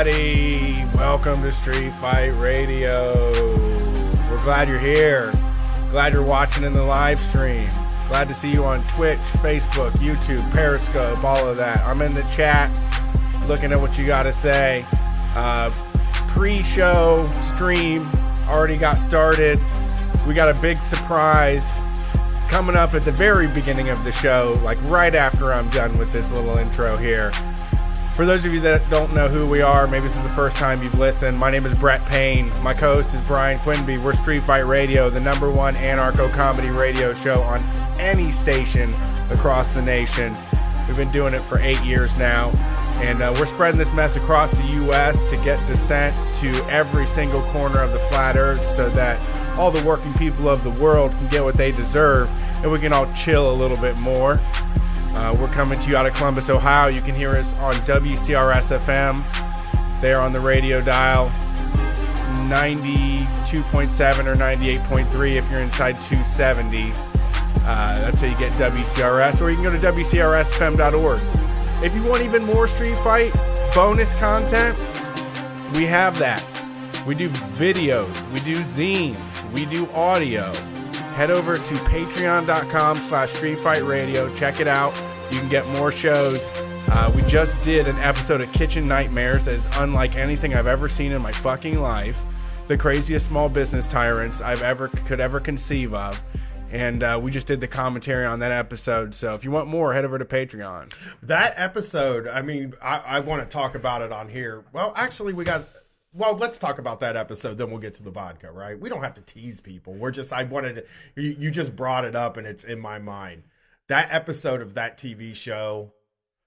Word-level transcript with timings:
everybody. 0.00 0.84
Welcome 0.96 1.42
to 1.42 1.52
Street 1.52 1.90
Fight 1.90 2.28
Radio. 2.28 3.32
We're 4.30 4.42
glad 4.44 4.66
you're 4.66 4.78
here. 4.78 5.30
Glad 5.90 6.14
you're 6.14 6.22
watching 6.22 6.64
in 6.64 6.72
the 6.72 6.82
live 6.82 7.20
stream. 7.20 7.68
Glad 8.08 8.26
to 8.28 8.34
see 8.34 8.50
you 8.50 8.64
on 8.64 8.82
Twitch, 8.88 9.18
Facebook, 9.18 9.90
YouTube, 9.98 10.48
Periscope, 10.52 11.22
all 11.22 11.46
of 11.46 11.58
that. 11.58 11.84
I'm 11.84 12.00
in 12.00 12.14
the 12.14 12.22
chat 12.34 12.70
looking 13.46 13.72
at 13.72 13.80
what 13.80 13.98
you 13.98 14.06
got 14.06 14.22
to 14.22 14.32
say. 14.32 14.86
Uh, 15.34 15.70
Pre 16.28 16.62
show 16.62 17.30
stream 17.54 18.08
already 18.46 18.78
got 18.78 18.96
started. 18.96 19.60
We 20.26 20.32
got 20.32 20.48
a 20.48 20.58
big 20.62 20.78
surprise 20.78 21.78
coming 22.48 22.74
up 22.74 22.94
at 22.94 23.02
the 23.02 23.12
very 23.12 23.48
beginning 23.48 23.90
of 23.90 24.02
the 24.04 24.12
show, 24.12 24.58
like 24.64 24.78
right 24.84 25.14
after 25.14 25.52
I'm 25.52 25.68
done 25.70 25.98
with 25.98 26.10
this 26.10 26.32
little 26.32 26.56
intro 26.56 26.96
here. 26.96 27.32
For 28.20 28.26
those 28.26 28.44
of 28.44 28.52
you 28.52 28.60
that 28.60 28.90
don't 28.90 29.14
know 29.14 29.28
who 29.28 29.46
we 29.46 29.62
are, 29.62 29.86
maybe 29.86 30.06
this 30.06 30.14
is 30.14 30.22
the 30.22 30.28
first 30.34 30.54
time 30.56 30.82
you've 30.82 30.98
listened. 30.98 31.38
My 31.38 31.50
name 31.50 31.64
is 31.64 31.72
Brett 31.72 32.04
Payne. 32.04 32.50
My 32.62 32.74
co-host 32.74 33.14
is 33.14 33.20
Brian 33.22 33.58
Quinby. 33.60 33.96
We're 33.96 34.12
Street 34.12 34.42
Fight 34.42 34.66
Radio, 34.66 35.08
the 35.08 35.20
number 35.20 35.50
one 35.50 35.74
anarcho 35.76 36.30
comedy 36.34 36.68
radio 36.68 37.14
show 37.14 37.40
on 37.40 37.62
any 37.98 38.30
station 38.30 38.92
across 39.30 39.70
the 39.70 39.80
nation. 39.80 40.36
We've 40.86 40.98
been 40.98 41.10
doing 41.10 41.32
it 41.32 41.40
for 41.40 41.60
eight 41.60 41.80
years 41.80 42.14
now, 42.18 42.50
and 43.00 43.22
uh, 43.22 43.34
we're 43.38 43.46
spreading 43.46 43.78
this 43.78 43.90
mess 43.94 44.16
across 44.16 44.50
the 44.50 44.66
U.S. 44.66 45.18
to 45.30 45.36
get 45.36 45.66
dissent 45.66 46.14
to 46.40 46.50
every 46.68 47.06
single 47.06 47.40
corner 47.44 47.82
of 47.82 47.92
the 47.92 48.00
flat 48.10 48.36
Earth, 48.36 48.62
so 48.76 48.90
that 48.90 49.18
all 49.58 49.70
the 49.70 49.82
working 49.82 50.12
people 50.12 50.46
of 50.46 50.62
the 50.62 50.78
world 50.78 51.12
can 51.12 51.26
get 51.28 51.42
what 51.42 51.54
they 51.54 51.72
deserve, 51.72 52.30
and 52.62 52.70
we 52.70 52.80
can 52.80 52.92
all 52.92 53.10
chill 53.14 53.50
a 53.50 53.56
little 53.56 53.78
bit 53.78 53.96
more. 53.96 54.38
Uh, 55.12 55.36
we're 55.40 55.48
coming 55.48 55.78
to 55.80 55.88
you 55.88 55.96
out 55.96 56.06
of 56.06 56.14
Columbus, 56.14 56.48
Ohio. 56.48 56.88
You 56.88 57.00
can 57.00 57.14
hear 57.14 57.30
us 57.30 57.56
on 57.58 57.74
WCRS 57.74 58.78
FM. 58.78 59.22
There 60.00 60.20
on 60.20 60.32
the 60.32 60.40
radio 60.40 60.80
dial, 60.80 61.28
92.7 62.48 64.26
or 64.26 64.34
98.3 64.34 65.34
if 65.34 65.50
you're 65.50 65.60
inside 65.60 66.00
270. 66.02 66.92
Uh, 66.92 68.00
that's 68.00 68.20
how 68.20 68.26
you 68.26 68.38
get 68.38 68.52
WCRS, 68.52 69.40
or 69.40 69.50
you 69.50 69.56
can 69.56 69.64
go 69.64 69.72
to 69.72 69.78
WCRSFM.org. 69.78 71.20
If 71.84 71.94
you 71.94 72.02
want 72.04 72.22
even 72.22 72.44
more 72.44 72.66
Street 72.68 72.96
Fight 72.98 73.32
bonus 73.74 74.14
content, 74.14 74.76
we 75.74 75.84
have 75.86 76.18
that. 76.18 76.44
We 77.06 77.14
do 77.14 77.28
videos, 77.28 78.32
we 78.32 78.40
do 78.40 78.56
zines, 78.56 79.52
we 79.52 79.66
do 79.66 79.90
audio. 79.90 80.52
Head 81.20 81.30
over 81.30 81.58
to 81.58 81.74
patreon.com 81.74 82.96
slash 82.96 83.30
Street 83.32 83.58
Fight 83.58 83.84
Radio. 83.84 84.34
Check 84.36 84.58
it 84.58 84.66
out. 84.66 84.94
You 85.30 85.38
can 85.38 85.50
get 85.50 85.68
more 85.68 85.92
shows. 85.92 86.40
Uh, 86.88 87.12
we 87.14 87.20
just 87.28 87.60
did 87.60 87.86
an 87.86 87.98
episode 87.98 88.40
of 88.40 88.50
Kitchen 88.54 88.88
Nightmares 88.88 89.44
that 89.44 89.52
is 89.52 89.68
unlike 89.74 90.16
anything 90.16 90.54
I've 90.54 90.66
ever 90.66 90.88
seen 90.88 91.12
in 91.12 91.20
my 91.20 91.30
fucking 91.30 91.82
life. 91.82 92.22
The 92.68 92.78
craziest 92.78 93.26
small 93.26 93.50
business 93.50 93.86
tyrants 93.86 94.40
I've 94.40 94.62
ever 94.62 94.88
could 94.88 95.20
ever 95.20 95.40
conceive 95.40 95.92
of. 95.92 96.22
And 96.70 97.02
uh, 97.02 97.20
we 97.22 97.30
just 97.30 97.46
did 97.46 97.60
the 97.60 97.68
commentary 97.68 98.24
on 98.24 98.38
that 98.38 98.52
episode. 98.52 99.14
So 99.14 99.34
if 99.34 99.44
you 99.44 99.50
want 99.50 99.68
more, 99.68 99.92
head 99.92 100.06
over 100.06 100.18
to 100.18 100.24
Patreon. 100.24 100.94
That 101.24 101.52
episode, 101.58 102.28
I 102.28 102.40
mean, 102.40 102.72
I, 102.80 102.96
I 102.96 103.20
want 103.20 103.42
to 103.42 103.46
talk 103.46 103.74
about 103.74 104.00
it 104.00 104.10
on 104.10 104.30
here. 104.30 104.64
Well, 104.72 104.94
actually, 104.96 105.34
we 105.34 105.44
got. 105.44 105.64
Well, 106.12 106.36
let's 106.36 106.58
talk 106.58 106.78
about 106.78 107.00
that 107.00 107.16
episode, 107.16 107.56
then 107.56 107.70
we'll 107.70 107.78
get 107.78 107.94
to 107.96 108.02
the 108.02 108.10
vodka, 108.10 108.50
right? 108.50 108.78
We 108.78 108.88
don't 108.88 109.02
have 109.02 109.14
to 109.14 109.22
tease 109.22 109.60
people. 109.60 109.94
We're 109.94 110.10
just, 110.10 110.32
I 110.32 110.42
wanted 110.42 110.74
to, 110.76 110.84
you, 111.22 111.36
you 111.38 111.50
just 111.50 111.76
brought 111.76 112.04
it 112.04 112.16
up 112.16 112.36
and 112.36 112.46
it's 112.46 112.64
in 112.64 112.80
my 112.80 112.98
mind. 112.98 113.44
That 113.88 114.08
episode 114.10 114.60
of 114.60 114.74
that 114.74 114.98
TV 114.98 115.36
show 115.36 115.92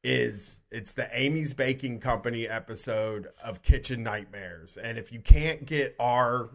is, 0.04 0.62
it's 0.70 0.94
the 0.94 1.08
Amy's 1.18 1.54
Baking 1.54 2.00
Company 2.00 2.48
episode 2.48 3.30
of 3.42 3.62
Kitchen 3.62 4.04
Nightmares. 4.04 4.76
And 4.76 4.98
if 4.98 5.14
you 5.14 5.22
can't 5.22 5.66
get 5.66 5.96
our 5.98 6.50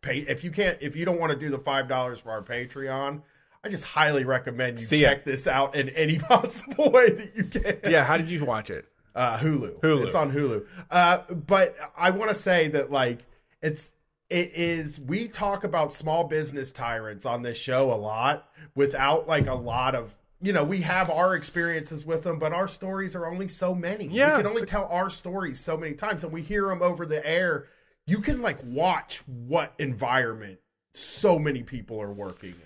pay, 0.00 0.20
if 0.20 0.42
you 0.42 0.50
can't, 0.50 0.78
if 0.80 0.96
you 0.96 1.04
don't 1.04 1.20
want 1.20 1.32
to 1.32 1.38
do 1.38 1.50
the 1.50 1.58
$5 1.58 2.22
for 2.22 2.30
our 2.30 2.42
Patreon, 2.42 3.20
I 3.62 3.68
just 3.68 3.84
highly 3.84 4.24
recommend 4.24 4.80
you 4.80 4.86
See 4.86 5.00
check 5.00 5.24
this 5.24 5.46
out 5.46 5.74
in 5.74 5.90
any 5.90 6.18
possible 6.20 6.90
way 6.90 7.10
that 7.10 7.36
you 7.36 7.44
can. 7.44 7.80
Yeah, 7.90 8.04
how 8.04 8.16
did 8.16 8.30
you 8.30 8.44
watch 8.46 8.70
it? 8.70 8.86
Uh, 9.16 9.38
Hulu. 9.38 9.80
Hulu. 9.80 10.04
It's 10.04 10.14
on 10.14 10.30
Hulu. 10.30 10.66
Uh, 10.90 11.18
but 11.34 11.74
I 11.96 12.10
want 12.10 12.28
to 12.28 12.34
say 12.34 12.68
that 12.68 12.92
like 12.92 13.24
it's 13.62 13.90
it 14.28 14.52
is 14.54 15.00
we 15.00 15.26
talk 15.28 15.64
about 15.64 15.92
small 15.92 16.24
business 16.24 16.70
tyrants 16.70 17.24
on 17.24 17.42
this 17.42 17.58
show 17.58 17.92
a 17.92 17.96
lot 17.96 18.48
without 18.74 19.26
like 19.26 19.46
a 19.46 19.54
lot 19.54 19.94
of 19.94 20.14
you 20.42 20.52
know 20.52 20.64
we 20.64 20.82
have 20.82 21.08
our 21.10 21.34
experiences 21.34 22.04
with 22.04 22.22
them 22.24 22.38
but 22.38 22.52
our 22.52 22.68
stories 22.68 23.16
are 23.16 23.26
only 23.26 23.48
so 23.48 23.74
many 23.74 24.06
Yeah. 24.08 24.36
we 24.36 24.42
can 24.42 24.50
only 24.50 24.66
tell 24.66 24.86
our 24.90 25.08
stories 25.08 25.60
so 25.60 25.76
many 25.76 25.94
times 25.94 26.24
and 26.24 26.32
we 26.32 26.42
hear 26.42 26.66
them 26.68 26.82
over 26.82 27.06
the 27.06 27.26
air 27.26 27.66
you 28.06 28.18
can 28.18 28.42
like 28.42 28.58
watch 28.64 29.20
what 29.28 29.72
environment 29.78 30.58
so 30.92 31.38
many 31.38 31.62
people 31.62 32.00
are 32.02 32.12
working 32.12 32.50
in 32.50 32.65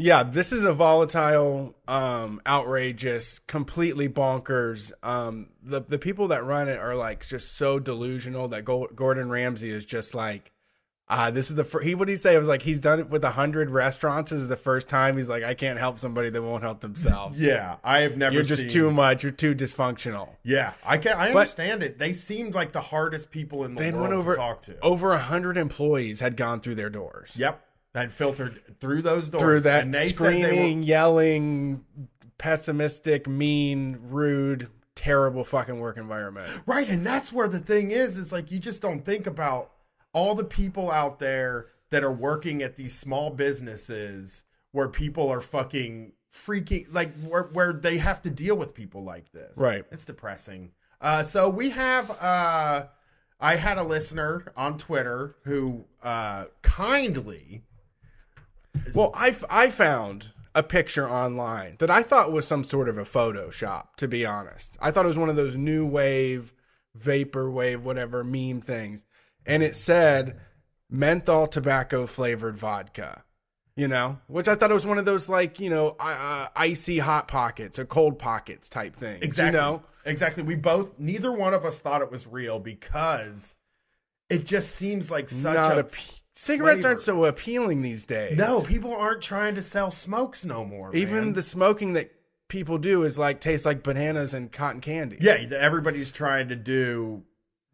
Yeah, 0.00 0.22
this 0.22 0.52
is 0.52 0.64
a 0.64 0.72
volatile, 0.72 1.74
um, 1.88 2.40
outrageous, 2.46 3.40
completely 3.40 4.08
bonkers. 4.08 4.92
Um, 5.02 5.48
the 5.62 5.80
the 5.82 5.98
people 5.98 6.28
that 6.28 6.44
run 6.44 6.68
it 6.68 6.78
are 6.78 6.94
like 6.94 7.26
just 7.26 7.56
so 7.56 7.78
delusional 7.78 8.48
that 8.48 8.64
Go- 8.64 8.88
Gordon 8.94 9.28
Ramsay 9.28 9.70
is 9.70 9.84
just 9.84 10.14
like, 10.14 10.52
ah, 11.08 11.30
this 11.32 11.50
is 11.50 11.56
the 11.56 11.64
fir-. 11.64 11.80
he. 11.80 11.96
What 11.96 12.06
did 12.06 12.12
he 12.12 12.16
say? 12.16 12.36
It 12.36 12.38
was 12.38 12.46
like 12.46 12.62
he's 12.62 12.78
done 12.78 13.00
it 13.00 13.10
with 13.10 13.24
a 13.24 13.30
hundred 13.32 13.70
restaurants. 13.70 14.30
This 14.30 14.40
is 14.40 14.48
the 14.48 14.56
first 14.56 14.88
time 14.88 15.16
he's 15.16 15.28
like, 15.28 15.42
I 15.42 15.54
can't 15.54 15.78
help 15.80 15.98
somebody 15.98 16.30
that 16.30 16.42
won't 16.42 16.62
help 16.62 16.80
themselves. 16.80 17.42
yeah 17.42 17.76
i 17.82 17.98
have 18.00 18.16
never 18.16 18.34
You're 18.34 18.44
just 18.44 18.62
seen- 18.62 18.70
too 18.70 18.90
much. 18.92 19.24
You're 19.24 19.32
too 19.32 19.54
dysfunctional. 19.54 20.28
yeah 20.44 20.74
i 20.84 20.96
can 20.98 21.14
i 21.14 21.32
But- 21.32 21.38
understand 21.40 21.82
it 21.82 21.98
they 21.98 22.12
seemed 22.12 22.54
like 22.54 22.70
the 22.72 22.80
hardest 22.80 23.30
people 23.32 23.64
in 23.64 23.74
the 23.74 23.82
They 23.82 23.90
world 23.90 24.02
went 24.10 24.12
over 24.14 24.32
to 24.34 24.38
talk 24.38 24.62
to 24.62 24.78
over 24.80 25.10
a 25.12 25.18
hundred 25.18 25.56
employees 25.56 26.20
had 26.20 26.36
gone 26.36 26.60
through 26.60 26.76
their 26.76 26.90
doors. 26.90 27.32
Yep. 27.36 27.64
That 27.94 28.12
filtered 28.12 28.60
through 28.80 29.02
those 29.02 29.28
doors. 29.28 29.42
through 29.42 29.60
that 29.60 29.84
And 29.84 29.94
they 29.94 30.10
said 30.10 30.32
they 30.32 30.42
were- 30.42 30.46
screaming, 30.48 30.82
yelling, 30.82 31.84
pessimistic, 32.36 33.26
mean, 33.26 33.98
rude, 34.02 34.68
terrible 34.94 35.44
fucking 35.44 35.78
work 35.78 35.96
environment. 35.96 36.48
right, 36.66 36.88
and 36.88 37.06
that's 37.06 37.32
where 37.32 37.48
the 37.48 37.58
thing 37.58 37.90
is, 37.90 38.16
is 38.18 38.30
like 38.32 38.50
you 38.50 38.58
just 38.58 38.80
don't 38.82 39.04
think 39.04 39.26
about 39.26 39.72
all 40.12 40.34
the 40.34 40.44
people 40.44 40.90
out 40.90 41.18
there 41.18 41.66
that 41.90 42.04
are 42.04 42.12
working 42.12 42.62
at 42.62 42.76
these 42.76 42.94
small 42.94 43.30
businesses 43.30 44.44
where 44.72 44.88
people 44.88 45.28
are 45.32 45.40
fucking 45.40 46.12
freaking 46.32 46.86
like 46.92 47.12
where 47.20 47.44
where 47.52 47.72
they 47.72 47.96
have 47.98 48.20
to 48.22 48.30
deal 48.30 48.54
with 48.56 48.74
people 48.74 49.02
like 49.02 49.32
this. 49.32 49.56
Right. 49.56 49.84
It's 49.90 50.04
depressing. 50.04 50.72
Uh 51.00 51.22
so 51.22 51.48
we 51.48 51.70
have 51.70 52.10
uh 52.22 52.86
I 53.40 53.56
had 53.56 53.78
a 53.78 53.82
listener 53.82 54.52
on 54.56 54.76
Twitter 54.78 55.36
who 55.44 55.84
uh 56.02 56.46
kindly 56.62 57.62
Well, 58.94 59.10
I, 59.14 59.36
I 59.50 59.70
found 59.70 60.30
a 60.54 60.62
picture 60.62 61.08
online 61.08 61.76
that 61.78 61.90
I 61.90 62.02
thought 62.02 62.32
was 62.32 62.46
some 62.46 62.64
sort 62.64 62.88
of 62.88 62.98
a 62.98 63.04
Photoshop, 63.04 63.94
to 63.96 64.08
be 64.08 64.26
honest. 64.26 64.76
I 64.80 64.90
thought 64.90 65.04
it 65.04 65.08
was 65.08 65.18
one 65.18 65.28
of 65.28 65.36
those 65.36 65.56
new 65.56 65.86
wave, 65.86 66.52
vapor 66.94 67.50
wave, 67.50 67.84
whatever 67.84 68.24
meme 68.24 68.60
things. 68.60 69.04
And 69.46 69.62
it 69.62 69.76
said 69.76 70.40
menthol 70.90 71.46
tobacco 71.46 72.06
flavored 72.06 72.58
vodka, 72.58 73.24
you 73.76 73.88
know, 73.88 74.18
which 74.26 74.48
I 74.48 74.54
thought 74.54 74.70
it 74.70 74.74
was 74.74 74.86
one 74.86 74.98
of 74.98 75.04
those 75.04 75.28
like, 75.28 75.60
you 75.60 75.70
know, 75.70 75.96
uh, 76.00 76.48
icy 76.56 76.98
hot 76.98 77.28
pockets 77.28 77.78
or 77.78 77.84
cold 77.84 78.18
pockets 78.18 78.68
type 78.68 78.96
things. 78.96 79.22
Exactly. 79.22 79.56
You 79.56 79.62
know? 79.64 79.82
Exactly. 80.04 80.42
We 80.42 80.56
both, 80.56 80.98
neither 80.98 81.30
one 81.30 81.54
of 81.54 81.64
us 81.64 81.80
thought 81.80 82.02
it 82.02 82.10
was 82.10 82.26
real 82.26 82.58
because 82.58 83.54
it 84.28 84.44
just 84.44 84.74
seems 84.74 85.10
like 85.10 85.28
such 85.28 85.54
Not 85.54 85.78
a. 85.78 85.86
Cigarettes 86.40 86.76
flavor. 86.76 86.88
aren't 86.88 87.00
so 87.00 87.24
appealing 87.24 87.82
these 87.82 88.04
days. 88.04 88.38
no, 88.38 88.62
people 88.62 88.94
aren't 88.94 89.20
trying 89.20 89.56
to 89.56 89.62
sell 89.62 89.90
smokes 89.90 90.44
no 90.44 90.64
more. 90.64 90.94
Even 90.94 91.24
man. 91.24 91.32
the 91.32 91.42
smoking 91.42 91.94
that 91.94 92.12
people 92.46 92.78
do 92.78 93.02
is 93.02 93.18
like 93.18 93.40
tastes 93.40 93.66
like 93.66 93.82
bananas 93.82 94.34
and 94.34 94.52
cotton 94.52 94.80
candy. 94.80 95.18
yeah, 95.20 95.32
everybody's 95.32 96.12
trying 96.12 96.48
to 96.48 96.54
do 96.54 97.24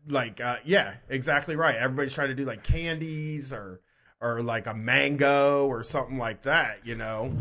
like 0.09 0.41
uh 0.41 0.57
yeah, 0.65 0.95
exactly 1.11 1.57
right. 1.57 1.77
Everybody's 1.77 2.15
trying 2.15 2.29
to 2.29 2.35
do 2.35 2.47
like 2.47 2.65
candies 2.65 3.53
or 3.53 3.83
or 4.19 4.41
like 4.41 4.67
a 4.67 4.73
mango 4.73 5.67
or 5.67 5.83
something 5.83 6.17
like 6.17 6.45
that, 6.45 6.79
you 6.87 6.95
know. 6.95 7.37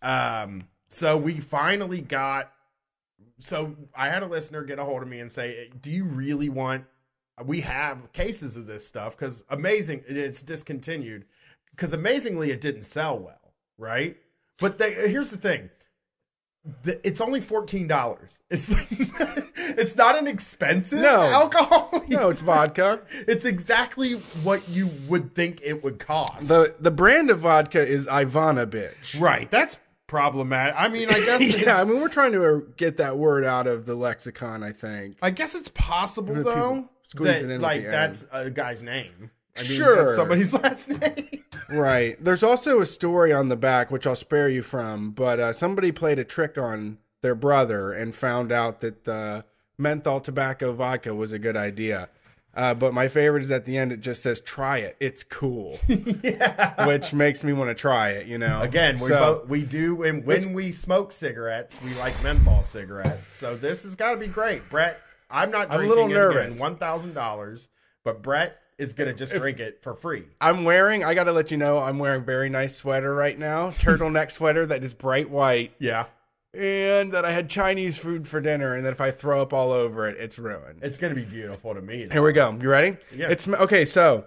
Um 0.00 0.68
so 0.86 1.16
we 1.16 1.40
finally 1.40 2.00
got 2.00 2.52
so 3.40 3.74
I 3.96 4.10
had 4.10 4.22
a 4.22 4.26
listener 4.26 4.62
get 4.62 4.78
a 4.78 4.84
hold 4.84 5.02
of 5.02 5.08
me 5.08 5.18
and 5.18 5.30
say, 5.30 5.70
"Do 5.80 5.90
you 5.90 6.04
really 6.04 6.48
want 6.48 6.84
we 7.44 7.60
have 7.62 8.12
cases 8.12 8.56
of 8.56 8.66
this 8.66 8.86
stuff 8.86 9.16
cuz 9.16 9.44
amazing 9.50 10.02
it's 10.06 10.42
discontinued 10.42 11.24
cuz 11.76 11.92
amazingly 11.92 12.50
it 12.50 12.60
didn't 12.60 12.82
sell 12.84 13.18
well, 13.18 13.54
right? 13.76 14.16
But 14.58 14.78
they, 14.78 14.92
here's 15.08 15.30
the 15.30 15.36
thing. 15.36 15.70
The, 16.82 17.06
it's 17.06 17.20
only 17.20 17.40
fourteen 17.40 17.86
dollars. 17.86 18.40
It's 18.50 18.68
it's 19.56 19.96
not 19.96 20.18
an 20.18 20.26
expensive 20.26 20.98
No. 21.00 21.22
alcohol. 21.22 21.90
No, 22.08 22.30
it's 22.30 22.40
vodka. 22.40 23.00
It's 23.28 23.44
exactly 23.44 24.14
what 24.42 24.68
you 24.68 24.90
would 25.08 25.34
think 25.34 25.60
it 25.62 25.82
would 25.84 25.98
cost. 25.98 26.48
The 26.48 26.74
the 26.80 26.90
brand 26.90 27.30
of 27.30 27.40
vodka 27.40 27.86
is 27.86 28.06
Ivanabitch. 28.06 29.20
right. 29.20 29.50
That's 29.50 29.78
problematic. 30.08 30.74
I 30.76 30.88
mean, 30.88 31.08
I 31.10 31.20
guess 31.20 31.40
yeah, 31.62 31.80
I 31.80 31.84
mean 31.84 32.00
we're 32.00 32.08
trying 32.08 32.32
to 32.32 32.44
uh, 32.44 32.60
get 32.76 32.96
that 32.96 33.16
word 33.18 33.44
out 33.44 33.66
of 33.66 33.86
the 33.86 33.94
lexicon, 33.94 34.62
I 34.62 34.72
think. 34.72 35.16
I 35.22 35.30
guess 35.30 35.54
it's 35.54 35.68
possible 35.68 36.34
though. 36.34 36.42
people- 36.54 36.90
squeeze 37.08 37.42
that, 37.42 37.50
in. 37.50 37.60
like 37.60 37.84
that's 37.84 38.26
a 38.32 38.50
guy's 38.50 38.82
name. 38.82 39.30
I 39.56 39.62
mean, 39.62 39.72
Sure. 39.72 40.14
somebody's 40.14 40.52
last 40.62 40.88
name. 40.88 41.42
Right. 41.68 42.22
There's 42.22 42.42
also 42.42 42.80
a 42.80 42.86
story 42.86 43.32
on 43.32 43.48
the 43.48 43.56
back, 43.56 43.90
which 43.90 44.06
I'll 44.06 44.14
spare 44.16 44.48
you 44.48 44.62
from, 44.62 45.10
but 45.10 45.40
uh, 45.40 45.52
somebody 45.52 45.90
played 45.92 46.18
a 46.18 46.24
trick 46.24 46.56
on 46.56 46.98
their 47.20 47.34
brother 47.34 47.92
and 47.92 48.14
found 48.14 48.52
out 48.52 48.80
that 48.80 49.04
the 49.04 49.44
menthol 49.76 50.20
tobacco 50.20 50.72
vodka 50.72 51.14
was 51.14 51.32
a 51.32 51.38
good 51.38 51.56
idea. 51.56 52.08
Uh, 52.54 52.74
but 52.74 52.92
my 52.94 53.06
favorite 53.06 53.42
is 53.42 53.50
at 53.50 53.64
the 53.66 53.76
end, 53.76 53.92
it 53.92 54.00
just 54.00 54.22
says, 54.22 54.40
try 54.40 54.78
it. 54.78 54.96
It's 54.98 55.22
cool. 55.22 55.78
yeah. 56.24 56.86
which 56.86 57.12
makes 57.12 57.44
me 57.44 57.52
want 57.52 57.70
to 57.70 57.74
try 57.74 58.10
it, 58.10 58.26
you 58.26 58.38
know? 58.38 58.62
Again, 58.62 58.94
we 58.98 59.08
So- 59.08 59.18
both 59.40 59.48
we 59.48 59.62
do 59.64 60.02
and 60.04 60.24
when 60.24 60.52
we 60.52 60.72
smoke 60.72 61.12
cigarettes, 61.12 61.78
we 61.84 61.94
like 61.94 62.20
menthol 62.22 62.62
cigarettes. 62.62 63.30
So 63.32 63.56
this 63.56 63.82
has 63.82 63.94
got 63.96 64.12
to 64.12 64.16
be 64.16 64.26
great, 64.28 64.68
Brett. 64.70 65.00
I'm 65.30 65.50
not 65.50 65.66
I'm 65.72 65.80
a 65.80 65.84
drinking 65.84 65.88
little 65.88 66.06
it 66.10 66.14
nervous. 66.14 66.46
again, 66.54 66.58
one 66.58 66.76
thousand 66.76 67.14
dollars, 67.14 67.68
but 68.04 68.22
Brett 68.22 68.56
is 68.78 68.92
gonna 68.92 69.12
just 69.12 69.34
drink 69.34 69.58
it 69.60 69.82
for 69.82 69.94
free. 69.94 70.24
I'm 70.40 70.64
wearing, 70.64 71.02
I 71.04 71.14
got 71.14 71.24
to 71.24 71.32
let 71.32 71.50
you 71.50 71.56
know, 71.56 71.78
I'm 71.78 71.98
wearing 71.98 72.22
a 72.22 72.24
very 72.24 72.48
nice 72.48 72.76
sweater 72.76 73.12
right 73.14 73.36
now. 73.38 73.70
Turtleneck 73.70 74.30
sweater 74.32 74.64
that 74.66 74.84
is 74.84 74.94
bright 74.94 75.28
white. 75.30 75.72
Yeah, 75.80 76.04
And 76.54 77.12
that 77.12 77.24
I 77.24 77.32
had 77.32 77.50
Chinese 77.50 77.98
food 77.98 78.28
for 78.28 78.40
dinner, 78.40 78.74
and 78.76 78.84
that 78.86 78.92
if 78.92 79.00
I 79.00 79.10
throw 79.10 79.42
up 79.42 79.52
all 79.52 79.72
over 79.72 80.08
it, 80.08 80.16
it's 80.18 80.38
ruined. 80.38 80.78
it's 80.82 80.96
gonna 80.96 81.16
be 81.16 81.24
beautiful 81.24 81.74
to 81.74 81.82
me. 81.82 82.06
Here 82.10 82.22
we 82.22 82.32
go. 82.32 82.56
You 82.60 82.70
ready? 82.70 82.96
Yeah. 83.12 83.30
It's 83.30 83.48
okay. 83.48 83.84
So, 83.84 84.26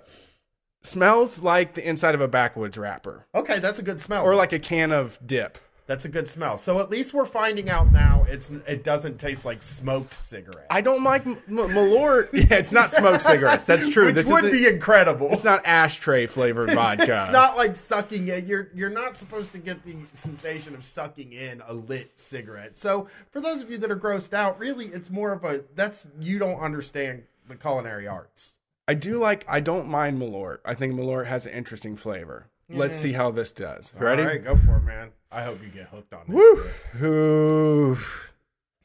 smells 0.84 1.42
like 1.42 1.74
the 1.76 1.88
inside 1.88 2.16
of 2.16 2.22
a 2.22 2.28
backwoods 2.28 2.78
wrapper, 2.78 3.26
Okay, 3.36 3.60
that's 3.60 3.80
a 3.80 3.84
good 3.84 4.02
smell. 4.02 4.24
or 4.24 4.36
like 4.36 4.52
a 4.54 4.60
can 4.60 4.92
of 4.92 5.18
dip. 5.26 5.58
That's 5.88 6.06
a 6.06 6.10
good 6.10 6.28
smell. 6.28 6.58
So 6.58 6.80
at 6.80 6.90
least 6.90 7.14
we're 7.14 7.26
finding 7.26 7.70
out 7.70 7.92
now 7.92 8.26
it's 8.30 8.50
it 8.68 8.84
doesn't 8.84 9.18
taste 9.20 9.46
like 9.46 9.62
smoked 9.62 10.14
cigarettes. 10.14 10.68
I 10.70 10.82
don't 10.82 11.04
like 11.04 11.26
M- 11.26 11.38
M- 11.48 11.58
Malort. 11.58 12.30
Yeah, 12.34 12.58
it's 12.58 12.72
not 12.72 12.90
smoked 12.90 13.24
cigarettes. 13.24 13.66
That's 13.66 13.90
true. 13.90 14.06
Which 14.06 14.16
this 14.16 14.28
would 14.28 14.52
be 14.52 14.68
incredible. 14.68 15.30
It's 15.32 15.44
not 15.44 15.66
ashtray 15.66 16.28
flavored 16.28 16.72
vodka. 16.74 17.24
It's 17.26 17.34
not 17.34 17.58
like 17.58 17.76
sucking 17.76 18.28
it. 18.28 18.46
You're 18.48 18.70
you're 18.74 18.90
not 18.90 19.18
supposed 19.18 19.52
to 19.54 19.58
get 19.58 19.84
the 19.84 19.96
sensation 20.14 20.76
of 20.76 20.84
sucking 20.84 21.34
in 21.34 21.62
a 21.68 21.74
lit 21.74 22.12
cigarette. 22.20 22.78
So 22.78 23.08
for 23.32 23.42
those 23.42 23.62
of 23.62 23.70
you 23.70 23.78
that 23.80 23.92
are 23.92 23.98
grossed 23.98 24.34
out, 24.34 24.60
really, 24.60 24.86
it's 24.88 25.10
more 25.10 25.32
of 25.32 25.44
a 25.44 25.64
that's 25.76 26.08
you 26.20 26.40
don't 26.40 26.60
understand 26.60 27.24
the 27.48 27.56
culinary 27.56 28.08
arts. 28.08 28.60
I 28.88 28.94
do 28.94 29.20
like. 29.20 29.46
I 29.48 29.60
don't 29.60 29.88
mind 29.88 30.22
Malort. 30.22 30.60
I 30.66 30.74
think 30.74 30.94
Malort 30.94 31.28
has 31.28 31.46
an 31.46 31.54
interesting 31.54 31.96
flavor. 31.96 32.48
Let's 32.74 32.98
see 32.98 33.14
how 33.14 33.32
this 33.32 33.52
does. 33.52 33.94
Ready? 33.98 34.22
All 34.24 34.28
right, 34.28 34.44
go 34.44 34.56
for 34.56 34.78
it, 34.78 34.84
man. 34.84 35.10
I 35.32 35.44
hope 35.44 35.62
you 35.62 35.70
get 35.70 35.88
hooked 35.88 36.14
on 36.14 36.22
this. 36.28 36.36
Woo! 36.36 37.96
shit. 37.98 38.08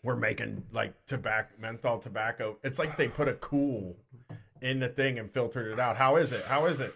We're 0.03 0.17
making 0.17 0.62
like 0.73 0.94
tobacco, 1.06 1.49
menthol 1.61 1.99
tobacco. 1.99 2.59
It's 2.62 2.79
like 2.79 2.97
they 2.97 3.09
put 3.09 3.29
a 3.29 3.35
cool 3.35 3.97
in 4.62 4.79
the 4.79 4.88
thing 4.88 5.19
and 5.19 5.31
filtered 5.31 5.73
it 5.73 5.81
out. 5.81 5.97
How 5.97 6.17
is 6.17 6.31
it? 6.33 6.44
How 6.47 6.67
is 6.67 6.81
it? 6.81 6.94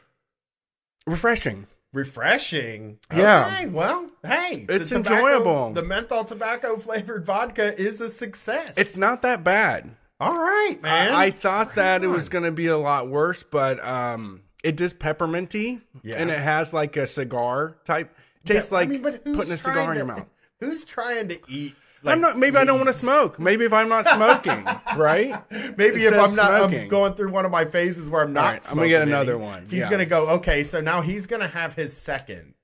Refreshing. 1.07 1.67
Refreshing. 1.93 2.99
Yeah. 3.13 3.47
Okay, 3.53 3.67
well, 3.67 4.09
hey, 4.25 4.65
the 4.65 4.77
It's 4.77 4.91
tobacco- 4.91 5.15
enjoyable. 5.17 5.73
The 5.73 5.83
menthol 5.83 6.25
tobacco 6.25 6.77
flavored 6.77 7.25
vodka 7.25 7.77
is 7.81 8.01
a 8.01 8.09
success. 8.09 8.79
It's 8.79 8.97
not 8.97 9.23
that 9.23 9.43
bad. 9.43 9.91
all 10.21 10.37
right, 10.37 10.79
man. 10.81 11.13
I, 11.13 11.25
I 11.25 11.31
thought 11.33 11.75
that 11.75 12.05
it 12.05 12.09
was 12.09 12.29
going 12.29 12.45
to 12.45 12.53
be 12.53 12.67
a 12.69 12.79
lot 12.79 13.09
worse, 13.09 13.43
but 13.43 13.85
um, 13.85 14.43
it 14.63 14.81
is 14.81 14.93
pepperminty, 14.93 15.81
Yeah. 16.03 16.17
and 16.19 16.31
it 16.31 16.39
has 16.39 16.73
like 16.73 16.97
a 16.97 17.07
cigar 17.07 17.77
type. 17.85 18.15
Tastes 18.45 18.71
Yeah, 18.71 18.77
I 18.77 18.81
like 18.81 18.89
mean, 18.89 19.03
but 19.03 19.25
putting 19.25 19.53
a 19.53 19.57
cigar 19.57 19.75
trying 19.75 19.91
in 19.91 19.97
your 19.97 20.07
mouth. 20.07 20.27
Who's 20.61 20.85
trying 20.85 21.29
to 21.29 21.39
eat? 21.49 21.75
I'm 22.07 22.21
not. 22.23 22.39
Maybe 22.39 22.57
I 22.57 22.65
don't 22.65 22.79
want 22.79 22.89
to 22.89 22.95
smoke. 22.95 23.39
Maybe 23.39 23.67
if 23.67 23.75
I'm 23.75 23.89
not 23.91 24.07
smoking, 24.07 24.65
right? 24.97 25.43
Maybe 25.77 26.05
if 26.05 26.13
Instead 26.13 26.13
of 26.15 26.31
I'm 26.31 26.35
not 26.37 26.73
I'm 26.73 26.89
going 26.89 27.13
through 27.13 27.31
one 27.31 27.45
of 27.45 27.51
my 27.51 27.67
phases 27.67 28.09
where 28.09 28.23
I'm 28.23 28.33
not. 28.33 28.45
Right, 28.55 28.71
I'm 28.71 28.77
gonna 28.79 28.89
get 28.89 29.03
another 29.03 29.35
any, 29.35 29.43
one, 29.43 29.67
He's 29.69 29.81
yeah. 29.81 29.91
gonna 29.91 30.07
go. 30.07 30.29
Okay, 30.31 30.65
so 30.65 30.81
now 30.81 31.03
he's 31.03 31.27
gonna 31.27 31.47
have 31.49 31.75
his 31.75 31.95
second, 31.95 32.55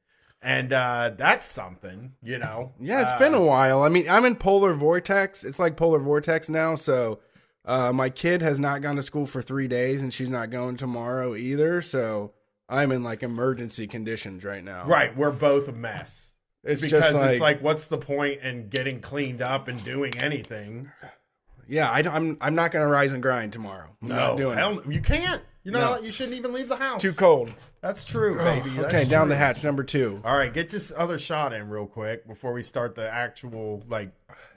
and 0.40 0.72
uh 0.72 1.10
that's 1.18 1.44
something, 1.44 2.12
you 2.22 2.38
know. 2.38 2.72
Yeah, 2.80 3.02
it's 3.02 3.10
Uh, 3.12 3.18
been 3.18 3.34
a 3.34 3.42
while. 3.42 3.82
I 3.82 3.90
mean, 3.90 4.08
I'm 4.08 4.24
in 4.24 4.36
polar 4.36 4.72
vortex. 4.72 5.44
It's 5.44 5.58
like 5.58 5.76
polar 5.76 5.98
vortex 5.98 6.48
now. 6.48 6.74
So, 6.74 7.20
uh, 7.66 7.92
my 7.92 8.08
kid 8.08 8.42
has 8.42 8.58
not 8.58 8.80
gone 8.80 8.96
to 8.96 9.02
school 9.02 9.26
for 9.26 9.42
three 9.42 9.68
days, 9.68 10.02
and 10.02 10.12
she's 10.14 10.30
not 10.30 10.50
going 10.50 10.76
tomorrow 10.76 11.34
either. 11.34 11.82
So, 11.82 12.32
I'm 12.68 12.92
in 12.92 13.02
like 13.02 13.22
emergency 13.22 13.86
conditions 13.86 14.44
right 14.44 14.64
now. 14.64 14.86
right. 14.86 15.16
We're 15.16 15.30
both 15.30 15.68
a 15.68 15.72
mess. 15.72 16.34
It's 16.64 16.82
because 16.82 17.02
just 17.02 17.14
like, 17.14 17.30
it's 17.32 17.40
like, 17.40 17.62
what's 17.62 17.86
the 17.86 17.98
point 17.98 18.40
in 18.40 18.68
getting 18.68 19.00
cleaned 19.00 19.40
up 19.40 19.68
and 19.68 19.82
doing 19.84 20.18
anything? 20.18 20.90
yeah, 21.68 21.90
I, 21.90 22.00
am 22.00 22.08
I'm, 22.08 22.36
I'm 22.40 22.54
not 22.56 22.72
gonna 22.72 22.88
rise 22.88 23.12
and 23.12 23.22
grind 23.22 23.52
tomorrow. 23.52 23.96
I'm 24.02 24.08
No, 24.08 24.50
hell, 24.50 24.82
you 24.88 25.00
can't. 25.00 25.42
You 25.62 25.72
know, 25.72 25.94
No. 25.94 26.00
you 26.00 26.12
shouldn't 26.12 26.36
even 26.36 26.52
leave 26.52 26.68
the 26.68 26.76
house. 26.76 27.02
Too 27.02 27.12
cold. 27.12 27.52
That's 27.80 28.04
true, 28.04 28.36
baby. 28.36 28.70
That's 28.70 28.86
okay, 28.86 29.04
down 29.04 29.28
the 29.28 29.36
hatch 29.36 29.62
number 29.64 29.82
two. 29.84 30.20
All 30.24 30.36
right, 30.36 30.52
get 30.52 30.68
this 30.68 30.92
other 30.96 31.18
shot 31.18 31.52
in 31.52 31.68
real 31.68 31.86
quick 31.86 32.26
before 32.26 32.52
we 32.52 32.62
start 32.62 32.94
the 32.94 33.08
actual 33.08 33.82
like 33.88 34.10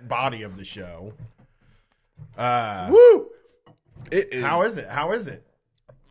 body 0.08 0.44
of 0.44 0.58
the 0.58 0.66
show. 0.66 1.14
Uh, 2.38 2.88
Woo! 2.92 3.28
It 4.12 4.34
is. 4.34 4.44
how 4.44 4.64
is 4.64 4.78
it? 4.78 4.88
How 4.88 5.12
is 5.12 5.28
it? 5.28 5.46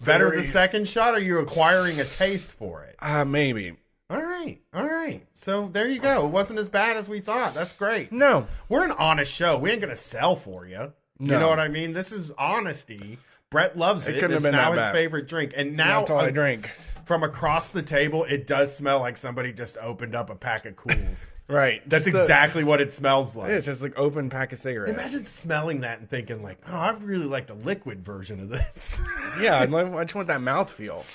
Better 0.01 0.29
Very- 0.29 0.39
the 0.43 0.45
second 0.45 0.87
shot? 0.89 1.15
Are 1.15 1.21
you 1.21 1.39
acquiring 1.39 1.99
a 2.01 2.05
taste 2.05 2.51
for 2.53 2.85
it? 2.85 2.97
Uh, 3.01 3.25
maybe. 3.25 3.77
All 4.11 4.23
right, 4.23 4.59
all 4.73 4.87
right. 4.87 5.27
So 5.35 5.69
there 5.73 5.87
you 5.89 5.99
go. 6.01 6.25
It 6.25 6.31
wasn't 6.31 6.59
as 6.61 6.69
bad 6.71 6.97
as 6.97 7.09
we 7.11 7.21
thought. 7.21 7.53
That's 7.55 7.73
great. 7.75 8.11
No. 8.11 8.47
We're 8.69 8.85
an 8.85 8.93
honest 8.93 9.31
show. 9.33 9.59
We 9.59 9.71
ain't 9.71 9.81
gonna 9.83 9.97
sell 9.97 10.35
for 10.37 10.67
you. 10.67 10.93
You 11.21 11.27
know 11.27 11.49
what 11.49 11.59
I 11.61 11.69
mean? 11.69 11.93
This 11.93 12.13
is 12.13 12.31
honesty. 12.39 13.19
Brett 13.51 13.77
loves 13.77 14.07
It 14.07 14.17
it. 14.17 14.21
couldn't 14.21 14.35
have 14.35 14.43
been 14.45 14.53
now 14.53 14.73
that 14.73 14.85
his 14.85 14.93
favorite 14.93 15.27
drink. 15.27 15.53
And 15.57 15.77
now 15.77 15.99
That's 16.01 16.11
all 16.11 16.21
I 16.21 16.31
drink. 16.31 16.71
From 17.09 17.23
across 17.25 17.71
the 17.71 17.83
table, 17.83 18.23
it 18.25 18.47
does 18.47 18.77
smell 18.77 19.01
like 19.01 19.17
somebody 19.17 19.53
just 19.53 19.77
opened 19.79 20.15
up 20.15 20.31
a 20.31 20.35
pack 20.37 20.67
of 20.67 20.77
cools. 20.77 21.31
Right. 21.51 21.81
That's 21.89 22.05
Just 22.05 22.15
the- 22.15 22.21
exactly 22.21 22.63
what 22.63 22.79
it 22.79 22.91
smells 22.93 23.35
like. 23.35 23.49
Yeah, 23.49 23.55
it's 23.57 23.65
just 23.65 23.83
like 23.83 23.99
open 23.99 24.29
pack 24.29 24.53
of 24.53 24.59
cigarettes. 24.59 24.93
Imagine 24.93 25.23
smelling 25.25 25.81
that 25.81 25.99
and 25.99 26.07
thinking 26.07 26.43
like, 26.43 26.59
"Oh, 26.69 26.77
I 26.77 26.91
really 26.91 27.25
like 27.25 27.47
the 27.47 27.55
liquid 27.55 28.05
version 28.05 28.39
of 28.41 28.51
this." 28.51 29.01
yeah, 29.41 29.59
I 29.61 29.65
just 29.65 30.15
want 30.15 30.29
that 30.29 30.43
mouthfeel. 30.43 31.07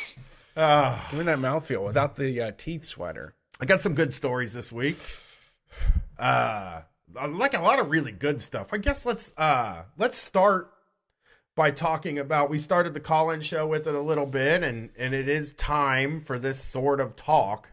Ah, 0.57 1.07
Give 1.11 1.19
me 1.19 1.25
that 1.25 1.37
mouthfeel 1.37 1.85
without 1.85 2.15
the 2.15 2.41
uh, 2.41 2.51
teeth 2.57 2.83
sweater. 2.83 3.35
I 3.61 3.65
got 3.65 3.79
some 3.79 3.93
good 3.93 4.11
stories 4.11 4.53
this 4.53 4.73
week. 4.73 4.97
Uh, 6.17 6.81
like 7.29 7.53
a 7.53 7.61
lot 7.61 7.77
of 7.77 7.91
really 7.91 8.11
good 8.11 8.41
stuff. 8.41 8.73
I 8.73 8.77
guess 8.77 9.05
let's 9.05 9.35
uh 9.37 9.83
let's 9.99 10.17
start 10.17 10.72
by 11.55 11.71
talking 11.71 12.17
about 12.19 12.49
we 12.49 12.57
started 12.57 12.93
the 12.93 12.99
call-in 12.99 13.41
show 13.41 13.67
with 13.67 13.87
it 13.87 13.93
a 13.95 14.01
little 14.01 14.25
bit 14.25 14.63
and 14.63 14.89
and 14.97 15.13
it 15.13 15.29
is 15.29 15.53
time 15.53 16.21
for 16.21 16.39
this 16.39 16.59
sort 16.61 16.99
of 16.99 17.15
talk 17.15 17.69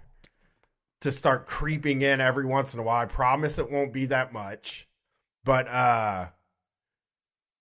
to 1.01 1.11
start 1.11 1.47
creeping 1.47 2.03
in 2.03 2.21
every 2.21 2.45
once 2.45 2.75
in 2.75 2.81
a 2.81 2.83
while. 2.83 3.01
I 3.01 3.07
promise 3.07 3.59
it 3.59 3.71
won't 3.71 3.93
be 3.93 4.07
that 4.07 4.33
much. 4.33 4.87
But 5.45 5.69
uh 5.69 6.27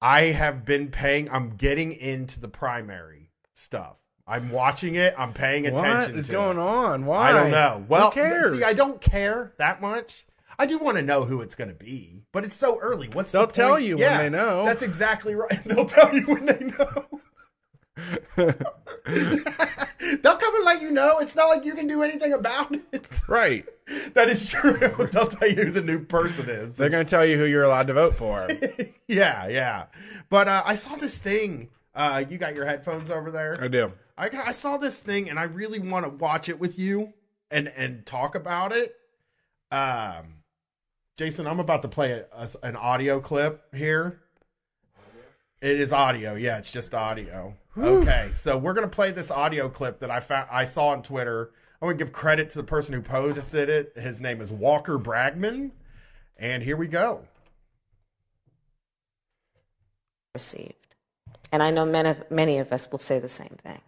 I 0.02 0.22
have 0.24 0.66
been 0.66 0.90
paying 0.90 1.30
I'm 1.30 1.56
getting 1.56 1.92
into 1.94 2.40
the 2.40 2.50
primary 2.50 3.32
stuff. 3.54 3.96
I'm 4.28 4.52
watching 4.52 4.96
it. 4.96 5.16
I'm 5.18 5.34
paying 5.34 5.66
attention 5.66 6.14
What 6.14 6.20
is 6.20 6.30
going 6.30 6.58
it. 6.58 6.62
on? 6.62 7.06
Why? 7.06 7.30
I 7.30 7.34
don't 7.34 7.52
know. 7.52 7.84
Well, 7.88 8.12
Who 8.12 8.16
cares? 8.22 8.54
see, 8.58 8.64
I 8.64 8.74
don't 8.74 9.02
care 9.02 9.54
that 9.58 9.82
much. 9.82 10.26
I 10.60 10.66
do 10.66 10.78
want 10.78 10.98
to 10.98 11.02
know 11.02 11.24
who 11.24 11.42
it's 11.42 11.56
going 11.56 11.70
to 11.70 11.74
be, 11.74 12.24
but 12.34 12.44
it's 12.46 12.56
so 12.56 12.78
early. 12.80 13.08
What's 13.08 13.32
They'll 13.32 13.48
the 13.48 13.54
tell 13.54 13.80
you 13.80 13.96
when 13.96 14.04
Yeah, 14.04 14.18
they 14.22 14.30
know. 14.30 14.66
That's 14.66 14.84
exactly 14.84 15.34
right. 15.34 15.64
They'll 15.66 15.86
tell 15.86 16.14
you 16.14 16.26
when 16.28 16.46
they 16.46 16.60
know. 16.78 17.06
They'll 20.22 20.38
come 20.38 20.56
and 20.56 20.66
let 20.66 20.82
you 20.82 20.92
know. 20.92 21.20
It's 21.20 21.36
not 21.36 21.48
like 21.48 21.66
you 21.66 21.74
can 21.76 21.88
do 21.88 22.04
anything 22.04 22.34
about 22.34 22.76
it. 22.94 23.22
right. 23.28 23.66
That 24.14 24.30
is 24.30 24.48
true. 24.48 24.78
They'll 25.12 25.26
tell 25.26 25.50
you 25.50 25.56
who 25.66 25.72
the 25.72 25.82
new 25.82 26.06
person 26.06 26.48
is. 26.48 26.74
They're 26.74 26.90
going 26.92 27.04
to 27.04 27.10
tell 27.10 27.26
you 27.26 27.38
who 27.38 27.46
you're 27.46 27.64
allowed 27.64 27.88
to 27.88 27.96
vote 27.96 28.14
for. 28.14 28.48
yeah, 29.08 29.48
yeah. 29.48 29.86
But 30.30 30.48
uh, 30.48 30.62
I 30.64 30.76
saw 30.76 30.96
this 30.96 31.18
thing. 31.18 31.70
Uh, 31.96 32.24
you 32.30 32.38
got 32.38 32.54
your 32.54 32.66
headphones 32.66 33.10
over 33.10 33.32
there? 33.32 33.58
I 33.60 33.68
do. 33.68 33.92
I 34.16 34.30
got, 34.30 34.48
I 34.48 34.52
saw 34.52 34.78
this 34.78 35.00
thing 35.02 35.28
and 35.28 35.40
I 35.40 35.44
really 35.44 35.80
want 35.80 36.06
to 36.06 36.10
watch 36.10 36.50
it 36.50 36.60
with 36.60 36.78
you 36.78 37.14
and 37.50 37.68
and 37.70 38.06
talk 38.06 38.36
about 38.36 38.74
it. 38.74 38.96
Um, 39.72 40.39
Jason, 41.20 41.48
I'm 41.48 41.60
about 41.60 41.82
to 41.82 41.90
play 41.90 42.14
a, 42.14 42.26
a- 42.32 42.66
an 42.66 42.78
audio 42.78 43.20
clip 43.20 43.62
here. 43.76 44.22
It 45.62 45.78
is 45.78 45.92
audio, 45.92 46.36
yeah, 46.36 46.58
it's 46.58 46.72
just 46.72 46.96
audio. 46.96 47.58
Okay, 47.78 48.30
so 48.32 48.58
we're 48.58 48.74
gonna 48.74 48.88
play 48.88 49.12
this 49.12 49.30
audio 49.30 49.68
clip 49.68 50.00
that 50.00 50.10
I 50.10 50.22
found 50.22 50.48
I 50.50 50.64
saw 50.64 50.88
on 50.88 51.04
Twitter. 51.04 51.52
I'm 51.82 51.90
gonna 51.90 51.98
give 51.98 52.14
credit 52.14 52.50
to 52.52 52.58
the 52.58 52.64
person 52.64 52.94
who 52.94 53.02
posted 53.02 53.68
it. 53.70 53.92
His 53.98 54.22
name 54.22 54.40
is 54.40 54.50
Walker 54.50 54.98
Bragman, 54.98 55.72
and 56.38 56.64
here 56.64 56.78
we 56.78 56.88
go. 56.88 57.26
received. 60.34 60.96
And 61.52 61.62
I 61.62 61.70
know 61.70 61.86
many 61.86 62.12
of, 62.12 62.32
many 62.32 62.60
of 62.60 62.72
us 62.72 62.90
will 62.90 63.00
say 63.00 63.20
the 63.20 63.28
same 63.28 63.58
thing. 63.62 63.82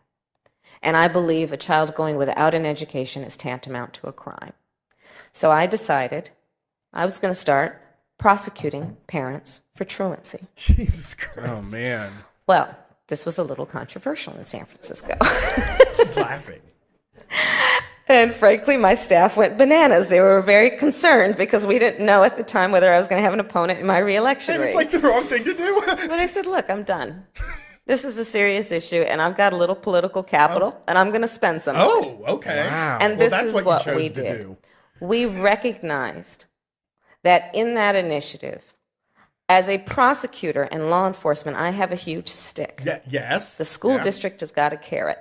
And 0.82 0.98
I 0.98 1.08
believe 1.08 1.54
a 1.54 1.58
child 1.58 1.96
going 1.96 2.18
without 2.18 2.54
an 2.54 2.66
education 2.66 3.24
is 3.24 3.38
tantamount 3.38 3.94
to 3.94 4.08
a 4.08 4.12
crime. 4.12 4.52
So 5.32 5.50
I 5.50 5.66
decided 5.66 6.32
I 6.94 7.06
was 7.06 7.20
going 7.20 7.34
to 7.34 7.40
start 7.40 7.82
prosecuting 8.18 8.98
parents 9.08 9.62
for 9.76 9.86
truancy. 9.86 10.40
Jesus 10.56 11.14
Christ! 11.16 11.50
Oh, 11.50 11.62
man. 11.72 12.12
Well, 12.48 12.76
this 13.08 13.26
was 13.26 13.38
a 13.38 13.44
little 13.44 13.66
controversial 13.66 14.34
in 14.38 14.46
San 14.46 14.66
Francisco. 14.66 15.16
She's 15.96 16.16
laughing. 16.16 16.62
and 18.08 18.34
frankly, 18.34 18.78
my 18.78 18.96
staff 18.96 19.38
went 19.38 19.58
bananas. 19.58 20.10
They 20.10 20.20
were 20.20 20.42
very 20.42 20.72
concerned 20.72 21.38
because 21.38 21.66
we 21.66 21.80
didn't 21.80 22.06
know 22.06 22.24
at 22.24 22.38
the 22.38 22.44
time 22.44 22.72
whether 22.72 22.94
I 22.94 22.98
was 22.98 23.08
going 23.08 23.20
to 23.20 23.24
have 23.24 23.34
an 23.34 23.40
opponent 23.40 23.80
in 23.80 23.86
my 23.86 23.98
reelection 24.00 24.56
And 24.56 24.64
race. 24.64 24.70
it's 24.72 24.76
like 24.76 24.92
the 24.92 25.00
wrong 25.08 25.26
thing 25.26 25.44
to 25.46 25.54
do. 25.54 25.82
But 25.86 26.12
I 26.20 26.26
said, 26.28 26.46
look, 26.46 26.70
I'm 26.70 26.84
done. 26.84 27.26
This 27.88 28.06
is 28.06 28.18
a 28.18 28.24
serious 28.26 28.72
issue, 28.72 29.02
and 29.02 29.22
I've 29.22 29.36
got 29.36 29.54
a 29.54 29.58
little 29.58 29.76
political 29.76 30.22
capital, 30.24 30.74
oh. 30.78 30.84
and 30.88 30.98
I'm 30.98 31.10
going 31.10 31.24
to 31.24 31.28
spend 31.28 31.62
some. 31.64 31.76
oh, 31.78 32.22
okay. 32.28 32.68
Wow. 32.70 33.00
And 33.02 33.14
Well, 33.18 33.20
this 33.20 33.32
that's 33.32 33.50
is 33.50 33.56
what, 33.56 33.66
what 33.66 33.86
you 33.86 33.92
chose 33.94 34.02
we 34.02 34.10
to 34.10 34.14
did. 34.22 34.38
do. 34.44 34.58
We 35.02 35.26
recognized 35.26 36.46
that 37.24 37.52
in 37.54 37.76
that 37.76 37.96
initiative, 37.96 38.64
as 39.50 39.68
a 39.68 39.80
prosecutor 39.80 40.64
and 40.64 40.90
law 40.90 41.08
enforcement, 41.08 41.58
I 41.58 41.72
have 41.72 41.92
a 41.92 41.96
huge 41.96 42.30
stick. 42.30 42.82
Yeah, 42.86 43.00
yes. 43.10 43.58
The 43.58 43.66
school 43.66 43.98
yeah. 43.98 44.04
district 44.04 44.40
has 44.40 44.52
got 44.52 44.72
a 44.74 44.78
carrot. 44.78 45.20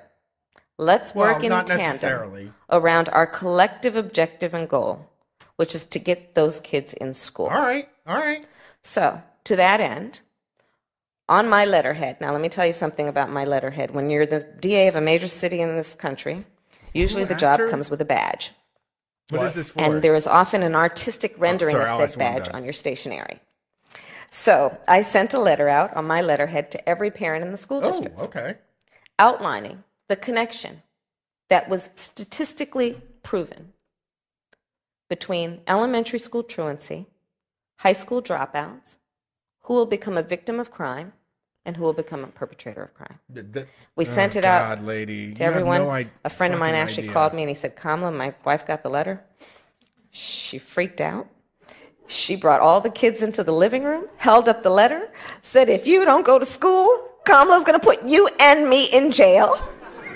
Let's 0.78 1.14
Well, 1.14 1.34
work 1.34 1.44
in 1.44 1.50
tandem 1.66 2.54
around 2.70 3.08
our 3.10 3.26
collective 3.26 3.96
objective 3.96 4.54
and 4.54 4.68
goal, 4.68 5.06
which 5.56 5.74
is 5.74 5.84
to 5.86 5.98
get 5.98 6.34
those 6.34 6.60
kids 6.60 6.94
in 6.94 7.12
school. 7.12 7.48
All 7.48 7.60
right, 7.60 7.88
all 8.06 8.16
right. 8.16 8.46
So, 8.82 9.20
to 9.44 9.56
that 9.56 9.80
end, 9.80 10.20
on 11.28 11.48
my 11.48 11.64
letterhead, 11.64 12.20
now 12.20 12.32
let 12.32 12.40
me 12.40 12.48
tell 12.48 12.64
you 12.64 12.72
something 12.72 13.08
about 13.08 13.30
my 13.30 13.44
letterhead. 13.44 13.90
When 13.90 14.10
you're 14.10 14.26
the 14.26 14.40
DA 14.60 14.88
of 14.88 14.96
a 14.96 15.00
major 15.00 15.28
city 15.28 15.60
in 15.60 15.76
this 15.76 15.94
country, 15.94 16.46
usually 16.94 17.22
Who 17.24 17.28
the 17.28 17.34
job 17.34 17.58
her? 17.58 17.68
comes 17.68 17.90
with 17.90 18.00
a 18.00 18.06
badge. 18.06 18.52
What 19.30 19.40
What? 19.40 19.46
is 19.48 19.54
this 19.54 19.68
for? 19.70 19.80
And 19.80 20.02
there 20.02 20.14
is 20.14 20.26
often 20.26 20.62
an 20.62 20.74
artistic 20.74 21.34
oh, 21.36 21.40
rendering 21.40 21.76
sorry, 21.76 22.02
of 22.02 22.10
said 22.10 22.18
one 22.18 22.34
badge 22.34 22.48
on 22.52 22.64
your 22.64 22.72
stationery. 22.72 23.40
So, 24.30 24.76
I 24.86 25.02
sent 25.02 25.34
a 25.34 25.40
letter 25.40 25.68
out 25.68 25.96
on 25.96 26.06
my 26.06 26.20
letterhead 26.20 26.70
to 26.72 26.88
every 26.88 27.10
parent 27.10 27.44
in 27.44 27.50
the 27.50 27.56
school 27.56 27.80
Oh, 27.82 27.88
district 27.90 28.18
okay. 28.20 28.56
outlining 29.18 29.82
the 30.08 30.14
connection 30.16 30.82
that 31.48 31.68
was 31.68 31.90
statistically 31.96 33.02
proven 33.24 33.72
between 35.08 35.60
elementary 35.66 36.20
school 36.20 36.44
truancy, 36.44 37.06
high 37.78 37.92
school 37.92 38.22
dropouts, 38.22 38.98
who 39.62 39.74
will 39.74 39.86
become 39.86 40.16
a 40.16 40.22
victim 40.22 40.60
of 40.60 40.70
crime, 40.70 41.12
and 41.66 41.76
who 41.76 41.82
will 41.82 41.92
become 41.92 42.24
a 42.24 42.26
perpetrator 42.28 42.82
of 42.84 42.94
crime. 42.94 43.18
Th- 43.32 43.46
th- 43.52 43.66
We 43.96 44.06
Oh, 44.06 44.08
sent 44.08 44.36
it 44.36 44.44
out 44.44 44.82
lady. 44.84 45.34
to 45.34 45.42
You 45.42 45.48
everyone. 45.50 45.82
no 45.82 45.90
i- 45.90 46.08
a 46.24 46.30
friend 46.30 46.54
of 46.54 46.60
mine 46.60 46.74
actually 46.74 47.04
idea. 47.04 47.12
called 47.12 47.34
me 47.34 47.42
and 47.42 47.48
he 47.48 47.54
said, 47.54 47.76
Kamala, 47.76 48.10
my 48.12 48.34
wife 48.44 48.66
got 48.66 48.82
the 48.82 48.88
letter. 48.90 49.22
She 50.10 50.58
freaked 50.58 51.00
out. 51.00 51.26
She 52.06 52.34
brought 52.34 52.60
all 52.60 52.80
the 52.80 52.90
kids 52.90 53.22
into 53.22 53.44
the 53.44 53.52
living 53.52 53.84
room, 53.84 54.06
held 54.16 54.48
up 54.48 54.62
the 54.64 54.70
letter, 54.70 55.10
said, 55.42 55.68
If 55.68 55.86
you 55.86 56.04
don't 56.04 56.24
go 56.24 56.38
to 56.38 56.46
school, 56.46 56.88
Kamala's 57.24 57.62
going 57.62 57.78
to 57.78 57.84
put 57.84 58.02
you 58.02 58.28
and 58.40 58.68
me 58.68 58.84
in 58.86 59.12
jail. 59.12 59.56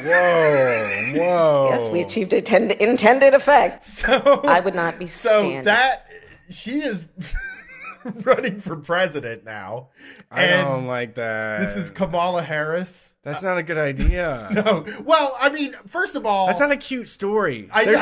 Whoa, 0.02 1.12
whoa. 1.14 1.68
Yes, 1.70 1.90
we 1.90 2.00
achieved 2.00 2.32
intend- 2.32 2.72
intended 2.72 3.34
effect. 3.34 3.84
So 4.00 4.40
I 4.44 4.60
would 4.60 4.74
not 4.74 4.98
be 4.98 5.06
So 5.06 5.28
standing. 5.38 5.62
that 5.64 6.06
she 6.50 6.80
is 6.82 7.06
running 8.24 8.60
for 8.60 8.76
president 8.76 9.44
now, 9.44 9.88
I 10.30 10.42
and 10.44 10.66
don't 10.68 10.86
like 10.86 11.14
that. 11.16 11.60
this 11.60 11.76
is 11.76 11.90
Kamala 11.90 12.42
Harris. 12.42 13.14
That's 13.22 13.42
not 13.42 13.56
a 13.58 13.62
good 13.62 13.78
idea. 13.78 14.48
No, 14.54 14.84
well, 15.04 15.36
I 15.40 15.48
mean, 15.50 15.72
first 15.86 16.14
of 16.14 16.26
all, 16.26 16.46
That's 16.46 16.60
not 16.60 16.70
a 16.70 16.76
cute 16.76 17.08
story. 17.08 17.68
I 17.72 17.84
There's- 17.84 18.00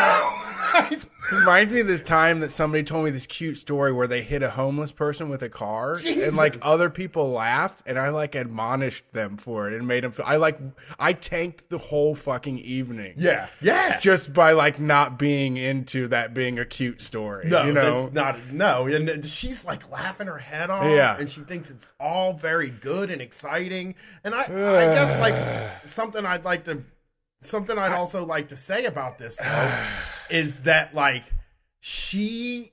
know. 0.93 0.99
Reminds 1.31 1.71
me 1.73 1.81
of 1.81 1.87
this 1.87 2.03
time 2.03 2.41
that 2.41 2.51
somebody 2.51 2.83
told 2.83 3.05
me 3.05 3.11
this 3.11 3.27
cute 3.27 3.57
story 3.57 3.93
where 3.93 4.07
they 4.07 4.23
hit 4.23 4.43
a 4.43 4.51
homeless 4.51 4.91
person 4.91 5.29
with 5.29 5.43
a 5.43 5.49
car 5.49 5.97
and 6.05 6.35
like 6.37 6.59
other 6.63 6.91
people 6.91 7.31
laughed 7.31 7.83
and 7.87 7.99
I 7.99 8.09
like 8.09 8.35
admonished 8.35 9.05
them 9.13 9.37
for 9.37 9.69
it 9.71 9.75
and 9.79 9.87
made 9.87 10.03
them 10.05 10.13
feel 10.13 10.25
I 10.27 10.37
like 10.37 10.59
I 10.99 11.13
tanked 11.13 11.69
the 11.71 11.79
whole 11.79 12.15
fucking 12.15 12.59
evening. 12.59 13.15
yeah, 13.17 13.49
yeah, 13.61 14.01
Just 14.01 14.33
by 14.33 14.53
like 14.53 14.81
not 14.81 15.19
being 15.19 15.57
into 15.57 16.09
that 16.09 16.35
being 16.35 16.59
a 16.59 16.65
cute 16.65 17.01
story. 17.01 17.49
No, 17.49 17.65
you 17.67 17.73
know. 17.73 18.11
not 18.13 18.51
no. 18.53 18.87
And 18.87 19.25
she's 19.25 19.65
like 19.65 19.91
laughing 19.91 20.27
her 20.27 20.39
head 20.39 20.71
off, 20.71 20.85
Yeah. 20.85 21.17
and 21.19 21.29
she 21.29 21.43
thinks 21.43 21.71
it's 21.71 21.93
all 22.01 22.33
very 22.33 22.71
good 22.71 23.11
and 23.11 23.23
exciting. 23.23 23.95
And 24.25 24.35
I, 24.35 24.43
I 24.43 24.47
guess 24.49 25.21
like 25.21 25.87
something 25.87 26.27
I'd 26.27 26.45
like 26.45 26.65
to, 26.65 26.83
something 27.43 27.77
I'd 27.79 27.93
also 27.93 28.25
like 28.25 28.49
to 28.49 28.57
say 28.57 28.87
about 28.87 29.19
this 29.19 29.37
though, 29.37 29.75
is 30.31 30.63
that 30.63 30.95
like 30.95 31.25
she 31.81 32.73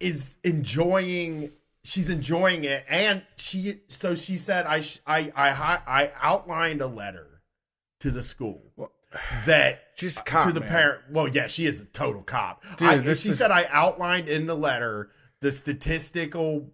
is 0.00 0.36
enjoying. 0.44 1.52
She's 1.82 2.10
enjoying 2.10 2.64
it, 2.64 2.84
and 2.90 3.22
she. 3.36 3.80
So 3.88 4.14
she 4.14 4.36
said, 4.36 4.66
"I, 4.66 4.82
I, 5.06 5.32
I, 5.34 5.80
I 5.86 6.12
outlined 6.20 6.82
a 6.82 6.86
letter 6.86 7.40
to 8.00 8.10
the 8.10 8.22
school 8.22 8.62
that 9.46 9.82
She's 9.96 10.18
cop, 10.20 10.46
to 10.46 10.52
the 10.52 10.60
man. 10.60 10.68
parent. 10.68 11.00
Well, 11.10 11.28
yeah, 11.28 11.46
she 11.46 11.64
is 11.66 11.80
a 11.80 11.86
total 11.86 12.22
cop. 12.22 12.62
Dude, 12.76 12.88
I, 12.88 13.14
she 13.14 13.30
is- 13.30 13.38
said 13.38 13.50
I 13.50 13.66
outlined 13.70 14.28
in 14.28 14.46
the 14.46 14.54
letter 14.56 15.10
the 15.40 15.52
statistical 15.52 16.70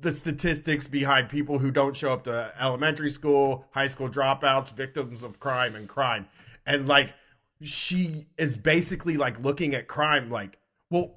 the 0.00 0.12
statistics 0.12 0.86
behind 0.86 1.28
people 1.28 1.58
who 1.58 1.70
don't 1.70 1.96
show 1.96 2.12
up 2.12 2.24
to 2.24 2.52
elementary 2.60 3.10
school, 3.10 3.64
high 3.70 3.86
school 3.86 4.08
dropouts, 4.08 4.72
victims 4.72 5.22
of 5.24 5.40
crime 5.40 5.74
and 5.74 5.88
crime. 5.88 6.26
And 6.66 6.88
like 6.88 7.14
she 7.62 8.26
is 8.36 8.56
basically 8.56 9.16
like 9.16 9.40
looking 9.40 9.74
at 9.74 9.88
crime 9.88 10.30
like, 10.30 10.58
well, 10.90 11.16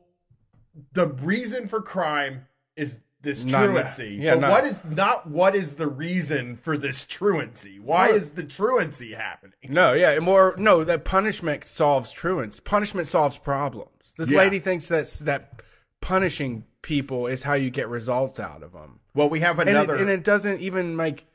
the 0.93 1.07
reason 1.07 1.67
for 1.67 1.81
crime 1.81 2.45
is 2.75 2.99
this 3.21 3.43
Not- 3.43 3.65
truancy. 3.65 4.19
yeah, 4.21 4.35
but 4.35 4.41
not- 4.41 4.51
what 4.51 4.65
is 4.65 4.83
not 4.85 5.27
what 5.29 5.55
is 5.55 5.75
the 5.75 5.87
reason 5.87 6.55
for 6.55 6.77
this 6.77 7.05
truancy? 7.05 7.79
Why 7.79 8.09
is 8.09 8.31
the 8.31 8.43
truancy 8.43 9.13
happening? 9.13 9.55
No, 9.67 9.93
yeah, 9.93 10.19
more 10.19 10.53
no. 10.57 10.83
That 10.83 11.03
punishment 11.03 11.65
solves 11.65 12.11
truants. 12.11 12.59
Punishment 12.59 13.07
solves 13.07 13.37
problems. 13.37 13.89
This 14.17 14.29
Yeah. 14.29 14.37
lady 14.39 14.59
thinks 14.59 14.85
that's 14.85 15.19
that 15.19 15.61
punishing 16.01 16.65
people 16.83 17.27
is 17.27 17.43
how 17.43 17.53
you 17.55 17.69
get 17.71 17.89
results 17.89 18.39
out 18.39 18.61
of 18.63 18.71
them. 18.73 18.99
Well, 19.15 19.29
we 19.29 19.39
have 19.39 19.59
and 19.59 19.69
another 19.69 19.95
it, 19.95 20.01
and 20.01 20.09
it 20.09 20.23
doesn't 20.23 20.61
even 20.61 20.95
like 20.95 21.25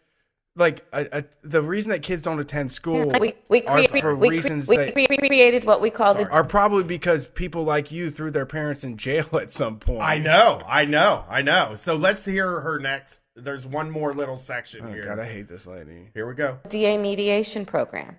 like 0.55 0.85
a, 0.93 1.19
a, 1.19 1.25
the 1.43 1.63
reason 1.63 1.91
that 1.91 2.03
kids 2.03 2.23
don't 2.23 2.39
attend 2.39 2.71
school 2.71 3.05
We, 3.19 3.35
we, 3.49 3.63
are 3.63 3.87
crea- 3.87 4.01
for 4.01 4.15
we, 4.15 4.29
reasons 4.29 4.69
we 4.69 4.77
that 4.77 4.95
created 4.95 5.65
what 5.65 5.81
we 5.81 5.89
call 5.91 6.15
the 6.15 6.29
are 6.29 6.45
probably 6.45 6.85
because 6.85 7.25
people 7.25 7.65
like 7.65 7.91
you 7.91 8.11
threw 8.11 8.31
their 8.31 8.47
parents 8.47 8.85
in 8.85 8.97
jail 8.97 9.27
at 9.41 9.51
some 9.51 9.79
point. 9.79 10.03
I 10.03 10.19
know, 10.19 10.61
I 10.67 10.85
know, 10.85 11.25
I 11.29 11.43
know. 11.43 11.75
So 11.77 11.95
let's 11.95 12.25
hear 12.25 12.61
her 12.61 12.79
next. 12.79 13.21
There's 13.35 13.67
one 13.67 13.91
more 13.91 14.15
little 14.15 14.37
section 14.37 14.85
Oh, 14.85 14.93
here. 14.93 15.07
God, 15.07 15.19
I 15.19 15.25
hate 15.25 15.49
this 15.49 15.67
lady. 15.67 16.11
Here 16.13 16.27
we 16.29 16.35
go. 16.35 16.59
DA 16.69 16.99
mediation 16.99 17.65
program, 17.65 18.19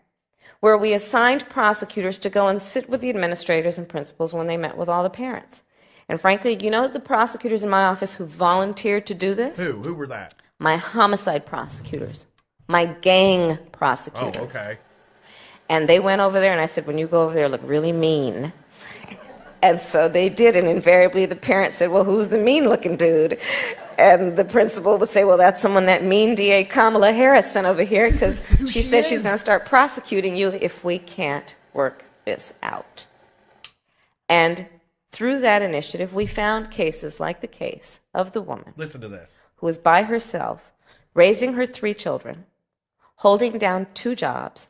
where 0.59 0.77
we 0.77 0.93
assigned 0.93 1.47
prosecutors 1.49 2.17
to 2.19 2.31
go 2.31 2.47
and 2.47 2.59
sit 2.59 2.89
with 2.89 3.01
the 3.01 3.09
administrators 3.09 3.77
and 3.77 3.87
principals 3.87 4.33
when 4.33 4.47
they 4.47 4.57
met 4.57 4.75
with 4.75 4.89
all 4.89 5.03
the 5.03 5.09
parents. 5.11 5.61
And 6.09 6.19
frankly, 6.19 6.57
you 6.61 6.71
know 6.71 6.87
the 6.87 6.99
prosecutors 6.99 7.63
in 7.63 7.69
my 7.69 7.85
office 7.85 8.15
who 8.15 8.25
volunteered 8.25 9.05
to 9.07 9.13
do 9.13 9.35
this? 9.35 9.57
Who? 9.59 9.83
Who 9.83 9.93
were 9.93 10.07
that? 10.07 10.33
My 10.60 10.77
homicide 10.77 11.45
prosecutors, 11.45 12.25
my 12.67 12.86
gang 12.86 13.51
Oh, 13.53 13.57
prosecutors. 13.72 14.41
okay. 14.43 14.77
And 15.69 15.88
they 15.89 16.00
went 16.00 16.22
over 16.22 16.39
there, 16.39 16.51
and 16.51 16.62
I 16.62 16.65
said, 16.65 16.86
when 16.86 16.98
you 16.98 17.07
go 17.07 17.24
over 17.24 17.33
there, 17.33 17.50
look 17.50 17.62
really 17.63 17.91
mean. 17.91 18.53
And 19.62 19.81
so 19.81 20.10
they 20.10 20.27
did, 20.29 20.55
and 20.57 20.67
invariably 20.67 21.25
the 21.25 21.38
parent 21.38 21.74
said, 21.74 21.89
well, 21.89 22.03
who's 22.03 22.27
the 22.29 22.38
mean 22.38 22.67
looking 22.67 22.98
dude? 22.98 23.39
And 23.98 24.36
the 24.36 24.43
principal 24.43 24.98
would 24.98 25.07
say, 25.10 25.24
well, 25.24 25.38
that's 25.38 25.62
someone 25.62 25.86
that 25.86 26.03
mean 26.03 26.36
DA 26.36 26.65
Kamala 26.65 27.13
Harris 27.13 27.50
sent 27.51 27.65
over 27.65 27.83
here 27.83 28.12
because 28.12 28.43
she 28.60 28.67
she 28.67 28.81
says 28.81 29.07
she's 29.07 29.24
going 29.24 29.36
to 29.36 29.41
start 29.41 29.65
prosecuting 29.65 30.36
you 30.36 30.50
if 30.50 30.83
we 30.83 30.98
can't 31.00 31.55
work 31.74 32.03
this 32.25 32.51
out. 32.62 33.07
And 34.27 34.65
through 35.12 35.39
that 35.41 35.62
initiative, 35.62 36.13
we 36.13 36.25
found 36.25 36.72
cases 36.72 37.19
like 37.19 37.39
the 37.41 37.48
case 37.48 38.00
of 38.13 38.31
the 38.33 38.41
woman 38.41 38.74
Listen 38.75 39.00
to 39.01 39.07
this. 39.07 39.43
Who 39.63 39.67
was 39.67 39.77
by 39.77 40.03
herself, 40.03 40.74
raising 41.13 41.53
her 41.53 41.65
three 41.65 41.93
children, 41.93 42.43
holding 43.24 43.58
down 43.58 43.88
two 43.93 44.13
jobs, 44.13 44.67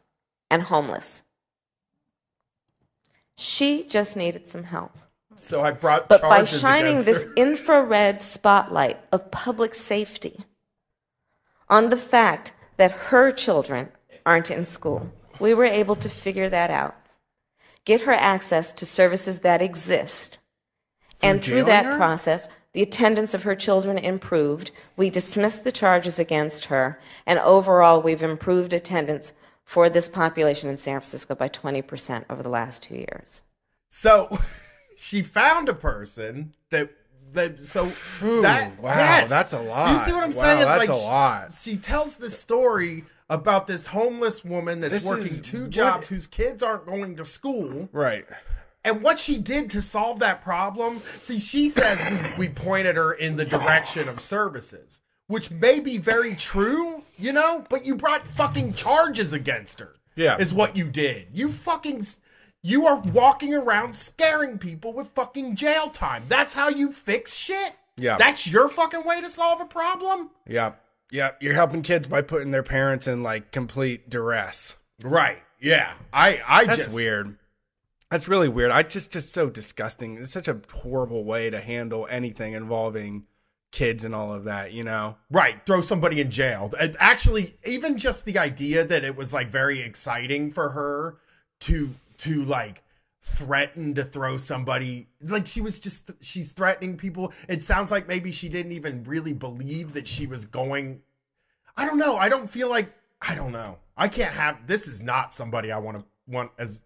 and 0.52 0.62
homeless. 0.62 1.24
She 3.36 3.86
just 3.86 4.16
needed 4.16 4.48
some 4.48 4.66
help. 4.66 4.96
So 5.36 5.62
I 5.62 5.72
brought 5.72 6.08
But 6.10 6.22
by 6.22 6.44
shining 6.44 7.02
this 7.02 7.26
infrared 7.36 8.22
spotlight 8.22 9.00
of 9.12 9.32
public 9.32 9.74
safety 9.74 10.46
on 11.68 11.90
the 11.90 11.98
fact 11.98 12.54
that 12.78 12.92
her 13.10 13.32
children 13.32 13.90
aren't 14.28 14.52
in 14.52 14.64
school, 14.64 15.12
we 15.40 15.56
were 15.56 15.66
able 15.66 15.96
to 15.96 16.08
figure 16.08 16.50
that 16.50 16.70
out, 16.70 16.96
get 17.84 18.02
her 18.02 18.14
access 18.14 18.72
to 18.74 18.86
services 18.86 19.40
that 19.40 19.60
exist. 19.60 20.38
and 21.24 21.44
through 21.44 21.64
that 21.64 21.86
her? 21.86 21.98
process, 21.98 22.48
the 22.74 22.82
attendance 22.82 23.34
of 23.34 23.44
her 23.44 23.56
children 23.56 23.98
improved. 23.98 24.72
We 24.98 25.10
dismissed 25.10 25.64
the 25.64 25.72
charges 25.72 26.20
against 26.20 26.66
her, 26.66 27.00
and 27.26 27.40
overall, 27.40 28.02
we've 28.02 28.24
improved 28.24 28.74
attendance 28.74 29.34
for 29.64 29.90
this 29.90 30.10
population 30.10 30.70
in 30.70 30.78
San 30.78 31.00
Francisco 31.00 31.36
by 31.36 31.48
20% 31.50 32.26
over 32.30 32.44
the 32.44 32.50
last 32.50 32.84
two 32.84 32.96
years. 32.96 33.44
So 33.90 34.38
she 34.98 35.22
found 35.22 35.70
a 35.70 35.74
person 35.74 36.54
that 36.70 36.90
that 37.32 37.64
so 37.64 37.86
that 38.42 38.80
wow, 38.80 38.90
yes. 38.96 39.30
that's 39.30 39.54
a 39.54 39.60
lot. 39.60 39.88
Do 39.88 39.98
you 39.98 40.06
see 40.06 40.12
what 40.12 40.24
I'm 40.24 40.30
Wow, 40.32 40.42
saying? 40.44 40.60
that's 40.66 40.88
like 40.88 40.90
a 40.90 41.02
lot. 41.02 41.52
She 41.52 41.78
tells 41.78 42.18
the 42.18 42.30
story 42.30 43.06
about 43.30 43.66
this 43.66 43.88
homeless 43.88 44.44
woman 44.46 44.82
that's 44.82 44.94
This 44.94 45.06
working 45.06 45.28
is- 45.28 45.40
two 45.40 45.62
what- 45.64 45.72
jobs 45.72 46.08
whose 46.10 46.28
kids 46.28 46.62
aren't 46.62 46.86
going 46.86 47.16
to 47.16 47.26
school 47.26 47.90
Right. 47.92 48.26
And 48.86 49.02
what 49.02 49.20
she 49.20 49.38
did 49.38 49.70
to 49.72 49.82
solve 49.82 50.20
that 50.20 50.44
problem. 50.44 51.00
See, 51.00 51.40
she 51.40 51.70
says 51.70 52.00
we, 52.38 52.48
we 52.48 52.54
pointed 52.54 52.96
her 52.96 53.14
in 53.14 53.36
the 53.36 53.46
direction 53.46 54.10
of 54.10 54.20
services, 54.20 55.00
which 55.28 55.52
may 55.52 55.80
be 55.80 55.98
very 55.98 56.36
true, 56.36 57.02
you 57.18 57.32
know, 57.32 57.66
but 57.70 57.86
you 57.86 57.96
brought 57.96 58.28
fucking 58.30 58.74
charges 58.74 59.34
against 59.34 59.80
her. 59.80 59.96
Yeah. 60.16 60.38
Is 60.38 60.54
what 60.54 60.78
you 60.78 60.88
did. 60.88 61.28
You 61.34 61.50
fucking. 61.52 62.06
You 62.66 62.86
are 62.88 62.96
walking 62.96 63.54
around 63.54 63.94
scaring 63.94 64.58
people 64.58 64.94
with 64.94 65.10
fucking 65.10 65.56
jail 65.56 65.90
time. 65.90 66.24
That's 66.30 66.54
how 66.54 66.70
you 66.70 66.92
fix 66.94 67.36
shit? 67.36 67.74
Yeah. 67.98 68.18
That's 68.18 68.48
your 68.48 68.70
fucking 68.70 69.04
way 69.04 69.20
to 69.20 69.30
solve 69.30 69.60
a 69.60 69.66
problem? 69.66 70.30
Yep. 70.48 70.80
Yep. 71.12 71.38
You're 71.42 71.56
helping 71.56 71.82
kids 71.82 72.08
by 72.08 72.22
putting 72.22 72.52
their 72.52 72.64
parents 72.64 73.06
in 73.06 73.22
like 73.22 73.52
complete 73.52 74.10
duress. 74.10 74.78
Right. 75.04 75.40
Yeah. 75.60 75.94
I 76.14 76.42
I 76.48 76.66
That's 76.66 76.86
just 76.86 76.96
weird. 76.96 77.38
That's 78.14 78.28
really 78.28 78.48
weird. 78.48 78.70
I 78.70 78.84
just 78.84 79.10
just 79.10 79.34
so 79.34 79.50
disgusting. 79.50 80.18
It's 80.18 80.32
such 80.32 80.48
a 80.48 80.62
horrible 80.72 81.24
way 81.24 81.50
to 81.50 81.60
handle 81.60 82.06
anything 82.12 82.54
involving 82.54 83.24
kids 83.72 84.04
and 84.04 84.14
all 84.14 84.32
of 84.32 84.44
that, 84.44 84.72
you 84.72 84.84
know. 84.84 85.18
Right, 85.32 85.66
throw 85.66 85.82
somebody 85.82 86.22
in 86.22 86.30
jail. 86.30 86.72
And 86.80 86.96
Actually, 87.00 87.58
even 87.66 87.98
just 87.98 88.26
the 88.26 88.38
idea 88.38 88.86
that 88.86 89.04
it 89.04 89.16
was 89.16 89.34
like 89.34 89.50
very 89.50 89.82
exciting 89.82 90.52
for 90.52 90.70
her 90.70 91.18
to 91.62 91.90
to 92.20 92.46
like 92.46 92.84
threaten 93.24 93.96
to 93.96 94.04
throw 94.04 94.38
somebody 94.38 95.08
like 95.24 95.48
she 95.48 95.62
was 95.62 95.80
just 95.80 96.12
she's 96.22 96.52
threatening 96.52 96.98
people. 96.98 97.34
It 97.50 97.64
sounds 97.64 97.90
like 97.90 98.08
maybe 98.08 98.32
she 98.32 98.48
didn't 98.48 98.74
even 98.74 99.04
really 99.06 99.34
believe 99.34 99.94
that 99.94 100.08
she 100.08 100.28
was 100.28 100.46
going 100.46 101.02
I 101.76 101.88
don't 101.88 101.98
know. 101.98 102.18
I 102.18 102.30
don't 102.30 102.48
feel 102.48 102.70
like 102.70 102.94
I 103.20 103.34
don't 103.34 103.54
know. 103.54 103.80
I 103.98 104.08
can't 104.08 104.36
have 104.36 104.68
this 104.68 104.88
is 104.88 105.02
not 105.02 105.34
somebody 105.34 105.72
I 105.72 105.80
want 105.80 105.98
to 105.98 106.06
want 106.28 106.52
as 106.60 106.84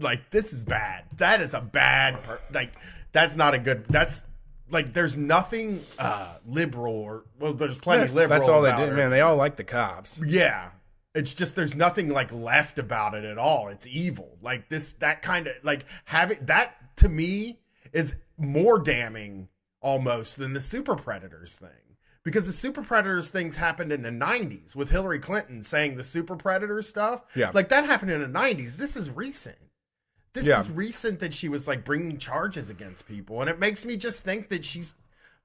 like 0.00 0.30
this 0.30 0.52
is 0.52 0.64
bad. 0.64 1.04
That 1.16 1.40
is 1.40 1.54
a 1.54 1.60
bad 1.60 2.22
per, 2.22 2.40
like 2.52 2.72
that's 3.12 3.36
not 3.36 3.54
a 3.54 3.58
good 3.58 3.84
that's 3.88 4.24
like 4.70 4.92
there's 4.92 5.16
nothing 5.16 5.80
uh 5.98 6.36
liberal 6.46 6.94
or 6.94 7.24
well 7.38 7.54
there's 7.54 7.78
plenty 7.78 8.10
liberal 8.12 8.38
That's 8.38 8.48
all 8.48 8.62
they 8.62 8.76
did, 8.76 8.94
man. 8.94 9.10
They 9.10 9.20
all 9.20 9.36
like 9.36 9.56
the 9.56 9.64
cops. 9.64 10.20
Yeah. 10.24 10.70
It's 11.14 11.32
just 11.32 11.54
there's 11.54 11.76
nothing 11.76 12.08
like 12.08 12.32
left 12.32 12.78
about 12.78 13.14
it 13.14 13.24
at 13.24 13.38
all. 13.38 13.68
It's 13.68 13.86
evil. 13.86 14.36
Like 14.42 14.68
this 14.68 14.92
that 14.94 15.22
kind 15.22 15.46
of 15.46 15.54
like 15.62 15.84
having 16.04 16.38
that 16.46 16.96
to 16.96 17.08
me 17.08 17.60
is 17.92 18.16
more 18.36 18.78
damning 18.78 19.48
almost 19.80 20.38
than 20.38 20.54
the 20.54 20.60
super 20.60 20.96
predators 20.96 21.54
thing. 21.56 21.68
Because 22.24 22.46
the 22.46 22.52
super 22.54 22.82
predators 22.82 23.30
things 23.30 23.54
happened 23.54 23.92
in 23.92 24.00
the 24.00 24.08
90s 24.08 24.74
with 24.74 24.90
Hillary 24.90 25.18
Clinton 25.18 25.62
saying 25.62 25.94
the 25.94 26.02
super 26.02 26.36
predator 26.36 26.80
stuff. 26.80 27.22
Yeah. 27.36 27.50
Like 27.52 27.68
that 27.68 27.84
happened 27.84 28.10
in 28.10 28.22
the 28.22 28.38
90s. 28.38 28.78
This 28.78 28.96
is 28.96 29.10
recent. 29.10 29.58
This 30.34 30.44
Yeah. 30.44 30.60
is 30.60 30.68
recent 30.68 31.20
that 31.20 31.32
she 31.32 31.48
was 31.48 31.66
like 31.66 31.84
bringing 31.84 32.18
charges 32.18 32.68
against 32.68 33.06
people 33.06 33.40
and 33.40 33.48
it 33.48 33.58
makes 33.58 33.84
me 33.84 33.96
just 33.96 34.24
think 34.24 34.48
that 34.50 34.64
she's 34.64 34.94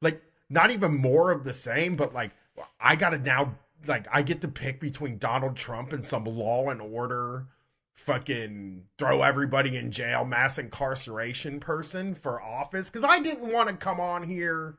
like 0.02 0.22
not 0.50 0.72
even 0.72 0.96
more 0.96 1.32
of 1.32 1.44
the 1.44 1.54
same 1.54 1.96
but 1.96 2.14
like 2.14 2.32
I 2.80 2.96
got 2.96 3.12
to 3.12 3.20
now 3.20 3.56
like 3.86 4.08
I 4.12 4.24
get 4.24 4.42
to 4.42 4.48
pick 4.48 4.80
between 4.82 5.18
Donald 5.20 5.56
Trump 5.56 5.94
and 5.94 6.04
some 6.04 6.26
law 6.26 6.70
and 6.70 6.82
order 6.82 7.46
fucking 7.94 8.86
throw 8.98 9.22
everybody 9.22 9.78
in 9.78 9.92
jail 9.92 10.26
mass 10.26 10.58
incarceration 10.58 11.60
person 11.60 12.16
for 12.16 12.42
office 12.42 12.90
cuz 12.90 13.04
I 13.04 13.20
didn't 13.20 13.52
want 13.52 13.70
to 13.70 13.76
come 13.76 14.00
on 14.00 14.24
here 14.24 14.78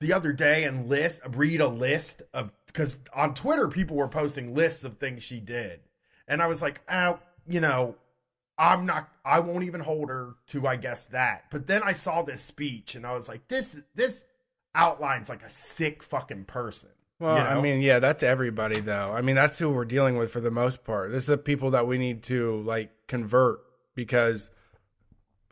the 0.00 0.12
other 0.12 0.32
day 0.32 0.64
and 0.64 0.88
list 0.88 1.20
read 1.28 1.60
a 1.60 1.68
list 1.68 2.22
of 2.34 2.52
because 2.66 2.98
on 3.14 3.34
Twitter 3.34 3.68
people 3.68 3.96
were 3.96 4.08
posting 4.08 4.54
lists 4.54 4.82
of 4.84 4.94
things 4.94 5.22
she 5.22 5.40
did, 5.40 5.80
and 6.28 6.40
I 6.40 6.46
was 6.46 6.62
like, 6.62 6.80
oh, 6.90 7.18
you 7.48 7.60
know, 7.60 7.96
I'm 8.60 8.84
not, 8.84 9.08
I 9.24 9.40
won't 9.40 9.64
even 9.64 9.80
hold 9.80 10.10
her 10.10 10.34
to, 10.48 10.66
I 10.66 10.76
guess 10.76 11.06
that. 11.06 11.44
But 11.50 11.66
then 11.66 11.82
I 11.82 11.92
saw 11.92 12.22
this 12.22 12.42
speech, 12.42 12.94
and 12.94 13.06
I 13.06 13.14
was 13.14 13.26
like, 13.26 13.48
this, 13.48 13.80
this 13.94 14.26
outlines 14.74 15.30
like 15.30 15.42
a 15.42 15.48
sick 15.48 16.02
fucking 16.02 16.44
person. 16.44 16.90
Well, 17.18 17.36
you 17.36 17.42
I 17.42 17.60
mean, 17.60 17.80
yeah, 17.80 17.98
that's 17.98 18.22
everybody 18.22 18.80
though. 18.80 19.12
I 19.12 19.20
mean, 19.20 19.34
that's 19.36 19.58
who 19.58 19.68
we're 19.68 19.84
dealing 19.84 20.16
with 20.16 20.32
for 20.32 20.40
the 20.40 20.50
most 20.50 20.84
part. 20.84 21.10
This 21.10 21.24
is 21.24 21.28
the 21.28 21.36
people 21.36 21.72
that 21.72 21.86
we 21.86 21.98
need 21.98 22.22
to 22.24 22.62
like 22.62 22.90
convert 23.08 23.60
because 23.94 24.50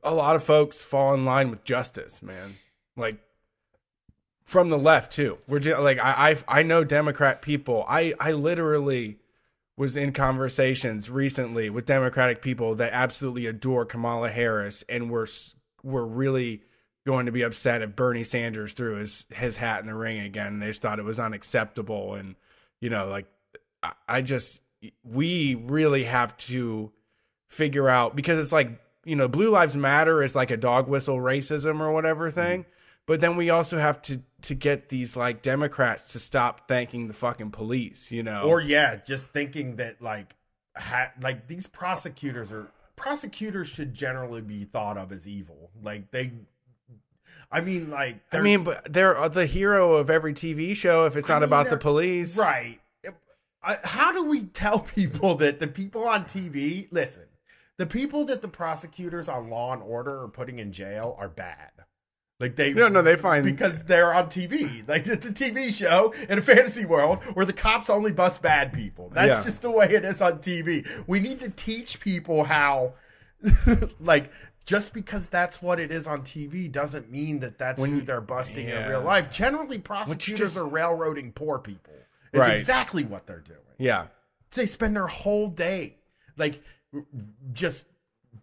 a 0.02 0.14
lot 0.14 0.34
of 0.34 0.42
folks 0.42 0.80
fall 0.80 1.12
in 1.12 1.26
line 1.26 1.50
with 1.50 1.64
justice, 1.64 2.22
man. 2.22 2.54
Like 2.96 3.20
from 4.44 4.70
the 4.70 4.78
left 4.78 5.12
too. 5.12 5.36
We're 5.46 5.58
de- 5.58 5.78
like 5.78 5.98
I, 5.98 6.30
I 6.48 6.60
I 6.60 6.62
know 6.62 6.84
Democrat 6.84 7.42
people. 7.42 7.84
I 7.86 8.14
I 8.18 8.32
literally 8.32 9.18
was 9.78 9.96
in 9.96 10.12
conversations 10.12 11.08
recently 11.08 11.70
with 11.70 11.86
Democratic 11.86 12.42
people 12.42 12.74
that 12.74 12.92
absolutely 12.92 13.46
adore 13.46 13.86
Kamala 13.86 14.28
Harris 14.28 14.82
and 14.88 15.08
were 15.08 15.28
were 15.84 16.04
really 16.04 16.62
going 17.06 17.26
to 17.26 17.32
be 17.32 17.42
upset 17.42 17.80
if 17.80 17.94
Bernie 17.94 18.24
Sanders 18.24 18.72
threw 18.72 18.96
his 18.96 19.24
his 19.30 19.56
hat 19.56 19.80
in 19.80 19.86
the 19.86 19.94
ring 19.94 20.18
again. 20.18 20.58
They 20.58 20.66
just 20.66 20.82
thought 20.82 20.98
it 20.98 21.04
was 21.04 21.20
unacceptable, 21.20 22.14
and 22.14 22.34
you 22.80 22.90
know, 22.90 23.08
like 23.08 23.26
I, 23.82 23.92
I 24.08 24.20
just 24.20 24.60
we 25.04 25.54
really 25.54 26.04
have 26.04 26.36
to 26.38 26.90
figure 27.46 27.88
out 27.88 28.16
because 28.16 28.40
it's 28.40 28.52
like 28.52 28.80
you 29.04 29.14
know, 29.14 29.28
Blue 29.28 29.50
Lives 29.50 29.76
Matter 29.76 30.24
is 30.24 30.34
like 30.34 30.50
a 30.50 30.56
dog 30.56 30.88
whistle 30.88 31.16
racism 31.16 31.80
or 31.80 31.92
whatever 31.92 32.30
thing, 32.30 32.66
but 33.08 33.20
then 33.20 33.34
we 33.36 33.50
also 33.50 33.78
have 33.78 34.00
to 34.02 34.22
to 34.42 34.54
get 34.54 34.88
these 34.88 35.16
like 35.16 35.42
Democrats 35.42 36.12
to 36.12 36.20
stop 36.20 36.68
thanking 36.68 37.08
the 37.08 37.14
fucking 37.14 37.50
police. 37.50 38.12
You 38.12 38.22
know, 38.22 38.42
or 38.42 38.60
yeah, 38.60 38.96
just 39.04 39.30
thinking 39.30 39.76
that 39.76 40.00
like, 40.00 40.36
ha- 40.76 41.10
like 41.20 41.48
these 41.48 41.66
prosecutors 41.66 42.52
are 42.52 42.70
prosecutors 42.94 43.68
should 43.68 43.94
generally 43.94 44.42
be 44.42 44.62
thought 44.64 44.96
of 44.96 45.10
as 45.10 45.26
evil. 45.26 45.70
Like 45.82 46.10
they, 46.12 46.32
I 47.50 47.60
mean, 47.62 47.90
like 47.90 48.20
I 48.32 48.40
mean, 48.40 48.62
but 48.64 48.92
they're 48.92 49.16
uh, 49.18 49.28
the 49.28 49.46
hero 49.46 49.94
of 49.94 50.10
every 50.10 50.34
TV 50.34 50.76
show 50.76 51.06
if 51.06 51.16
it's 51.16 51.28
I 51.30 51.34
not 51.34 51.40
mean, 51.40 51.48
about 51.48 51.70
the 51.70 51.76
police, 51.78 52.36
Right. 52.36 52.80
I- 53.62 53.78
How 53.82 54.12
do 54.12 54.22
we 54.24 54.42
tell 54.44 54.78
people 54.80 55.34
that 55.36 55.58
the 55.58 55.66
people 55.66 56.04
on 56.06 56.24
TV, 56.26 56.86
listen, 56.92 57.24
the 57.76 57.86
people 57.86 58.24
that 58.26 58.42
the 58.42 58.48
prosecutors 58.48 59.28
on 59.28 59.50
Law 59.50 59.72
and 59.72 59.82
Order 59.82 60.22
are 60.22 60.28
putting 60.28 60.58
in 60.58 60.72
jail 60.72 61.16
are 61.18 61.28
bad. 61.28 61.70
Like 62.40 62.54
they 62.54 62.72
No, 62.72 62.86
no, 62.88 63.02
they 63.02 63.16
find- 63.16 63.44
because 63.44 63.82
they're 63.82 64.14
on 64.14 64.26
TV. 64.26 64.86
Like 64.88 65.06
it's 65.06 65.26
a 65.26 65.32
TV 65.32 65.70
show 65.76 66.14
in 66.28 66.38
a 66.38 66.42
fantasy 66.42 66.84
world 66.84 67.24
where 67.34 67.44
the 67.44 67.52
cops 67.52 67.90
only 67.90 68.12
bust 68.12 68.42
bad 68.42 68.72
people. 68.72 69.10
That's 69.12 69.38
Yeah. 69.38 69.44
just 69.44 69.62
the 69.62 69.70
way 69.70 69.86
it 69.92 70.04
is 70.04 70.20
on 70.20 70.38
TV. 70.38 70.86
We 71.08 71.18
need 71.18 71.40
to 71.40 71.48
teach 71.50 71.98
people 72.00 72.44
how 72.44 72.94
like 74.00 74.30
just 74.64 74.92
because 74.94 75.28
that's 75.28 75.60
what 75.62 75.80
it 75.80 75.90
is 75.90 76.06
on 76.06 76.20
TV 76.22 76.70
doesn't 76.70 77.10
mean 77.10 77.40
that 77.40 77.58
that's 77.58 77.80
When 77.80 77.90
who 77.90 78.00
they're 78.02 78.20
busting 78.20 78.68
in 78.68 78.88
real 78.88 79.02
life. 79.02 79.30
Generally, 79.30 79.78
prosecutors 79.80 80.38
just- 80.38 80.56
are 80.56 80.66
railroading 80.66 81.32
poor 81.32 81.58
people. 81.58 81.94
Is 82.32 82.40
Right. 82.40 82.52
exactly 82.52 83.04
what 83.04 83.26
they're 83.26 83.40
doing. 83.40 83.58
Yeah, 83.78 84.08
They 84.54 84.66
spend 84.66 84.94
their 84.94 85.06
whole 85.06 85.48
day 85.48 85.96
like 86.36 86.62
just 87.52 87.86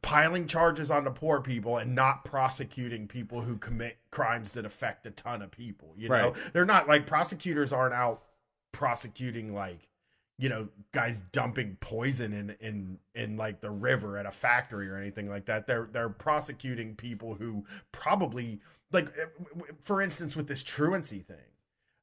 piling 0.02 0.48
charges 0.48 0.92
on 0.92 1.04
the 1.04 1.12
poor 1.12 1.42
people 1.42 1.78
and 1.78 1.96
not 1.96 2.24
prosecuting 2.26 3.08
people 3.08 3.42
who 3.42 3.58
commit 3.58 3.98
crimes 4.12 4.54
that 4.54 4.66
affect 4.66 5.06
a 5.06 5.12
ton 5.12 5.42
of 5.42 5.52
people. 5.52 5.94
You 5.98 6.10
know, 6.10 6.30
Right. 6.32 6.54
they're 6.54 6.66
not 6.66 6.88
like 6.88 7.08
prosecutors 7.08 7.72
aren't 7.74 7.94
out 7.94 8.24
prosecuting 8.72 9.54
like 9.56 9.88
you 10.38 10.50
know 10.50 10.68
guys 10.92 11.22
dumping 11.32 11.78
poison 11.80 12.34
in 12.34 12.56
in 12.60 12.98
in 13.14 13.38
like 13.38 13.62
the 13.62 13.70
river 13.72 14.18
at 14.18 14.26
a 14.26 14.32
factory 14.32 14.90
or 14.90 14.98
anything 14.98 15.30
like 15.30 15.46
that 15.46 15.66
they're 15.66 15.88
they're 15.94 16.10
prosecuting 16.10 16.94
people 16.94 17.36
who 17.36 17.64
probably 17.94 18.60
like 18.92 19.08
eh, 19.18 19.26
for 19.80 20.02
instance 20.02 20.36
with 20.36 20.50
this 20.50 20.62
truancy 20.62 21.20
thing 21.20 21.38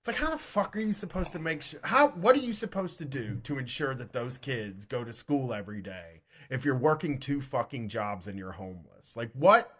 it's 0.00 0.08
like 0.08 0.16
how 0.16 0.30
the 0.30 0.38
fuck 0.38 0.74
are 0.74 0.80
you 0.80 0.94
supposed 0.94 1.30
to 1.32 1.38
make 1.38 1.60
sure 1.60 1.78
how 1.84 2.08
what 2.08 2.34
are 2.34 2.38
you 2.40 2.54
supposed 2.54 2.96
to 2.96 3.04
do 3.04 3.38
to 3.44 3.58
ensure 3.58 3.94
that 3.94 4.14
those 4.14 4.38
kids 4.38 4.86
go 4.86 5.04
to 5.04 5.12
school 5.12 5.52
every 5.52 5.82
day 5.82 6.21
if 6.52 6.64
you're 6.64 6.76
working 6.76 7.18
two 7.18 7.40
fucking 7.40 7.88
jobs 7.88 8.26
and 8.28 8.38
you're 8.38 8.52
homeless 8.52 9.16
like 9.16 9.30
what 9.32 9.72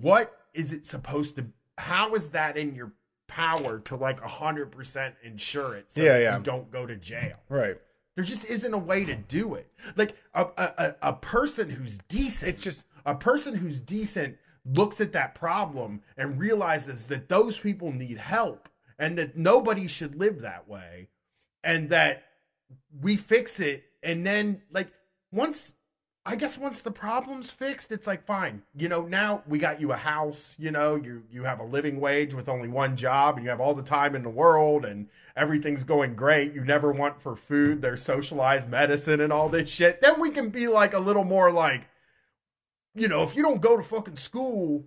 what 0.00 0.36
is 0.54 0.72
it 0.72 0.86
supposed 0.86 1.36
to 1.36 1.46
how 1.76 2.14
is 2.14 2.30
that 2.30 2.56
in 2.56 2.74
your 2.74 2.92
power 3.28 3.78
to 3.80 3.94
like 3.94 4.18
100% 4.22 5.12
ensure 5.22 5.74
it 5.76 5.90
so 5.90 6.02
Yeah, 6.02 6.18
yeah. 6.18 6.36
you 6.38 6.42
don't 6.42 6.70
go 6.70 6.86
to 6.86 6.96
jail 6.96 7.36
right. 7.48 7.76
there 8.16 8.24
just 8.24 8.44
isn't 8.46 8.72
a 8.74 8.78
way 8.78 9.04
to 9.04 9.14
do 9.14 9.54
it. 9.54 9.70
Like 9.96 10.16
a, 10.34 10.46
a, 10.56 10.94
a 11.02 11.12
person 11.12 11.68
who's 11.70 11.98
decent, 12.08 12.54
It's 12.54 12.64
just- 12.64 12.84
a 13.06 13.14
person 13.14 13.54
who's 13.54 13.80
decent 13.80 14.36
looks 14.64 15.00
at 15.00 15.12
that 15.12 15.34
problem 15.34 16.02
and 16.16 16.38
realizes 16.38 17.06
that 17.08 17.28
those 17.28 17.56
people 17.58 17.92
need 17.92 18.18
help 18.18 18.68
and 18.98 19.16
that 19.18 19.36
nobody 19.36 19.86
should 19.86 20.14
live 20.16 20.40
that 20.40 20.66
way 20.68 21.08
and 21.62 21.88
that 21.90 22.24
we 23.00 23.16
fix 23.16 23.60
it 23.60 23.84
and 24.02 24.26
then 24.26 24.60
like 24.72 24.90
once 25.30 25.74
I 26.28 26.36
guess 26.36 26.58
once 26.58 26.82
the 26.82 26.90
problem's 26.90 27.50
fixed, 27.50 27.90
it's 27.90 28.06
like 28.06 28.22
fine. 28.22 28.62
You 28.76 28.90
know, 28.90 29.06
now 29.06 29.42
we 29.48 29.58
got 29.58 29.80
you 29.80 29.92
a 29.92 29.96
house. 29.96 30.54
You 30.58 30.70
know, 30.70 30.94
you 30.94 31.22
you 31.32 31.44
have 31.44 31.58
a 31.58 31.64
living 31.64 32.00
wage 32.00 32.34
with 32.34 32.50
only 32.50 32.68
one 32.68 32.96
job, 32.96 33.36
and 33.36 33.44
you 33.44 33.48
have 33.48 33.62
all 33.62 33.74
the 33.74 33.82
time 33.82 34.14
in 34.14 34.22
the 34.22 34.28
world, 34.28 34.84
and 34.84 35.08
everything's 35.36 35.84
going 35.84 36.14
great. 36.14 36.52
You 36.52 36.64
never 36.64 36.92
want 36.92 37.22
for 37.22 37.34
food. 37.34 37.80
There's 37.80 38.02
socialized 38.02 38.68
medicine 38.68 39.22
and 39.22 39.32
all 39.32 39.48
this 39.48 39.70
shit. 39.70 40.02
Then 40.02 40.20
we 40.20 40.28
can 40.28 40.50
be 40.50 40.68
like 40.68 40.92
a 40.92 40.98
little 40.98 41.24
more 41.24 41.50
like, 41.50 41.88
you 42.94 43.08
know, 43.08 43.22
if 43.22 43.34
you 43.34 43.42
don't 43.42 43.62
go 43.62 43.78
to 43.78 43.82
fucking 43.82 44.16
school, 44.16 44.84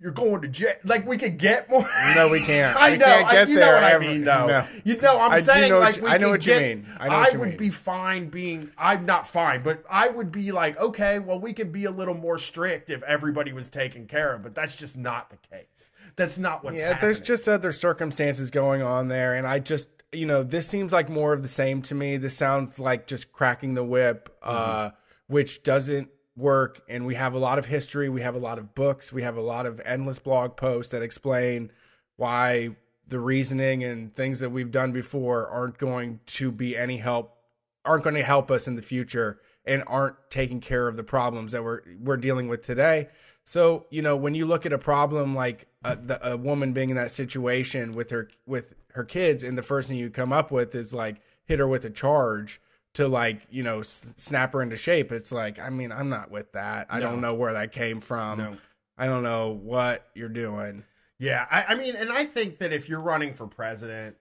you're 0.00 0.12
going 0.12 0.40
to 0.42 0.48
jail. 0.48 0.74
Like 0.84 1.06
we 1.06 1.16
could 1.16 1.38
get 1.38 1.68
more. 1.68 1.88
No, 2.14 2.28
we 2.30 2.40
can't. 2.40 2.76
I 2.80 2.92
We 2.92 2.98
know. 2.98 3.04
can't 3.06 3.26
I, 3.26 3.32
get 3.32 3.48
you 3.48 3.56
there 3.56 3.66
know 3.66 3.72
what 3.82 3.92
ever. 3.92 4.04
I 4.04 4.06
mean, 4.06 4.24
though. 4.24 4.46
No. 4.46 4.66
You 4.84 4.96
know, 5.00 5.18
I'm 5.20 5.32
I 5.32 5.40
saying 5.40 5.70
know 5.72 5.80
like 5.80 5.96
you- 5.96 6.02
we 6.04 6.08
I 6.08 6.18
know 6.18 6.30
what 6.30 6.46
you 6.46 6.54
mean. 6.54 6.86
I 7.00 7.08
know 7.08 7.18
what 7.18 7.32
you 7.32 7.38
would 7.40 7.48
mean. 7.50 7.58
be 7.58 7.70
fine 7.70 8.28
being. 8.28 8.70
I'm 8.78 9.04
not 9.06 9.26
fine, 9.26 9.62
but 9.62 9.82
I 9.90 10.08
would 10.08 10.30
be 10.30 10.52
like, 10.52 10.78
okay, 10.78 11.18
well, 11.18 11.40
we 11.40 11.52
could 11.52 11.72
be 11.72 11.84
a 11.86 11.90
little 11.90 12.14
more 12.14 12.38
strict 12.38 12.90
if 12.90 13.02
everybody 13.02 13.52
was 13.52 13.68
taken 13.68 14.06
care 14.06 14.34
of. 14.34 14.42
But 14.42 14.54
that's 14.54 14.76
just 14.76 14.96
not 14.96 15.30
the 15.30 15.36
case. 15.48 15.90
That's 16.14 16.38
not 16.38 16.62
what's 16.62 16.80
yeah, 16.80 16.88
happening. 16.88 17.00
there's 17.14 17.20
just 17.20 17.48
other 17.48 17.72
circumstances 17.72 18.50
going 18.50 18.82
on 18.82 19.08
there, 19.08 19.34
and 19.34 19.46
I 19.46 19.58
just, 19.58 19.88
you 20.12 20.26
know, 20.26 20.42
this 20.44 20.66
seems 20.68 20.92
like 20.92 21.08
more 21.08 21.32
of 21.32 21.42
the 21.42 21.48
same 21.48 21.82
to 21.82 21.94
me. 21.94 22.16
This 22.18 22.36
sounds 22.36 22.78
like 22.78 23.06
just 23.08 23.32
cracking 23.32 23.74
the 23.74 23.84
whip, 23.84 24.28
uh, 24.42 24.90
which 25.26 25.62
doesn't 25.64 26.08
work. 26.38 26.80
And 26.88 27.04
we 27.04 27.16
have 27.16 27.34
a 27.34 27.38
lot 27.38 27.58
of 27.58 27.66
history, 27.66 28.08
we 28.08 28.22
have 28.22 28.34
a 28.34 28.38
lot 28.38 28.58
of 28.58 28.74
books, 28.74 29.12
we 29.12 29.22
have 29.22 29.36
a 29.36 29.42
lot 29.42 29.66
of 29.66 29.80
endless 29.84 30.18
blog 30.18 30.56
posts 30.56 30.92
that 30.92 31.02
explain 31.02 31.70
why 32.16 32.76
the 33.06 33.18
reasoning 33.18 33.84
and 33.84 34.14
things 34.14 34.40
that 34.40 34.50
we've 34.50 34.70
done 34.70 34.92
before 34.92 35.48
aren't 35.48 35.78
going 35.78 36.20
to 36.26 36.50
be 36.52 36.76
any 36.76 36.98
help, 36.98 37.36
aren't 37.84 38.04
going 38.04 38.14
to 38.14 38.22
help 38.22 38.50
us 38.50 38.68
in 38.68 38.76
the 38.76 38.82
future, 38.82 39.40
and 39.64 39.82
aren't 39.86 40.16
taking 40.30 40.60
care 40.60 40.88
of 40.88 40.96
the 40.96 41.02
problems 41.02 41.52
that 41.52 41.62
we're 41.62 41.82
we're 42.00 42.16
dealing 42.16 42.48
with 42.48 42.64
today. 42.64 43.08
So 43.44 43.86
you 43.90 44.02
know, 44.02 44.16
when 44.16 44.34
you 44.34 44.46
look 44.46 44.66
at 44.66 44.72
a 44.72 44.78
problem 44.78 45.34
like 45.34 45.66
a, 45.84 45.96
the, 45.96 46.32
a 46.32 46.36
woman 46.36 46.72
being 46.72 46.90
in 46.90 46.96
that 46.96 47.10
situation 47.10 47.92
with 47.92 48.10
her 48.10 48.28
with 48.46 48.74
her 48.92 49.04
kids, 49.04 49.42
and 49.42 49.56
the 49.56 49.62
first 49.62 49.88
thing 49.88 49.98
you 49.98 50.10
come 50.10 50.32
up 50.32 50.50
with 50.50 50.74
is 50.74 50.94
like 50.94 51.20
hit 51.44 51.58
her 51.58 51.66
with 51.66 51.84
a 51.84 51.90
charge 51.90 52.60
to 52.94 53.06
like 53.08 53.42
you 53.50 53.62
know 53.62 53.80
s- 53.80 54.02
snap 54.16 54.52
her 54.52 54.62
into 54.62 54.76
shape. 54.76 55.12
It's 55.12 55.32
like 55.32 55.58
I 55.58 55.70
mean 55.70 55.92
I'm 55.92 56.08
not 56.08 56.30
with 56.30 56.52
that. 56.52 56.86
I 56.90 56.98
don't 57.00 57.20
know 57.20 57.34
where 57.34 57.52
that 57.52 57.72
came 57.72 58.00
from. 58.00 58.38
No. 58.38 58.56
I 58.96 59.06
don't 59.06 59.22
know 59.22 59.50
what 59.50 60.06
you're 60.14 60.28
doing. 60.28 60.84
Yeah, 61.20 61.46
I, 61.50 61.64
I 61.70 61.74
mean, 61.74 61.94
and 61.96 62.12
I 62.12 62.24
think 62.24 62.58
that 62.58 62.72
if 62.72 62.88
you're 62.88 63.00
running 63.00 63.34
for 63.34 63.46
president, 63.48 64.16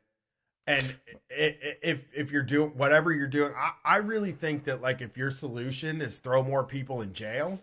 and 0.68 0.96
i- 1.32 1.56
i- 1.64 1.78
if 1.84 2.08
if 2.14 2.32
you're 2.32 2.44
doing 2.44 2.72
whatever 2.76 3.12
you're 3.12 3.28
doing, 3.28 3.54
I, 3.56 3.72
I 3.86 3.98
really 3.98 4.32
think 4.32 4.64
that 4.66 4.82
like 4.82 5.02
if 5.02 5.16
your 5.18 5.32
solution 5.32 6.02
is 6.02 6.18
throw 6.20 6.44
more 6.44 6.64
people 6.64 7.02
in 7.02 7.14
jail, 7.14 7.60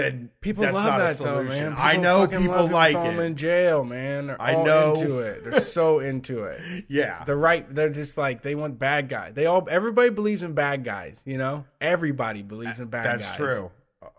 then 0.00 0.30
People 0.40 0.62
that's 0.62 0.74
love 0.74 0.98
that 0.98 1.16
though, 1.18 1.44
man. 1.44 1.74
I 1.76 1.96
know 1.96 2.26
people 2.26 2.68
like 2.68 2.96
it. 2.96 3.18
in 3.18 3.36
jail, 3.36 3.84
man. 3.84 4.28
They're 4.28 4.40
I 4.42 4.52
know. 4.62 4.94
into 4.94 5.18
it. 5.20 5.44
They're 5.44 5.60
so 5.78 5.98
into 6.00 6.44
it. 6.44 6.84
Yeah, 6.88 7.24
The 7.24 7.36
right, 7.36 7.72
they're 7.74 7.90
just 7.90 8.16
like 8.18 8.42
they 8.42 8.54
want 8.54 8.78
bad 8.78 9.08
guys. 9.08 9.34
They 9.34 9.46
all, 9.46 9.66
everybody 9.70 10.10
believes 10.10 10.42
in 10.42 10.54
bad 10.54 10.84
guys. 10.84 11.22
You 11.24 11.38
know, 11.38 11.64
everybody 11.80 12.42
believes 12.42 12.78
in 12.80 12.86
bad 12.86 13.04
guys. 13.04 13.20
that's 13.20 13.28
guys. 13.30 13.36
true. 13.36 13.70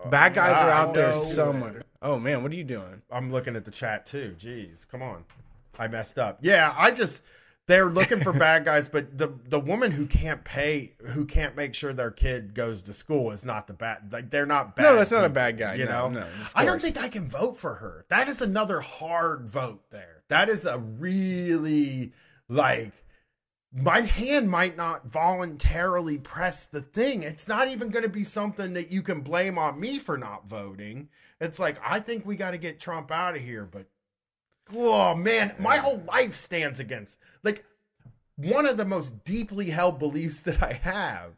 Bad 0.09 0.33
guys 0.33 0.55
are 0.55 0.69
out 0.69 0.93
there 0.93 1.11
know. 1.11 1.17
somewhere. 1.23 1.81
Oh 2.01 2.17
man, 2.19 2.43
what 2.43 2.51
are 2.51 2.55
you 2.55 2.63
doing? 2.63 3.01
I'm 3.11 3.31
looking 3.31 3.55
at 3.55 3.65
the 3.65 3.71
chat 3.71 4.05
too. 4.05 4.35
Jeez, 4.39 4.87
come 4.87 5.01
on. 5.01 5.23
I 5.77 5.87
messed 5.87 6.17
up. 6.19 6.39
Yeah, 6.41 6.73
I 6.77 6.91
just 6.91 7.21
they're 7.71 7.89
looking 7.89 8.19
for 8.19 8.33
bad 8.47 8.65
guys, 8.65 8.89
but 8.89 9.17
the 9.17 9.29
the 9.47 9.59
woman 9.59 9.91
who 9.91 10.05
can't 10.05 10.43
pay, 10.43 10.93
who 11.07 11.25
can't 11.25 11.55
make 11.55 11.73
sure 11.73 11.93
their 11.93 12.11
kid 12.11 12.53
goes 12.53 12.81
to 12.83 12.93
school 12.93 13.31
is 13.31 13.45
not 13.45 13.67
the 13.67 13.73
bad. 13.73 14.11
Like 14.11 14.29
they're 14.29 14.45
not 14.45 14.75
bad. 14.75 14.83
No, 14.83 14.95
that's 14.95 15.11
not 15.11 15.23
a 15.23 15.29
bad 15.29 15.57
guy. 15.57 15.75
You 15.75 15.85
No, 15.85 16.09
know, 16.09 16.19
no, 16.19 16.27
I 16.53 16.65
don't 16.65 16.81
think 16.81 16.97
I 16.97 17.07
can 17.07 17.27
vote 17.27 17.55
for 17.55 17.75
her. 17.75 18.05
That 18.09 18.27
is 18.27 18.41
another 18.41 18.81
hard 18.81 19.45
vote. 19.45 19.83
There, 19.89 20.23
that 20.27 20.49
is 20.49 20.65
a 20.65 20.77
really 20.77 22.13
like. 22.49 22.91
My 23.73 24.01
hand 24.01 24.49
might 24.49 24.75
not 24.75 25.07
voluntarily 25.07 26.17
press 26.17 26.65
the 26.65 26.81
thing. 26.81 27.23
It's 27.23 27.47
not 27.47 27.69
even 27.69 27.87
going 27.87 28.03
to 28.03 28.09
be 28.09 28.25
something 28.25 28.73
that 28.73 28.91
you 28.91 29.01
can 29.01 29.21
blame 29.21 29.57
on 29.57 29.79
me 29.79 29.97
for 29.97 30.17
not 30.17 30.49
voting. 30.49 31.07
It's 31.39 31.57
like 31.57 31.79
I 31.81 32.01
think 32.01 32.25
we 32.25 32.35
got 32.35 32.51
to 32.51 32.57
get 32.57 32.81
Trump 32.81 33.11
out 33.11 33.37
of 33.37 33.41
here, 33.41 33.63
but 33.63 33.85
oh 34.75 35.15
man, 35.15 35.53
my 35.59 35.77
whole 35.77 36.01
life 36.07 36.33
stands 36.33 36.79
against. 36.79 37.17
Like 37.43 37.65
one 38.35 38.65
of 38.65 38.77
the 38.77 38.85
most 38.85 39.23
deeply 39.23 39.69
held 39.69 39.99
beliefs 39.99 40.41
that 40.41 40.61
I 40.63 40.73
have 40.73 41.31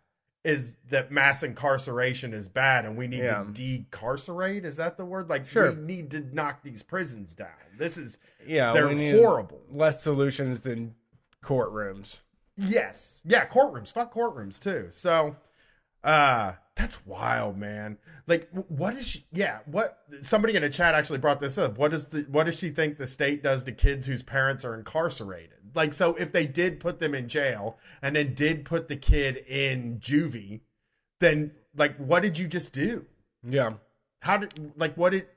is 0.44 0.76
that 0.90 1.10
mass 1.12 1.42
incarceration 1.42 2.34
is 2.34 2.48
bad 2.50 2.86
and 2.86 2.98
we 2.98 3.08
need 3.08 3.24
Yeah. 3.24 3.44
to 3.44 3.52
decarcerate. 3.52 4.66
Is 4.66 4.76
that 4.78 4.98
the 4.98 5.06
word? 5.06 5.30
Like 5.30 5.48
Sure. 5.48 5.72
we 5.72 5.82
need 5.82 6.12
to 6.12 6.20
knock 6.34 6.64
these 6.64 6.84
prisons 6.84 7.34
down. 7.34 7.48
This 7.78 7.98
is 7.98 8.20
Yeah, 8.46 8.74
they're 8.74 8.90
horrible. 9.18 9.62
Less 9.72 10.04
solutions 10.04 10.62
than 10.62 10.96
courtrooms. 11.42 12.20
Yes. 12.58 13.22
Yeah, 13.26 13.46
courtrooms. 13.48 13.92
Fuck 13.92 14.14
courtrooms 14.14 14.60
too. 14.60 14.90
So 14.92 15.36
uh 16.04 16.54
that's 16.76 17.06
wild, 17.06 17.58
man. 17.58 17.98
Like 18.26 18.50
what 18.68 18.96
is 18.96 19.08
she 19.08 19.26
yeah, 19.32 19.60
what 19.66 20.00
somebody 20.22 20.56
in 20.56 20.64
the 20.64 20.70
chat 20.70 20.96
actually 20.96 21.20
brought 21.20 21.40
this 21.40 21.58
up. 21.58 21.78
What 21.78 21.92
does 21.92 22.08
the 22.10 22.22
what 22.30 22.46
does 22.46 22.58
she 22.58 22.70
think 22.70 22.98
the 22.98 23.08
state 23.08 23.44
does 23.44 23.64
to 23.66 23.72
kids 23.72 24.06
whose 24.06 24.24
parents 24.24 24.66
are 24.66 24.76
incarcerated? 24.76 25.60
Like 25.76 25.94
so 25.94 26.16
if 26.16 26.32
they 26.32 26.46
did 26.46 26.80
put 26.80 27.00
them 27.00 27.14
in 27.14 27.28
jail 27.28 27.78
and 28.02 28.16
then 28.16 28.34
did 28.34 28.66
put 28.66 28.88
the 28.88 28.96
kid 28.96 29.38
in 29.48 30.00
juvie, 30.00 30.62
then 31.20 31.52
like 31.76 31.96
what 31.98 32.24
did 32.24 32.40
you 32.40 32.48
just 32.48 32.74
do? 32.74 33.06
Yeah, 33.48 33.74
How 34.22 34.38
did 34.38 34.74
like 34.78 34.96
what 34.96 35.12
did 35.12 35.28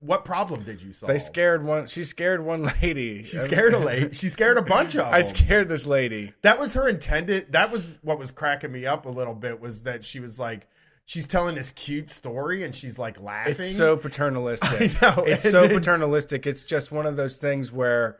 what 0.00 0.24
problem 0.24 0.64
did 0.64 0.80
you 0.82 0.92
solve? 0.92 1.12
they 1.12 1.18
scared 1.18 1.64
one. 1.64 1.86
She 1.86 2.04
scared 2.04 2.44
one 2.44 2.62
lady. 2.82 3.22
She 3.22 3.38
scared 3.38 3.74
a 3.74 3.78
lady. 3.78 4.14
She 4.14 4.28
scared 4.28 4.56
a 4.58 4.62
bunch 4.62 4.94
of 4.94 5.04
them. 5.04 5.14
I 5.14 5.22
scared 5.22 5.68
this 5.68 5.86
lady. 5.86 6.32
That 6.42 6.58
was 6.58 6.74
her 6.74 6.88
intended. 6.88 7.52
That 7.52 7.70
was 7.70 7.90
what 8.02 8.18
was 8.18 8.30
cracking 8.30 8.72
me 8.72 8.86
up 8.86 9.06
a 9.06 9.10
little 9.10 9.34
bit 9.34 9.60
was 9.60 9.82
that 9.82 10.04
she 10.04 10.18
was 10.20 10.38
like, 10.38 10.66
she's 11.06 11.26
telling 11.26 11.54
this 11.54 11.70
cute 11.72 12.08
story 12.08 12.62
and 12.64 12.74
she's 12.74 12.98
like 12.98 13.20
laughing. 13.20 13.56
It's 13.58 13.76
so 13.76 13.96
paternalistic. 13.96 15.02
I 15.02 15.14
know, 15.16 15.24
It's 15.24 15.44
and 15.44 15.52
so 15.52 15.66
then- 15.66 15.76
paternalistic. 15.78 16.46
It's 16.46 16.62
just 16.62 16.92
one 16.92 17.04
of 17.06 17.16
those 17.16 17.36
things 17.36 17.70
where 17.72 18.16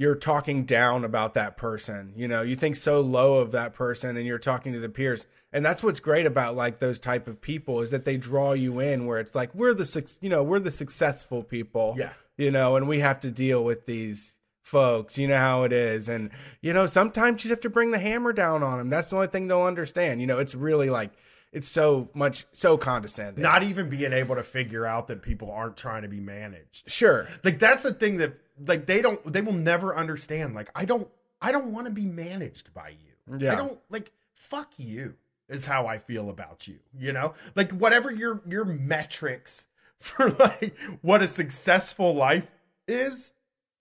you're 0.00 0.14
talking 0.14 0.64
down 0.64 1.04
about 1.04 1.34
that 1.34 1.58
person. 1.58 2.14
You 2.16 2.26
know, 2.26 2.40
you 2.40 2.56
think 2.56 2.76
so 2.76 3.02
low 3.02 3.34
of 3.34 3.50
that 3.50 3.74
person 3.74 4.16
and 4.16 4.24
you're 4.24 4.38
talking 4.38 4.72
to 4.72 4.80
the 4.80 4.88
peers. 4.88 5.26
And 5.52 5.62
that's 5.62 5.82
what's 5.82 6.00
great 6.00 6.24
about 6.24 6.56
like 6.56 6.78
those 6.78 6.98
type 6.98 7.28
of 7.28 7.42
people 7.42 7.82
is 7.82 7.90
that 7.90 8.06
they 8.06 8.16
draw 8.16 8.52
you 8.54 8.80
in 8.80 9.04
where 9.04 9.18
it's 9.18 9.34
like 9.34 9.54
we're 9.54 9.74
the 9.74 10.16
you 10.22 10.30
know, 10.30 10.42
we're 10.42 10.58
the 10.58 10.70
successful 10.70 11.42
people. 11.42 11.96
Yeah. 11.98 12.14
You 12.38 12.50
know, 12.50 12.76
and 12.76 12.88
we 12.88 13.00
have 13.00 13.20
to 13.20 13.30
deal 13.30 13.62
with 13.62 13.84
these 13.84 14.36
folks. 14.62 15.18
You 15.18 15.28
know 15.28 15.36
how 15.36 15.64
it 15.64 15.72
is. 15.74 16.08
And 16.08 16.30
you 16.62 16.72
know, 16.72 16.86
sometimes 16.86 17.44
you 17.44 17.50
have 17.50 17.60
to 17.60 17.68
bring 17.68 17.90
the 17.90 17.98
hammer 17.98 18.32
down 18.32 18.62
on 18.62 18.78
them. 18.78 18.88
That's 18.88 19.10
the 19.10 19.16
only 19.16 19.28
thing 19.28 19.48
they'll 19.48 19.64
understand. 19.64 20.22
You 20.22 20.26
know, 20.26 20.38
it's 20.38 20.54
really 20.54 20.88
like 20.88 21.12
it's 21.52 21.68
so 21.68 22.08
much 22.14 22.46
so 22.52 22.78
condescending. 22.78 23.42
not 23.42 23.64
even 23.64 23.88
being 23.88 24.12
able 24.14 24.36
to 24.36 24.42
figure 24.42 24.86
out 24.86 25.08
that 25.08 25.20
people 25.20 25.50
aren't 25.50 25.76
trying 25.76 26.02
to 26.02 26.08
be 26.08 26.20
managed. 26.20 26.88
sure. 26.88 27.28
Like 27.44 27.58
that's 27.58 27.82
the 27.82 27.92
thing 27.92 28.16
that 28.18 28.34
like 28.66 28.86
they 28.86 29.02
don't 29.02 29.32
they 29.32 29.40
will 29.40 29.52
never 29.52 29.96
understand. 29.96 30.54
Like 30.54 30.70
I 30.74 30.84
don't 30.84 31.08
I 31.40 31.52
don't 31.52 31.72
want 31.72 31.86
to 31.86 31.92
be 31.92 32.06
managed 32.06 32.72
by 32.74 32.90
you. 32.90 33.38
Yeah. 33.38 33.52
I 33.52 33.56
don't 33.56 33.78
like 33.90 34.12
fuck 34.34 34.72
you 34.76 35.14
is 35.48 35.66
how 35.66 35.86
I 35.86 35.98
feel 35.98 36.30
about 36.30 36.68
you. 36.68 36.78
You 36.98 37.12
know? 37.12 37.34
Like 37.54 37.72
whatever 37.72 38.10
your 38.10 38.42
your 38.48 38.64
metrics 38.64 39.66
for 39.98 40.30
like 40.30 40.76
what 41.02 41.22
a 41.22 41.28
successful 41.28 42.14
life 42.14 42.50
is, 42.86 43.32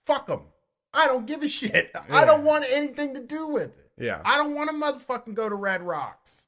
fuck 0.06 0.28
them. 0.28 0.42
I 0.94 1.06
don't 1.06 1.28
give 1.28 1.44
a 1.44 1.48
shit. 1.48 1.92
I 2.10 2.26
don't 2.26 2.44
want 2.44 2.65
anything 2.68 3.13
to 3.13 3.20
do 3.20 3.48
with 3.48 3.78
it. 3.78 3.92
Yeah. 4.00 4.22
I 4.26 4.38
don't 4.38 4.56
want 4.56 4.70
to 4.70 4.76
motherfucking 4.76 5.36
go 5.36 5.48
to 5.48 5.56
Red 5.56 5.84
Rocks. 5.84 6.48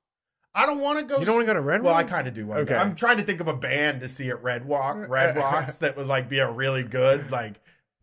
I 0.54 0.65
don't 0.65 0.80
want 0.80 1.00
to 1.00 1.06
go. 1.06 1.20
You 1.20 1.26
don't 1.26 1.36
want 1.36 1.48
to 1.48 1.54
go 1.54 1.54
to 1.54 1.62
Red 1.62 1.84
Well, 1.84 1.96
I 1.96 2.04
kind 2.04 2.28
of 2.28 2.34
do. 2.34 2.46
Want 2.46 2.62
Okay. 2.62 2.76
I'm 2.76 2.96
trying 2.96 3.17
to 3.17 3.24
think 3.24 3.39
of 3.39 3.48
a 3.48 3.56
band 3.56 4.02
to 4.02 4.10
see 4.10 4.30
at 4.30 4.41
Red 4.44 4.67
Rock, 4.67 5.08
Red 5.08 5.36
Rocks 5.38 5.78
that 5.78 5.96
would 5.96 6.08
like 6.08 6.28
be 6.28 6.39
a 6.39 6.52
really 6.52 6.84
good 6.84 7.32
like 7.32 7.62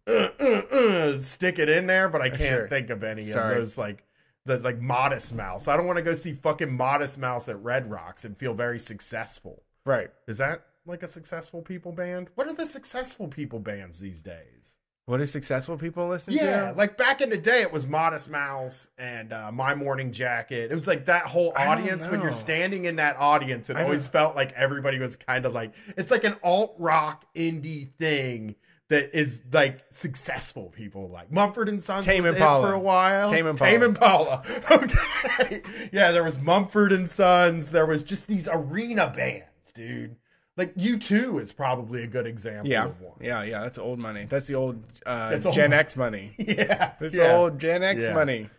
uh, 0.09 0.29
uh, 0.41 0.45
uh, 0.77 1.19
stick 1.19 1.59
it 1.59 1.69
in 1.69 1.87
there, 1.87 2.09
but 2.09 2.21
I 2.23 2.29
can't 2.31 2.41
Sure. 2.41 2.69
think 2.69 2.91
of 2.91 3.05
any 3.05 3.27
Sorry. 3.27 3.53
of 3.55 3.59
those 3.59 3.79
like 3.79 4.05
the 4.45 4.59
like 4.59 4.81
Modest 4.81 5.35
Mouse. 5.35 5.69
I 5.69 5.77
don't 5.77 5.87
want 5.87 5.99
to 5.99 6.03
go 6.03 6.15
see 6.15 6.33
fucking 6.33 6.73
Modest 6.75 7.19
Mouse 7.19 7.49
at 7.49 7.63
Red 7.63 7.91
Rocks 7.91 8.25
and 8.25 8.37
feel 8.37 8.55
very 8.55 8.79
successful. 8.79 9.63
Right. 9.85 10.11
Is 10.27 10.39
that 10.39 10.65
like 10.87 11.03
a 11.03 11.09
successful 11.09 11.61
people 11.63 11.93
band? 11.93 12.29
What 12.35 12.47
are 12.47 12.55
the 12.55 12.67
successful 12.67 13.29
people 13.29 13.59
bands 13.59 14.01
these 14.01 14.23
days? 14.23 14.77
What 15.05 15.17
do 15.19 15.25
successful 15.27 15.79
people 15.79 16.07
listen 16.09 16.35
Yeah, 16.35 16.73
to? 16.73 16.77
like 16.77 16.99
back 16.99 17.23
in 17.23 17.31
the 17.31 17.39
day, 17.39 17.63
it 17.63 17.73
was 17.73 17.87
Modest 17.87 18.29
Mouse 18.29 18.89
and 18.99 19.33
uh, 19.33 19.51
My 19.51 19.75
Morning 19.75 20.13
Jacket. 20.13 20.71
It 20.71 20.75
was 20.75 20.87
like 20.87 21.07
that 21.07 21.23
whole 21.25 21.55
audience. 21.57 22.07
When 22.07 22.21
you're 22.21 22.31
standing 22.31 22.85
in 22.85 22.97
that 22.97 23.17
audience, 23.17 23.71
it 23.71 23.79
I 23.79 23.85
always 23.85 24.07
felt 24.07 24.37
like 24.37 24.53
everybody 24.53 24.99
was 24.99 25.17
kind 25.17 25.47
of 25.47 25.55
like 25.55 25.73
it's 25.97 26.11
like 26.11 26.25
an 26.25 26.37
alt 26.43 26.75
rock 26.79 27.25
indie 27.35 27.89
thing 27.99 28.55
that 28.89 29.17
is 29.17 29.43
like 29.53 29.81
successful 29.91 30.71
people 30.71 31.09
like 31.09 31.31
Mumford 31.31 31.69
and 31.69 31.83
Sons 31.83 32.07
Tame 32.07 32.23
was 32.25 32.33
it 32.33 32.37
Impala. 32.37 32.67
for 32.67 32.73
a 32.75 32.79
while. 32.79 33.31
Tame 33.31 33.47
Impala. 33.47 33.71
Tame 33.71 33.83
Impala. 33.83 34.43
Okay. 34.71 35.63
yeah, 35.93 36.11
there 36.11 36.25
was 36.25 36.39
Mumford 36.39 36.93
and 36.93 37.09
Sons. 37.09 37.71
There 37.71 37.87
was 37.87 38.03
just 38.03 38.27
these 38.29 38.49
arena 38.51 39.13
bands, 39.15 39.73
dude. 39.75 40.17
Like 40.57 40.75
U2 40.75 41.41
is 41.41 41.53
probably 41.53 42.03
a 42.03 42.07
good 42.07 42.27
example 42.27 42.69
Yeah, 42.71 42.87
of 42.87 43.01
one. 43.01 43.15
yeah, 43.21 43.43
yeah. 43.45 43.61
That's 43.61 43.79
old 43.79 43.99
money. 44.01 44.27
That's 44.29 44.47
the 44.47 44.57
old 44.57 44.83
uh, 45.07 45.31
That's 45.31 45.55
Gen. 45.55 45.73
X 45.73 45.97
money. 45.97 46.35
Yeah. 46.39 46.93
This 46.99 47.15
yeah. 47.15 47.37
old 47.37 47.59
Gen 47.61 47.83
X 47.85 48.03
Yeah. 48.03 48.15
money. 48.15 48.51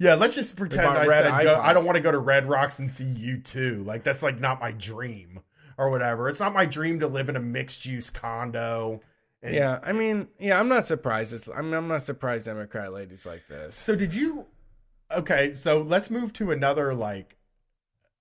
Yeah, 0.00 0.14
let's 0.16 0.34
just 0.34 0.56
pretend 0.56 0.86
I 0.88 1.06
said 1.06 1.44
go, 1.44 1.60
I 1.62 1.72
don't 1.72 1.84
want 1.84 1.94
to 1.96 2.02
go 2.02 2.10
to 2.10 2.18
Red 2.18 2.46
Rocks 2.46 2.80
and 2.80 2.90
see 2.92 3.04
U2. 3.04 3.86
Like 3.86 4.02
that's 4.02 4.22
like 4.22 4.40
not 4.40 4.60
my 4.60 4.72
dream 4.72 5.40
or 5.78 5.90
whatever. 5.90 6.28
It's 6.28 6.40
not 6.40 6.52
my 6.52 6.66
dream 6.66 6.98
to 7.00 7.06
live 7.06 7.28
in 7.28 7.36
a 7.36 7.40
mixed 7.40 7.86
use 7.86 8.10
condo. 8.10 9.00
And 9.44 9.54
Yeah, 9.54 9.78
I 9.82 9.92
mean, 9.92 10.28
yeah, 10.38 10.58
I'm 10.58 10.68
not 10.68 10.86
surprised. 10.86 11.32
It's, 11.34 11.48
I'm, 11.48 11.72
I'm 11.72 11.86
not 11.86 12.02
surprised 12.02 12.46
Democrat 12.46 12.92
ladies 12.92 13.26
like 13.26 13.46
this. 13.46 13.76
So 13.76 13.94
did 13.94 14.14
you? 14.14 14.46
Okay, 15.14 15.52
so 15.52 15.82
let's 15.82 16.10
move 16.10 16.32
to 16.34 16.50
another 16.50 16.94
like. 16.94 17.36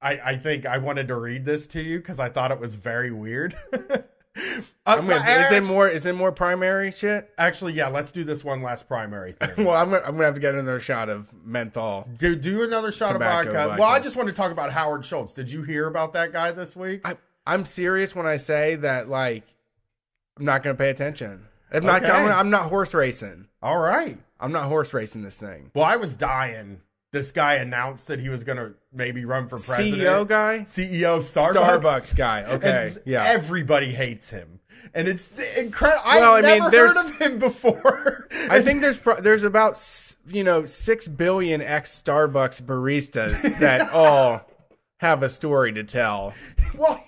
I 0.01 0.19
I 0.19 0.37
think 0.37 0.65
I 0.65 0.77
wanted 0.79 1.07
to 1.07 1.15
read 1.15 1.45
this 1.45 1.65
to 1.67 1.81
you 1.81 1.97
because 1.97 2.19
I 2.19 2.27
thought 2.27 2.51
it 2.51 2.59
was 2.59 2.75
very 2.75 3.09
weird. 3.09 3.55
Uh, 4.85 4.97
I 4.97 5.01
mean, 5.01 5.11
is 5.11 5.51
it 5.51 5.65
more? 5.65 5.87
Is 5.87 6.05
it 6.05 6.13
more 6.13 6.31
primary 6.31 6.91
shit? 6.91 7.29
Actually, 7.37 7.73
yeah. 7.73 7.87
Let's 7.87 8.11
do 8.11 8.23
this 8.23 8.43
one 8.43 8.63
last 8.63 8.87
primary 8.87 9.31
thing. 9.39 9.63
Well, 9.63 9.77
I'm 9.77 9.91
gonna, 9.91 10.01
I'm 10.03 10.13
gonna 10.13 10.25
have 10.25 10.33
to 10.33 10.39
get 10.39 10.55
another 10.55 10.79
shot 10.79 11.07
of 11.07 11.31
menthol. 11.45 12.09
do 12.17 12.35
do 12.35 12.63
another 12.63 12.91
shot 12.91 13.15
of 13.15 13.21
vodka. 13.21 13.51
vodka. 13.51 13.75
Well, 13.79 13.89
I 13.89 13.99
just 13.99 14.15
want 14.15 14.27
to 14.29 14.33
talk 14.33 14.51
about 14.51 14.71
Howard 14.71 15.05
Schultz. 15.05 15.33
Did 15.33 15.51
you 15.51 15.61
hear 15.61 15.87
about 15.87 16.13
that 16.13 16.33
guy 16.33 16.51
this 16.51 16.75
week? 16.75 17.07
I, 17.07 17.15
I'm 17.45 17.63
serious 17.63 18.15
when 18.15 18.25
I 18.25 18.37
say 18.37 18.75
that. 18.75 19.07
Like, 19.07 19.43
I'm 20.37 20.45
not 20.45 20.63
gonna 20.63 20.75
pay 20.75 20.89
attention. 20.89 21.45
I'm 21.71 21.83
not. 21.85 22.03
Okay. 22.03 22.11
I'm, 22.11 22.31
I'm 22.31 22.49
not 22.49 22.69
horse 22.69 22.93
racing. 22.93 23.47
All 23.61 23.77
right. 23.79 24.17
I'm 24.39 24.51
not 24.51 24.67
horse 24.67 24.93
racing 24.93 25.23
this 25.23 25.35
thing. 25.37 25.71
Well, 25.73 25.85
I 25.85 25.95
was 25.95 26.15
dying. 26.15 26.81
This 27.11 27.31
guy 27.31 27.55
announced 27.55 28.07
that 28.07 28.19
he 28.19 28.27
was 28.29 28.43
going 28.43 28.57
to 28.57 28.73
maybe 28.91 29.23
run 29.23 29.47
for 29.47 29.59
president. 29.59 30.01
CEO 30.01 30.27
guy, 30.27 30.61
CEO 30.61 31.17
of 31.17 31.23
Starbucks. 31.23 31.53
Starbucks 31.81 32.15
guy. 32.15 32.43
Okay, 32.43 32.87
And 32.87 33.01
yeah. 33.05 33.23
Everybody 33.25 33.91
hates 33.91 34.31
him, 34.31 34.59
and 34.95 35.07
it's 35.07 35.29
incredible. 35.55 36.01
Well, 36.05 36.33
I 36.33 36.37
I've 36.39 36.43
mean, 36.43 36.57
never 36.59 36.71
there's- 36.71 36.95
heard 36.95 37.05
of 37.11 37.17
him 37.21 37.37
before. 37.39 38.27
I 38.49 38.61
think 38.63 38.81
there's 38.81 38.97
pro- 38.97 39.21
there's 39.21 39.43
about 39.43 39.79
you 40.27 40.43
know 40.43 40.65
six 40.65 41.07
billion 41.07 41.61
ex 41.61 42.01
Starbucks 42.01 42.63
baristas 42.63 43.59
that 43.59 43.91
all 43.93 44.41
have 44.97 45.21
a 45.23 45.29
story 45.29 45.71
to 45.73 45.83
tell. 45.83 46.33
well, 46.75 47.03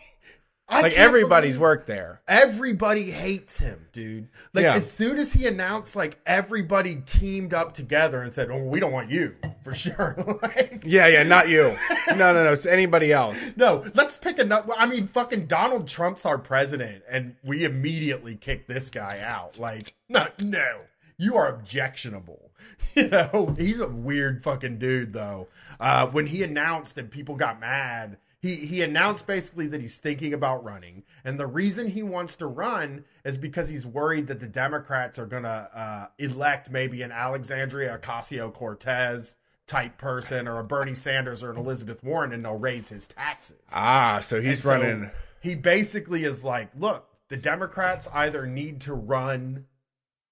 I 0.67 0.81
Like 0.81 0.93
everybody's 0.93 1.59
worked 1.59 1.85
there. 1.85 2.21
Everybody 2.27 3.11
hates 3.11 3.57
him, 3.59 3.85
dude. 3.93 4.27
Like 4.53 4.63
Yeah. 4.63 4.75
as 4.75 4.91
soon 4.91 5.19
as 5.19 5.31
he 5.31 5.45
announced, 5.45 5.95
like 5.95 6.17
everybody 6.25 7.03
teamed 7.05 7.53
up 7.53 7.73
together 7.75 8.23
and 8.23 8.33
said, 8.33 8.49
"Oh, 8.49 8.63
we 8.63 8.79
don't 8.79 8.91
want 8.91 9.11
you 9.11 9.35
for 9.63 9.75
sure." 9.75 10.15
like, 10.41 10.81
Yeah, 10.83 11.05
yeah, 11.07 11.21
not 11.23 11.49
you. 11.49 11.75
No, 12.15 12.33
no, 12.33 12.43
no. 12.43 12.51
It's 12.53 12.65
anybody 12.65 13.11
else. 13.11 13.53
No, 13.57 13.83
let's 13.93 14.17
pick 14.17 14.39
another. 14.39 14.73
I 14.77 14.85
mean, 14.87 15.05
fucking 15.07 15.45
Donald 15.47 15.87
Trump's 15.87 16.25
our 16.25 16.37
president, 16.37 17.03
and 17.09 17.35
we 17.43 17.63
immediately 17.65 18.35
kick 18.35 18.67
this 18.67 18.89
guy 18.89 19.21
out. 19.23 19.59
Like, 19.59 19.93
no, 20.09 20.27
no, 20.41 20.81
you 21.17 21.35
are 21.35 21.47
objectionable. 21.49 22.51
You 22.93 23.07
know, 23.09 23.53
he's 23.57 23.79
a 23.79 23.87
weird 23.87 24.43
fucking 24.43 24.79
dude, 24.79 25.13
though. 25.13 25.47
Uh, 25.79 26.07
when 26.07 26.27
he 26.27 26.43
announced 26.43 26.97
and 26.97 27.09
people 27.11 27.35
got 27.35 27.59
mad, 27.59 28.17
he 28.45 28.55
he 28.57 28.81
announced 28.83 29.25
basically 29.25 29.65
that 29.67 29.81
he's 29.81 29.97
thinking 29.97 30.33
about 30.33 30.63
running, 30.63 31.03
and 31.23 31.39
the 31.39 31.47
reason 31.47 31.87
he 31.87 32.03
wants 32.03 32.35
to 32.37 32.45
run 32.45 33.03
is 33.23 33.37
because 33.39 33.69
he's 33.69 33.85
worried 33.85 34.27
that 34.27 34.39
the 34.39 34.47
Democrats 34.47 35.17
are 35.17 35.25
gonna 35.25 35.69
uh, 35.73 36.05
elect 36.19 36.69
maybe 36.69 37.01
an 37.01 37.11
Alexandria 37.11 37.97
Ocasio 37.97 38.53
Cortez 38.53 39.35
type 39.65 39.97
person 39.97 40.47
or 40.47 40.59
a 40.59 40.63
Bernie 40.63 40.93
Sanders 40.93 41.41
or 41.41 41.49
an 41.49 41.57
Elizabeth 41.57 42.03
Warren, 42.03 42.33
and 42.33 42.43
they'll 42.43 42.59
raise 42.59 42.87
his 42.89 43.07
taxes. 43.07 43.57
Ah, 43.73 44.21
so 44.23 44.39
he's 44.39 44.61
so 44.61 44.69
running. 44.69 45.09
he 45.41 45.55
basically 45.55 46.23
is 46.23 46.43
like, 46.43 46.69
look, 46.77 47.09
the 47.29 47.37
Democrats 47.37 48.07
either 48.13 48.45
need 48.45 48.81
to 48.81 48.93
run 48.93 49.65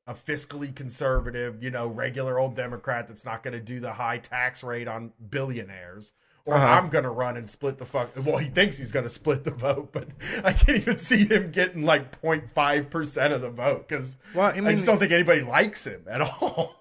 a 0.06 0.14
fiscally 0.14 0.76
conservative, 0.76 1.64
you 1.64 1.72
know, 1.72 1.88
regular 1.88 2.38
old 2.38 2.56
Democrat 2.56 3.08
that's 3.08 3.26
not 3.26 3.42
going 3.42 3.54
to 3.54 3.60
do 3.60 3.80
the 3.80 3.94
high 3.94 4.20
tax 4.20 4.64
rate 4.64 4.88
on 4.88 5.14
billionaires. 5.30 6.14
Or 6.46 6.56
Uh-huh. 6.56 6.66
I'm 6.68 6.90
gonna 6.90 7.12
run 7.12 7.38
and 7.38 7.50
split 7.50 7.78
the 7.78 7.86
fuck. 7.86 8.12
Well, 8.18 8.38
he 8.38 8.50
thinks 8.50 8.78
he's 8.78 8.92
gonna 8.92 9.10
split 9.10 9.44
the 9.46 9.52
vote, 9.52 9.90
but 9.94 10.10
I 10.44 10.54
can't 10.54 10.78
even 10.78 10.98
see 10.98 11.26
him 11.26 11.52
getting 11.52 11.84
like 11.84 12.22
0.5 12.22 12.90
percent 12.90 13.34
of 13.34 13.42
the 13.42 13.50
vote 13.50 13.88
because 13.88 14.18
Well, 14.36 14.48
I 14.54 14.60
I, 14.70 14.74
just 14.74 14.86
don't 14.86 15.00
think 15.00 15.12
anybody 15.12 15.42
likes 15.42 15.86
him 15.88 16.04
at 16.10 16.22
all. 16.42 16.76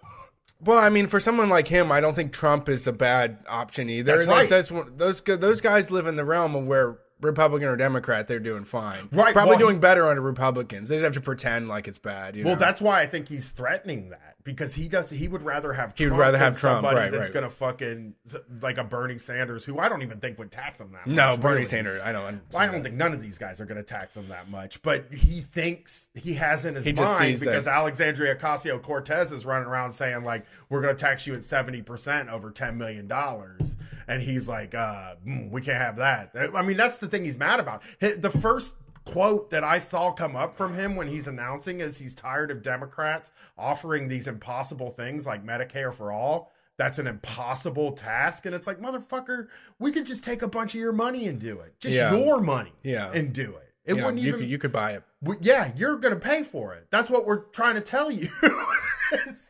Well, 0.64 0.78
I 0.78 0.90
mean, 0.90 1.08
for 1.08 1.18
someone 1.20 1.48
like 1.48 1.66
him, 1.68 1.90
I 1.90 2.00
don't 2.00 2.14
think 2.14 2.32
Trump 2.32 2.68
is 2.68 2.86
a 2.86 2.92
bad 2.92 3.38
option 3.48 3.90
either. 3.90 4.16
That's 4.24 4.26
right. 4.28 4.48
That's 4.48 4.72
those 4.96 5.20
those 5.20 5.60
guys 5.60 5.90
live 5.90 6.06
in 6.06 6.16
the 6.16 6.24
realm 6.24 6.54
of 6.54 6.66
where 6.66 6.98
Republican 7.20 7.68
or 7.68 7.76
Democrat, 7.76 8.26
they're 8.26 8.40
doing 8.40 8.64
fine. 8.64 9.08
Right, 9.12 9.32
Probably 9.32 9.50
well, 9.50 9.58
doing 9.60 9.78
better 9.78 10.08
under 10.08 10.20
Republicans. 10.20 10.88
They 10.88 10.96
just 10.96 11.04
have 11.04 11.12
to 11.14 11.20
pretend 11.20 11.68
like 11.68 11.86
it's 11.86 11.98
bad. 11.98 12.34
You 12.34 12.44
Well, 12.44 12.54
know? 12.54 12.58
that's 12.60 12.80
why 12.80 13.00
I 13.00 13.06
think 13.06 13.28
he's 13.28 13.48
threatening 13.50 14.10
that 14.10 14.34
because 14.44 14.74
he 14.74 14.88
does. 14.88 15.10
He 15.10 15.28
would 15.28 15.42
rather 15.42 15.72
have. 15.72 15.94
Trump 15.94 15.98
He 15.98 16.06
would 16.08 16.18
rather 16.18 16.38
have 16.38 16.58
Trump, 16.58 16.76
somebody 16.78 16.96
right, 16.96 17.12
that's 17.12 17.28
right. 17.28 17.34
gonna 17.34 17.50
fucking 17.50 18.14
like 18.60 18.78
a 18.78 18.84
Bernie 18.84 19.18
Sanders, 19.18 19.64
who 19.64 19.78
I 19.78 19.88
don't 19.88 20.02
even 20.02 20.18
think 20.20 20.38
would 20.38 20.50
tax 20.50 20.80
him 20.80 20.92
that. 20.92 21.06
Much. 21.06 21.16
No 21.16 21.30
much, 21.32 21.40
Bernie 21.40 21.54
really. 21.56 21.64
Sanders. 21.66 22.00
I 22.02 22.12
don't. 22.12 22.40
Well, 22.52 22.62
I 22.62 22.66
don't 22.66 22.82
think 22.82 22.94
none 22.94 23.12
of 23.12 23.22
these 23.22 23.38
guys 23.38 23.60
are 23.60 23.64
going 23.66 23.76
to 23.78 23.82
tax 23.82 24.16
him 24.16 24.28
that 24.28 24.48
much, 24.50 24.82
but 24.82 25.12
he 25.12 25.40
thinks 25.42 26.08
he 26.14 26.34
has 26.34 26.64
in 26.64 26.74
his 26.74 26.84
He 26.84 26.92
mind 26.92 27.18
sees 27.18 27.40
that- 27.40 27.46
because 27.46 27.66
Alexandria 27.66 28.34
Ocasio 28.36 28.80
Cortez 28.82 29.32
is 29.32 29.44
running 29.46 29.68
around 29.68 29.92
saying 29.92 30.24
like 30.24 30.46
we're 30.68 30.80
going 30.82 30.94
to 30.96 31.00
tax 31.00 31.26
you 31.26 31.34
at 31.34 31.44
seventy 31.44 31.82
percent 31.82 32.28
over 32.28 32.50
ten 32.50 32.78
million 32.78 33.06
dollars, 33.08 33.76
and 34.08 34.22
he's 34.22 34.48
like, 34.48 34.74
uh, 34.74 35.14
mm, 35.26 35.50
we 35.50 35.60
can't 35.60 35.78
have 35.78 35.96
that. 35.96 36.32
I 36.54 36.62
mean, 36.62 36.76
that's 36.76 36.98
the 36.98 37.08
thing 37.08 37.24
he's 37.24 37.38
mad 37.38 37.60
about. 37.60 37.82
The 38.00 38.30
first 38.30 38.74
quote 39.04 39.50
that 39.50 39.64
I 39.64 39.78
saw 39.78 40.12
come 40.12 40.36
up 40.36 40.56
from 40.56 40.74
him 40.74 40.96
when 40.96 41.08
he's 41.08 41.26
announcing 41.26 41.80
is 41.80 41.98
he's 41.98 42.14
tired 42.14 42.50
of 42.50 42.62
Democrats 42.62 43.30
offering 43.58 44.08
these 44.08 44.28
impossible 44.28 44.90
things 44.90 45.26
like 45.26 45.44
Medicare 45.44 45.92
for 45.92 46.12
all. 46.12 46.52
That's 46.78 46.98
an 46.98 47.06
impossible 47.06 47.92
task, 47.92 48.46
and 48.46 48.54
it's 48.54 48.66
like 48.66 48.80
motherfucker, 48.80 49.48
we 49.78 49.92
could 49.92 50.06
just 50.06 50.24
take 50.24 50.42
a 50.42 50.48
bunch 50.48 50.74
of 50.74 50.80
your 50.80 50.92
money 50.92 51.26
and 51.28 51.38
do 51.38 51.60
it, 51.60 51.74
just 51.80 51.94
Yeah. 51.94 52.14
your 52.14 52.40
money, 52.40 52.72
Yeah. 52.82 53.10
and 53.12 53.32
do 53.32 53.56
it. 53.56 53.68
It 53.84 53.96
Yeah, 53.96 54.04
wouldn't 54.04 54.22
you 54.22 54.28
even. 54.28 54.40
could 54.40 54.48
you 54.48 54.58
could 54.58 54.72
buy 54.72 54.92
it. 54.92 55.02
w- 55.22 55.40
yeah, 55.42 55.70
you're 55.76 55.96
going 55.96 56.14
to 56.14 56.20
pay 56.20 56.42
for 56.44 56.74
it. 56.74 56.86
That's 56.90 57.10
what 57.10 57.26
we're 57.26 57.40
trying 57.50 57.74
to 57.74 57.80
tell 57.80 58.10
you. 58.10 58.28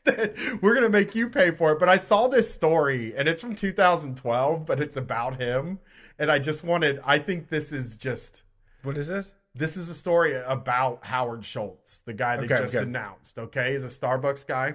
that 0.05 0.35
we're 0.63 0.75
going 0.75 0.83
to 0.85 0.91
make 0.91 1.15
you 1.15 1.29
pay 1.29 1.51
for 1.53 1.73
it. 1.73 1.79
But 1.79 1.89
I 1.89 1.97
saw 1.97 2.29
this 2.29 2.53
story, 2.53 3.15
and 3.17 3.29
it's 3.29 3.41
from 3.41 3.55
2012, 3.55 4.65
but 4.67 4.81
it's 4.81 4.97
about 4.97 5.39
him. 5.41 5.79
And 6.19 6.31
I 6.31 6.39
just 6.39 6.65
wanted. 6.65 7.01
I 7.05 7.19
think 7.19 7.49
this 7.49 7.73
is 7.73 7.97
just. 7.97 8.43
What 8.83 8.97
is 8.99 9.09
this? 9.09 9.35
This 9.55 9.77
is 9.77 9.89
a 9.89 9.95
story 9.95 10.35
about 10.35 11.05
Howard 11.05 11.45
Schultz, 11.45 11.99
the 11.99 12.15
guy 12.15 12.37
they 12.37 12.45
Okay, 12.45 12.63
just 12.63 12.75
okay. 12.75 12.85
announced. 12.85 13.39
Okay, 13.39 13.73
he's 13.73 13.85
a 13.85 13.89
Starbucks 13.89 14.47
guy. 14.47 14.75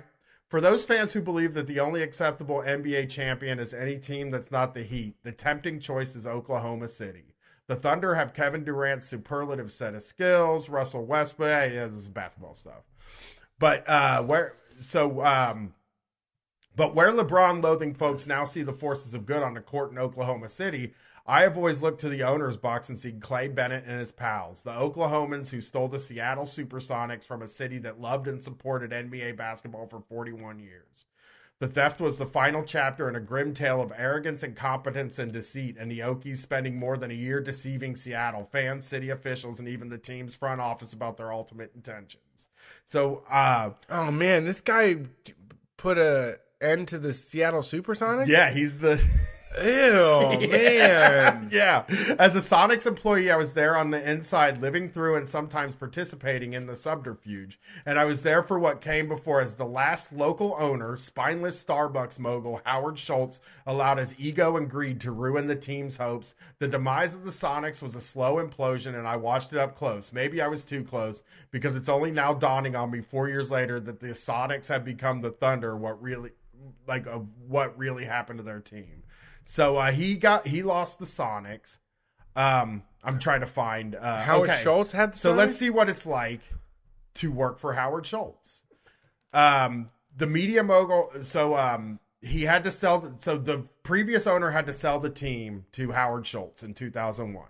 For 0.49 0.61
those 0.61 0.85
fans 0.85 1.11
who 1.13 1.21
believe 1.21 1.53
that 1.55 1.67
the 1.67 1.79
only 1.79 2.01
acceptable 2.03 2.63
NBA 2.65 3.09
champion 3.09 3.59
is 3.59 3.73
any 3.73 3.97
team 3.97 4.31
that's 4.31 4.51
not 4.51 4.73
the 4.73 4.83
Heat, 4.83 5.15
the 5.23 5.31
tempting 5.31 5.79
choice 5.79 6.15
is 6.15 6.25
Oklahoma 6.25 6.87
City. 6.87 7.33
The 7.67 7.75
Thunder 7.75 8.15
have 8.15 8.33
Kevin 8.33 8.63
Durant's 8.63 9.07
superlative 9.07 9.71
set 9.71 9.93
of 9.93 10.03
skills, 10.03 10.69
Russell 10.69 11.05
Westbrook. 11.05 11.73
Yeah, 11.73 11.87
this 11.87 11.97
is 11.97 12.09
basketball 12.09 12.55
stuff. 12.55 12.83
But 13.59 13.89
uh, 13.89 14.23
where 14.23 14.53
so 14.79 15.25
um, 15.25 15.73
but 16.75 16.95
where 16.95 17.11
LeBron 17.11 17.61
loathing 17.61 17.93
folks 17.93 18.25
now 18.25 18.45
see 18.45 18.61
the 18.61 18.71
forces 18.71 19.13
of 19.13 19.25
good 19.25 19.43
on 19.43 19.53
the 19.55 19.61
court 19.61 19.91
in 19.91 19.97
Oklahoma 19.97 20.47
City, 20.47 20.93
I 21.29 21.41
have 21.41 21.57
always 21.57 21.81
looked 21.81 21.99
to 22.01 22.09
the 22.09 22.23
owner's 22.23 22.55
box 22.55 22.87
and 22.87 22.97
seen 22.97 23.19
Clay 23.19 23.49
Bennett 23.49 23.83
and 23.85 23.99
his 23.99 24.13
pals, 24.13 24.61
the 24.61 24.71
Oklahomans 24.71 25.49
who 25.49 25.59
stole 25.59 25.89
the 25.89 25.99
Seattle 25.99 26.45
Supersonics 26.45 27.27
from 27.27 27.41
a 27.41 27.47
city 27.47 27.79
that 27.79 27.99
loved 27.99 28.27
and 28.29 28.41
supported 28.41 28.91
NBA 28.91 29.35
basketball 29.35 29.87
for 29.87 29.99
41 29.99 30.59
years. 30.59 31.05
The 31.59 31.67
theft 31.67 31.99
was 31.99 32.17
the 32.17 32.25
final 32.25 32.63
chapter 32.63 33.09
in 33.09 33.15
a 33.15 33.19
grim 33.19 33.53
tale 33.53 33.81
of 33.81 33.91
arrogance, 33.97 34.43
incompetence, 34.43 35.17
and 35.19 35.33
deceit, 35.33 35.75
and 35.77 35.91
the 35.91 35.99
Okies 35.99 36.37
spending 36.37 36.77
more 36.77 36.97
than 36.97 37.09
a 37.11 37.15
year 37.15 37.41
deceiving 37.41 37.95
Seattle 37.95 38.45
fans, 38.45 38.85
city 38.85 39.09
officials, 39.09 39.59
and 39.59 39.67
even 39.67 39.89
the 39.89 39.97
team's 39.97 40.35
front 40.35 40.61
office 40.61 40.93
about 40.93 41.17
their 41.17 41.33
ultimate 41.33 41.71
intentions. 41.75 42.47
So, 42.85 43.23
uh, 43.29 43.71
Oh 43.89 44.11
man, 44.11 44.45
this 44.45 44.61
guy 44.61 44.97
put 45.77 45.97
a 45.97 46.39
end 46.61 46.87
to 46.89 46.99
the 46.99 47.13
Seattle 47.13 47.63
Supersonics. 47.63 48.27
yeah, 48.27 48.51
he's 48.51 48.77
the 48.79 49.03
Ew, 49.63 50.47
man. 50.51 51.49
yeah. 51.51 51.83
As 52.19 52.35
a 52.35 52.39
Sonics 52.39 52.85
employee, 52.85 53.31
I 53.31 53.37
was 53.37 53.53
there 53.53 53.75
on 53.75 53.89
the 53.91 54.09
inside, 54.09 54.61
living 54.61 54.89
through 54.89 55.15
and 55.15 55.27
sometimes 55.27 55.73
participating 55.73 56.53
in 56.53 56.67
the 56.67 56.75
subterfuge. 56.75 57.59
And 57.85 57.97
I 57.97 58.05
was 58.05 58.23
there 58.23 58.43
for 58.43 58.59
what 58.59 58.81
came 58.81 59.07
before 59.07 59.41
as 59.41 59.55
the 59.55 59.65
last 59.65 60.13
local 60.13 60.55
owner, 60.59 60.95
spineless 60.95 61.63
Starbucks 61.63 62.19
mogul 62.19 62.61
Howard 62.65 62.99
Schultz, 62.99 63.41
allowed 63.65 63.97
his 63.97 64.19
ego 64.19 64.57
and 64.57 64.69
greed 64.69 64.99
to 65.01 65.11
ruin 65.11 65.47
the 65.47 65.55
team's 65.55 65.97
hopes. 65.97 66.35
The 66.59 66.67
demise 66.67 67.15
of 67.15 67.23
the 67.23 67.31
Sonics 67.31 67.81
was 67.81 67.95
a 67.95 68.01
slow 68.01 68.35
implosion, 68.35 68.97
and 68.97 69.07
I 69.07 69.15
watched 69.15 69.53
it 69.53 69.59
up 69.59 69.75
close. 69.75 70.13
Maybe 70.13 70.41
I 70.41 70.47
was 70.47 70.63
too 70.63 70.83
close 70.83 71.23
because 71.51 71.75
it's 71.75 71.89
only 71.89 72.11
now 72.11 72.33
dawning 72.33 72.75
on 72.75 72.91
me 72.91 73.01
four 73.01 73.27
years 73.27 73.49
later 73.49 73.79
that 73.79 73.99
the 73.99 74.09
Sonics 74.09 74.67
have 74.67 74.85
become 74.85 75.21
the 75.21 75.31
Thunder, 75.31 75.75
what 75.75 76.01
really 76.01 76.31
like 76.87 77.05
what 77.47 77.77
really 77.77 78.05
happened 78.05 78.39
to 78.39 78.43
their 78.43 78.59
team. 78.59 78.96
So 79.49 79.77
uh, 79.77 79.93
he 79.93 80.17
got 80.17 80.45
he 80.45 80.61
lost 80.61 80.99
the 80.99 81.05
Sonics. 81.05 81.79
Um, 82.35 82.83
I'm 83.01 83.17
trying 83.17 83.39
to 83.39 83.47
find 83.47 83.95
uh, 83.95 84.21
Howard 84.23 84.49
okay. 84.49 84.59
Schultz 84.61 84.91
had 84.91 85.13
the 85.13 85.17
So 85.17 85.33
let's 85.33 85.55
see 85.55 85.69
what 85.69 85.87
it's 85.87 86.05
like 86.05 86.41
to 87.15 87.31
work 87.31 87.57
for 87.57 87.71
Howard 87.71 88.05
Schultz. 88.05 88.65
Um, 89.31 89.89
the 90.13 90.27
media 90.27 90.63
mogul. 90.63 91.11
So 91.21 91.55
um, 91.55 92.01
he 92.21 92.43
had 92.43 92.65
to 92.65 92.71
sell. 92.71 93.13
So 93.19 93.37
the 93.37 93.59
previous 93.83 94.27
owner 94.27 94.49
had 94.49 94.65
to 94.65 94.73
sell 94.73 94.99
the 94.99 95.09
team 95.09 95.63
to 95.71 95.93
Howard 95.93 96.27
Schultz 96.27 96.61
in 96.61 96.73
2001. 96.73 97.45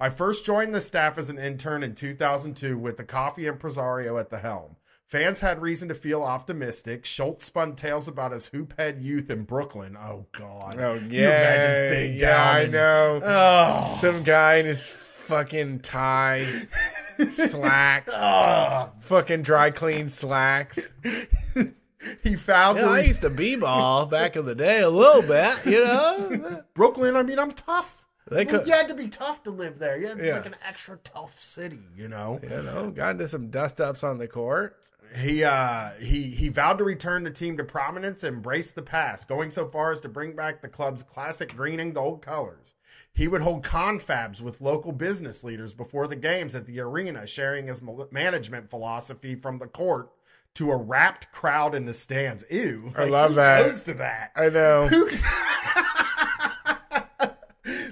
I 0.00 0.10
first 0.10 0.44
joined 0.44 0.74
the 0.74 0.80
staff 0.80 1.18
as 1.18 1.30
an 1.30 1.38
intern 1.38 1.84
in 1.84 1.94
2002 1.94 2.76
with 2.76 2.96
the 2.96 3.04
coffee 3.04 3.46
impresario 3.46 4.18
at 4.18 4.30
the 4.30 4.40
helm. 4.40 4.74
Fans 5.08 5.40
had 5.40 5.62
reason 5.62 5.88
to 5.88 5.94
feel 5.94 6.22
optimistic. 6.22 7.06
Schultz 7.06 7.46
spun 7.46 7.74
tales 7.76 8.08
about 8.08 8.32
his 8.32 8.46
hoophead 8.46 9.00
youth 9.00 9.30
in 9.30 9.44
Brooklyn. 9.44 9.96
Oh 9.96 10.26
God! 10.32 10.76
Oh 10.78 10.94
You 10.94 11.22
yeah, 11.22 11.54
imagine 11.54 11.88
sitting 11.96 12.12
yeah, 12.18 12.18
down 12.36 12.56
I 12.56 12.60
and- 12.60 12.72
know. 12.72 13.20
Oh, 13.24 13.96
Some 14.02 14.22
guy 14.22 14.56
in 14.56 14.66
his 14.66 14.86
fucking 14.86 15.80
tie, 15.80 16.44
slacks, 17.32 18.12
Ugh. 18.14 18.90
fucking 19.00 19.42
dry 19.42 19.70
clean 19.70 20.10
slacks. 20.10 20.78
he 22.22 22.36
found 22.36 22.76
Yeah, 22.78 22.88
I 22.90 23.00
used 23.00 23.22
to 23.22 23.30
b-ball 23.30 24.06
back 24.06 24.36
in 24.36 24.44
the 24.44 24.54
day 24.54 24.80
a 24.80 24.90
little 24.90 25.22
bit, 25.22 25.64
you 25.64 25.84
know. 25.84 26.62
Brooklyn. 26.74 27.16
I 27.16 27.22
mean, 27.22 27.38
I'm 27.38 27.52
tough. 27.52 28.04
They 28.30 28.44
Well, 28.44 28.66
you 28.66 28.72
had 28.74 28.88
to 28.88 28.94
be 28.94 29.08
tough 29.08 29.42
to 29.44 29.50
live 29.50 29.78
there. 29.78 29.96
Yeah, 29.96 30.12
it's 30.12 30.26
Yeah. 30.26 30.34
like 30.34 30.44
an 30.46 30.56
extra 30.66 30.98
tough 30.98 31.34
city, 31.40 31.80
you 31.96 32.08
know. 32.08 32.38
you 32.42 32.48
know, 32.50 32.90
got 32.94 33.12
into 33.12 33.26
some 33.26 33.48
dust 33.48 33.80
ups 33.80 34.04
on 34.04 34.18
the 34.18 34.28
court. 34.28 34.76
He 35.16 35.44
uh 35.44 35.90
he 36.00 36.24
he 36.24 36.48
vowed 36.48 36.78
to 36.78 36.84
return 36.84 37.24
the 37.24 37.30
team 37.30 37.56
to 37.56 37.64
prominence 37.64 38.24
embrace 38.24 38.72
the 38.72 38.82
past, 38.82 39.28
going 39.28 39.50
so 39.50 39.66
far 39.66 39.92
as 39.92 40.00
to 40.00 40.08
bring 40.08 40.36
back 40.36 40.60
the 40.60 40.68
club's 40.68 41.02
classic 41.02 41.54
green 41.56 41.80
and 41.80 41.94
gold 41.94 42.22
colors. 42.22 42.74
He 43.12 43.26
would 43.26 43.42
hold 43.42 43.64
confabs 43.64 44.40
with 44.40 44.60
local 44.60 44.92
business 44.92 45.42
leaders 45.42 45.74
before 45.74 46.06
the 46.06 46.16
games 46.16 46.54
at 46.54 46.66
the 46.66 46.80
arena, 46.80 47.26
sharing 47.26 47.66
his 47.66 47.80
management 48.10 48.70
philosophy 48.70 49.34
from 49.34 49.58
the 49.58 49.66
court 49.66 50.10
to 50.54 50.70
a 50.70 50.76
rapt 50.76 51.32
crowd 51.32 51.74
in 51.74 51.84
the 51.84 51.94
stands. 51.94 52.44
Ew! 52.50 52.92
I 52.96 53.04
love 53.04 53.30
who 53.30 53.36
that. 53.36 53.66
Goes 53.66 53.80
to 53.82 53.94
that. 53.94 54.32
I 54.36 54.48
know. 54.48 54.88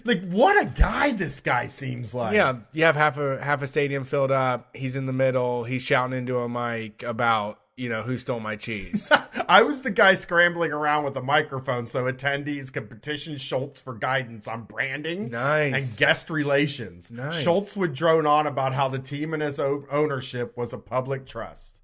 like 0.07 0.29
what 0.31 0.61
a 0.63 0.67
guy 0.71 1.13
this 1.13 1.41
guy 1.41 1.67
seems 1.67 2.15
like. 2.15 2.35
Yeah, 2.35 2.59
you 2.73 2.85
have 2.85 2.97
half 2.97 3.19
a 3.19 3.43
half 3.43 3.63
a 3.63 3.67
stadium 3.67 4.05
filled 4.05 4.31
up. 4.31 4.69
He's 4.75 4.97
in 4.97 5.07
the 5.07 5.13
middle. 5.13 5.65
He's 5.65 5.83
shouting 5.83 6.17
into 6.17 6.39
a 6.39 6.49
mic 6.49 7.03
about 7.03 7.59
you 7.77 7.89
know 7.91 8.03
who 8.03 8.17
stole 8.17 8.41
my 8.41 8.57
cheese. 8.57 9.11
I 9.49 9.63
was 9.63 9.83
the 9.83 9.91
guy 9.91 10.15
scrambling 10.15 10.73
around 10.73 11.05
with 11.05 11.17
a 11.17 11.23
microphone 11.23 11.87
so 11.87 12.05
attendees 12.05 12.73
could 12.73 12.89
petition 12.89 13.37
Schultz 13.37 13.81
for 13.83 13.93
guidance 13.95 14.49
on 14.49 14.63
branding 14.63 15.31
Nice. 15.31 15.91
and 15.91 15.99
guest 15.99 16.31
relations. 16.31 17.11
Nice. 17.11 17.43
Schultz 17.43 17.77
would 17.77 17.93
drone 17.93 18.27
on 18.27 18.47
about 18.47 18.73
how 18.75 18.89
the 18.89 18.99
team 18.99 19.35
and 19.35 19.43
his 19.43 19.61
ownership 19.61 20.57
was 20.57 20.73
a 20.73 20.79
public 20.79 21.27
trust. 21.27 21.81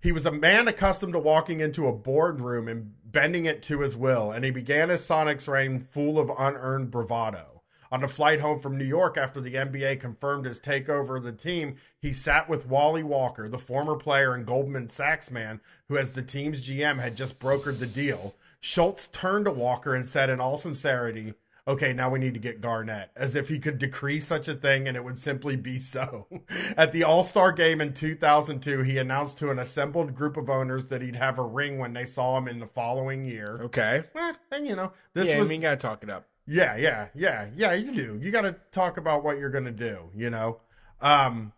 He 0.00 0.12
was 0.12 0.24
a 0.24 0.32
man 0.32 0.68
accustomed 0.68 1.14
to 1.14 1.18
walking 1.18 1.60
into 1.60 1.86
a 1.86 1.92
boardroom 1.92 2.68
and 2.68 2.92
bending 3.04 3.44
it 3.46 3.62
to 3.64 3.80
his 3.80 3.96
will, 3.96 4.30
and 4.30 4.44
he 4.44 4.50
began 4.50 4.88
his 4.88 5.00
Sonics 5.00 5.48
reign 5.48 5.80
full 5.80 6.18
of 6.18 6.30
unearned 6.38 6.90
bravado. 6.90 7.55
On 7.90 8.00
the 8.00 8.08
flight 8.08 8.40
home 8.40 8.60
from 8.60 8.76
New 8.76 8.84
York 8.84 9.16
after 9.16 9.40
the 9.40 9.54
NBA 9.54 10.00
confirmed 10.00 10.46
his 10.46 10.60
takeover 10.60 11.16
of 11.16 11.24
the 11.24 11.32
team, 11.32 11.76
he 11.98 12.12
sat 12.12 12.48
with 12.48 12.66
Wally 12.66 13.02
Walker, 13.02 13.48
the 13.48 13.58
former 13.58 13.96
player 13.96 14.34
and 14.34 14.46
Goldman 14.46 14.88
Sachs 14.88 15.30
man 15.30 15.60
who, 15.88 15.96
as 15.96 16.12
the 16.12 16.22
team's 16.22 16.68
GM, 16.68 17.00
had 17.00 17.16
just 17.16 17.38
brokered 17.38 17.78
the 17.78 17.86
deal. 17.86 18.34
Schultz 18.60 19.06
turned 19.06 19.44
to 19.44 19.52
Walker 19.52 19.94
and 19.94 20.06
said, 20.06 20.30
in 20.30 20.40
all 20.40 20.56
sincerity, 20.56 21.34
Okay, 21.68 21.92
now 21.92 22.08
we 22.08 22.20
need 22.20 22.34
to 22.34 22.40
get 22.40 22.60
Garnett, 22.60 23.10
as 23.16 23.34
if 23.34 23.48
he 23.48 23.58
could 23.58 23.78
decree 23.78 24.20
such 24.20 24.46
a 24.46 24.54
thing 24.54 24.86
and 24.86 24.96
it 24.96 25.02
would 25.02 25.18
simply 25.18 25.56
be 25.56 25.78
so. 25.78 26.28
At 26.76 26.92
the 26.92 27.02
All 27.02 27.24
Star 27.24 27.50
game 27.50 27.80
in 27.80 27.92
2002, 27.92 28.82
he 28.82 28.98
announced 28.98 29.38
to 29.38 29.50
an 29.50 29.58
assembled 29.58 30.14
group 30.14 30.36
of 30.36 30.48
owners 30.48 30.86
that 30.86 31.02
he'd 31.02 31.16
have 31.16 31.40
a 31.40 31.42
ring 31.42 31.78
when 31.78 31.92
they 31.92 32.04
saw 32.04 32.38
him 32.38 32.46
in 32.46 32.60
the 32.60 32.68
following 32.68 33.24
year. 33.24 33.58
Okay. 33.64 34.04
Eh, 34.14 34.32
and 34.52 34.66
you 34.66 34.76
know, 34.76 34.92
this 35.12 35.26
yeah, 35.26 35.38
was 35.38 35.48
I 35.48 35.54
mean, 35.54 35.60
gotta 35.62 35.76
talk 35.76 36.04
it 36.04 36.10
up. 36.10 36.28
Yeah, 36.46 36.76
yeah, 36.76 37.08
yeah, 37.14 37.48
yeah. 37.56 37.72
You 37.72 37.94
do. 37.94 38.18
You 38.22 38.30
got 38.30 38.42
to 38.42 38.56
talk 38.72 38.96
about 38.96 39.24
what 39.24 39.38
you're 39.38 39.50
gonna 39.50 39.70
do. 39.72 40.10
You 40.14 40.30
know, 40.30 40.60
um, 41.00 41.52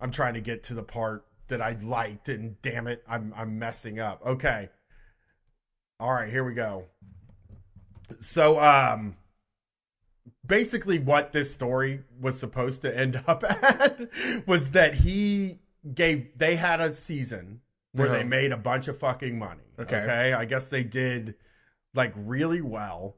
I'm 0.00 0.10
trying 0.10 0.34
to 0.34 0.40
get 0.40 0.62
to 0.64 0.74
the 0.74 0.82
part 0.82 1.26
that 1.48 1.60
I 1.60 1.76
liked, 1.82 2.28
and 2.28 2.60
damn 2.62 2.86
it, 2.86 3.02
I'm 3.08 3.32
I'm 3.36 3.58
messing 3.58 3.98
up. 4.00 4.20
Okay, 4.24 4.68
all 5.98 6.12
right, 6.12 6.30
here 6.30 6.44
we 6.44 6.54
go. 6.54 6.84
So, 8.20 8.58
um, 8.58 9.16
basically, 10.46 10.98
what 10.98 11.32
this 11.32 11.52
story 11.52 12.02
was 12.20 12.38
supposed 12.38 12.82
to 12.82 12.96
end 12.98 13.22
up 13.26 13.44
at 13.44 14.00
was 14.46 14.72
that 14.72 14.94
he 14.94 15.58
gave 15.94 16.28
they 16.36 16.56
had 16.56 16.80
a 16.80 16.92
season 16.92 17.60
where 17.92 18.08
they 18.08 18.20
Uh-huh. 18.20 18.28
made 18.28 18.52
a 18.52 18.56
bunch 18.56 18.88
of 18.88 18.98
fucking 18.98 19.38
money. 19.38 19.62
Okay. 19.78 19.96
okay, 20.02 20.32
I 20.32 20.44
guess 20.44 20.70
they 20.70 20.84
did 20.84 21.34
like 21.94 22.12
really 22.16 22.60
well. 22.60 23.16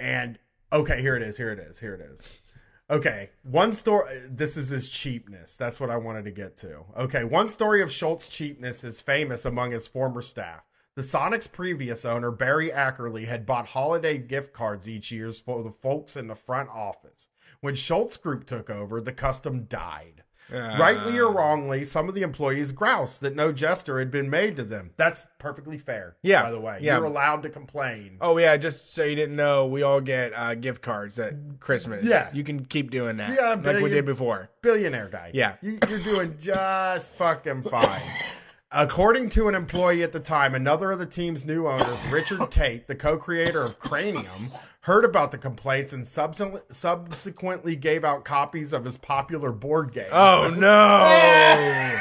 And 0.00 0.38
okay, 0.72 1.00
here 1.00 1.14
it 1.14 1.22
is. 1.22 1.36
Here 1.36 1.52
it 1.52 1.58
is. 1.58 1.78
Here 1.78 1.94
it 1.94 2.00
is. 2.00 2.42
Okay, 2.90 3.30
one 3.42 3.72
story. 3.72 4.22
This 4.28 4.56
is 4.56 4.68
his 4.68 4.88
cheapness. 4.88 5.56
That's 5.56 5.78
what 5.78 5.90
I 5.90 5.96
wanted 5.96 6.24
to 6.24 6.32
get 6.32 6.56
to. 6.58 6.84
Okay, 6.96 7.22
one 7.22 7.48
story 7.48 7.82
of 7.82 7.92
Schultz's 7.92 8.28
cheapness 8.28 8.82
is 8.82 9.00
famous 9.00 9.44
among 9.44 9.70
his 9.70 9.86
former 9.86 10.22
staff. 10.22 10.62
The 10.96 11.02
Sonics' 11.02 11.50
previous 11.50 12.04
owner, 12.04 12.32
Barry 12.32 12.70
Ackerley, 12.70 13.26
had 13.26 13.46
bought 13.46 13.68
holiday 13.68 14.18
gift 14.18 14.52
cards 14.52 14.88
each 14.88 15.12
year 15.12 15.30
for 15.30 15.62
the 15.62 15.70
folks 15.70 16.16
in 16.16 16.26
the 16.26 16.34
front 16.34 16.68
office. 16.68 17.28
When 17.60 17.76
Schultz 17.76 18.16
Group 18.16 18.44
took 18.44 18.68
over, 18.68 19.00
the 19.00 19.12
custom 19.12 19.66
died. 19.66 20.19
Rightly 20.52 21.18
or 21.18 21.28
Uh, 21.28 21.32
wrongly, 21.32 21.84
some 21.84 22.08
of 22.08 22.14
the 22.14 22.22
employees 22.22 22.72
grouse 22.72 23.18
that 23.18 23.34
no 23.34 23.52
gesture 23.52 23.98
had 23.98 24.10
been 24.10 24.28
made 24.30 24.56
to 24.56 24.64
them. 24.64 24.90
That's 24.96 25.24
perfectly 25.38 25.78
fair. 25.78 26.16
Yeah, 26.22 26.42
by 26.42 26.50
the 26.50 26.60
way, 26.60 26.78
yeah. 26.82 26.96
you're 26.96 27.04
allowed 27.04 27.42
to 27.44 27.48
complain. 27.50 28.16
Oh 28.20 28.36
yeah, 28.38 28.56
just 28.56 28.92
so 28.92 29.04
you 29.04 29.16
didn't 29.16 29.36
know, 29.36 29.66
we 29.66 29.82
all 29.82 30.00
get 30.00 30.32
uh, 30.34 30.54
gift 30.54 30.82
cards 30.82 31.18
at 31.18 31.34
Christmas. 31.60 32.04
Yeah. 32.04 32.28
you 32.32 32.44
can 32.44 32.64
keep 32.64 32.90
doing 32.90 33.16
that. 33.18 33.34
Yeah, 33.34 33.54
like 33.62 33.82
we 33.82 33.90
did 33.90 34.04
before. 34.06 34.50
billionaire 34.62 35.08
guy. 35.08 35.30
Yeah. 35.34 35.54
You, 35.62 35.78
you're 35.88 35.98
doing 36.00 36.36
just 36.38 37.14
fucking 37.14 37.62
fine. 37.62 38.00
According 38.72 39.30
to 39.30 39.48
an 39.48 39.56
employee 39.56 40.04
at 40.04 40.12
the 40.12 40.20
time, 40.20 40.54
another 40.54 40.92
of 40.92 41.00
the 41.00 41.06
team's 41.06 41.44
new 41.44 41.66
owners, 41.66 42.06
Richard 42.08 42.50
Tait, 42.52 42.86
the 42.86 42.94
co 42.94 43.16
creator 43.16 43.64
of 43.64 43.80
Cranium, 43.80 44.50
heard 44.82 45.04
about 45.04 45.32
the 45.32 45.38
complaints 45.38 45.92
and 45.92 46.04
subse- 46.04 46.62
subsequently 46.72 47.74
gave 47.74 48.04
out 48.04 48.24
copies 48.24 48.72
of 48.72 48.84
his 48.84 48.96
popular 48.96 49.50
board 49.50 49.92
game. 49.92 50.08
Oh 50.12 50.54
no, 50.56 51.98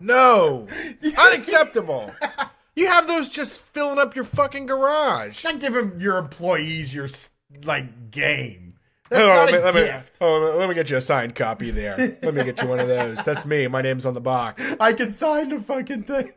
no, 0.00 0.66
unacceptable. 1.16 2.12
You 2.74 2.88
have 2.88 3.06
those 3.06 3.28
just 3.28 3.60
filling 3.60 4.00
up 4.00 4.16
your 4.16 4.24
fucking 4.24 4.66
garage. 4.66 5.44
Not 5.44 5.60
giving 5.60 6.00
your 6.00 6.18
employees 6.18 6.92
your 6.92 7.06
like 7.62 8.10
game. 8.10 8.73
That's 9.10 9.22
Oh, 9.22 9.28
not 9.28 9.50
let, 9.50 9.52
me, 9.52 9.58
a 9.58 9.64
let 9.64 9.74
me- 10.02 10.08
oh, 10.22 10.56
let 10.58 10.68
me 10.68 10.74
get 10.74 10.88
you 10.90 10.96
a 10.96 11.00
signed 11.00 11.34
copy 11.34 11.70
there. 11.70 11.96
Let 12.22 12.34
me 12.34 12.42
get 12.44 12.60
you 12.62 12.68
one 12.68 12.80
of 12.80 12.88
those. 12.88 13.22
That's 13.22 13.44
me. 13.44 13.66
My 13.68 13.82
name's 13.82 14.06
on 14.06 14.14
the 14.14 14.20
box. 14.20 14.74
I 14.80 14.92
can 14.92 15.12
sign 15.12 15.50
the 15.50 15.60
fucking 15.60 16.04
thing. 16.04 16.32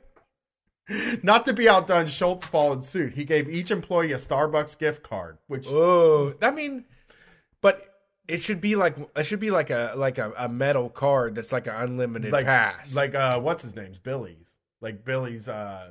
Not 1.21 1.43
to 1.45 1.53
be 1.53 1.67
outdone, 1.67 2.08
Schultz 2.08 2.47
followed 2.47 2.84
suit. 2.84 3.13
He 3.13 3.25
gave 3.25 3.49
each 3.49 3.71
employee 3.71 4.13
a 4.13 4.17
Starbucks 4.17 4.77
gift 4.80 5.03
card, 5.03 5.38
which 5.47 5.67
Oh, 5.69 6.34
I 6.41 6.51
mean, 6.51 6.86
but 7.62 7.82
it 8.27 8.41
should 8.41 8.62
be 8.62 8.75
like 8.77 8.95
it 9.15 9.25
should 9.25 9.39
be 9.41 9.51
like 9.51 9.69
a 9.69 9.93
like 9.97 10.17
a, 10.17 10.32
a 10.38 10.47
metal 10.47 10.89
card 10.89 11.36
that's 11.36 11.51
like 11.51 11.67
an 11.67 11.75
unlimited 11.75 12.32
like 12.32 12.45
pass. 12.45 12.93
like 12.95 13.15
uh 13.15 13.39
what's 13.39 13.63
his 13.63 13.75
name's 13.75 13.99
Billy's 13.99 14.56
like 14.82 15.03
Billy's 15.06 15.48
uh 15.50 15.89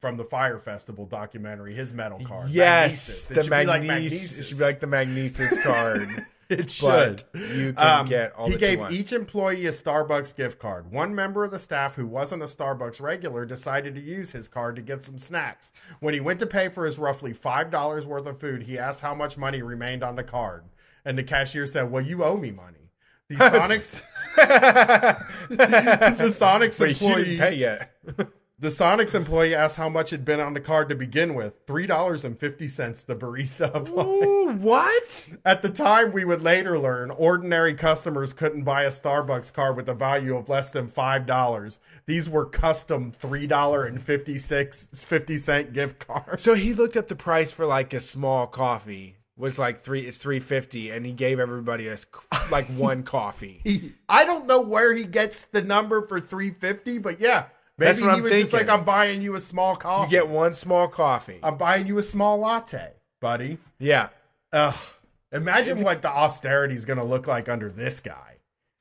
from 0.00 0.16
the 0.16 0.24
Fyre 0.24 0.58
Festival 0.58 1.06
documentary 1.06 1.74
his 1.74 1.92
metal 1.92 2.24
card 2.24 2.50
yes, 2.50 2.96
Magnises. 2.98 3.30
It 3.30 3.34
the 3.34 3.42
be 3.42 3.48
like 3.66 3.82
Magnises. 3.82 4.38
It 4.38 4.42
should 4.44 4.58
be 4.58 4.64
like 4.64 4.80
the 4.80 4.86
Magnises 4.86 5.62
card. 5.62 6.26
It 6.48 6.70
should. 6.70 7.24
But 7.32 7.50
you 7.50 7.74
can 7.74 8.00
Um, 8.00 8.06
get 8.06 8.32
all 8.34 8.46
he 8.46 8.52
that 8.52 8.58
gave 8.58 8.90
each 8.90 9.12
employee 9.12 9.66
a 9.66 9.70
Starbucks 9.70 10.34
gift 10.34 10.58
card. 10.58 10.90
One 10.90 11.14
member 11.14 11.44
of 11.44 11.50
the 11.50 11.58
staff 11.58 11.96
who 11.96 12.06
wasn't 12.06 12.42
a 12.42 12.46
Starbucks 12.46 13.02
regular 13.02 13.44
decided 13.44 13.94
to 13.96 14.00
use 14.00 14.32
his 14.32 14.48
card 14.48 14.76
to 14.76 14.82
get 14.82 15.02
some 15.02 15.18
snacks. 15.18 15.72
When 16.00 16.14
he 16.14 16.20
went 16.20 16.40
to 16.40 16.46
pay 16.46 16.70
for 16.70 16.86
his 16.86 16.98
roughly 16.98 17.34
$5 17.34 18.06
worth 18.06 18.26
of 18.26 18.40
food, 18.40 18.62
he 18.62 18.78
asked 18.78 19.02
how 19.02 19.14
much 19.14 19.36
money 19.36 19.60
remained 19.60 20.02
on 20.02 20.16
the 20.16 20.24
card. 20.24 20.64
And 21.04 21.18
the 21.18 21.22
cashier 21.22 21.66
said, 21.66 21.90
Well, 21.90 22.02
you 22.02 22.24
owe 22.24 22.38
me 22.38 22.50
money. 22.50 22.92
The 23.28 23.34
Sonics 23.34 24.02
The 25.48 26.28
Sonics 26.30 26.80
Wait, 26.80 26.90
employee 26.92 27.24
didn't 27.24 27.38
pay 27.40 27.54
yet. 27.56 27.94
The 28.60 28.68
Sonics 28.68 29.14
employee 29.14 29.54
asked 29.54 29.76
how 29.76 29.88
much 29.88 30.10
had 30.10 30.24
been 30.24 30.40
on 30.40 30.52
the 30.52 30.60
card 30.60 30.88
to 30.88 30.96
begin 30.96 31.34
with. 31.34 31.54
Three 31.66 31.86
dollars 31.86 32.24
and 32.24 32.38
fifty 32.38 32.66
cents. 32.66 33.04
The 33.04 33.14
barista 33.14 33.72
applied. 33.74 34.06
Ooh, 34.06 34.52
what? 34.58 35.26
At 35.44 35.62
the 35.62 35.68
time, 35.68 36.12
we 36.12 36.24
would 36.24 36.42
later 36.42 36.78
learn 36.78 37.10
ordinary 37.12 37.74
customers 37.74 38.32
couldn't 38.32 38.64
buy 38.64 38.82
a 38.82 38.90
Starbucks 38.90 39.52
card 39.52 39.76
with 39.76 39.88
a 39.88 39.94
value 39.94 40.36
of 40.36 40.48
less 40.48 40.70
than 40.70 40.88
five 40.88 41.24
dollars. 41.24 41.78
These 42.06 42.28
were 42.28 42.46
custom 42.46 43.12
three 43.12 43.46
dollar 43.46 43.84
and 43.84 44.02
fifty 44.02 44.38
six 44.38 44.88
fifty 44.92 45.36
cent 45.36 45.72
gift 45.72 46.06
cards. 46.06 46.42
So 46.42 46.54
he 46.54 46.74
looked 46.74 46.96
up 46.96 47.06
the 47.06 47.16
price 47.16 47.52
for 47.52 47.64
like 47.64 47.94
a 47.94 48.00
small 48.00 48.46
coffee 48.48 49.18
was 49.36 49.56
like 49.56 49.84
three. 49.84 50.00
It's 50.00 50.18
three 50.18 50.40
fifty, 50.40 50.90
and 50.90 51.06
he 51.06 51.12
gave 51.12 51.38
everybody 51.38 51.86
a 51.86 51.96
like 52.50 52.66
one 52.70 53.02
coffee. 53.04 53.60
He, 53.62 53.94
I 54.08 54.24
don't 54.24 54.46
know 54.46 54.60
where 54.60 54.92
he 54.94 55.04
gets 55.04 55.44
the 55.44 55.62
number 55.62 56.02
for 56.02 56.20
three 56.20 56.50
fifty, 56.50 56.98
but 56.98 57.20
yeah, 57.20 57.46
That's 57.78 57.98
maybe 57.98 58.06
what 58.08 58.14
he 58.14 58.18
I'm 58.18 58.22
was 58.24 58.32
just 58.32 58.52
like, 58.52 58.68
"I'm 58.68 58.84
buying 58.84 59.22
you 59.22 59.34
a 59.36 59.40
small 59.40 59.76
coffee. 59.76 60.04
You 60.14 60.20
get 60.20 60.28
one 60.28 60.52
small 60.54 60.88
coffee. 60.88 61.38
I'm 61.42 61.56
buying 61.56 61.86
you 61.86 61.96
a 61.98 62.02
small 62.02 62.38
latte, 62.38 62.92
buddy." 63.20 63.58
Yeah, 63.78 64.08
Ugh. 64.52 64.74
Imagine 65.32 65.82
what 65.82 66.02
the 66.02 66.08
austerity 66.08 66.74
is 66.74 66.84
going 66.86 66.98
to 66.98 67.04
look 67.04 67.26
like 67.26 67.48
under 67.48 67.68
this 67.70 68.00
guy. 68.00 68.36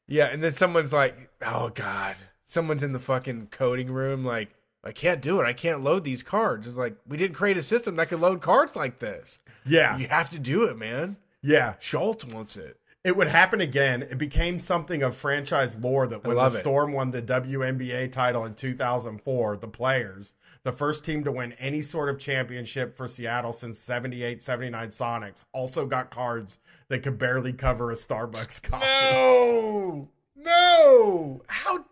yeah, 0.08 0.28
and 0.28 0.42
then 0.44 0.52
someone's 0.54 0.94
like, 0.94 1.30
"Oh 1.46 1.70
God!" 1.70 2.16
Someone's 2.46 2.82
in 2.84 2.94
the 2.94 3.00
fucking 3.00 3.50
coding 3.52 3.92
room, 3.92 4.24
like, 4.24 4.50
"I 4.84 4.94
can't 4.94 5.22
do 5.22 5.42
it. 5.42 5.46
I 5.46 5.52
can't 5.54 5.84
load 5.84 6.04
these 6.06 6.24
cards." 6.24 6.66
It's 6.66 6.78
like 6.78 6.96
we 7.08 7.18
didn't 7.18 7.36
create 7.36 7.58
a 7.58 7.62
system 7.62 7.98
that 7.98 8.08
could 8.10 8.22
load 8.22 8.42
cards 8.42 8.76
like 8.76 9.00
this. 9.00 9.40
Yeah, 9.66 9.98
You 9.98 10.08
have 10.08 10.30
to 10.32 10.40
do 10.40 10.64
it, 10.64 10.78
man. 10.78 11.18
yeah. 11.44 11.74
Schultz 11.80 12.24
wants 12.24 12.56
it. 12.56 12.80
It 13.04 13.16
would 13.16 13.28
happen 13.28 13.62
again. 13.62 14.02
It 14.02 14.18
became 14.18 14.60
something 14.60 15.02
of 15.02 15.16
franchise 15.16 15.78
lore 15.78 16.08
that 16.08 16.24
when 16.24 16.36
the 16.36 16.42
love 16.42 16.56
it. 16.56 16.60
Storm 16.60 16.92
won 16.92 17.12
the 17.12 17.22
WNBA 17.22 18.12
title 18.12 18.46
in 18.46 18.54
2004, 18.54 19.58
the 19.58 19.68
players, 19.68 20.36
the 20.64 20.72
first 20.72 21.06
team 21.06 21.24
to 21.24 21.32
win 21.32 21.54
any 21.54 21.82
sort 21.82 22.10
of 22.10 22.20
championship 22.20 22.98
for 22.98 23.08
Seattle 23.08 23.54
since 23.54 23.80
78 23.80 24.42
79 24.42 24.90
Sonics, 24.90 25.46
also 25.54 25.86
got 25.86 26.10
cards 26.12 26.60
that 26.90 27.04
could 27.04 27.18
barely 27.18 27.54
cover 27.54 27.92
a 27.92 27.96
Starbucks 27.96 28.62
coffee. 28.62 28.86
No, 28.86 30.10
no. 30.36 31.44
How 31.48 31.86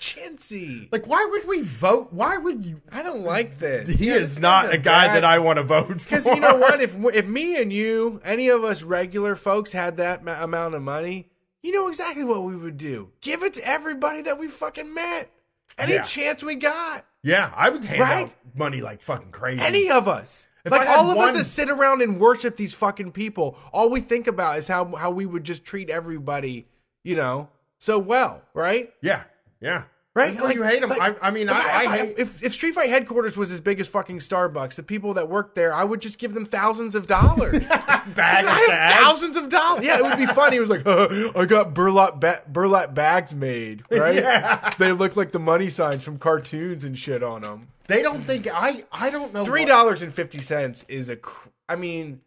chintzy? 0.00 0.88
Like, 0.90 1.06
why 1.06 1.26
would 1.30 1.46
we 1.46 1.60
vote? 1.62 2.12
Why 2.12 2.36
would 2.38 2.64
you? 2.64 2.80
I 2.90 3.02
don't 3.02 3.22
like 3.22 3.58
this. 3.58 3.90
He 3.98 4.06
Yeah, 4.08 4.14
is 4.14 4.34
this 4.34 4.42
not 4.42 4.72
a 4.74 4.78
guy 4.78 5.06
bad- 5.08 5.16
that 5.16 5.24
I 5.24 5.38
want 5.38 5.58
to 5.58 5.62
vote 5.62 5.86
for. 6.00 6.04
Because 6.04 6.26
you 6.26 6.40
know 6.40 6.56
what? 6.56 6.80
If 6.80 6.96
if 7.14 7.26
me 7.26 7.60
and 7.60 7.72
you, 7.72 8.20
any 8.24 8.48
of 8.48 8.64
us 8.64 8.82
regular 8.82 9.36
folks, 9.36 9.72
had 9.72 9.96
that 9.98 10.24
ma- 10.24 10.42
amount 10.42 10.74
of 10.74 10.82
money, 10.82 11.28
you 11.62 11.72
know 11.72 11.88
exactly 11.88 12.24
what 12.24 12.42
we 12.42 12.56
would 12.56 12.76
do. 12.78 13.10
Give 13.20 13.42
it 13.42 13.54
to 13.54 13.64
everybody 13.68 14.22
that 14.22 14.38
we 14.38 14.48
fucking 14.48 14.92
met. 14.92 15.30
Any 15.78 15.92
Yeah. 15.94 16.02
chance 16.02 16.42
we 16.42 16.56
got. 16.56 17.04
Yeah, 17.22 17.52
I 17.54 17.70
would 17.70 17.84
hand 17.84 18.00
Right? 18.00 18.24
out 18.26 18.34
money 18.56 18.80
like 18.80 19.00
fucking 19.02 19.30
crazy. 19.30 19.60
Any 19.60 19.90
of 19.90 20.08
us. 20.08 20.46
If 20.64 20.72
like 20.72 20.88
all 20.88 21.10
of 21.10 21.16
one- 21.16 21.30
us 21.30 21.36
that 21.38 21.44
sit 21.44 21.70
around 21.70 22.02
and 22.02 22.18
worship 22.20 22.56
these 22.56 22.74
fucking 22.74 23.12
people, 23.12 23.56
all 23.72 23.88
we 23.88 24.00
think 24.00 24.26
about 24.26 24.58
is 24.58 24.68
how 24.68 24.84
how 24.96 25.10
we 25.10 25.24
would 25.26 25.44
just 25.44 25.64
treat 25.64 25.88
everybody, 25.88 26.66
you 27.02 27.16
know, 27.16 27.48
so 27.78 27.98
well, 27.98 28.42
right? 28.52 28.92
yeah, 29.00 29.22
yeah. 29.60 29.84
Right? 30.12 30.34
Why 30.40 30.52
you 30.52 30.64
hate 30.64 30.82
him. 30.82 30.90
like, 30.90 31.22
I, 31.22 31.28
I 31.28 31.30
mean, 31.30 31.48
I, 31.48 31.54
I, 31.54 31.82
if 31.84 31.90
hate. 31.90 32.18
if, 32.18 32.42
if 32.42 32.52
Street 32.52 32.74
Fight 32.74 32.90
headquarters 32.90 33.36
was 33.36 33.52
as 33.52 33.60
big 33.60 33.78
as 33.78 33.86
fucking 33.86 34.18
Starbucks, 34.18 34.74
the 34.74 34.82
people 34.82 35.14
that 35.14 35.28
work 35.28 35.54
there, 35.54 35.72
I 35.72 35.84
would 35.84 36.00
just 36.00 36.18
give 36.18 36.34
them 36.34 36.44
thousands 36.44 36.96
of 36.96 37.06
dollars. 37.06 37.68
bag 37.68 38.18
I 38.18 38.50
have 38.50 38.68
bags. 38.68 39.04
thousands 39.04 39.36
of 39.36 39.48
dollars. 39.48 39.84
Yeah, 39.84 39.98
it 39.98 40.02
would 40.02 40.18
be 40.18 40.26
funny. 40.26 40.56
It 40.56 40.60
was 40.60 40.68
like, 40.68 40.82
I 40.84 41.46
got 41.46 41.74
burlap 41.74 42.18
ba- 42.18 42.42
burlap 42.48 42.92
bags 42.92 43.36
made, 43.36 43.84
right? 43.92 44.16
Yeah. 44.16 44.70
They 44.78 44.90
look 44.92 45.14
like 45.14 45.30
the 45.30 45.38
money 45.38 45.70
signs 45.70 46.02
from 46.02 46.18
cartoons 46.18 46.82
and 46.82 46.98
shit 46.98 47.22
on 47.22 47.42
them. 47.42 47.68
They 47.86 48.02
don't 48.02 48.26
think 48.26 48.48
I. 48.52 48.82
I 48.90 49.10
don't 49.10 49.32
know. 49.32 49.44
Three 49.44 49.64
dollars 49.64 50.02
and 50.02 50.12
fifty 50.12 50.40
cents 50.40 50.84
is 50.88 51.08
a. 51.08 51.14
Cr- 51.16 51.50
I 51.68 51.76
mean, 51.76 52.20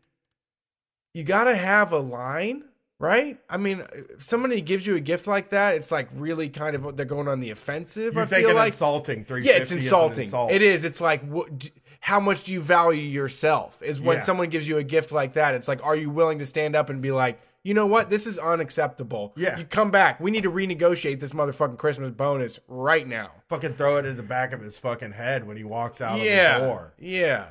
you 1.14 1.24
gotta 1.26 1.54
have 1.56 1.92
a 1.92 2.00
line, 2.00 2.64
right? 3.04 3.38
I 3.50 3.58
mean, 3.58 3.84
if 3.94 4.24
somebody 4.24 4.62
gives 4.62 4.88
you 4.88 4.96
a 4.96 5.00
gift 5.00 5.28
like 5.28 5.50
that, 5.50 5.76
it's 5.76 5.92
like 5.92 6.08
really 6.16 6.50
kind 6.50 6.76
of 6.76 6.96
they're 6.96 7.06
going 7.06 7.28
on 7.28 7.40
the 7.42 7.52
offensive. 7.52 8.14
You're 8.14 8.24
I 8.24 8.26
feel 8.26 8.56
like 8.56 8.68
insulting. 8.72 9.26
Three. 9.26 9.44
yeah, 9.44 9.54
it's 9.54 9.72
insulting. 9.72 10.30
It 10.50 10.62
is. 10.62 10.84
It's 10.86 11.02
like 11.02 11.28
what, 11.28 11.58
d- 11.60 11.72
how 12.00 12.20
much 12.20 12.44
do 12.46 12.54
you 12.54 12.62
value 12.62 13.02
yourself? 13.02 13.82
Is 13.84 14.00
when 14.02 14.18
Yeah. 14.18 14.24
someone 14.24 14.50
gives 14.50 14.68
you 14.68 14.78
a 14.78 14.84
gift 14.84 15.12
like 15.12 15.34
that. 15.34 15.54
It's 15.56 15.68
like, 15.68 15.84
are 15.84 15.96
you 15.96 16.10
willing 16.10 16.40
to 16.40 16.46
stand 16.46 16.76
up 16.76 16.90
and 16.90 17.02
be 17.02 17.12
like, 17.12 17.40
you 17.66 17.74
know 17.74 17.86
what, 17.86 18.10
this 18.10 18.28
is 18.28 18.38
unacceptable. 18.38 19.34
Yeah. 19.38 19.58
you 19.58 19.64
come 19.64 19.90
back. 19.92 20.20
We 20.20 20.30
need 20.32 20.44
to 20.44 20.52
renegotiate 20.52 21.20
this 21.22 21.32
motherfucking 21.32 21.78
Christmas 21.78 22.12
bonus 22.12 22.60
right 22.68 23.08
now. 23.08 23.32
Fucking 23.48 23.74
throw 23.76 23.98
it 23.98 24.06
in 24.06 24.18
the 24.18 24.24
back 24.24 24.52
of 24.52 24.60
his 24.62 24.78
fucking 24.78 25.14
head 25.14 25.48
when 25.48 25.56
he 25.56 25.64
walks 25.64 26.02
out 26.02 26.20
yeah, 26.20 26.56
of 26.58 26.62
the 26.62 26.68
door. 26.68 26.94
yeah. 27.00 27.46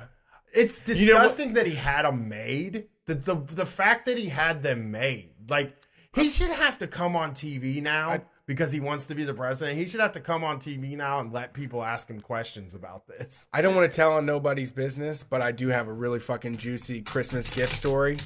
It's 0.55 0.86
You 0.86 0.94
know 0.94 1.14
disgusting 1.14 1.55
that 1.55 1.66
he 1.66 1.74
had 1.74 2.03
them 2.05 2.28
made. 2.28 2.88
The, 3.07 3.14
the 3.14 3.34
the 3.36 3.66
fact 3.66 4.05
that 4.07 4.18
he 4.18 4.26
had 4.28 4.62
them 4.62 4.90
made, 4.90 5.32
like 5.49 5.76
he 6.14 6.28
should 6.30 6.51
have 6.51 6.78
to 6.78 6.86
come 6.86 7.16
on 7.16 7.32
TV 7.32 7.82
now 7.82 8.22
because 8.47 8.72
he 8.72 8.80
wants 8.80 9.07
to 9.07 9.14
be 9.14 9.24
the 9.24 9.32
president. 9.34 9.78
He 9.78 9.86
should 9.86 10.01
have 10.01 10.12
to 10.12 10.20
come 10.20 10.45
on 10.45 10.59
TV 10.59 10.97
now 10.97 11.20
and 11.20 11.32
let 11.32 11.55
people 11.55 11.82
ask 11.82 12.09
him 12.09 12.20
questions 12.20 12.74
about 12.74 13.07
this. 13.07 13.49
I 13.53 13.62
don't 13.62 13.74
want 13.74 13.90
to 13.90 13.95
tell 13.97 14.12
on 14.14 14.26
nobody's 14.26 14.70
business, 14.70 15.22
but 15.22 15.40
I 15.40 15.53
do 15.53 15.68
have 15.68 15.88
a 15.88 15.93
really 15.93 16.18
fucking 16.18 16.57
juicy 16.57 17.03
Christmas 17.03 17.53
gift 17.55 17.74
story 17.74 18.18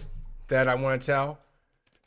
that 0.49 0.69
I 0.69 0.75
want 0.75 1.03
to 1.03 1.07
tell. 1.07 1.39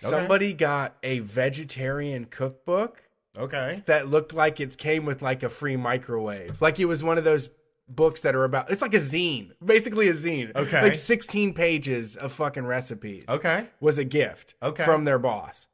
Okay. 0.04 0.10
Somebody 0.10 0.54
got 0.54 0.96
a 1.04 1.20
vegetarian 1.20 2.26
cookbook 2.26 3.04
Okay. 3.38 3.84
that 3.86 4.08
looked 4.10 4.34
like 4.34 4.60
it 4.60 4.78
came 4.78 5.06
with 5.06 5.22
like 5.22 5.44
a 5.44 5.50
free 5.50 5.76
microwave. 5.76 6.62
Like 6.62 6.80
it 6.80 6.86
was 6.86 7.04
one 7.04 7.18
of 7.18 7.24
those 7.24 7.50
books 7.90 8.22
that 8.22 8.36
are 8.36 8.44
about 8.44 8.70
it's 8.72 8.82
like 8.82 8.94
a 8.94 8.98
zine. 9.00 9.52
Basically 9.64 10.08
a 10.08 10.14
zine. 10.14 10.56
Okay. 10.56 10.82
Like 10.82 10.96
16 10.96 11.54
pages 11.54 12.16
of 12.16 12.32
fucking 12.32 12.66
recipes. 12.66 13.24
Okay. 13.28 13.68
Was 13.80 13.98
a 13.98 14.04
gift 14.04 14.56
Okay. 14.62 14.84
from 14.86 15.06
their 15.06 15.20
boss. 15.20 15.68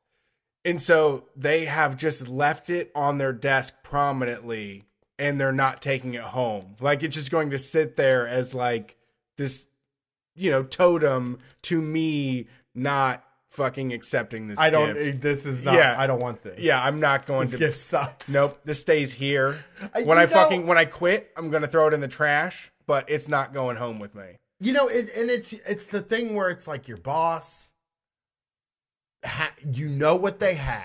And 0.63 0.82
so 0.82 1.26
they 1.36 1.66
have 1.66 1.97
just 1.97 2.28
left 2.28 2.70
it 2.70 2.91
on 2.95 3.18
their 3.18 3.34
desk 3.34 3.74
prominently 3.84 4.86
and 5.20 5.39
they're 5.39 5.51
not 5.51 5.82
taking 5.82 6.13
it 6.13 6.22
home. 6.24 6.76
Like 6.80 7.03
it's 7.03 7.16
just 7.16 7.32
going 7.32 7.51
to 7.51 7.57
sit 7.57 7.95
there 7.95 8.28
as 8.28 8.53
like 8.53 8.95
this 9.38 9.68
you 10.36 10.51
know 10.51 10.63
totem 10.63 11.39
to 11.63 11.82
me 11.82 12.47
not 12.74 13.24
fucking 13.56 13.91
accepting 13.93 14.47
this 14.47 14.60
I 14.60 14.70
don't. 14.70 14.93
gift. 14.93 15.22
This 15.22 15.45
is 15.45 15.64
not. 15.64 15.76
Yeah. 15.76 15.95
I 15.97 16.08
don't 16.08 16.20
want 16.22 16.43
this. 16.43 16.60
Yeah, 16.60 16.84
I'm 16.84 16.99
not 16.99 17.26
going 17.26 17.41
This 17.41 17.51
to 17.51 17.58
gift 17.58 17.78
sucks. 17.78 18.30
Nope, 18.30 18.60
this 18.66 18.80
stays 18.82 19.14
here. 19.14 19.58
Uh, 19.82 19.88
When 20.03 20.06
you 20.06 20.14
I 20.14 20.26
know- 20.26 20.28
fucking 20.28 20.68
when 20.68 20.78
I 20.78 20.86
quit, 20.86 21.32
I'm 21.36 21.49
gonna 21.49 21.68
throw 21.68 21.88
it 21.88 21.93
in 21.93 22.01
the 22.01 22.08
trash. 22.08 22.72
But 22.88 23.10
it's 23.10 23.28
not 23.28 23.51
going 23.53 23.78
home 23.78 23.95
with 23.97 24.14
me. 24.14 24.38
You 24.60 24.72
know, 24.74 24.88
it, 24.88 25.10
and 25.18 25.30
it's 25.32 25.53
it's 25.53 25.88
the 25.89 26.01
thing 26.01 26.36
where 26.36 26.49
it's 26.49 26.68
like 26.68 26.88
your 26.88 26.97
boss. 26.97 27.74
Ha, 29.26 29.51
you 29.74 29.89
know 29.89 30.16
what 30.16 30.39
they 30.39 30.53
have. 30.56 30.84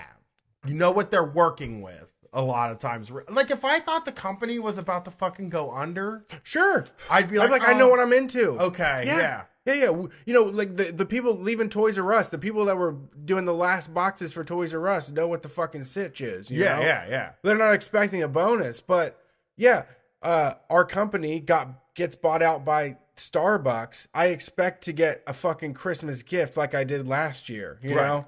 You 0.65 0.73
know 0.73 0.91
what 0.91 1.11
they're 1.11 1.23
working 1.23 1.81
with. 1.81 2.07
A 2.33 2.41
lot 2.41 2.71
of 2.71 2.79
times, 2.79 3.11
like 3.29 3.51
if 3.51 3.65
I 3.65 3.79
thought 3.79 4.05
the 4.05 4.11
company 4.13 4.57
was 4.57 4.77
about 4.77 5.03
to 5.03 5.11
fucking 5.11 5.49
go 5.49 5.69
under, 5.71 6.25
Sure, 6.43 6.85
I'd 7.09 7.29
be 7.29 7.37
I'm 7.37 7.49
like, 7.51 7.61
like, 7.61 7.69
I 7.69 7.73
know 7.77 7.87
"Oh, 7.87 7.89
what 7.89 7.99
I'm 7.99 8.13
into. 8.13 8.57
Okay, 8.57 9.03
yeah, 9.05 9.17
yeah. 9.17 9.41
Yeah, 9.65 9.73
yeah. 9.75 9.91
You 10.25 10.33
know, 10.33 10.43
like 10.43 10.75
the 10.77 10.91
the 10.91 11.05
people 11.05 11.37
leaving 11.37 11.69
Toys 11.69 11.97
R 11.99 12.13
Us, 12.13 12.29
the 12.29 12.37
people 12.37 12.65
that 12.65 12.77
were 12.77 12.95
doing 13.25 13.45
the 13.45 13.53
last 13.53 13.93
boxes 13.93 14.33
for 14.33 14.43
Toys 14.43 14.73
R 14.73 14.87
Us 14.87 15.09
know 15.09 15.27
what 15.27 15.43
the 15.43 15.49
fucking 15.49 15.83
sitch 15.83 16.21
is. 16.21 16.49
you 16.49 16.63
Yeah, 16.63 16.77
know? 16.79 16.85
yeah, 16.85 17.05
yeah. 17.09 17.31
They're 17.43 17.57
not 17.57 17.73
expecting 17.73 18.23
a 18.23 18.27
bonus, 18.27 18.81
but 18.81 19.21
yeah, 19.57 19.83
uh, 20.21 20.53
our 20.69 20.85
company 20.85 21.39
got 21.39 21.93
gets 21.95 22.15
bought 22.15 22.41
out 22.41 22.63
by 22.65 22.97
Starbucks. 23.17 24.07
I 24.13 24.27
expect 24.27 24.83
to 24.85 24.93
get 24.93 25.21
a 25.27 25.33
fucking 25.33 25.73
Christmas 25.73 26.23
gift 26.23 26.57
like 26.57 26.73
I 26.73 26.83
did 26.83 27.07
last 27.07 27.49
year. 27.49 27.79
You 27.83 27.95
Right. 27.95 28.07
know, 28.07 28.27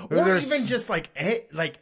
Or 0.00 0.06
There's- 0.16 0.44
even 0.46 0.66
just 0.66 0.88
like, 0.90 1.10
eh, 1.14 1.40
like, 1.52 1.78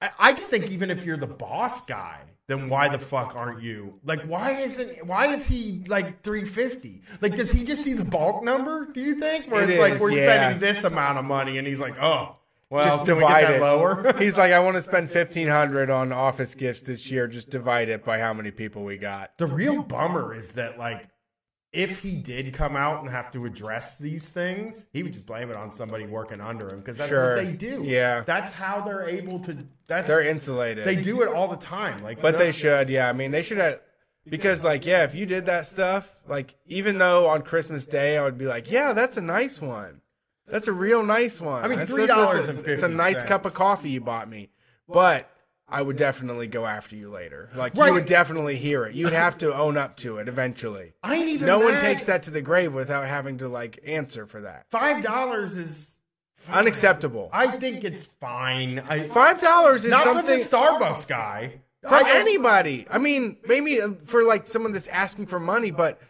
I, 0.00 0.10
I 0.18 0.32
just 0.32 0.48
think 0.48 0.70
even 0.70 0.90
if 0.90 1.04
you're 1.04 1.16
the 1.16 1.26
boss 1.26 1.84
guy, 1.86 2.20
then 2.48 2.70
why 2.70 2.88
the 2.88 2.98
fuck 2.98 3.36
aren't 3.36 3.62
you? 3.62 4.00
Like, 4.04 4.22
why 4.22 4.52
isn't? 4.52 5.06
Why 5.06 5.26
is 5.26 5.46
he 5.46 5.84
like 5.86 6.22
350? 6.22 7.02
Like, 7.20 7.34
does 7.34 7.52
he 7.52 7.62
just 7.62 7.84
see 7.84 7.92
the 7.92 8.06
bulk 8.06 8.42
number? 8.42 8.86
Do 8.86 9.02
you 9.02 9.14
think 9.14 9.50
where 9.50 9.62
It 9.62 9.70
it's 9.70 9.78
like 9.78 10.00
we're 10.00 10.12
yeah. 10.12 10.32
spending 10.32 10.60
this 10.60 10.82
amount 10.82 11.18
of 11.18 11.26
money, 11.26 11.58
and 11.58 11.66
he's 11.68 11.78
like, 11.78 12.02
oh, 12.02 12.36
well, 12.70 12.84
just 12.84 13.04
divide 13.04 13.42
get 13.42 13.54
it 13.56 13.60
lower? 13.60 14.12
He's 14.18 14.36
like, 14.36 14.52
I 14.52 14.60
want 14.60 14.76
to 14.76 14.82
spend 14.82 15.10
fifteen 15.20 15.48
hundred 15.48 15.90
on 15.90 16.10
office 16.10 16.54
gifts 16.54 16.82
this 16.82 17.10
year. 17.10 17.26
Just 17.26 17.50
divide 17.50 17.88
it 17.88 18.04
by 18.04 18.18
how 18.18 18.32
many 18.32 18.50
people 18.50 18.82
we 18.84 18.98
got. 18.98 19.36
the 19.38 19.46
real 19.46 19.82
bummer 19.82 20.34
is 20.34 20.52
that 20.52 20.78
like 20.78 21.08
if 21.72 22.00
he 22.00 22.16
did 22.16 22.52
come 22.54 22.76
out 22.76 23.00
and 23.02 23.10
have 23.10 23.30
to 23.32 23.44
address 23.44 23.98
these 23.98 24.28
things, 24.28 24.88
he 24.92 25.02
would 25.02 25.12
just 25.12 25.26
blame 25.26 25.50
it 25.50 25.56
on 25.56 25.70
somebody 25.70 26.06
working 26.06 26.40
under 26.40 26.66
him 26.72 26.78
because 26.80 26.96
that's 26.96 27.10
Sure. 27.10 27.36
what 27.36 27.44
they 27.44 27.52
do. 27.52 27.82
Yeah. 27.84 28.22
that's 28.26 28.52
how 28.52 28.80
they're 28.80 29.06
able 29.06 29.38
to. 29.40 29.66
That's 29.86 30.08
They're 30.08 30.22
insulated. 30.22 30.84
they 30.86 30.96
do 30.96 31.22
it 31.22 31.28
all 31.28 31.48
the 31.48 31.56
time. 31.56 31.98
Like, 31.98 32.20
But 32.22 32.38
they 32.38 32.52
should, 32.52 32.88
yeah. 32.88 33.08
I 33.08 33.12
mean, 33.12 33.30
they 33.30 33.42
should 33.42 33.58
have, 33.58 33.80
because, 34.26 34.62
like, 34.64 34.84
yeah, 34.86 35.04
if 35.04 35.14
you 35.14 35.26
did 35.26 35.46
that 35.46 35.66
stuff, 35.66 36.16
like, 36.26 36.54
even 36.66 36.98
though 36.98 37.26
on 37.28 37.42
Christmas 37.42 37.84
Day 37.86 38.16
I 38.18 38.24
would 38.24 38.38
be 38.38 38.46
like, 38.46 38.70
yeah, 38.70 38.92
that's 38.92 39.16
a 39.16 39.22
nice 39.22 39.60
one. 39.60 40.00
That's 40.46 40.68
a 40.68 40.72
real 40.72 41.02
nice 41.02 41.40
one. 41.40 41.62
I 41.64 41.68
mean, 41.68 41.80
$3.50 41.80 42.66
It's 42.66 42.82
a 42.82 42.88
nice 42.88 43.22
cup 43.22 43.44
of 43.44 43.52
coffee 43.54 43.90
you 43.90 44.00
bought 44.00 44.28
me. 44.28 44.50
But 44.88 45.30
I 45.70 45.82
would 45.82 45.96
definitely 45.96 46.46
go 46.46 46.64
after 46.64 46.96
you 46.96 47.10
later. 47.10 47.50
Like, 47.54 47.74
Right. 47.76 47.88
you 47.88 47.92
would 47.94 48.06
definitely 48.06 48.56
hear 48.56 48.84
it. 48.86 48.94
You'd 48.94 49.12
have 49.12 49.36
to 49.38 49.54
own 49.54 49.76
up 49.76 49.96
to 49.98 50.16
it 50.16 50.26
eventually. 50.26 50.94
I 51.02 51.16
ain't 51.16 51.28
even. 51.28 51.46
No 51.46 51.58
one 51.58 51.74
takes 51.80 52.04
that 52.04 52.22
to 52.24 52.30
the 52.30 52.40
grave 52.40 52.72
without 52.72 53.06
having 53.06 53.36
to, 53.38 53.48
like, 53.48 53.78
answer 53.86 54.26
for 54.26 54.40
that. 54.40 54.64
Five 54.70 55.02
dollars 55.02 55.56
is. 55.56 55.98
Unacceptable. 56.50 57.28
I 57.32 57.48
think 57.58 57.84
it's 57.84 58.06
fine. 58.06 58.78
I, 58.88 59.08
Five 59.08 59.40
dollars 59.40 59.84
is 59.84 59.90
not 59.90 60.04
for 60.04 60.22
the 60.22 60.36
Starbucks 60.36 61.06
guy. 61.06 61.60
for 61.82 61.94
I 61.96 62.02
anybody. 62.14 62.86
I 62.90 62.98
mean, 62.98 63.36
maybe 63.46 63.80
uh, 63.82 63.90
for 64.06 64.22
like 64.22 64.46
someone 64.46 64.72
that's 64.72 64.88
asking 64.88 65.26
for 65.26 65.38
money, 65.38 65.70
but 65.70 66.00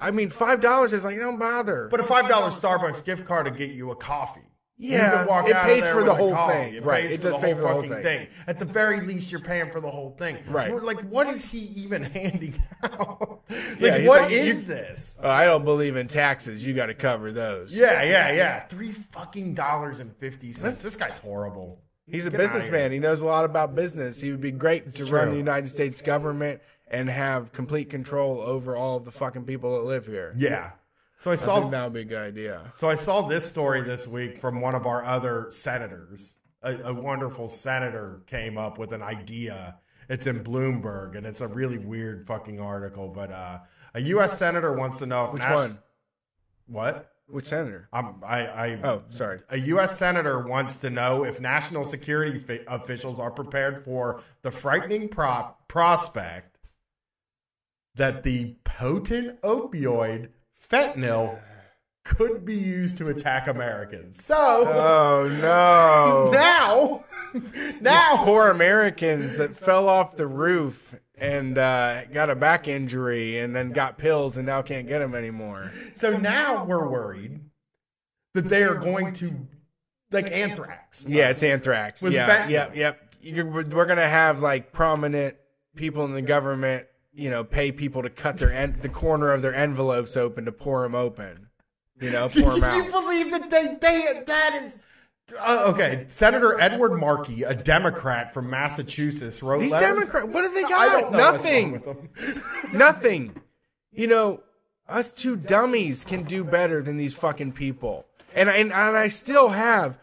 I 0.00 0.10
mean, 0.10 0.30
five 0.30 0.60
dollars 0.60 0.92
is 0.92 1.04
like 1.04 1.16
don't 1.18 1.38
bother. 1.38 1.86
But 1.90 2.00
a 2.00 2.04
five 2.04 2.28
dollar 2.28 2.48
Starbucks 2.48 3.04
gift 3.04 3.24
card 3.24 3.44
to 3.46 3.52
get 3.52 3.70
you 3.70 3.90
a 3.92 3.96
coffee. 3.96 4.40
Yeah, 4.76 5.10
you 5.12 5.16
can 5.18 5.26
walk 5.28 5.48
it 5.48 5.54
pays 5.56 5.86
for 5.86 6.02
the 6.02 6.12
whole 6.14 6.34
thing. 6.48 6.74
It 6.74 6.84
Right, 6.84 7.02
pays 7.02 7.12
it 7.12 7.16
for 7.18 7.22
does 7.24 7.34
the 7.34 7.38
pay 7.40 7.52
whole 7.52 7.54
for 7.54 7.60
the 7.62 7.68
whole 7.68 7.82
fucking 7.82 8.02
thing. 8.02 8.26
At 8.48 8.58
the 8.58 8.64
very 8.64 9.00
least, 9.00 9.30
you're 9.30 9.40
paying 9.40 9.70
for 9.70 9.80
the 9.80 9.90
whole 9.90 10.10
thing. 10.18 10.38
Right. 10.48 10.72
We're 10.72 10.80
Like, 10.80 11.00
what 11.02 11.28
is 11.28 11.48
he 11.50 11.58
even 11.76 12.02
handing 12.02 12.60
out? 12.82 13.42
like, 13.48 13.80
Yeah, 13.80 14.06
what 14.08 14.22
like, 14.22 14.32
is 14.32 14.58
you- 14.60 14.64
this? 14.64 15.16
Uh, 15.22 15.28
I 15.28 15.44
don't 15.44 15.64
believe 15.64 15.94
in 15.96 16.08
taxes. 16.08 16.66
You 16.66 16.74
got 16.74 16.86
to 16.86 16.94
cover 16.94 17.30
those. 17.30 17.74
Yeah, 17.76 18.02
yeah, 18.02 18.32
yeah. 18.32 18.60
Three 18.64 18.90
fucking 18.90 19.54
dollars 19.54 20.00
and 20.00 20.14
fifty 20.16 20.50
cents. 20.52 20.82
This 20.82 20.96
guy's 20.96 21.18
horrible. 21.18 21.80
he's 22.08 22.26
a 22.26 22.30
Get 22.30 22.38
businessman. 22.38 22.90
He 22.90 22.98
knows 22.98 23.20
a 23.20 23.26
lot 23.26 23.44
about 23.44 23.74
business. 23.76 24.20
He 24.20 24.30
would 24.32 24.40
be 24.40 24.50
great 24.50 24.92
to 24.96 25.04
run 25.06 25.30
the 25.30 25.36
United 25.36 25.68
States 25.68 26.02
government 26.02 26.60
and 26.88 27.08
have 27.08 27.52
complete 27.52 27.90
control 27.90 28.40
over 28.40 28.76
all 28.76 28.96
of 28.96 29.04
the 29.04 29.10
fucking 29.12 29.44
people 29.44 29.74
that 29.76 29.84
live 29.84 30.06
here. 30.06 30.34
Yeah. 30.36 30.72
So 31.16 31.30
I 31.30 31.34
I 31.34 31.36
saw 31.36 31.60
think 31.60 31.70
that 31.72 31.84
would 31.84 31.92
be 31.92 32.00
a 32.00 32.04
good 32.04 32.18
idea. 32.18 32.70
So 32.74 32.88
I 32.88 32.94
saw 32.96 33.22
this 33.22 33.46
story 33.48 33.80
this 33.82 34.06
week 34.06 34.40
from 34.40 34.60
one 34.60 34.74
of 34.74 34.86
our 34.86 35.04
other 35.04 35.48
senators. 35.50 36.36
A, 36.62 36.76
a 36.84 36.94
wonderful 36.94 37.48
senator 37.48 38.22
came 38.26 38.58
up 38.58 38.78
with 38.78 38.92
an 38.92 39.02
idea. 39.02 39.78
It's 40.08 40.26
in 40.26 40.42
Bloomberg, 40.44 41.16
and 41.16 41.24
it's 41.26 41.40
a 41.40 41.46
really 41.46 41.78
weird 41.78 42.26
fucking 42.26 42.60
article. 42.60 43.08
But 43.08 43.30
uh, 43.32 43.58
a 43.94 44.00
U.S. 44.00 44.38
senator 44.38 44.72
wants 44.72 44.98
to 44.98 45.06
know 45.06 45.26
if 45.26 45.32
Which 45.34 45.42
nas- 45.42 45.54
one? 45.56 45.78
What? 46.66 47.10
Which 47.26 47.46
senator? 47.46 47.88
I'm, 47.92 48.16
I, 48.22 48.46
I 48.46 48.80
Oh, 48.84 49.02
sorry. 49.08 49.40
a 49.48 49.58
U.S. 49.58 49.96
senator 49.98 50.46
wants 50.46 50.76
to 50.78 50.90
know 50.90 51.24
if 51.24 51.40
national 51.40 51.86
security 51.86 52.38
fi- 52.38 52.60
officials 52.68 53.18
are 53.18 53.30
prepared 53.30 53.82
for 53.82 54.20
the 54.42 54.50
frightening 54.50 55.08
pro- 55.08 55.54
prospect 55.68 56.58
that 57.94 58.24
the 58.24 58.56
potent 58.64 59.40
opioid 59.42 60.28
fentanyl 60.68 61.40
could 62.04 62.44
be 62.44 62.56
used 62.56 62.98
to 62.98 63.08
attack 63.08 63.46
Americans. 63.48 64.22
So 64.22 64.36
Oh 64.36 65.28
no! 65.40 66.30
now, 66.32 67.04
now, 67.80 68.24
poor 68.24 68.50
Americans 68.50 69.36
that 69.38 69.56
fell 69.56 69.88
off 69.88 70.16
the 70.16 70.26
roof 70.26 70.94
and 71.16 71.56
uh, 71.56 72.04
got 72.06 72.28
a 72.28 72.34
back 72.34 72.68
injury 72.68 73.38
and 73.38 73.54
then 73.54 73.70
got 73.70 73.98
pills 73.98 74.36
and 74.36 74.46
now 74.46 74.62
can't 74.62 74.86
get 74.86 74.98
them 74.98 75.14
anymore. 75.14 75.70
so 75.94 76.16
now 76.16 76.64
we're 76.64 76.88
worried 76.88 77.40
that 78.34 78.48
they 78.48 78.64
are 78.64 78.74
going 78.74 79.12
to 79.14 79.46
like 80.10 80.30
anthrax. 80.30 81.06
Yeah, 81.08 81.30
it's 81.30 81.42
anthrax. 81.42 82.02
With 82.02 82.12
yeah, 82.12 82.46
fentanyl. 82.46 82.50
yep, 82.50 82.76
yep. 82.76 83.14
You're, 83.20 83.46
we're 83.46 83.86
gonna 83.86 84.08
have 84.08 84.42
like 84.42 84.72
prominent 84.72 85.36
people 85.76 86.04
in 86.04 86.12
the 86.12 86.22
government, 86.22 86.86
you 87.14 87.30
know, 87.30 87.44
pay 87.44 87.72
people 87.72 88.02
to 88.02 88.10
cut 88.10 88.38
their 88.38 88.52
en- 88.52 88.76
the 88.80 88.88
corner 88.88 89.32
of 89.32 89.42
their 89.42 89.54
envelopes 89.54 90.16
open 90.16 90.44
to 90.44 90.52
pour 90.52 90.82
them 90.82 90.94
open. 90.94 91.48
You 92.00 92.10
know, 92.10 92.28
pour 92.28 92.52
them 92.52 92.60
Can 92.60 92.84
you 92.84 92.90
believe 92.90 93.30
that 93.30 93.50
they 93.50 93.76
they 93.80 94.22
that 94.26 94.60
is 94.62 94.82
uh, 95.40 95.66
okay? 95.68 96.04
Senator 96.08 96.60
Edward 96.60 96.98
Markey, 96.98 97.44
a 97.44 97.54
Democrat 97.54 98.34
from 98.34 98.50
Massachusetts, 98.50 99.42
wrote 99.42 99.60
These 99.60 99.72
letters- 99.72 99.88
Democrats, 99.88 100.26
what 100.26 100.44
have 100.44 100.54
they 100.54 100.64
I 100.64 100.68
got? 100.68 101.12
Nothing. 101.12 101.82
Nothing. 102.72 103.40
You 103.92 104.08
know, 104.08 104.42
us 104.88 105.12
two 105.12 105.36
dummies 105.36 106.04
can 106.04 106.24
do 106.24 106.44
better 106.44 106.82
than 106.82 106.96
these 106.96 107.14
fucking 107.14 107.52
people. 107.52 108.06
And 108.34 108.48
and, 108.48 108.72
and 108.72 108.96
I 108.96 109.08
still 109.08 109.50
have 109.50 109.98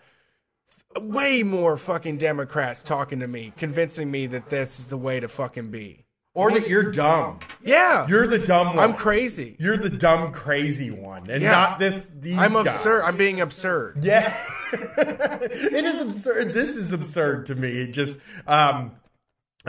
way 0.97 1.43
more 1.43 1.77
fucking 1.77 2.17
Democrats 2.17 2.81
talking 2.81 3.19
to 3.19 3.27
me, 3.27 3.53
convincing 3.57 4.09
me 4.09 4.27
that 4.27 4.49
this 4.49 4.79
is 4.79 4.87
the 4.87 4.97
way 4.97 5.19
to 5.19 5.27
fucking 5.27 5.71
be. 5.71 6.05
Or 6.33 6.51
that 6.51 6.67
you're 6.69 6.91
dumb. 6.91 7.39
Yeah. 7.63 8.07
You're 8.07 8.27
the 8.27 8.39
dumb 8.39 8.75
one. 8.75 8.79
I'm 8.79 8.93
crazy. 8.93 9.55
You're 9.59 9.77
the 9.77 9.89
dumb, 9.89 10.31
crazy 10.31 10.89
one, 10.91 11.29
and 11.29 11.41
Yeah. 11.43 11.51
not 11.51 11.79
this. 11.79 12.13
These 12.17 12.37
I'm 12.37 12.53
guys. 12.53 12.67
absurd. 12.67 13.01
I'm 13.03 13.17
being 13.17 13.41
absurd. 13.41 14.03
Yeah, 14.03 14.33
it 14.73 15.85
is 15.85 16.01
absurd. 16.01 16.53
This 16.53 16.75
is 16.75 16.91
absurd 16.91 17.47
to 17.47 17.55
me. 17.55 17.81
It 17.81 17.91
just 17.91 18.19
um. 18.47 18.91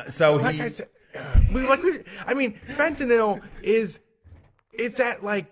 So 0.08 0.36
Like 0.36 0.54
he, 0.54 0.62
I 0.62 0.68
said, 0.68 0.88
uh, 1.14 1.40
we 1.52 1.66
like 1.68 1.82
we, 1.82 1.98
I 2.26 2.34
mean, 2.34 2.58
fentanyl 2.68 3.40
is 3.62 3.98
it's 4.72 5.00
at 5.00 5.22
like 5.24 5.46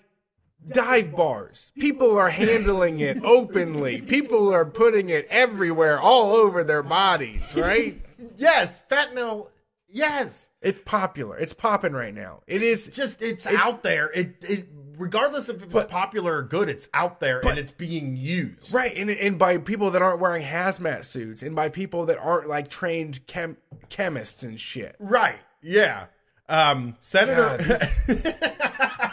dive 0.69 1.15
bars. 1.17 1.73
People 1.79 2.17
are 2.17 2.31
handling 2.31 3.01
it 3.01 3.19
openly. 3.25 4.01
People 4.01 4.53
are 4.53 4.65
putting 4.65 5.09
it 5.11 5.27
everywhere, 5.29 5.99
all 6.01 6.33
over 6.33 6.63
their 6.63 6.83
bodies, 6.85 7.53
right? 7.57 8.01
yes, 8.39 8.83
fentanyl. 8.89 9.49
Yes, 9.89 10.50
It's 10.63 10.81
popular. 10.85 11.39
It's 11.39 11.55
popping 11.55 11.93
right 11.93 12.15
now. 12.15 12.43
It 12.47 12.63
is 12.63 12.87
just 12.87 13.23
it's, 13.23 13.47
out 13.47 13.83
there. 13.83 14.11
It 14.11 14.37
it 14.43 14.69
regardless 14.99 15.49
if 15.49 15.63
it's 15.63 15.87
popular 15.91 16.37
or 16.37 16.43
good, 16.43 16.69
it's 16.69 16.89
out 16.93 17.21
there 17.21 17.41
and 17.47 17.59
it's 17.59 17.73
being 17.73 18.17
used. 18.17 18.73
right, 18.75 18.95
and 18.95 19.09
and 19.11 19.39
by 19.39 19.57
people 19.59 19.91
that 19.93 20.03
aren't 20.03 20.21
wearing 20.21 20.45
hazmat 20.47 21.05
suits, 21.05 21.43
and 21.43 21.57
by 21.57 21.71
people 21.71 22.05
that 22.07 22.19
aren't 22.19 22.49
like 22.49 22.69
trained 22.69 23.27
chem- 23.27 23.57
chemists 23.89 24.43
and 24.43 24.61
shit. 24.61 24.97
Right. 24.99 25.39
Yeah. 25.63 26.07
Um, 26.49 26.97
Senator. 26.99 27.81
You- 28.07 28.17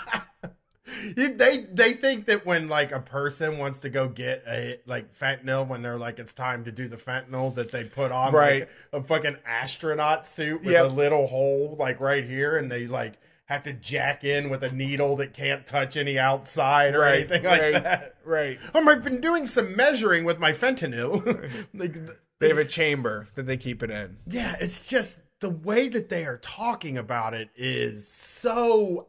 they 1.16 1.66
they 1.72 1.94
think 1.94 2.26
that 2.26 2.46
when 2.46 2.70
like 2.70 2.92
a 2.92 3.00
person 3.00 3.58
wants 3.58 3.80
to 3.82 3.90
go 3.90 4.08
get 4.08 4.44
a 4.48 4.80
like 4.86 5.14
fentanyl 5.18 5.68
when 5.68 5.82
they're 5.82 5.98
like 5.98 6.20
it's 6.20 6.34
time 6.34 6.64
to 6.64 6.72
do 6.72 6.88
the 6.88 6.96
fentanyl 6.98 7.54
that 7.56 7.72
they 7.72 7.84
put 7.84 8.12
on 8.12 8.34
Right. 8.34 8.62
like 8.62 8.70
a 8.94 9.04
fucking 9.04 9.38
astronaut 9.46 10.26
suit 10.26 10.64
with 10.64 10.74
Yep. 10.74 10.92
a 10.92 10.94
little 10.94 11.28
hole 11.28 11.76
like 11.80 12.00
right 12.00 12.24
here 12.24 12.58
and 12.58 12.72
they 12.72 12.88
like 12.88 13.16
have 13.46 13.64
to 13.64 13.74
jack 13.74 14.24
in 14.24 14.50
with 14.50 14.64
a 14.64 14.72
needle 14.72 15.16
that 15.18 15.34
can't 15.34 15.66
touch 15.66 15.96
any 15.98 16.20
outside 16.20 16.94
or 16.96 17.04
anything 17.06 17.44
like 17.44 17.62
right, 17.62 17.74
that. 17.84 18.16
right. 18.26 18.60
Um, 18.74 18.88
I've 18.90 19.04
been 19.04 19.22
doing 19.22 19.46
some 19.46 19.74
measuring 19.76 20.26
with 20.26 20.38
my 20.38 20.52
fentanyl. 20.52 21.24
like, 21.74 21.96
They 22.40 22.50
have 22.50 22.58
a 22.58 22.66
chamber 22.66 23.30
that 23.36 23.46
they 23.46 23.56
keep 23.56 23.84
it 23.84 23.90
in. 23.90 24.18
yeah, 24.28 24.58
it's 24.60 24.90
just 24.90 25.22
the 25.40 25.50
way 25.50 25.88
that 25.88 26.10
they 26.10 26.26
are 26.26 26.40
talking 26.40 26.98
about 26.98 27.34
it 27.34 27.50
is 27.56 28.06
so. 28.08 29.08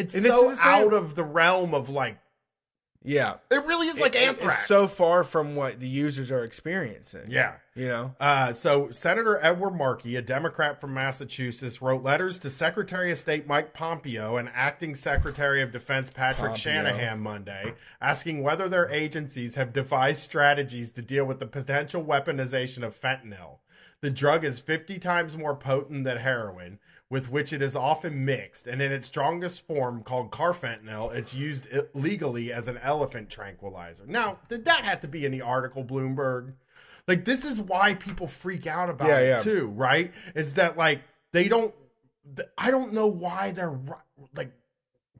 It's 0.00 0.14
And 0.14 0.24
so 0.24 0.54
out 0.60 0.92
of 0.92 1.14
the 1.14 1.24
realm 1.24 1.74
of 1.74 1.88
like. 1.88 2.18
Yeah, 3.02 3.36
It 3.50 3.64
really 3.64 3.86
is 3.86 3.98
like 3.98 4.14
It- 4.14 4.28
anthrax. 4.28 4.58
It's 4.58 4.68
so 4.68 4.86
far 4.86 5.24
from 5.24 5.56
what 5.56 5.80
the 5.80 5.88
users 5.88 6.30
are 6.30 6.44
experiencing. 6.44 7.30
Yeah. 7.30 7.54
you 7.74 7.88
know. 7.88 8.14
Uh, 8.20 8.52
so 8.52 8.90
Senator 8.90 9.38
Edward 9.42 9.70
Markey, 9.70 10.16
a 10.16 10.20
Democrat 10.22 10.82
from 10.82 10.92
Massachusetts, 10.92 11.80
wrote 11.80 12.02
letters 12.02 12.38
to 12.40 12.50
Secretary 12.50 13.10
of 13.10 13.16
State 13.16 13.46
Mike 13.46 13.72
Pompeo 13.72 14.36
and 14.36 14.50
Acting 14.54 14.94
Secretary 14.94 15.62
of 15.62 15.72
Defense 15.72 16.10
Patrick 16.10 16.50
Pompeo. 16.52 16.56
Shanahan 16.56 17.20
Monday, 17.20 17.72
asking 18.02 18.42
whether 18.42 18.68
their 18.68 18.90
agencies 18.90 19.54
have 19.54 19.72
devised 19.72 20.20
strategies 20.20 20.90
to 20.90 21.00
deal 21.00 21.24
with 21.24 21.38
the 21.38 21.46
potential 21.46 22.04
weaponization 22.04 22.82
of 22.82 23.00
fentanyl. 23.00 23.60
The 24.02 24.10
drug 24.10 24.44
is 24.44 24.60
50 24.60 24.98
times 24.98 25.38
more 25.38 25.54
potent 25.56 26.04
than 26.04 26.18
heroin, 26.18 26.78
with 27.10 27.28
which 27.28 27.52
it 27.52 27.60
is 27.60 27.74
often 27.74 28.24
mixed, 28.24 28.68
and 28.68 28.80
in 28.80 28.92
its 28.92 29.06
strongest 29.08 29.66
form, 29.66 30.02
called 30.02 30.30
carfentanil, 30.30 31.12
it's 31.12 31.34
used 31.34 31.66
legally 31.92 32.52
as 32.52 32.68
an 32.68 32.78
elephant 32.78 33.28
tranquilizer. 33.28 34.04
Now, 34.06 34.38
did 34.48 34.64
that 34.66 34.84
have 34.84 35.00
to 35.00 35.08
be 35.08 35.26
in 35.26 35.32
the 35.32 35.42
article, 35.42 35.84
Bloomberg? 35.84 36.52
Like, 37.08 37.24
this 37.24 37.44
is 37.44 37.58
why 37.60 37.94
people 37.94 38.28
freak 38.28 38.68
out 38.68 38.88
about 38.88 39.08
Yeah, 39.08 39.18
it 39.18 39.28
yeah. 39.28 39.38
too, 39.38 39.66
right? 39.68 40.12
Is 40.36 40.54
that 40.54 40.78
like 40.78 41.02
they 41.32 41.48
don't? 41.48 41.74
I 42.56 42.70
don't 42.70 42.92
know 42.92 43.08
why 43.08 43.50
they're 43.50 43.78
like. 44.36 44.52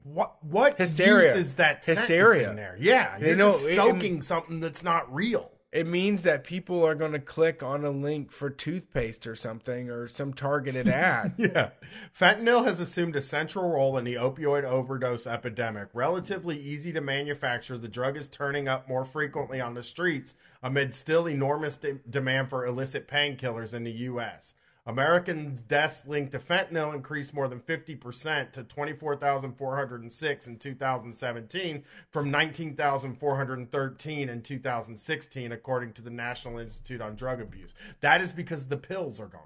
What 0.03 0.43
what 0.43 0.79
Hysteria. 0.79 1.35
is 1.35 1.55
that 1.55 1.85
Hysteria. 1.85 2.49
in 2.49 2.55
there? 2.55 2.75
Yeah, 2.79 3.19
They 3.19 3.27
you're 3.27 3.35
know- 3.35 3.51
just 3.51 3.67
it- 3.69 3.75
stoking 3.75 4.23
something 4.23 4.59
that's 4.59 4.81
not 4.81 5.13
real. 5.13 5.51
It 5.71 5.87
means 5.87 6.23
that 6.23 6.43
people 6.43 6.85
are 6.85 6.95
going 6.95 7.13
to 7.13 7.19
click 7.19 7.63
on 7.63 7.85
a 7.85 7.91
link 7.91 8.29
for 8.29 8.49
toothpaste 8.49 9.25
or 9.25 9.35
something 9.35 9.89
or 9.89 10.09
some 10.09 10.33
targeted 10.33 10.87
ad. 10.89 11.33
Yeah. 11.37 11.69
Fentanyl 12.13 12.65
has 12.65 12.81
assumed 12.81 13.15
a 13.15 13.21
central 13.21 13.69
role 13.69 13.97
in 13.97 14.03
the 14.03 14.15
opioid 14.15 14.65
overdose 14.65 15.25
epidemic. 15.25 15.87
Relatively 15.93 16.59
easy 16.59 16.91
to 16.91 16.99
manufacture, 16.99 17.77
the 17.77 17.87
drug 17.87 18.17
is 18.17 18.27
turning 18.27 18.67
up 18.67 18.89
more 18.89 19.05
frequently 19.05 19.61
on 19.61 19.73
the 19.73 19.83
streets 19.83 20.35
amid 20.61 20.93
still 20.93 21.25
enormous 21.27 21.77
de- 21.77 21.99
demand 22.09 22.49
for 22.49 22.65
illicit 22.65 23.07
painkillers 23.07 23.73
in 23.73 23.85
the 23.85 23.91
U.S. 23.91 24.53
Americans' 24.85 25.61
deaths 25.61 26.07
linked 26.07 26.31
to 26.31 26.39
fentanyl 26.39 26.95
increased 26.95 27.35
more 27.35 27.47
than 27.47 27.59
50% 27.59 28.51
to 28.53 28.63
24,406 28.63 30.47
in 30.47 30.57
2017 30.57 31.83
from 32.09 32.31
19,413 32.31 34.29
in 34.29 34.41
2016, 34.41 35.51
according 35.51 35.93
to 35.93 36.01
the 36.01 36.09
National 36.09 36.57
Institute 36.57 36.99
on 37.01 37.15
Drug 37.15 37.41
Abuse. 37.41 37.75
That 37.99 38.21
is 38.21 38.33
because 38.33 38.65
the 38.65 38.77
pills 38.77 39.19
are 39.19 39.27
gone. 39.27 39.41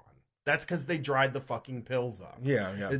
That's 0.46 0.64
because 0.64 0.86
they 0.86 0.96
dried 0.96 1.34
the 1.34 1.40
fucking 1.40 1.82
pills 1.82 2.20
up. 2.20 2.38
Yeah, 2.42 2.74
yeah. 2.78 2.96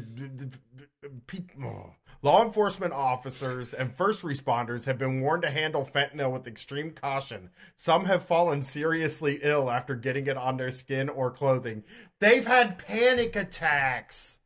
People, 1.27 1.65
oh. 1.65 1.95
Law 2.27 2.43
enforcement 2.45 2.93
officers 2.93 3.73
and 3.73 3.95
first 3.95 4.23
responders 4.23 4.85
have 4.85 4.99
been 4.99 5.21
warned 5.21 5.43
to 5.43 5.49
handle 5.49 5.85
fentanyl 5.85 6.33
with 6.33 6.49
extreme 6.49 6.91
caution. 6.91 7.51
Some 7.77 8.07
have 8.07 8.25
fallen 8.25 8.63
seriously 8.63 9.39
ill 9.43 9.71
after 9.71 9.95
getting 9.95 10.27
it 10.27 10.37
on 10.37 10.57
their 10.57 10.73
skin 10.73 11.09
or 11.09 11.31
clothing. 11.31 11.85
They've 12.19 12.45
had 12.45 12.79
panic 12.79 13.37
attacks. 13.37 14.41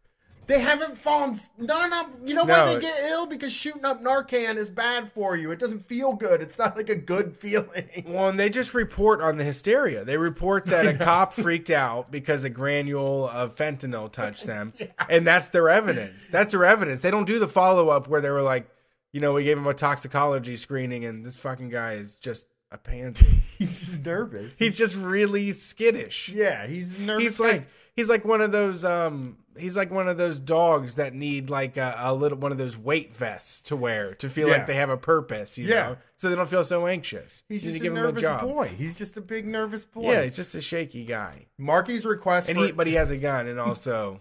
They 0.51 0.59
haven't 0.59 0.99
fallen. 0.99 1.37
None 1.59 1.93
of 1.93 2.07
you 2.27 2.35
know 2.35 2.43
why 2.43 2.75
they 2.75 2.81
get 2.81 2.93
ill 3.05 3.25
because 3.25 3.53
shooting 3.53 3.85
up 3.85 4.03
Narcan 4.03 4.57
is 4.57 4.69
bad 4.69 5.13
for 5.13 5.37
you. 5.37 5.53
It 5.53 5.61
doesn't 5.61 5.87
feel 5.87 6.13
good. 6.13 6.43
It's 6.43 6.59
not 6.59 6.77
like 6.77 6.89
a 6.89 6.97
good 6.97 7.37
feeling. 7.39 8.05
Well, 8.05 8.31
and 8.31 8.41
they 8.41 8.51
just 8.51 8.75
report 8.75 9.21
on 9.21 9.37
the 9.37 9.45
hysteria. 9.45 10.05
They 10.05 10.17
report 10.17 10.67
that 10.67 10.89
a 10.89 10.95
cop 11.05 11.33
freaked 11.35 11.71
out 11.71 12.11
because 12.11 12.43
a 12.43 12.51
granule 12.51 13.29
of 13.29 13.55
fentanyl 13.55 14.11
touched 14.11 14.45
them, 14.45 14.73
and 15.09 15.25
that's 15.25 15.47
their 15.47 15.69
evidence. 15.69 16.27
That's 16.33 16.51
their 16.51 16.65
evidence. 16.65 17.01
They 17.01 17.13
don't 17.13 17.27
do 17.27 17.39
the 17.39 17.47
follow 17.47 17.91
up 17.91 18.09
where 18.09 18.21
they 18.21 18.31
were 18.31 18.43
like, 18.43 18.69
you 19.13 19.21
know, 19.21 19.35
we 19.35 19.45
gave 19.45 19.57
him 19.57 19.69
a 19.69 19.75
toxicology 19.75 20.57
screening, 20.57 21.05
and 21.05 21.25
this 21.25 21.37
fucking 21.37 21.69
guy 21.69 21.93
is 21.93 22.17
just 22.17 22.47
a 22.73 22.79
pansy. 22.79 23.25
He's 23.57 23.79
just 23.79 24.05
nervous. 24.05 24.59
He's 24.59 24.77
just 24.77 24.97
really 24.97 25.53
skittish. 25.53 26.29
yeah, 26.29 26.67
he's 26.67 26.99
nervous. 26.99 27.23
He's 27.23 27.39
like 27.41 27.69
he's 27.95 28.09
like 28.09 28.25
one 28.25 28.41
of 28.41 28.51
those 28.51 28.85
um 28.85 29.37
he's 29.59 29.77
like 29.77 29.91
one 29.91 30.09
of 30.09 30.17
those 30.17 30.39
dogs 30.39 30.95
that 30.95 31.15
need 31.15 31.51
like 31.51 31.77
a, 31.77 31.95
a 31.99 32.15
little 32.15 32.39
one 32.39 32.53
of 32.53 32.59
those 32.59 32.77
weight 32.77 33.15
vests 33.17 33.61
to 33.63 33.77
wear 33.77 34.15
to 34.15 34.29
feel 34.31 34.49
Yeah. 34.49 34.55
like 34.59 34.67
they 34.67 34.75
have 34.77 34.91
a 34.91 34.97
purpose, 34.97 35.59
you 35.59 35.67
Yeah. 35.67 35.75
know, 35.75 35.97
so 36.17 36.31
they 36.31 36.37
don't 36.37 36.49
feel 36.49 36.65
so 36.65 36.87
anxious. 36.87 37.43
He's 37.49 37.65
You 37.65 37.71
just 37.73 37.77
a 37.77 37.79
to 37.79 37.83
give 37.83 37.97
him 37.97 38.03
nervous 38.03 38.23
job. 38.23 38.43
boy. 38.43 38.69
He's 38.69 38.97
just 38.99 39.17
a 39.17 39.21
big 39.21 39.47
nervous 39.47 39.85
boy. 39.85 40.13
Yeah, 40.13 40.23
he's 40.23 40.37
just 40.37 40.55
a 40.55 40.61
shaky 40.61 41.05
guy, 41.05 41.47
Markey's 41.59 42.07
request 42.07 42.49
and 42.49 42.59
for 42.59 42.67
he 42.67 42.73
but 42.73 42.87
he 42.87 42.95
has 42.95 43.11
a 43.11 43.17
gun 43.17 43.47
and 43.49 43.59
also 43.61 44.21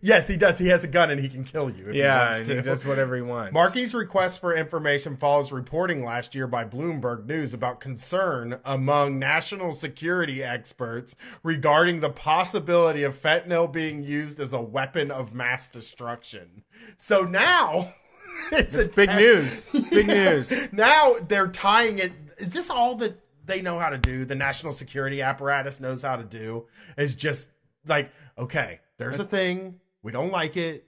yes, 0.00 0.28
he 0.28 0.36
does. 0.36 0.58
He 0.58 0.68
has 0.68 0.84
a 0.84 0.88
gun 0.88 1.10
and 1.10 1.20
he 1.20 1.28
can 1.28 1.44
kill 1.44 1.70
you. 1.70 1.90
Yeah, 1.92 2.42
he 2.42 2.54
he 2.54 2.62
does 2.62 2.84
whatever 2.84 3.16
he 3.16 3.22
wants. 3.22 3.52
Markey's 3.52 3.94
request 3.94 4.40
for 4.40 4.54
information 4.54 5.16
follows 5.16 5.52
reporting 5.52 6.04
last 6.04 6.34
year 6.34 6.46
by 6.46 6.64
Bloomberg 6.64 7.26
News 7.26 7.54
about 7.54 7.80
concern 7.80 8.60
among 8.64 9.18
national 9.18 9.74
security 9.74 10.42
experts 10.42 11.14
regarding 11.42 12.00
the 12.00 12.10
possibility 12.10 13.02
of 13.02 13.20
fentanyl 13.20 13.70
being 13.70 14.02
used 14.02 14.40
as 14.40 14.52
a 14.52 14.60
weapon 14.60 15.10
of 15.10 15.34
mass 15.34 15.68
destruction. 15.68 16.64
So 16.96 17.22
now 17.22 17.94
it's 18.52 18.76
a 18.76 18.88
big 18.88 19.10
news, 19.10 19.66
big 19.90 20.06
news. 20.08 20.72
now 20.72 21.14
they're 21.26 21.48
tying 21.48 21.98
it. 21.98 22.12
Is 22.38 22.52
this 22.52 22.70
all 22.70 22.94
that 22.96 23.18
they 23.46 23.62
know 23.62 23.78
how 23.78 23.88
to 23.88 23.98
do? 23.98 24.24
The 24.24 24.34
national 24.34 24.72
security 24.72 25.22
apparatus 25.22 25.80
knows 25.80 26.02
how 26.02 26.16
to 26.16 26.24
do 26.24 26.66
is 26.96 27.14
just 27.14 27.48
like, 27.86 28.10
okay, 28.38 28.80
there's 28.98 29.18
a 29.18 29.24
thing 29.24 29.80
we 30.02 30.12
don't 30.12 30.32
like 30.32 30.56
it. 30.56 30.84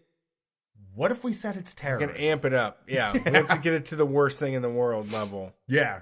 What 0.94 1.12
if 1.12 1.22
we 1.24 1.32
said 1.32 1.56
it's 1.56 1.74
Gonna 1.74 1.98
terrorism? 1.98 2.22
amp 2.22 2.44
it 2.44 2.52
up. 2.54 2.82
Yeah, 2.88 3.12
we 3.24 3.30
have 3.32 3.48
to 3.48 3.58
get 3.58 3.74
it 3.74 3.84
to 3.86 3.96
the 3.96 4.06
worst 4.06 4.38
thing 4.38 4.54
in 4.54 4.62
the 4.62 4.68
world 4.70 5.12
level. 5.12 5.52
Yeah. 5.66 6.00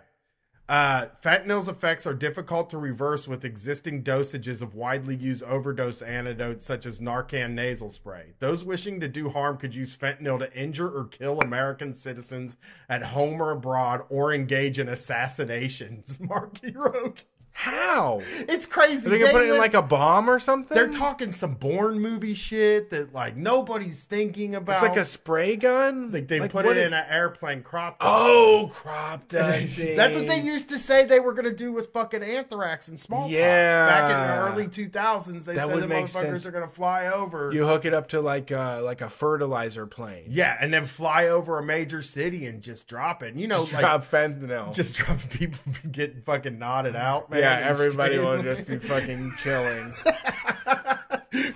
Uh, 0.68 1.06
fentanyl's 1.24 1.66
effects 1.66 2.06
are 2.06 2.12
difficult 2.12 2.68
to 2.68 2.76
reverse 2.76 3.26
with 3.26 3.42
existing 3.42 4.02
dosages 4.02 4.61
of 4.61 4.74
widely 4.74 5.16
used 5.16 5.42
overdose 5.44 6.02
antidotes 6.02 6.66
such 6.66 6.84
as 6.84 7.00
Narcan 7.00 7.52
nasal 7.52 7.88
spray. 7.88 8.34
Those 8.38 8.66
wishing 8.66 9.00
to 9.00 9.09
do 9.09 9.30
harm 9.30 9.56
could 9.56 9.74
use 9.74 9.96
fentanyl 9.96 10.38
to 10.40 10.52
injure 10.54 10.88
or 10.90 11.06
kill 11.06 11.40
American 11.40 11.94
citizens 11.94 12.59
at 12.86 13.02
home 13.02 13.40
or 13.40 13.50
abroad 13.50 14.02
or 14.11 14.34
engage 14.34 14.78
in 14.78 14.90
assassinations, 14.90 16.20
Markey 16.20 16.72
wrote. 16.72 17.24
How? 17.61 18.20
It's 18.48 18.66
crazy. 18.66 19.04
Are 19.09 19.11
they 19.11 19.18
gonna 19.18 19.32
put 19.32 19.42
it 19.42 19.50
in 19.50 19.59
like 19.59 19.74
a 19.74 19.82
bomb 19.82 20.30
or 20.30 20.38
something? 20.38 20.76
They're 20.76 20.88
talking 20.88 21.32
some 21.32 21.54
Bourne 21.54 21.98
movie 21.98 22.34
shit 22.34 22.90
that 22.90 23.12
like 23.12 23.36
nobody's 23.36 24.04
thinking 24.04 24.54
about. 24.54 24.74
It's 24.84 24.88
like 24.90 24.96
a 24.96 25.04
spray 25.04 25.56
gun. 25.56 26.12
like 26.12 26.28
they 26.28 26.38
Like, 26.38 26.52
put 26.52 26.66
it 26.66 26.76
in 26.76 26.92
an 26.92 27.04
airplane 27.09 27.64
crop. 27.64 27.96
Oh, 28.00 28.70
crop 28.72 29.26
dusting. 29.26 29.96
That's 29.96 30.14
what 30.14 30.28
they 30.28 30.38
used 30.40 30.68
to 30.68 30.78
say 30.78 31.04
they 31.04 31.18
were 31.18 31.32
going 31.32 31.46
to 31.46 31.54
do 31.54 31.72
with 31.72 31.92
fucking 31.92 32.22
anthrax 32.22 32.86
and 32.86 32.98
smallpox. 32.98 33.32
Yeah. 33.32 33.86
Back 33.88 34.04
in 34.12 34.54
the 34.56 34.62
early 34.62 34.68
2000s, 34.68 35.44
they 35.44 35.54
That 35.56 35.66
said 35.66 35.82
the 35.82 35.86
motherfuckers 35.88 36.09
sense. 36.11 36.46
are 36.46 36.52
going 36.52 36.62
to 36.68 36.72
fly 36.72 37.06
over. 37.09 37.52
You 37.52 37.66
hook 37.66 37.84
it 37.84 37.92
up 37.92 38.06
to 38.11 38.20
like 38.20 38.52
uh 38.52 38.82
like 38.84 39.00
a 39.00 39.09
fertilizer 39.11 39.84
plane. 39.84 40.26
yeah, 40.28 40.56
and 40.61 40.72
then 40.72 40.84
fly 40.84 41.26
over 41.26 41.59
a 41.59 41.62
major 41.64 42.02
city 42.02 42.46
and 42.46 42.62
just 42.62 42.86
drop 42.86 43.24
it. 43.24 43.34
You 43.34 43.48
know, 43.48 43.62
Just 43.62 43.72
like 43.72 43.80
drop 43.82 44.04
fentanyl. 44.09 44.72
just 44.72 44.94
drop 44.98 45.18
people 45.30 45.59
getting 45.90 46.20
fucking 46.22 46.56
nodded 46.56 46.94
out, 46.94 47.28
man. 47.30 47.40
yeah, 47.40 47.47
and 47.57 47.64
everybody 47.64 48.16
straight- 48.16 48.26
will 48.26 48.42
just 48.42 48.66
be 48.66 48.78
fucking 48.78 49.32
chilling. 49.38 49.92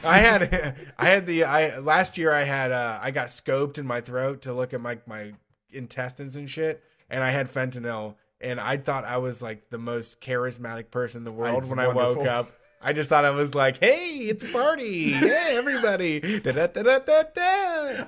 I 0.05 0.19
had 0.19 0.77
I 0.99 1.07
had 1.07 1.27
the 1.27 1.45
I 1.45 1.79
last 1.79 2.19
year 2.19 2.33
I 2.33 2.43
had 2.43 2.73
uh 2.73 2.99
I 3.01 3.11
got 3.11 3.29
scoped 3.29 3.79
in 3.79 3.87
my 3.87 4.01
throat 4.01 4.43
to 4.43 4.53
look 4.53 4.75
at 4.75 4.81
my 4.81 4.99
my 5.07 5.33
intestines 5.71 6.37
and 6.37 6.49
shit 6.51 6.83
and 7.09 7.23
I 7.25 7.31
had 7.31 7.53
fentanyl 7.53 8.17
and 8.41 8.61
I 8.61 8.77
thought 8.77 9.05
I 9.05 9.19
was 9.19 9.41
like 9.41 9.71
the 9.71 9.79
most 9.79 10.21
charismatic 10.21 10.91
person 10.91 11.19
in 11.21 11.25
the 11.25 11.33
world 11.33 11.59
It's 11.63 11.71
when 11.71 11.79
I 11.79 11.89
woke 11.89 12.27
up. 12.27 12.51
I 12.85 12.93
just 12.93 13.09
thought 13.09 13.25
I 13.25 13.31
was 13.31 13.55
like, 13.55 13.79
"Hey, 13.79 14.17
it's 14.29 14.43
a 14.49 14.53
party! 14.53 15.13
Hey, 15.13 15.55
everybody!" 15.57 16.21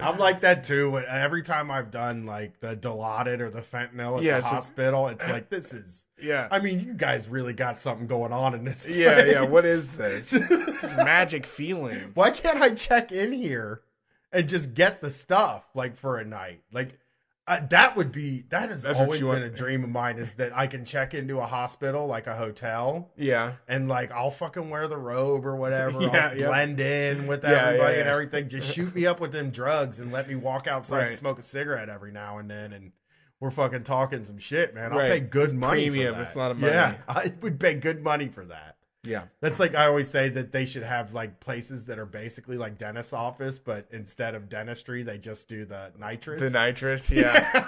I'm 0.01 0.19
like 0.19 0.41
that 0.41 0.65
too. 0.65 0.99
Every 0.99 1.43
time 1.43 1.71
I've 1.71 1.91
done 1.91 2.27
like 2.27 2.61
the 2.61 2.77
Dilaudid 2.77 3.41
or 3.41 3.51
the 3.51 3.61
fentanyl 3.61 4.19
at 4.19 4.23
Yeah, 4.25 4.41
the 4.41 4.43
so- 4.49 4.55
hospital, 4.55 5.09
it's 5.09 5.29
like 5.29 5.49
this 5.49 5.73
is. 5.73 6.07
Yeah, 6.23 6.49
I 6.51 6.59
mean, 6.61 6.81
you 6.81 6.95
guys 6.95 7.29
really 7.29 7.53
got 7.53 7.79
something 7.79 8.07
going 8.07 8.33
on 8.33 8.55
in 8.55 8.65
this. 8.65 8.87
yeah, 8.89 9.25
yeah. 9.25 9.45
What 9.45 9.65
is 9.65 9.97
this? 9.97 10.31
this 10.31 10.83
magic 10.97 11.45
feeling? 11.47 12.13
Why 12.15 12.31
can't 12.31 12.61
I 12.61 12.71
check 12.71 13.11
in 13.13 13.33
here 13.33 13.83
and 14.33 14.49
just 14.49 14.75
get 14.75 15.01
the 15.01 15.11
stuff 15.11 15.65
like 15.75 15.97
for 15.97 16.19
a 16.19 16.25
night? 16.25 16.63
Like 16.73 16.99
uh, 17.47 17.61
that 17.69 17.95
would 17.97 18.11
be 18.11 18.45
that 18.49 18.71
has 18.71 18.83
That's 18.85 18.99
always 18.99 19.21
been 19.21 19.29
want. 19.29 19.43
a 19.45 19.51
dream 19.51 19.85
of 19.85 19.91
mine 19.91 20.17
is 20.19 20.33
that 20.35 20.57
I 20.57 20.67
can 20.67 20.85
check 20.85 21.13
into 21.13 21.41
a 21.41 21.47
hospital 21.47 22.07
like 22.07 22.27
a 22.27 22.35
hotel 22.35 23.11
Yeah, 23.17 23.55
and 23.69 23.87
like 23.89 24.11
I'll 24.13 24.31
fucking 24.31 24.71
wear 24.71 24.89
the 24.89 24.97
robe 24.97 25.45
or 25.45 25.55
whatever. 25.57 26.01
Yeah, 26.03 26.29
I'll 26.33 26.39
yeah. 26.39 26.47
blend 26.47 26.81
in 26.81 27.27
with 27.27 27.45
Yeah, 27.45 27.51
yeah, 27.51 27.67
everybody 27.67 27.99
and 28.01 28.09
everything. 28.09 28.49
Just 28.49 28.73
shoot 28.75 28.95
me 28.95 29.05
up 29.07 29.21
with 29.21 29.33
them 29.33 29.51
drugs 29.51 30.01
and 30.01 30.11
let 30.11 30.27
me 30.29 30.35
walk 30.37 30.67
outside 30.67 30.97
Right. 30.99 31.07
and 31.09 31.17
smoke 31.17 31.39
a 31.39 31.43
cigarette 31.43 31.89
every 31.91 32.13
now 32.13 32.39
and 32.39 32.51
then 32.51 32.73
and 32.73 32.93
we're 33.41 33.51
fucking 33.51 33.83
talking 33.83 34.25
some 34.25 34.39
shit, 34.39 34.75
man. 34.75 34.93
I'll 34.93 34.99
Right. 35.01 35.11
pay 35.11 35.21
good 35.21 35.53
money 35.53 35.91
premium, 35.91 36.15
for 36.15 36.21
that. 36.21 36.27
it's 36.29 36.37
not 36.37 36.51
a 36.53 36.55
money. 36.55 36.73
Yeah, 36.73 36.95
I 37.09 37.33
would 37.43 37.61
pay 37.61 37.75
good 37.75 38.03
money 38.03 38.29
for 38.29 38.47
that. 38.47 38.77
Yeah. 39.05 39.25
That's 39.41 39.61
like 39.61 39.75
I 39.75 39.87
always 39.87 40.09
say 40.09 40.29
that 40.31 40.51
they 40.53 40.67
should 40.67 40.83
have 40.83 41.15
like 41.15 41.39
places 41.41 41.85
that 41.87 41.99
are 41.99 42.07
basically 42.07 42.57
like 42.59 42.79
dentist 42.79 43.15
office, 43.15 43.59
but 43.59 43.87
instead 43.93 44.35
of 44.35 44.49
dentistry, 44.49 45.03
they 45.03 45.19
just 45.19 45.49
do 45.49 45.65
the 45.65 45.93
nitrous. 45.99 46.41
The 46.41 46.51
nitrous, 46.51 47.11
yeah. 47.13 47.63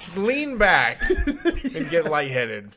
Just 0.00 0.16
lean 0.16 0.58
back 0.58 1.00
and 1.26 1.88
get 1.90 2.04
lightheaded. 2.10 2.76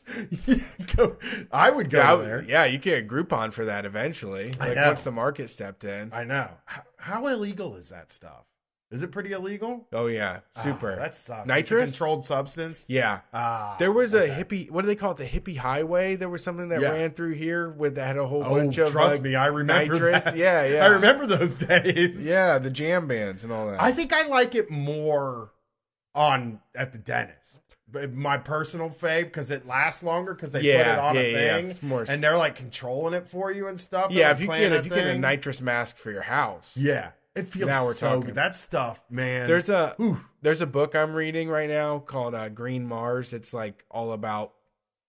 Go- 0.96 1.18
I 1.52 1.70
would 1.72 1.90
go 1.90 2.00
Yeah, 2.00 2.16
there. 2.26 2.44
yeah, 2.48 2.66
you 2.66 2.78
get 2.78 3.04
a 3.04 3.08
Groupon 3.08 3.54
for 3.54 3.66
that 3.66 3.86
eventually. 3.86 4.52
I 4.60 4.74
know. 4.74 4.88
once 4.88 5.04
the 5.04 5.12
market 5.12 5.50
stepped 5.50 5.84
in. 5.84 6.12
I 6.14 6.24
know. 6.24 6.50
How, 6.66 6.82
how 6.98 7.28
illegal 7.28 7.76
is 7.76 7.90
that 7.90 8.12
stuff? 8.12 8.46
Is 8.92 9.02
it 9.04 9.12
pretty 9.12 9.32
illegal? 9.32 9.88
Oh 9.94 10.08
yeah, 10.08 10.40
super. 10.62 10.92
Ah, 10.94 11.04
that 11.04 11.16
sucks. 11.16 11.46
A 11.46 11.48
Nitrous? 11.48 11.92
controlled 11.92 12.26
substance. 12.26 12.86
yeah. 12.90 13.22
Ah, 13.34 13.78
There 13.80 13.92
was 13.92 14.14
a 14.14 14.28
hippie. 14.28 14.70
What 14.70 14.82
do 14.82 14.88
they 14.88 14.96
call 14.96 15.12
it? 15.12 15.18
The 15.18 15.26
hippie 15.26 15.58
highway. 15.58 16.18
There 16.18 16.28
was 16.28 16.44
something 16.44 16.68
that 16.70 16.82
Yeah. 16.82 16.90
ran 16.92 17.12
through 17.12 17.36
here 17.36 17.70
with 17.70 17.96
that 17.96 18.06
had 18.08 18.18
a 18.18 18.28
whole 18.28 18.44
Oh, 18.46 18.56
bunch 18.56 18.78
of 18.80 18.90
trust 18.92 19.16
like, 19.16 19.22
me, 19.22 19.36
I 19.36 19.46
remember 19.48 19.94
nitrous. 19.94 20.26
that. 20.26 20.36
Yeah, 20.36 20.66
yeah. 20.74 20.84
I 20.84 20.88
remember 20.88 21.26
those 21.26 21.56
days. 21.56 22.28
Yeah, 22.28 22.58
the 22.58 22.70
jam 22.70 23.08
bands 23.08 23.46
and 23.46 23.54
all 23.54 23.68
that. 23.72 23.82
I 23.82 23.94
think 23.94 24.12
I 24.12 24.28
like 24.28 24.56
it 24.56 24.70
more 24.70 25.52
on 26.14 26.60
at 26.76 26.92
the 26.92 26.98
dentist. 26.98 27.62
My 28.14 28.38
personal 28.38 28.90
fave 28.90 29.24
because 29.26 29.52
it 29.52 29.68
lasts 29.68 30.02
longer 30.02 30.34
because 30.34 30.54
they 30.54 30.60
put 30.62 30.66
it 30.70 30.98
on 31.00 31.16
yeah, 31.16 31.22
a 31.22 31.32
yeah, 31.32 31.40
yeah. 31.60 31.72
thing 31.74 31.90
more- 31.90 32.06
and 32.08 32.24
they're 32.24 32.38
like 32.38 32.56
controlling 32.56 33.14
it 33.14 33.30
for 33.30 33.52
you 33.52 33.68
and 33.68 33.78
stuff. 33.80 34.12
Yeah, 34.12 34.32
if 34.32 34.40
you 34.40 34.48
get 34.48 34.72
if 34.72 34.86
you 34.86 34.92
get 34.92 35.08
a 35.08 35.18
nitrous 35.18 35.60
mask 35.62 35.98
for 35.98 36.10
your 36.12 36.22
house. 36.22 36.78
yeah, 36.78 37.12
it 37.36 37.48
feels 37.48 37.68
Now 37.68 37.86
we're 37.86 37.94
so 37.94 38.08
talking. 38.10 38.26
good. 38.28 38.36
That 38.36 38.56
stuff, 38.56 39.02
man. 39.10 39.48
There's 39.48 39.70
a 39.70 39.96
Ooh. 40.02 40.20
there's 40.42 40.62
a 40.62 40.68
book 40.68 40.96
I'm 40.96 41.14
reading 41.14 41.50
right 41.50 41.70
now 41.70 42.00
called 42.00 42.36
uh, 42.36 42.50
Green 42.50 42.86
Mars. 42.88 43.34
It's 43.34 43.54
like 43.54 43.86
all 43.90 44.12
about 44.12 44.54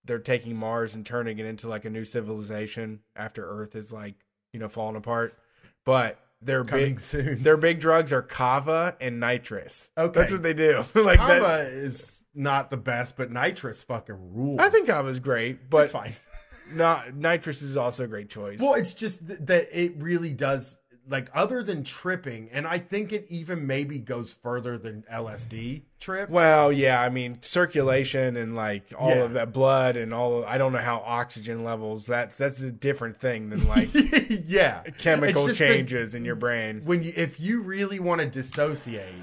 they're 0.05 0.19
taking 0.19 0.55
Mars 0.55 0.95
and 0.95 1.05
turning 1.05 1.39
it 1.39 1.45
into 1.45 1.67
like 1.67 1.85
a 1.85 1.89
new 1.89 2.05
civilization 2.05 2.99
after 3.15 3.47
Earth 3.47 3.75
is 3.75 3.91
like 3.93 4.15
you 4.53 4.59
know 4.59 4.69
falling 4.69 4.95
apart. 4.95 5.37
But 5.85 6.19
their 6.41 6.63
Coming 6.65 6.85
big 6.85 6.99
soon. 7.01 7.41
their 7.43 7.55
big 7.57 7.79
drugs 7.79 8.11
are 8.11 8.21
kava 8.21 8.97
and 8.99 9.19
nitrous. 9.19 9.89
Okay. 9.97 10.19
that's 10.19 10.31
what 10.31 10.43
they 10.43 10.53
do. 10.53 10.83
like 10.95 11.17
Kava 11.19 11.39
that, 11.39 11.67
is 11.71 12.23
not 12.35 12.69
the 12.69 12.77
best, 12.77 13.15
but 13.17 13.31
nitrous 13.31 13.81
fucking 13.83 14.33
rules. 14.33 14.59
I 14.59 14.69
think 14.69 14.87
kava's 14.87 15.19
great, 15.19 15.69
but 15.69 15.83
It's 15.83 15.91
fine. 15.93 16.13
not 16.73 17.15
nitrous 17.15 17.61
is 17.61 17.77
also 17.77 18.03
a 18.03 18.07
great 18.07 18.29
choice. 18.29 18.59
Well, 18.59 18.73
it's 18.73 18.93
just 18.93 19.25
th- 19.27 19.39
that 19.43 19.67
it 19.71 19.93
really 19.97 20.33
does 20.33 20.79
like 21.09 21.29
other 21.33 21.61
than 21.63 21.83
tripping, 21.83 22.49
and 22.51 22.65
I 22.65 22.77
think 22.79 23.11
it 23.11 23.25
even 23.29 23.67
maybe 23.67 23.99
goes 23.99 24.31
further 24.33 24.77
than 24.77 25.03
LSD 25.11 25.81
trip. 25.99 26.29
Well, 26.29 26.71
yeah, 26.71 27.01
I 27.01 27.09
mean 27.09 27.39
circulation 27.41 28.37
and 28.37 28.55
like 28.55 28.83
all 28.97 29.09
Yeah. 29.09 29.23
of 29.23 29.33
that 29.33 29.51
blood 29.51 29.97
and 29.97 30.13
all. 30.13 30.39
Of, 30.39 30.45
I 30.45 30.57
don't 30.57 30.71
know 30.71 30.79
how 30.79 30.97
oxygen 31.05 31.63
levels. 31.63 32.05
That's 32.05 32.37
that's 32.37 32.61
a 32.61 32.71
different 32.71 33.19
thing 33.19 33.49
than 33.49 33.67
like 33.67 33.89
yeah, 34.45 34.83
chemical 34.97 35.49
changes 35.49 36.15
in 36.15 36.23
your 36.25 36.35
brain. 36.35 36.81
when 36.85 37.03
you 37.03 37.11
if 37.15 37.39
you 37.39 37.61
really 37.61 37.99
want 37.99 38.21
to 38.21 38.27
dissociate, 38.27 39.13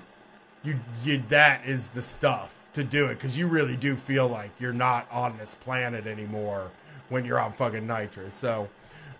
you 0.62 0.80
you 1.04 1.22
that 1.28 1.64
is 1.66 1.88
the 1.88 2.02
stuff 2.02 2.56
to 2.74 2.84
do 2.84 3.06
it 3.06 3.14
because 3.14 3.36
you 3.38 3.46
really 3.46 3.76
do 3.76 3.96
feel 3.96 4.28
like 4.28 4.50
you're 4.60 4.72
not 4.72 5.10
on 5.10 5.36
this 5.38 5.54
planet 5.54 6.06
anymore 6.06 6.70
when 7.08 7.24
you're 7.24 7.40
on 7.40 7.52
fucking 7.52 7.86
nitrous. 7.86 8.34
So. 8.34 8.68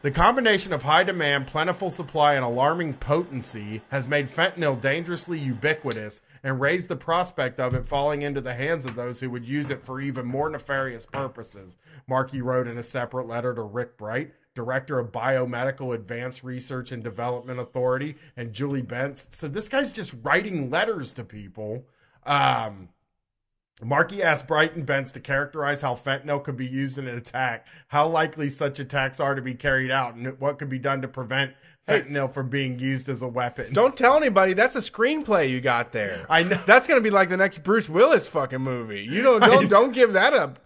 The 0.03 0.11
combination 0.11 0.73
of 0.73 0.85
high 0.85 1.05
demand, 1.05 1.47
plentiful 1.47 1.91
supply, 1.91 2.33
and 2.33 2.43
alarming 2.43 2.95
potency 2.95 3.83
has 3.91 4.09
made 4.09 4.31
fentanyl 4.31 4.81
dangerously 4.81 5.39
ubiquitous 5.39 6.23
and 6.43 6.59
raised 6.59 6.89
the 6.89 6.97
prospect 6.97 7.61
of 7.61 7.75
it 7.75 7.87
falling 7.87 8.23
into 8.23 8.41
the 8.41 8.55
hands 8.55 8.87
of 8.87 8.95
those 8.95 9.21
who 9.21 9.29
would 9.29 9.45
use 9.45 9.69
it 9.69 9.83
for 9.83 10.01
even 10.01 10.25
more 10.25 10.49
nefarious 10.49 11.05
purposes. 11.05 11.77
Markey 12.09 12.41
wrote 12.41 12.67
in 12.67 12.79
a 12.79 12.83
separate 12.83 13.29
letter 13.29 13.55
to 13.55 13.61
Rick 13.61 13.99
Bright, 13.99 14.33
director 14.55 14.99
of 14.99 15.13
Biomedical 15.13 15.95
Advanced 15.95 16.43
Research 16.43 16.93
and 16.93 17.05
Development 17.05 17.61
Authority, 17.61 18.17
and 18.39 18.55
Julie 18.55 18.83
Bentz. 18.83 19.27
So 19.35 19.49
this 19.49 19.69
guy's 19.69 19.93
just 19.93 20.15
writing 20.23 20.71
letters 20.71 21.13
to 21.13 21.25
people. 21.25 21.85
Um, 22.25 22.89
Markey 23.83 24.23
asked 24.23 24.47
Bright 24.47 24.75
and 24.77 24.87
Bentz 24.87 25.13
to 25.13 25.21
characterize 25.21 25.81
how 25.81 25.95
fentanyl 25.95 26.43
could 26.43 26.57
be 26.57 26.67
used 26.67 26.99
in 26.99 27.07
an 27.07 27.17
attack, 27.17 27.67
how 27.89 28.07
likely 28.07 28.49
such 28.49 28.79
attacks 28.79 29.21
are 29.21 29.35
to 29.35 29.43
be 29.43 29.55
carried 29.55 29.91
out, 29.91 30.15
and 30.15 30.39
what 30.41 30.59
could 30.59 30.69
be 30.69 30.79
done 30.79 31.03
to 31.03 31.09
prevent 31.09 31.55
fentanyl 31.89 32.33
from 32.33 32.49
being 32.49 32.79
used 32.79 33.09
as 33.09 33.23
a 33.23 33.29
weapon. 33.29 33.73
Don't 33.73 33.97
tell 33.97 34.17
anybody. 34.17 34.53
That's 34.53 34.77
a 34.77 34.81
screenplay 34.81 35.51
you 35.51 35.61
got 35.61 35.93
there. 35.93 36.27
I 36.31 36.43
know. 36.43 36.61
That's 36.67 36.87
gonna 36.87 37.01
be 37.01 37.11
like 37.11 37.31
the 37.31 37.37
next 37.37 37.63
Bruce 37.63 37.89
Willis 37.89 38.27
fucking 38.27 38.61
movie. 38.61 39.03
You 39.03 39.23
don't 39.23 39.41
don't, 39.51 39.69
don't 39.69 39.93
give 39.93 40.13
that 40.13 40.35
up 40.35 40.59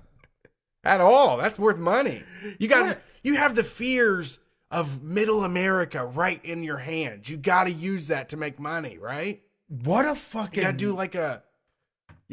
at 0.83 1.01
all. 1.01 1.37
That's 1.37 1.59
worth 1.59 1.79
money. 1.79 2.25
You 2.59 2.69
got 2.69 2.87
What? 2.87 3.03
you 3.23 3.37
have 3.37 3.55
the 3.55 3.65
fears 3.65 4.41
of 4.71 5.05
middle 5.05 5.45
America 5.45 6.05
right 6.05 6.45
in 6.45 6.65
your 6.65 6.79
hands. 6.79 7.29
You 7.29 7.37
got 7.37 7.65
to 7.65 7.71
use 7.71 8.09
that 8.09 8.31
to 8.31 8.37
make 8.37 8.59
money, 8.59 8.99
right? 8.99 9.41
What 9.69 10.05
a 10.05 10.09
You 10.09 10.15
fucking 10.17 10.63
got 10.65 10.73
to 10.73 10.77
do 10.77 10.93
like 10.95 11.15
a. 11.15 11.44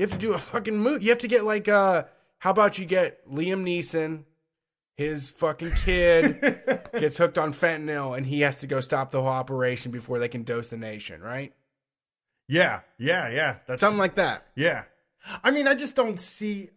You 0.01 0.07
have 0.07 0.17
to 0.19 0.27
do 0.27 0.33
a 0.33 0.39
fucking 0.39 0.79
movie. 0.79 1.05
You 1.05 1.11
have 1.11 1.19
to 1.19 1.27
get 1.27 1.43
like 1.43 1.67
uh 1.67 2.05
How 2.39 2.49
about 2.49 2.79
you 2.79 2.85
get 2.85 3.23
Liam 3.29 3.61
Neeson, 3.61 4.23
his 4.95 5.29
fucking 5.29 5.73
kid 5.85 6.41
gets 6.99 7.19
hooked 7.19 7.37
on 7.37 7.53
fentanyl, 7.53 8.17
and 8.17 8.25
he 8.25 8.41
has 8.41 8.61
to 8.61 8.67
go 8.67 8.81
stop 8.81 9.11
the 9.11 9.21
whole 9.21 9.29
operation 9.29 9.91
before 9.91 10.17
they 10.17 10.27
can 10.27 10.41
dose 10.41 10.69
the 10.69 10.77
nation, 10.77 11.21
right? 11.21 11.53
yeah, 12.47 12.79
yeah, 12.97 13.29
yeah. 13.29 13.57
That's 13.67 13.79
Something 13.81 13.99
like 13.99 14.15
that. 14.15 14.47
Yeah. 14.55 14.85
I 15.43 15.51
mean, 15.51 15.67
I 15.67 15.75
just 15.75 15.95
don't 15.95 16.19
see. 16.19 16.71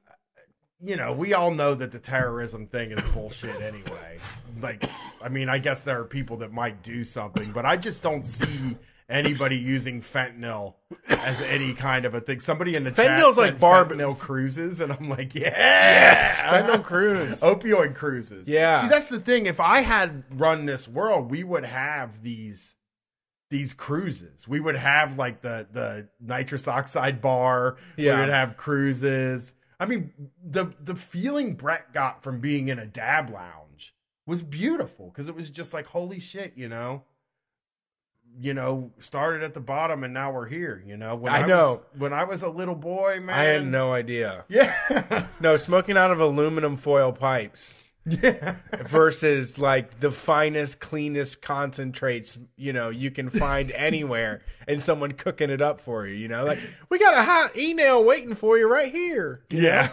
You 0.82 0.96
know, 0.96 1.14
we 1.14 1.32
all 1.32 1.50
know 1.50 1.74
that 1.74 1.92
the 1.92 1.98
terrorism 1.98 2.66
thing 2.66 2.90
is 2.90 3.00
bullshit 3.14 3.58
anyway. 3.62 4.18
Like, 4.60 4.84
I 5.22 5.30
mean, 5.30 5.48
I 5.48 5.56
guess 5.56 5.82
there 5.82 5.98
are 5.98 6.04
people 6.04 6.36
that 6.38 6.52
might 6.52 6.82
do 6.82 7.04
something, 7.04 7.52
but 7.52 7.64
I 7.64 7.78
just 7.78 8.02
don't 8.02 8.26
see 8.26 8.76
anybody 9.08 9.56
using 9.56 10.00
fentanyl 10.00 10.74
as 11.08 11.40
any 11.42 11.74
kind 11.74 12.04
of 12.04 12.14
a 12.14 12.20
thing. 12.20 12.40
Somebody 12.40 12.74
in 12.74 12.84
the 12.84 12.90
chat 12.90 13.10
Fentanyl's 13.10 13.36
like 13.36 13.58
barb- 13.58 13.90
fentanyl 13.90 14.18
cruises, 14.18 14.80
and 14.80 14.92
I'm 14.92 15.08
like, 15.08 15.34
yeah, 15.34 16.62
Fentanyl 16.62 16.82
cruise. 16.82 17.40
opioid 17.40 17.94
cruises. 17.94 18.48
Yeah. 18.48 18.82
See, 18.82 18.88
that's 18.88 19.08
the 19.08 19.20
thing. 19.20 19.46
If 19.46 19.60
I 19.60 19.80
had 19.80 20.24
run 20.30 20.66
this 20.66 20.88
world, 20.88 21.30
we 21.30 21.44
would 21.44 21.64
have 21.64 22.22
these 22.22 22.76
these 23.50 23.74
cruises. 23.74 24.48
We 24.48 24.58
would 24.60 24.76
have 24.76 25.18
like 25.18 25.42
the 25.42 25.66
the 25.70 26.08
nitrous 26.20 26.66
oxide 26.66 27.20
bar. 27.20 27.76
Yeah. 27.96 28.14
We 28.14 28.20
would 28.20 28.30
have 28.30 28.56
cruises. 28.56 29.52
I 29.78 29.86
mean, 29.86 30.12
the 30.42 30.72
the 30.80 30.94
feeling 30.94 31.54
Brett 31.54 31.92
got 31.92 32.22
from 32.22 32.40
being 32.40 32.68
in 32.68 32.78
a 32.78 32.86
dab 32.86 33.30
lounge 33.30 33.94
was 34.26 34.40
beautiful 34.42 35.10
because 35.10 35.28
it 35.28 35.34
was 35.34 35.50
just 35.50 35.74
like 35.74 35.86
holy 35.86 36.20
shit, 36.20 36.54
you 36.56 36.68
know. 36.68 37.04
You 38.40 38.52
know, 38.54 38.90
started 38.98 39.42
at 39.42 39.54
the 39.54 39.60
bottom 39.60 40.02
and 40.04 40.12
now 40.12 40.32
we're 40.32 40.46
here. 40.48 40.82
You 40.86 40.96
know, 40.96 41.14
when 41.14 41.32
I 41.32 41.46
know. 41.46 41.70
was, 41.70 41.82
when 41.96 42.12
I 42.12 42.24
was 42.24 42.42
a 42.42 42.48
little 42.50 42.74
boy, 42.74 43.20
man. 43.20 43.34
I 43.34 43.44
had 43.44 43.66
no 43.66 43.92
idea. 43.92 44.44
Yeah, 44.48 45.26
No, 45.40 45.56
smoking 45.56 45.96
out 45.96 46.10
of 46.10 46.20
aluminum 46.20 46.76
foil 46.76 47.12
pipes 47.12 47.74
yeah. 48.06 48.56
versus 48.86 49.58
like 49.58 50.00
the 50.00 50.10
finest, 50.10 50.80
cleanest 50.80 51.42
concentrates, 51.42 52.36
you 52.56 52.72
know, 52.72 52.90
you 52.90 53.10
can 53.10 53.30
find 53.30 53.70
anywhere 53.74 54.42
and 54.66 54.82
someone 54.82 55.12
cooking 55.12 55.50
it 55.50 55.62
up 55.62 55.80
for 55.80 56.06
you, 56.06 56.14
you 56.14 56.28
know? 56.28 56.44
Like, 56.44 56.58
we 56.88 56.98
got 56.98 57.14
a 57.16 57.22
hot 57.22 57.56
email 57.56 58.04
waiting 58.04 58.34
for 58.34 58.58
you 58.58 58.68
right 58.70 58.90
here. 58.92 59.44
Yeah. 59.50 59.90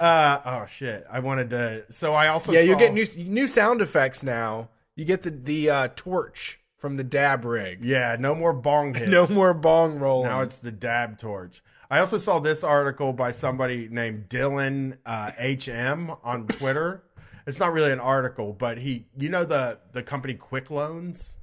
uh 0.00 0.40
oh 0.44 0.66
shit. 0.66 1.06
I 1.10 1.20
wanted 1.20 1.50
to 1.50 1.84
so 1.90 2.14
I 2.14 2.28
also 2.28 2.52
Yeah, 2.52 2.60
you 2.60 2.72
saw- 2.72 2.78
get 2.78 2.94
new 2.94 3.06
new 3.24 3.46
sound 3.46 3.80
effects 3.82 4.22
now. 4.22 4.70
You 4.96 5.04
get 5.04 5.22
the 5.22 5.30
the 5.30 5.70
uh, 5.70 5.88
torch 5.96 6.57
from 6.78 6.96
the 6.96 7.04
dab 7.04 7.44
rig. 7.44 7.84
Yeah, 7.84 8.16
no 8.18 8.34
more 8.34 8.52
bong 8.52 8.94
hits. 8.94 9.10
No 9.10 9.26
more 9.28 9.52
bong 9.52 9.98
rolling. 9.98 10.28
Now 10.30 10.42
it's 10.42 10.58
the 10.58 10.72
dab 10.72 11.18
torch. 11.18 11.62
I 11.90 12.00
also 12.00 12.18
saw 12.18 12.38
this 12.38 12.62
article 12.62 13.12
by 13.12 13.30
somebody 13.30 13.88
named 13.90 14.28
Dylan 14.28 14.98
uh, 15.06 15.30
HM 15.38 16.10
on 16.22 16.46
Twitter. 16.46 17.02
It's 17.46 17.58
not 17.58 17.72
really 17.72 17.92
an 17.92 18.00
article, 18.00 18.52
but 18.52 18.78
he, 18.78 19.06
you 19.16 19.28
know, 19.30 19.44
the 19.44 19.78
the 19.92 20.02
company 20.02 20.34
Quick 20.34 20.70
Loans 20.70 21.38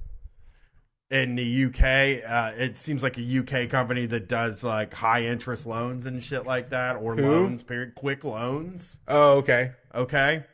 in 1.10 1.34
the 1.36 1.64
UK. 1.66 2.28
Uh, 2.28 2.52
it 2.56 2.78
seems 2.78 3.02
like 3.02 3.18
a 3.18 3.38
UK 3.38 3.68
company 3.68 4.06
that 4.06 4.28
does 4.28 4.64
like 4.64 4.94
high 4.94 5.24
interest 5.24 5.66
loans 5.66 6.06
and 6.06 6.22
shit 6.22 6.46
like 6.46 6.70
that, 6.70 6.96
or 6.96 7.16
Who? 7.16 7.22
loans. 7.22 7.62
Period. 7.62 7.94
Quick 7.94 8.24
Loans. 8.24 8.98
Oh, 9.08 9.38
okay. 9.38 9.72
Okay. 9.94 10.44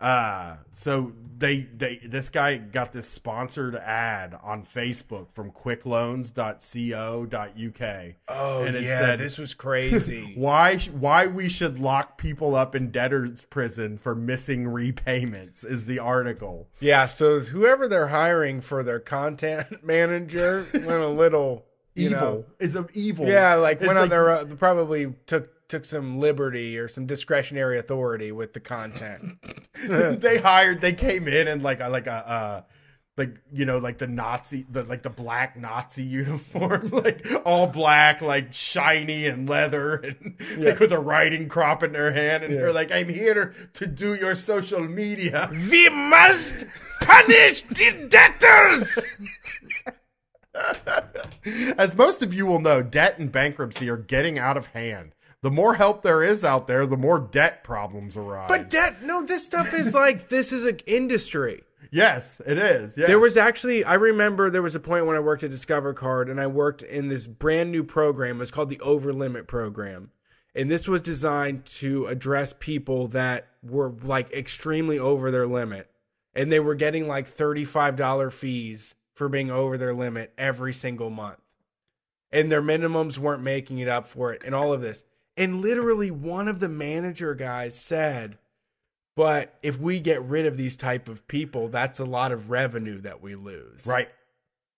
Uh 0.00 0.56
so 0.72 1.12
they 1.38 1.60
they 1.74 1.96
this 2.04 2.28
guy 2.28 2.58
got 2.58 2.92
this 2.92 3.08
sponsored 3.08 3.74
ad 3.76 4.38
on 4.42 4.62
Facebook 4.64 5.28
from 5.32 5.50
quickloans.co.uk. 5.50 8.14
Oh, 8.28 8.62
And 8.64 8.76
it 8.76 8.82
yeah, 8.82 8.98
said- 8.98 9.18
this 9.20 9.38
was 9.38 9.54
crazy. 9.54 10.34
Why 10.36 10.76
why 10.78 11.26
we 11.26 11.48
should 11.48 11.78
lock 11.78 12.18
people 12.18 12.54
up 12.54 12.74
in 12.74 12.90
debtor's 12.90 13.44
prison 13.46 13.96
for 13.98 14.14
missing 14.14 14.68
repayments 14.68 15.64
is 15.64 15.86
the 15.86 15.98
article. 15.98 16.68
yeah, 16.80 17.06
so 17.06 17.40
whoever 17.40 17.88
they're 17.88 18.08
hiring 18.08 18.60
for 18.60 18.82
their 18.82 19.00
content 19.00 19.66
manager 19.84 20.66
went 20.74 20.90
a 21.02 21.08
little 21.08 21.64
you 21.94 22.10
Evil 22.10 22.20
know, 22.20 22.44
is 22.58 22.74
an 22.74 22.86
evil. 22.92 23.26
Yeah, 23.26 23.54
like 23.54 23.78
It's 23.78 23.86
went 23.86 23.98
on 23.98 24.10
their 24.10 24.28
uh, 24.28 24.44
probably 24.58 25.14
took 25.26 25.48
took 25.68 25.84
some 25.84 26.18
liberty 26.18 26.78
or 26.78 26.88
some 26.88 27.06
discretionary 27.06 27.78
authority 27.78 28.32
with 28.32 28.52
the 28.52 28.60
content. 28.60 29.38
they 29.88 30.38
hired 30.38 30.80
they 30.80 30.92
came 30.92 31.28
in 31.28 31.48
and 31.48 31.62
like 31.62 31.80
a 31.80 31.88
like 31.88 32.06
a 32.06 32.12
uh 32.12 32.62
like 33.16 33.34
you 33.52 33.64
know 33.64 33.78
like 33.78 33.98
the 33.98 34.06
nazi 34.06 34.66
the 34.70 34.84
like 34.84 35.02
the 35.02 35.10
black 35.10 35.56
nazi 35.56 36.02
uniform 36.02 36.88
like 36.92 37.26
all 37.44 37.66
black 37.66 38.20
like 38.20 38.52
shiny 38.52 39.26
and 39.26 39.48
leather 39.48 39.96
and 39.96 40.34
like 40.58 40.78
with 40.78 40.92
a 40.92 40.98
writing 40.98 41.48
crop 41.48 41.82
in 41.82 41.92
their 41.92 42.12
hand. 42.12 42.44
And 42.44 42.54
they're 42.54 42.72
like 42.72 42.92
i'm 42.92 43.08
here 43.08 43.54
to 43.74 43.86
do 43.86 44.14
your 44.14 44.34
social 44.34 44.80
media. 44.80 45.50
We 45.52 45.88
must 45.88 46.64
punish 47.00 47.62
the 47.62 48.06
debtors. 48.08 48.98
as 51.76 51.94
most 51.94 52.22
of 52.22 52.32
you 52.32 52.46
will 52.46 52.60
know 52.60 52.82
debt 52.82 53.18
and 53.18 53.30
bankruptcy 53.30 53.90
are 53.90 53.98
getting 53.98 54.38
out 54.38 54.56
of 54.56 54.68
hand 54.68 55.12
the 55.46 55.50
more 55.52 55.74
help 55.74 56.02
there 56.02 56.22
is 56.24 56.44
out 56.44 56.66
there 56.66 56.86
the 56.86 56.96
more 56.96 57.20
debt 57.20 57.62
problems 57.62 58.16
arise 58.16 58.48
But 58.48 58.68
debt, 58.68 59.02
no, 59.02 59.22
this 59.22 59.46
stuff 59.46 59.72
is 59.72 59.94
like 59.94 60.28
this 60.36 60.52
is 60.52 60.64
an 60.64 60.80
industry. 60.86 61.62
yes 61.92 62.40
it 62.44 62.58
is 62.58 62.98
yeah 62.98 63.06
There 63.06 63.20
was 63.20 63.36
actually, 63.36 63.84
I 63.84 63.94
remember 63.94 64.50
there 64.50 64.60
was 64.62 64.74
a 64.74 64.80
point 64.80 65.06
when 65.06 65.16
I 65.16 65.20
worked 65.20 65.44
at 65.44 65.50
Discover 65.52 65.94
Card 65.94 66.28
and 66.28 66.40
I 66.40 66.48
worked 66.48 66.82
in 66.82 67.06
this 67.08 67.26
brand 67.28 67.70
new 67.70 67.84
program. 67.84 68.36
It 68.36 68.40
was 68.40 68.50
called 68.50 68.70
the 68.70 68.80
Over 68.80 69.12
Limit 69.12 69.46
Program. 69.46 70.10
And 70.54 70.70
this 70.70 70.88
was 70.88 71.00
designed 71.02 71.66
to 71.80 72.06
address 72.06 72.54
people 72.58 73.08
that 73.08 73.46
were 73.62 73.92
like 74.02 74.32
extremely 74.32 74.98
over 74.98 75.30
their 75.30 75.46
limit. 75.46 75.90
And 76.34 76.50
they 76.50 76.60
were 76.60 76.74
getting 76.74 77.06
like 77.06 77.28
$35 77.28 78.32
fees 78.32 78.94
for 79.14 79.28
being 79.28 79.50
over 79.50 79.78
their 79.78 79.94
limit 79.94 80.32
every 80.36 80.72
single 80.72 81.10
month. 81.10 81.38
And 82.32 82.50
their 82.50 82.62
minimums 82.62 83.16
weren't 83.18 83.42
making 83.42 83.78
it 83.78 83.88
up 83.88 84.06
for 84.06 84.32
it 84.32 84.42
and 84.44 84.54
all 84.54 84.72
of 84.72 84.80
this. 84.80 85.04
And 85.36 85.60
literally 85.60 86.10
one 86.10 86.48
of 86.48 86.60
the 86.60 86.68
manager 86.68 87.34
guys 87.34 87.78
said, 87.78 88.38
but 89.16 89.54
if 89.62 89.78
we 89.78 90.00
get 90.00 90.22
rid 90.22 90.46
of 90.46 90.56
these 90.56 90.76
type 90.76 91.08
of 91.08 91.26
people, 91.28 91.68
that's 91.68 92.00
a 92.00 92.04
lot 92.04 92.32
of 92.32 92.50
revenue 92.50 93.00
that 93.02 93.22
we 93.22 93.34
lose. 93.34 93.86
Right. 93.86 94.08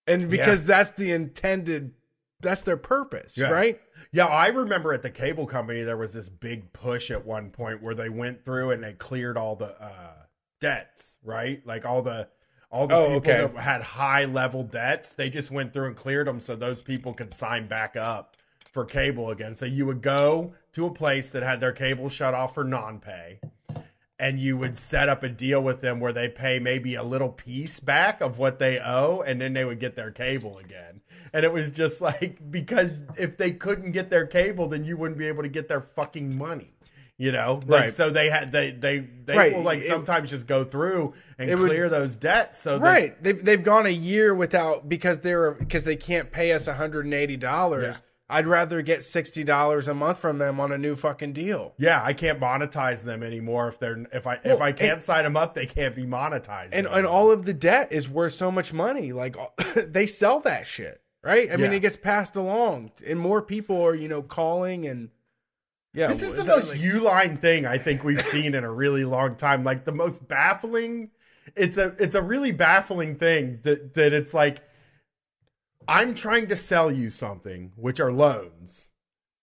And 0.07 0.29
because 0.29 0.65
that's 0.65 0.91
the 0.91 1.11
intended 1.11 1.93
that's 2.41 2.61
their 2.61 2.77
purpose, 2.77 3.37
Yeah. 3.37 3.49
right? 3.51 3.81
Yeah, 4.13 4.25
I 4.25 4.47
remember 4.47 4.93
at 4.93 5.01
the 5.01 5.09
cable 5.09 5.45
company 5.45 5.83
there 5.83 5.97
was 5.97 6.13
this 6.13 6.29
big 6.29 6.71
push 6.71 7.11
at 7.11 7.25
one 7.25 7.49
point 7.51 7.81
where 7.83 7.93
they 7.93 8.07
went 8.07 8.45
through 8.45 8.71
and 8.71 8.81
they 8.81 8.93
cleared 8.93 9.37
all 9.37 9.57
the 9.57 9.79
uh, 9.81 10.13
debts, 10.61 11.17
right? 11.23 11.61
Like 11.65 11.85
all 11.85 12.01
the 12.01 12.29
all 12.71 12.87
the 12.87 12.95
Oh, 12.95 13.19
people 13.19 13.31
okay. 13.33 13.53
that 13.53 13.61
had 13.61 13.81
high 13.81 14.23
level 14.25 14.63
debts, 14.63 15.15
they 15.15 15.29
just 15.29 15.51
went 15.51 15.73
through 15.73 15.87
and 15.87 15.95
cleared 15.97 16.27
them 16.27 16.39
so 16.39 16.55
those 16.55 16.81
people 16.81 17.13
could 17.13 17.33
sign 17.33 17.67
back 17.67 17.95
up 17.97 18.37
for 18.71 18.85
cable 18.85 19.31
again. 19.31 19.55
So 19.55 19.65
you 19.65 19.85
would 19.85 20.01
go 20.01 20.53
to 20.73 20.85
a 20.85 20.91
place 20.91 21.31
that 21.31 21.43
had 21.43 21.59
their 21.59 21.71
cable 21.71 22.09
shut 22.09 22.33
off 22.33 22.53
for 22.53 22.63
non-pay 22.63 23.39
and 24.19 24.37
you 24.39 24.57
would 24.57 24.77
set 24.77 25.07
up 25.07 25.23
a 25.23 25.29
deal 25.29 25.61
with 25.63 25.79
them 25.81 25.99
where 25.99 26.11
they 26.13 26.27
pay 26.27 26.59
maybe 26.59 26.95
a 26.95 27.03
little 27.03 27.29
piece 27.29 27.79
back 27.79 28.19
of 28.21 28.37
what 28.37 28.59
they 28.59 28.77
owe 28.79 29.23
and 29.25 29.39
then 29.39 29.53
they 29.53 29.63
would 29.65 29.79
get 29.79 29.95
their 29.95 30.11
cable 30.11 30.57
again 30.59 31.01
and 31.33 31.45
it 31.45 31.51
was 31.53 31.69
just 31.71 32.01
like 32.09 32.37
because 32.51 33.01
if 33.17 33.37
they 33.37 33.49
couldn't 33.51 33.91
get 33.91 34.09
their 34.09 34.27
cable 34.27 34.67
then 34.67 34.83
you 34.83 34.97
wouldn't 34.97 35.17
be 35.17 35.27
able 35.27 35.41
to 35.41 35.49
get 35.49 35.67
their 35.69 35.81
fucking 35.81 36.37
money 36.37 36.71
you 37.17 37.31
know 37.31 37.61
like 37.65 37.81
Right. 37.81 37.93
so 37.93 38.09
they 38.09 38.29
had 38.29 38.51
they 38.51 38.71
they 38.71 38.99
they 39.25 39.37
Right. 39.37 39.55
will 39.55 39.63
like 39.63 39.79
It- 39.79 39.83
sometimes 39.87 40.29
just 40.29 40.47
go 40.47 40.63
through 40.65 41.13
and 41.37 41.49
It 41.49 41.57
would- 41.57 41.69
clear 41.69 41.87
those 41.89 42.15
debts 42.17 42.59
so 42.59 42.77
that 42.77 42.83
Right. 42.85 43.23
They've 43.23 43.43
they've 43.43 43.63
gone 43.63 43.85
a 43.85 43.89
year 43.89 44.35
without 44.35 44.87
because 44.89 45.19
they're 45.19 45.51
because 45.51 45.85
they 45.85 45.95
can't 45.95 46.29
pay 46.31 46.51
us 46.51 46.67
$180. 46.67 47.81
Yeah. 47.81 47.97
I'd 48.31 48.45
rather 48.45 48.81
get 48.83 48.99
$60 48.99 49.87
a 49.87 49.93
month 49.95 50.19
from 50.19 50.37
them 50.37 50.59
on 50.59 50.71
a 50.71 50.77
new 50.77 50.95
fucking 50.95 51.33
deal. 51.33 51.73
yeah 51.77 52.01
i 52.03 52.13
can't 52.13 52.39
monetize 52.39 53.03
them 53.03 53.23
anymore 53.23 53.67
if 53.69 53.79
they're 53.79 54.05
if 54.13 54.27
i 54.27 54.39
if 54.43 54.61
i 54.61 54.71
can't 54.71 54.93
and- 54.93 55.03
sign 55.03 55.23
them 55.23 55.35
up 55.35 55.53
they 55.55 55.65
can't 55.65 55.95
be 55.95 56.03
monetized 56.05 56.69
and 56.73 56.85
and 56.87 57.05
all 57.07 57.31
of 57.31 57.45
the 57.45 57.53
debt 57.53 57.91
is 57.91 58.07
worth 58.07 58.33
so 58.33 58.51
much 58.51 58.71
money. 58.73 59.11
Like 59.11 59.35
they 59.75 60.05
sell 60.05 60.39
that 60.41 60.67
shit, 60.67 61.01
right? 61.23 61.51
I 61.51 61.57
mean, 61.57 61.73
it 61.73 61.79
gets 61.81 61.95
passed 61.95 62.35
along, 62.35 62.91
and 63.05 63.19
more 63.19 63.41
people 63.41 63.81
are 63.81 63.95
you 63.95 64.07
know 64.07 64.21
calling 64.21 64.85
and 64.85 65.09
yeah. 65.93 66.07
This 66.07 66.21
is 66.21 66.35
the 66.35 66.45
most 66.45 66.71
like- 66.73 66.81
U-line 66.81 67.37
thing 67.37 67.65
I 67.65 67.77
think 67.79 68.03
we've 68.03 68.21
seen 68.23 68.53
in 68.53 68.63
a 68.63 68.71
really 68.71 69.05
long 69.05 69.35
time. 69.35 69.63
Like 69.63 69.85
the 69.85 69.91
most 69.91 70.27
baffling. 70.27 71.09
It's 71.55 71.77
a 71.77 71.95
it's 71.97 72.13
a 72.15 72.21
really 72.21 72.51
baffling 72.51 73.15
thing 73.15 73.59
that 73.63 73.95
that 73.95 74.13
it's 74.13 74.33
like 74.35 74.61
I'm 75.89 76.13
trying 76.13 76.45
to 76.49 76.55
sell 76.55 76.91
you 76.91 77.09
something, 77.09 77.71
which 77.75 77.99
are 77.99 78.11
loans. 78.11 78.89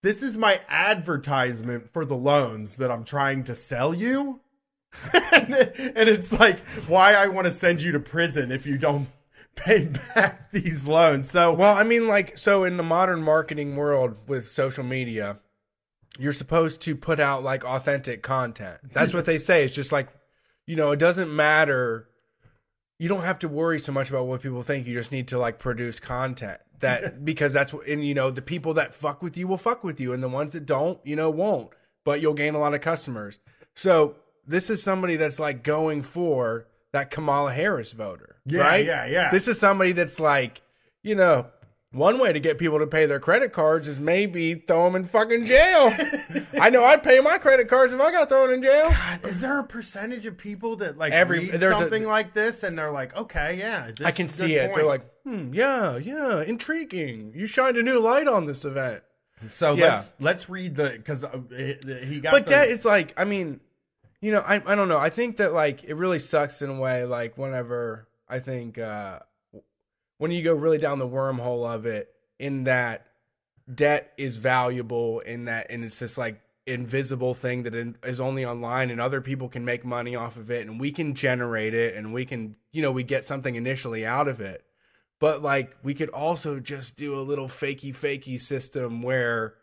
This 0.01 0.23
is 0.23 0.37
my 0.37 0.61
advertisement 0.69 1.91
for 1.91 2.05
the 2.05 2.15
loans 2.15 2.77
that 2.77 2.89
I'm 2.89 3.03
trying 3.03 3.43
to 3.45 3.53
sell 3.53 3.93
you. 3.93 4.39
and, 5.13 5.53
it's 6.07 6.31
like 6.31 6.59
why 6.87 7.15
I 7.15 7.27
want 7.27 7.47
to 7.47 7.51
send 7.51 7.81
you 7.81 7.91
to 7.91 7.99
prison 7.99 8.53
if 8.53 8.65
you 8.65 8.77
don't 8.77 9.09
pay 9.55 9.85
back 10.15 10.49
these 10.51 10.87
loans. 10.87 11.29
So 11.29 11.51
Well, 11.51 11.75
I 11.75 11.83
mean, 11.83 12.07
like, 12.07 12.37
so 12.37 12.63
in 12.63 12.77
the 12.77 12.83
modern 12.83 13.21
marketing 13.21 13.75
world 13.75 14.15
with 14.27 14.47
social 14.47 14.85
media, 14.85 15.39
you're 16.17 16.31
supposed 16.31 16.79
to 16.83 16.95
put 16.95 17.19
out 17.19 17.43
like 17.43 17.65
authentic 17.65 18.23
content. 18.23 18.79
That's 18.93 19.13
what 19.13 19.25
they 19.25 19.37
say. 19.37 19.65
It's 19.65 19.75
just 19.75 19.91
like, 19.91 20.07
you 20.65 20.77
know, 20.77 20.91
it 20.91 20.99
doesn't 20.99 21.35
matter. 21.35 22.07
You 22.99 23.07
don't 23.07 23.23
have 23.23 23.39
to 23.39 23.47
worry 23.47 23.79
so 23.79 23.91
much 23.91 24.09
about 24.09 24.25
what 24.25 24.41
people 24.41 24.63
think. 24.63 24.87
You 24.87 24.93
just 24.95 25.11
need 25.11 25.27
to 25.29 25.37
like 25.37 25.59
produce 25.59 25.99
content 25.99 26.59
that 26.79 27.23
because 27.25 27.53
that's 27.53 27.73
what, 27.73 27.87
and 27.87 28.05
you 28.05 28.13
know, 28.13 28.31
the 28.31 28.41
people 28.41 28.73
that 28.75 28.93
fuck 28.95 29.21
with 29.21 29.37
you 29.37 29.47
will 29.47 29.57
fuck 29.57 29.83
with 29.83 29.99
you, 29.99 30.13
and 30.13 30.23
the 30.23 30.29
ones 30.29 30.53
that 30.53 30.65
don't, 30.65 30.99
you 31.05 31.15
know, 31.15 31.29
won't. 31.29 31.69
But 32.03 32.21
you'll 32.21 32.33
gain 32.33 32.55
a 32.55 32.59
lot 32.59 32.73
of 32.73 32.81
customers. 32.81 33.39
So 33.75 34.15
this 34.47 34.69
is 34.69 34.81
somebody 34.81 35.17
that's 35.17 35.39
like 35.39 35.63
going 35.63 36.01
for 36.03 36.67
that 36.93 37.11
Kamala 37.11 37.51
Harris 37.53 37.91
voter, 37.91 38.37
Yeah, 38.45 38.61
right? 38.61 38.85
yeah, 38.85 39.05
yeah. 39.05 39.29
This 39.29 39.47
is 39.47 39.59
somebody 39.59 39.91
that's 39.91 40.19
like, 40.19 40.61
you 41.03 41.15
know, 41.15 41.47
one 41.91 42.19
way 42.19 42.33
to 42.33 42.39
get 42.39 42.57
people 42.57 42.79
to 42.79 42.87
pay 42.87 43.05
their 43.05 43.19
credit 43.19 43.53
cards 43.53 43.87
is 43.87 43.99
maybe 43.99 44.55
throw 44.55 44.85
them 44.85 44.95
in 44.95 45.05
fucking 45.05 45.45
jail. 45.45 45.91
I 46.59 46.69
know 46.69 46.83
I'd 46.83 47.01
pay 47.01 47.19
my 47.21 47.37
credit 47.37 47.69
cards 47.69 47.93
if 47.93 48.01
I 48.01 48.11
got 48.11 48.29
thrown 48.29 48.51
in 48.53 48.61
jail. 48.61 48.89
God, 48.89 49.23
is 49.25 49.39
there 49.41 49.57
a 49.59 49.63
percentage 49.63 50.25
of 50.25 50.37
people 50.37 50.75
that 50.77 50.97
like 50.97 51.13
Every- 51.13 51.49
read 51.49 51.59
there's 51.59 51.75
a- 51.75 51.79
something 51.79 52.03
like 52.05 52.33
this 52.33 52.63
and 52.63 52.77
they're 52.77 52.91
like, 52.91 53.15
okay, 53.15 53.57
yeah, 53.57 53.91
this 53.97 54.05
I 54.05 54.11
can 54.11 54.27
see 54.27 54.55
it. 54.55 54.75
They're 54.75 54.85
like, 54.85 55.05
hmm, 55.23 55.53
yeah, 55.53 55.97
yeah, 55.97 56.43
intriguing. 56.43 57.31
You 57.33 57.47
shined 57.47 57.77
a 57.77 57.83
new 57.83 57.99
light 57.99 58.27
on 58.27 58.45
this 58.45 58.65
event. 58.65 59.03
so 59.45 59.73
yeah. 59.75 59.85
let's 59.85 60.13
let's 60.19 60.49
read 60.49 60.75
the 60.75 60.89
because 60.89 61.23
uh, 61.23 61.39
he 61.55 61.75
he 62.05 62.19
got 62.19 62.31
But 62.31 62.45
the, 62.47 62.51
that 62.51 62.69
is 62.69 62.83
like, 62.83 63.13
I 63.17 63.23
mean, 63.23 63.59
you 64.19 64.31
know, 64.31 64.39
I 64.41 64.55
I 64.65 64.75
don't 64.75 64.87
know. 64.89 64.97
I 64.97 65.09
think 65.09 65.37
that 65.37 65.53
like 65.53 65.83
it 65.85 65.93
really 65.93 66.19
sucks 66.19 66.61
in 66.61 66.69
a 66.69 66.79
way. 66.79 67.05
Like 67.05 67.37
whenever 67.37 68.07
I 68.27 68.39
think 68.39 68.77
uh 68.77 69.19
when 70.17 70.31
you 70.31 70.43
go 70.43 70.53
really 70.53 70.77
down 70.77 70.99
the 70.99 71.07
wormhole 71.07 71.71
of 71.71 71.85
it, 71.85 72.13
in 72.39 72.65
that 72.65 73.07
debt 73.73 74.13
is 74.17 74.37
valuable, 74.37 75.19
in 75.21 75.45
that 75.45 75.67
and 75.69 75.83
it's 75.83 75.99
this 75.99 76.17
like 76.17 76.41
invisible 76.65 77.33
thing 77.33 77.63
that 77.63 77.73
is 78.03 78.19
only 78.19 78.45
online 78.45 78.89
and 78.89 78.99
other 78.99 79.21
people 79.21 79.47
can 79.47 79.63
make 79.63 79.85
money 79.85 80.17
off 80.17 80.35
of 80.35 80.51
it 80.51 80.67
and 80.67 80.81
we 80.81 80.91
can 80.91 81.15
generate 81.15 81.73
it 81.73 81.95
and 81.95 82.13
we 82.13 82.25
can 82.25 82.57
you 82.73 82.81
know 82.81 82.91
we 82.91 83.03
get 83.03 83.23
something 83.23 83.55
initially 83.55 84.05
out 84.05 84.27
of 84.27 84.41
it. 84.41 84.63
But 85.19 85.41
like 85.41 85.75
we 85.81 85.93
could 85.93 86.09
also 86.09 86.59
just 86.59 86.97
do 86.97 87.17
a 87.17 87.23
little 87.23 87.47
fakey 87.47 87.95
fakey 87.95 88.39
system 88.39 89.01
where 89.01 89.55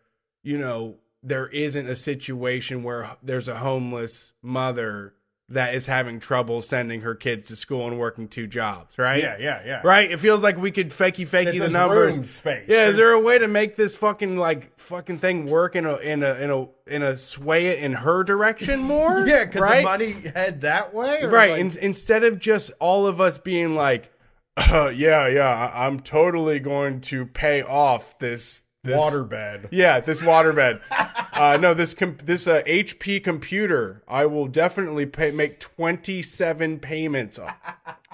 you 0.43 0.59
know 0.59 0.97
there 1.23 1.47
isn't 1.47 1.89
a 1.89 1.95
situation 1.95 2.83
where 2.83 3.17
there's 3.23 3.49
a 3.49 3.57
homeless 3.57 4.33
mother 4.43 5.15
that 5.51 5.75
is 5.75 5.87
having 5.87 6.19
trouble 6.19 6.63
sending 6.63 7.03
her 7.03 7.15
kids 7.15 7.49
to 7.49 7.57
school 7.57 7.87
and 7.87 7.99
working 7.99 8.29
two 8.29 8.47
jobs 8.47 8.97
right? 8.99 9.23
Yeah 9.23 9.37
yeah 9.39 9.63
yeah. 9.65 9.81
Right? 9.85 10.11
It 10.11 10.19
feels 10.19 10.43
like 10.43 10.57
we 10.57 10.71
could 10.71 10.91
fakey 10.91 11.29
fakey 11.29 11.59
the 11.59 11.69
numbers. 11.69 12.31
space. 12.31 12.67
yeah 12.69 12.89
is 12.89 12.97
there 12.97 13.13
a 13.13 13.21
way 13.21 13.39
to 13.39 13.47
make 13.47 13.77
this 13.77 13.95
fucking 13.95 14.37
like 14.39 14.79
fucking 14.79 15.19
thing 15.19 15.47
work 15.47 15.77
in 15.77 15.85
a 15.85 15.97
in 15.97 16.23
a 16.23 16.35
in 16.35 16.51
a 16.51 16.67
in 16.87 17.03
a 17.03 17.17
sway 17.17 17.67
it 17.67 17.79
in 17.81 17.93
her 17.93 18.25
direction 18.25 18.81
more? 18.95 19.27
Yeah, 19.27 19.45
could 19.45 19.61
right? 19.61 19.79
the 19.79 19.83
money 19.83 20.13
head 20.13 20.63
that 20.63 20.95
way? 20.95 21.25
Right 21.25 21.53
like- 21.53 21.61
in, 21.61 21.79
instead 21.79 22.25
of 22.25 22.39
just 22.39 22.71
all 22.81 23.07
of 23.07 23.21
us 23.21 23.37
being 23.39 23.75
like 23.75 24.11
uh, 24.57 24.89
yeah 24.95 25.27
yeah 25.27 25.71
i'm 25.75 25.99
totally 25.99 26.61
going 26.61 27.01
to 27.01 27.27
pay 27.27 27.61
off 27.61 28.17
this 28.21 28.63
this 28.85 29.01
waterbed. 29.01 29.67
yeah 29.71 29.99
this 29.99 30.21
waterbed 30.21 30.81
uh 31.33 31.57
no 31.57 31.75
this 31.75 31.95
com- 31.95 32.19
this 32.23 32.47
uh, 32.47 32.63
hp 32.67 33.25
computer 33.25 34.03
i 34.07 34.25
will 34.25 34.47
definitely 34.47 35.07
pay 35.07 35.31
make 35.31 35.59
27 35.59 36.79
payments 36.79 37.39
on, 37.39 37.53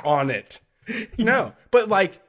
on 0.05 0.31
it 0.31 0.61
no 1.19 1.53
but 1.71 1.89
like 1.89 2.23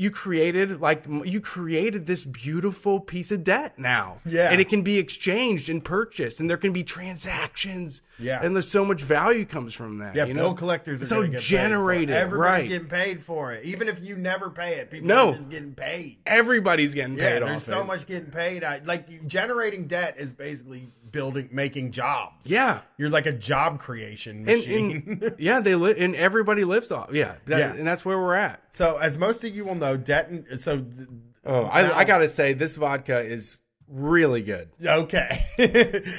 you 0.00 0.12
created 0.12 0.80
like 0.80 1.04
you 1.24 1.40
created 1.40 2.06
this 2.06 2.24
beautiful 2.24 3.00
piece 3.00 3.32
of 3.32 3.42
debt 3.42 3.76
now 3.80 4.20
Yeah. 4.24 4.48
and 4.50 4.60
it 4.60 4.68
can 4.68 4.82
be 4.82 4.96
exchanged 4.96 5.68
and 5.68 5.84
purchased 5.84 6.38
and 6.38 6.48
there 6.48 6.56
can 6.56 6.72
be 6.72 6.84
transactions 6.84 8.02
Yeah. 8.18 8.38
and 8.40 8.54
there's 8.54 8.68
so 8.70 8.84
much 8.84 9.02
value 9.02 9.44
comes 9.44 9.74
from 9.74 9.98
that 9.98 10.14
Yeah, 10.14 10.26
you 10.26 10.34
bill 10.34 10.50
know 10.50 10.54
collectors 10.54 11.02
are 11.02 11.06
so 11.06 11.26
generated 11.26 12.08
Paid 12.14 12.14
for 12.14 12.14
it. 12.14 12.22
Everybody's 12.22 12.60
right 12.62 12.68
getting 12.68 12.88
paid 12.88 13.22
for 13.24 13.52
it, 13.52 13.64
even 13.64 13.88
if 13.88 14.00
you 14.04 14.16
never 14.16 14.50
pay 14.50 14.76
it. 14.76 14.88
People 14.90 15.08
No. 15.08 15.30
are 15.30 15.36
just 15.36 15.50
getting 15.50 15.74
paid. 15.74 16.18
everybody's 16.26 16.94
getting 16.94 17.16
paid. 17.16 17.22
Yeah, 17.24 17.38
paid 17.40 17.48
there's 17.48 17.64
so 17.64 17.80
it. 17.80 17.86
much 17.86 18.06
getting 18.06 18.30
paid. 18.30 18.62
I, 18.62 18.80
like 18.84 19.10
you, 19.10 19.18
generating 19.26 19.88
debt 19.88 20.14
is 20.16 20.32
basically 20.32 20.88
building, 21.10 21.48
making 21.52 21.92
jobs. 21.92 22.50
Yeah. 22.50 22.80
you're 22.96 23.10
like 23.10 23.26
a 23.26 23.32
job 23.32 23.78
creation 23.78 24.44
machine. 24.44 25.18
and 25.22 25.34
yeah 25.38 25.60
they 25.60 25.74
live 25.74 25.96
and 25.98 26.14
everybody 26.14 26.64
lives 26.64 26.90
off 26.90 27.10
yeah, 27.12 27.36
that, 27.46 27.58
Yeah. 27.58 27.72
and 27.74 27.86
that's 27.86 28.04
where 28.04 28.18
we're 28.18 28.34
at 28.36 28.62
so, 28.70 28.96
as 28.98 29.18
most 29.18 29.44
of 29.44 29.54
you 29.54 29.64
will 29.64 29.74
know, 29.74 29.96
debt. 29.96 30.30
So, 30.58 30.80
th- 30.80 31.08
oh 31.44 31.64
I, 31.64 31.98
I 31.98 32.04
gotta 32.04 32.28
say 32.28 32.52
this 32.52 32.76
vodka 32.76 33.20
is 33.20 33.56
really 33.88 34.42
good 34.42 34.68
Okay. 34.84 35.44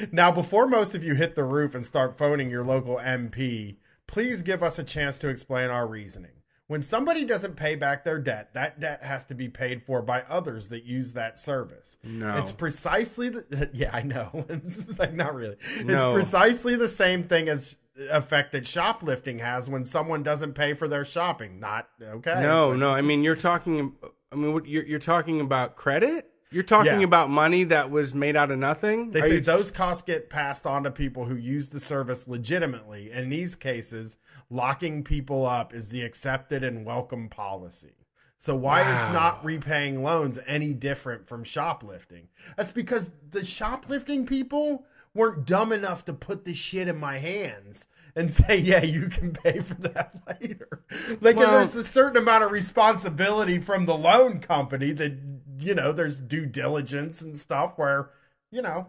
now, 0.11 0.31
before 0.31 0.67
most 0.67 0.95
of 0.95 1.03
you 1.03 1.13
hit 1.15 1.35
the 1.35 1.43
roof 1.43 1.75
and 1.75 1.85
start 1.85 2.17
phoning 2.17 2.49
your 2.49 2.65
local 2.65 2.97
MP, 2.97 3.77
please 4.07 4.41
give 4.41 4.63
us 4.63 4.79
a 4.79 4.83
chance 4.83 5.19
to 5.19 5.29
explain 5.29 5.69
our 5.69 5.85
reasoning. 5.85 6.31
When 6.69 6.83
somebody 6.83 7.25
doesn't 7.25 7.55
pay 7.55 7.73
back 7.73 8.03
their 8.03 8.19
debt, 8.19 8.53
that 8.53 8.79
debt 8.79 9.03
has 9.03 9.25
to 9.25 9.33
be 9.33 9.49
paid 9.49 9.81
for 9.81 10.03
by 10.03 10.21
others 10.29 10.67
that 10.67 10.83
use 10.83 11.13
that 11.13 11.39
service. 11.39 11.97
No. 12.03 12.37
It's 12.37 12.51
precisely 12.51 13.29
the 13.29 13.71
yeah, 13.73 13.89
I 13.91 14.03
know. 14.03 14.45
it's 14.49 14.99
like 14.99 15.15
not 15.15 15.33
really. 15.33 15.55
It's 15.59 15.83
No. 15.83 16.13
precisely 16.13 16.75
the 16.75 16.87
same 16.87 17.23
thing 17.23 17.49
as 17.49 17.77
effect 18.11 18.51
that 18.51 18.67
shoplifting 18.67 19.39
has 19.39 19.67
when 19.67 19.83
someone 19.83 20.21
doesn't 20.21 20.53
pay 20.53 20.75
for 20.75 20.87
their 20.87 21.03
shopping. 21.03 21.59
Not 21.59 21.89
okay. 21.99 22.39
no 22.39 22.69
but- 22.69 22.77
no 22.77 22.91
i 22.91 23.01
mean 23.01 23.23
you're 23.23 23.35
talking 23.35 23.93
i 24.31 24.35
mean 24.35 24.53
what 24.53 24.65
you're, 24.67 24.85
you're 24.85 24.99
talking 24.99 25.41
about 25.41 25.75
credit 25.75 26.29
you're 26.51 26.63
talking 26.63 26.99
Yeah. 27.01 27.05
about 27.05 27.29
money 27.29 27.63
that 27.65 27.91
was 27.91 28.15
made 28.15 28.35
out 28.37 28.51
of 28.51 28.57
nothing 28.57 29.11
They 29.11 29.19
Are 29.19 29.23
say 29.23 29.33
you- 29.35 29.41
those 29.41 29.69
costs 29.71 30.01
get 30.03 30.29
passed 30.29 30.65
on 30.65 30.83
to 30.83 30.91
people 30.91 31.25
who 31.25 31.35
use 31.35 31.69
the 31.69 31.79
service 31.79 32.27
legitimately. 32.27 33.11
In 33.11 33.27
these 33.29 33.55
cases, 33.55 34.17
locking 34.49 35.03
people 35.03 35.45
up 35.45 35.73
is 35.73 35.89
the 35.89 36.01
accepted 36.03 36.63
and 36.63 36.85
welcome 36.85 37.29
policy. 37.29 37.93
So 38.37 38.55
why 38.55 38.81
Wow. 38.81 38.91
is 39.07 39.13
not 39.13 39.45
repaying 39.45 40.01
loans 40.03 40.39
any 40.47 40.73
different 40.73 41.27
from 41.27 41.43
shoplifting? 41.43 42.29
That's 42.57 42.71
because 42.71 43.11
the 43.31 43.43
shoplifting 43.43 44.25
people 44.25 44.85
weren't 45.13 45.45
dumb 45.45 45.71
enough 45.73 46.05
to 46.05 46.13
put 46.13 46.45
the 46.45 46.53
shit 46.53 46.87
in 46.87 46.97
my 46.97 47.17
hands 47.17 47.87
and 48.15 48.31
say, 48.31 48.57
"Yeah, 48.57 48.83
you 48.83 49.07
can 49.09 49.31
pay 49.33 49.59
for 49.59 49.75
that 49.75 50.15
later." 50.41 50.83
Like 51.21 51.35
Well- 51.35 51.51
there's 51.59 51.75
a 51.75 51.83
certain 51.83 52.17
amount 52.21 52.43
of 52.43 52.51
responsibility 52.51 53.59
from 53.59 53.85
the 53.85 53.97
loan 53.97 54.39
company 54.39 54.91
that 54.93 55.13
you 55.61 55.75
know, 55.75 55.91
there's 55.91 56.21
due 56.21 56.45
diligence 56.45 57.21
and 57.21 57.37
stuff 57.37 57.73
where, 57.75 58.11
you 58.49 58.61
know, 58.61 58.87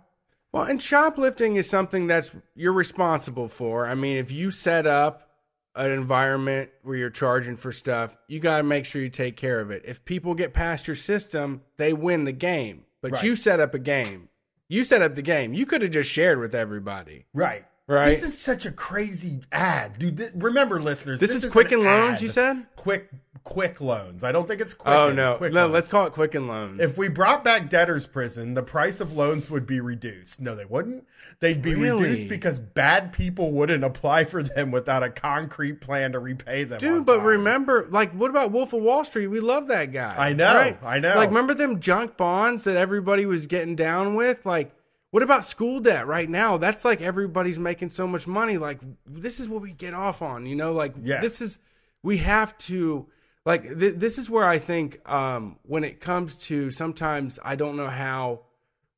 Well, 0.52 0.62
and 0.62 0.80
shoplifting 0.80 1.56
is 1.56 1.68
something 1.68 2.06
that's 2.06 2.30
you're 2.54 2.72
responsible 2.72 3.48
for. 3.48 3.86
I 3.88 3.96
mean, 3.96 4.16
if 4.16 4.30
you 4.30 4.52
set 4.52 4.86
up 4.86 5.28
an 5.76 5.90
environment 5.92 6.70
where 6.82 6.96
you're 6.96 7.10
charging 7.10 7.56
for 7.56 7.72
stuff, 7.72 8.16
you 8.28 8.40
got 8.40 8.58
to 8.58 8.62
make 8.62 8.84
sure 8.84 9.00
you 9.00 9.08
take 9.08 9.36
care 9.36 9.60
of 9.60 9.70
it. 9.70 9.82
If 9.84 10.04
people 10.04 10.34
get 10.34 10.52
past 10.52 10.86
your 10.86 10.96
system, 10.96 11.62
they 11.76 11.92
win 11.92 12.24
the 12.24 12.32
game. 12.32 12.84
But 13.02 13.12
Right. 13.12 13.22
you 13.24 13.36
set 13.36 13.60
up 13.60 13.72
a 13.74 13.78
game. 13.78 14.28
You 14.68 14.84
set 14.84 15.02
up 15.02 15.14
the 15.14 15.22
game. 15.22 15.54
You 15.54 15.66
could 15.66 15.82
have 15.82 15.90
just 15.90 16.10
shared 16.10 16.38
with 16.38 16.54
everybody. 16.54 17.26
right. 17.34 17.64
Right. 17.88 18.10
This 18.10 18.22
is 18.22 18.38
such 18.38 18.66
a 18.66 18.70
crazy 18.70 19.40
ad, 19.50 19.98
dude. 19.98 20.16
Th- 20.18 20.30
remember, 20.36 20.80
listeners, 20.80 21.18
This 21.18 21.32
is 21.32 21.42
an 21.42 21.50
Quicken 21.50 21.82
Loans, 21.82 22.14
ad. 22.18 22.22
you 22.22 22.28
said? 22.28 22.64
quick, 22.76 23.10
quick 23.44 23.80
loans. 23.80 24.22
I 24.22 24.32
don't 24.32 24.46
think 24.46 24.60
it's 24.60 24.74
quick. 24.74 24.92
oh 24.94 25.10
no, 25.12 25.36
quick 25.36 25.52
no. 25.52 25.62
loans. 25.62 25.72
Let's 25.72 25.88
call 25.88 26.06
it 26.06 26.12
Quicken 26.12 26.46
Loans. 26.46 26.80
If 26.80 26.98
we 26.98 27.08
brought 27.08 27.42
back 27.42 27.68
debtors 27.68 28.06
prison, 28.06 28.54
the 28.54 28.62
price 28.62 29.00
of 29.00 29.16
loans 29.16 29.50
would 29.50 29.66
be 29.66 29.80
reduced. 29.80 30.40
No, 30.40 30.54
they 30.54 30.64
wouldn't. 30.64 31.06
They'd 31.40 31.62
be 31.62 31.74
Really? 31.74 32.02
reduced 32.02 32.28
because 32.28 32.58
bad 32.58 33.12
people 33.12 33.52
wouldn't 33.52 33.82
apply 33.82 34.24
for 34.24 34.42
them 34.42 34.70
without 34.70 35.02
a 35.02 35.10
concrete 35.10 35.80
plan 35.80 36.12
to 36.12 36.18
repay 36.18 36.64
them. 36.64 36.78
Dude, 36.78 37.06
but 37.06 37.20
remember, 37.22 37.86
like, 37.90 38.12
what 38.12 38.30
about 38.30 38.52
Wolf 38.52 38.72
of 38.72 38.82
Wall 38.82 39.04
Street? 39.04 39.28
We 39.28 39.40
love 39.40 39.68
that 39.68 39.92
guy. 39.92 40.14
I 40.18 40.32
know, 40.32 40.76
I 40.82 40.98
know. 40.98 41.14
Like, 41.16 41.30
remember 41.30 41.54
them 41.54 41.80
junk 41.80 42.16
bonds 42.16 42.64
that 42.64 42.76
everybody 42.76 43.26
was 43.26 43.46
getting 43.46 43.74
down 43.76 44.14
with? 44.14 44.44
Like, 44.44 44.72
what 45.12 45.22
about 45.24 45.44
school 45.44 45.80
debt 45.80 46.06
right 46.06 46.28
now? 46.28 46.56
That's 46.56 46.84
like 46.84 47.00
everybody's 47.00 47.58
making 47.58 47.90
so 47.90 48.06
much 48.06 48.28
money. 48.28 48.58
Like, 48.58 48.78
this 49.06 49.40
is 49.40 49.48
what 49.48 49.60
we 49.62 49.72
get 49.72 49.92
off 49.94 50.22
on, 50.22 50.46
you 50.46 50.54
know? 50.54 50.72
Like, 50.72 50.94
Yeah. 51.02 51.20
this 51.20 51.40
is, 51.40 51.58
we 52.02 52.18
have 52.18 52.56
to, 52.58 53.06
like, 53.44 53.62
th- 53.62 53.96
this 53.96 54.18
is 54.18 54.28
where 54.28 54.46
I 54.46 54.58
think 54.58 55.00
um, 55.10 55.58
when 55.62 55.84
it 55.84 56.00
comes 56.00 56.36
to 56.44 56.70
sometimes 56.70 57.38
I 57.42 57.56
don't 57.56 57.76
know 57.76 57.88
how 57.88 58.40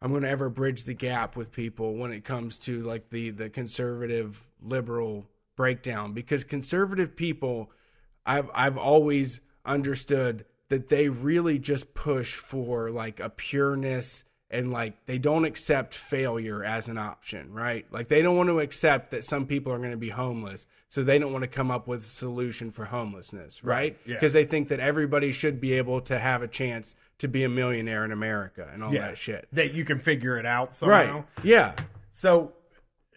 I'm 0.00 0.10
going 0.10 0.22
to 0.22 0.28
ever 0.28 0.48
bridge 0.48 0.84
the 0.84 0.94
gap 0.94 1.36
with 1.36 1.52
people 1.52 1.94
when 1.94 2.12
it 2.12 2.24
comes 2.24 2.58
to 2.58 2.82
like 2.82 3.10
the 3.10 3.30
the 3.30 3.48
conservative 3.48 4.42
liberal 4.60 5.26
breakdown 5.54 6.12
because 6.12 6.42
conservative 6.42 7.14
people 7.14 7.70
I've 8.26 8.50
I've 8.52 8.76
always 8.76 9.40
understood 9.64 10.44
that 10.70 10.88
they 10.88 11.08
really 11.08 11.58
just 11.58 11.94
push 11.94 12.34
for 12.34 12.90
like 12.90 13.20
a 13.20 13.30
pureness 13.30 14.24
and 14.50 14.72
like 14.72 15.06
they 15.06 15.18
don't 15.18 15.44
accept 15.44 15.94
failure 15.94 16.64
as 16.64 16.88
an 16.88 16.98
option, 16.98 17.52
right? 17.52 17.86
Like 17.92 18.08
they 18.08 18.22
don't 18.22 18.36
want 18.36 18.48
to 18.48 18.60
accept 18.60 19.12
that 19.12 19.24
some 19.24 19.46
people 19.46 19.72
are 19.72 19.78
going 19.78 19.92
to 19.92 19.96
be 19.96 20.10
homeless, 20.10 20.66
so 20.92 21.02
they 21.02 21.18
don't 21.18 21.32
want 21.32 21.40
to 21.40 21.48
come 21.48 21.70
up 21.70 21.88
with 21.88 22.00
a 22.00 22.02
solution 22.02 22.70
for 22.70 22.84
homelessness, 22.84 23.64
right? 23.64 23.96
yeah. 24.04 24.16
Because 24.16 24.34
they 24.34 24.44
think 24.44 24.68
that 24.68 24.78
everybody 24.78 25.32
should 25.32 25.58
be 25.58 25.72
able 25.72 26.02
to 26.02 26.18
have 26.18 26.42
a 26.42 26.46
chance 26.46 26.96
to 27.16 27.28
be 27.28 27.44
a 27.44 27.48
millionaire 27.48 28.04
in 28.04 28.12
America 28.12 28.68
and 28.70 28.84
all 28.84 28.92
yeah, 28.92 29.06
that 29.06 29.16
shit. 29.16 29.48
that 29.52 29.72
you 29.72 29.86
can 29.86 29.98
figure 29.98 30.36
it 30.36 30.44
out 30.44 30.76
somehow. 30.76 31.14
Right. 31.14 31.24
Yeah. 31.42 31.74
So, 32.10 32.52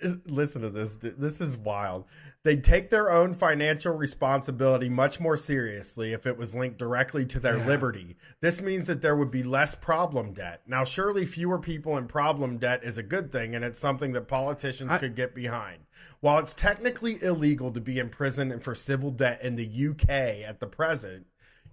uh, 0.02 0.12
listen 0.26 0.62
to 0.62 0.70
this. 0.70 0.96
This 1.02 1.42
is 1.42 1.58
wild. 1.58 2.06
They'd 2.46 2.64
take 2.64 2.92
their 2.92 3.10
own 3.12 3.34
financial 3.34 3.96
responsibility 3.96 4.88
much 4.88 5.20
more 5.20 5.36
seriously 5.36 6.14
if 6.14 6.28
it 6.28 6.38
was 6.38 6.54
linked 6.54 6.78
directly 6.78 7.26
to 7.26 7.40
their 7.40 7.58
liberty. 7.58 8.18
This 8.40 8.62
means 8.62 8.86
that 8.86 9.02
there 9.02 9.16
would 9.16 9.32
be 9.32 9.42
less 9.42 9.74
problem 9.74 10.32
debt. 10.32 10.62
Now, 10.68 10.84
surely 10.84 11.26
fewer 11.26 11.58
people 11.58 11.98
in 11.98 12.06
problem 12.06 12.60
debt 12.60 12.84
is 12.84 13.00
a 13.00 13.04
good 13.04 13.32
thing, 13.32 13.56
and 13.56 13.66
it's 13.66 13.80
something 13.80 14.14
that 14.14 14.28
politicians 14.28 14.92
I- 14.92 15.00
could 15.00 15.16
get 15.16 15.34
behind. 15.34 15.86
While 16.20 16.38
it's 16.38 16.54
technically 16.54 17.18
illegal 17.24 17.72
to 17.72 17.82
be 17.82 17.98
in 17.98 18.10
prison 18.10 18.60
for 18.60 18.76
civil 18.76 19.10
debt 19.10 19.42
in 19.42 19.56
the 19.56 19.66
UK 19.66 20.44
at 20.44 20.60
the 20.60 20.68
present, 20.68 21.26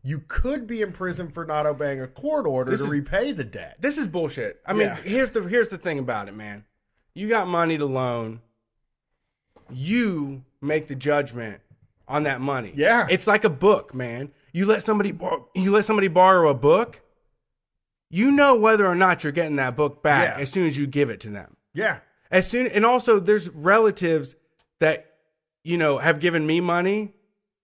you 0.02 0.22
could 0.26 0.66
be 0.66 0.80
in 0.80 0.92
prison 0.92 1.28
for 1.30 1.44
not 1.44 1.66
obeying 1.66 2.00
a 2.00 2.08
court 2.08 2.46
order 2.46 2.74
to 2.74 2.82
is- 2.82 2.88
repay 2.88 3.32
the 3.32 3.44
debt. 3.44 3.76
This 3.78 3.98
is 3.98 4.06
bullshit. 4.06 4.62
I 4.64 4.72
mean, 4.72 4.88
Yeah. 4.88 4.96
here's 5.02 5.32
the 5.32 5.42
here's 5.42 5.68
the 5.68 5.76
thing 5.76 5.98
about 5.98 6.28
it, 6.28 6.34
man. 6.34 6.64
You 7.12 7.28
got 7.28 7.46
money 7.46 7.76
to 7.76 7.84
loan. 7.84 8.40
You 9.70 10.44
make 10.62 10.88
the 10.88 10.94
judgment 10.94 11.60
on 12.08 12.22
that 12.24 12.40
money. 12.40 12.72
Yeah. 12.74 13.06
It's 13.10 13.26
like 13.26 13.44
a 13.44 13.50
book, 13.50 13.94
man. 13.94 14.30
You 14.52 14.66
let 14.66 14.82
somebody 14.82 15.16
you 15.54 15.70
let 15.72 15.84
somebody 15.84 16.08
borrow 16.08 16.48
a 16.50 16.54
book. 16.54 17.00
You 18.10 18.30
know 18.30 18.54
whether 18.54 18.86
or 18.86 18.94
not 18.94 19.24
you're 19.24 19.32
getting 19.32 19.56
that 19.56 19.76
book 19.76 20.02
back 20.02 20.36
Yeah. 20.36 20.42
as 20.42 20.50
soon 20.50 20.66
as 20.66 20.78
you 20.78 20.86
give 20.86 21.08
it 21.10 21.20
to 21.20 21.30
them. 21.30 21.56
Yeah. 21.74 21.98
As 22.30 22.46
soon 22.46 22.66
and 22.66 22.84
also 22.84 23.18
there's 23.18 23.48
relatives 23.50 24.36
that 24.80 25.14
you 25.64 25.78
know 25.78 25.98
have 25.98 26.20
given 26.20 26.46
me 26.46 26.60
money. 26.60 27.14